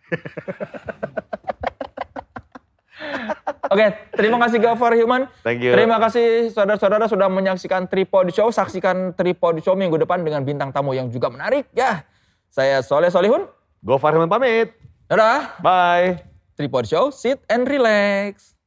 Oke, 3.69 3.85
terima 4.17 4.41
kasih 4.41 4.57
Gofar 4.61 4.97
Human. 4.97 5.29
Thank 5.45 5.61
you. 5.61 5.77
Terima 5.77 6.01
kasih 6.01 6.49
saudara-saudara 6.49 7.05
sudah 7.05 7.29
menyaksikan 7.29 7.85
Tripod 7.85 8.33
Show. 8.33 8.49
Saksikan 8.49 9.13
Tripod 9.13 9.61
Show 9.61 9.77
minggu 9.77 9.97
depan 10.01 10.25
dengan 10.25 10.41
bintang 10.41 10.73
tamu 10.73 10.97
yang 10.97 11.09
juga 11.09 11.29
menarik 11.29 11.69
ya. 11.73 12.01
Saya 12.49 12.81
Soleh 12.81 13.13
Solihun. 13.13 13.47
Go 13.85 13.95
Farman 13.95 14.27
pamit. 14.27 14.73
Dadah. 15.07 15.57
Bye. 15.63 16.25
Tripod 16.59 16.83
Show, 16.83 17.07
sit 17.09 17.39
and 17.47 17.63
relax. 17.63 18.58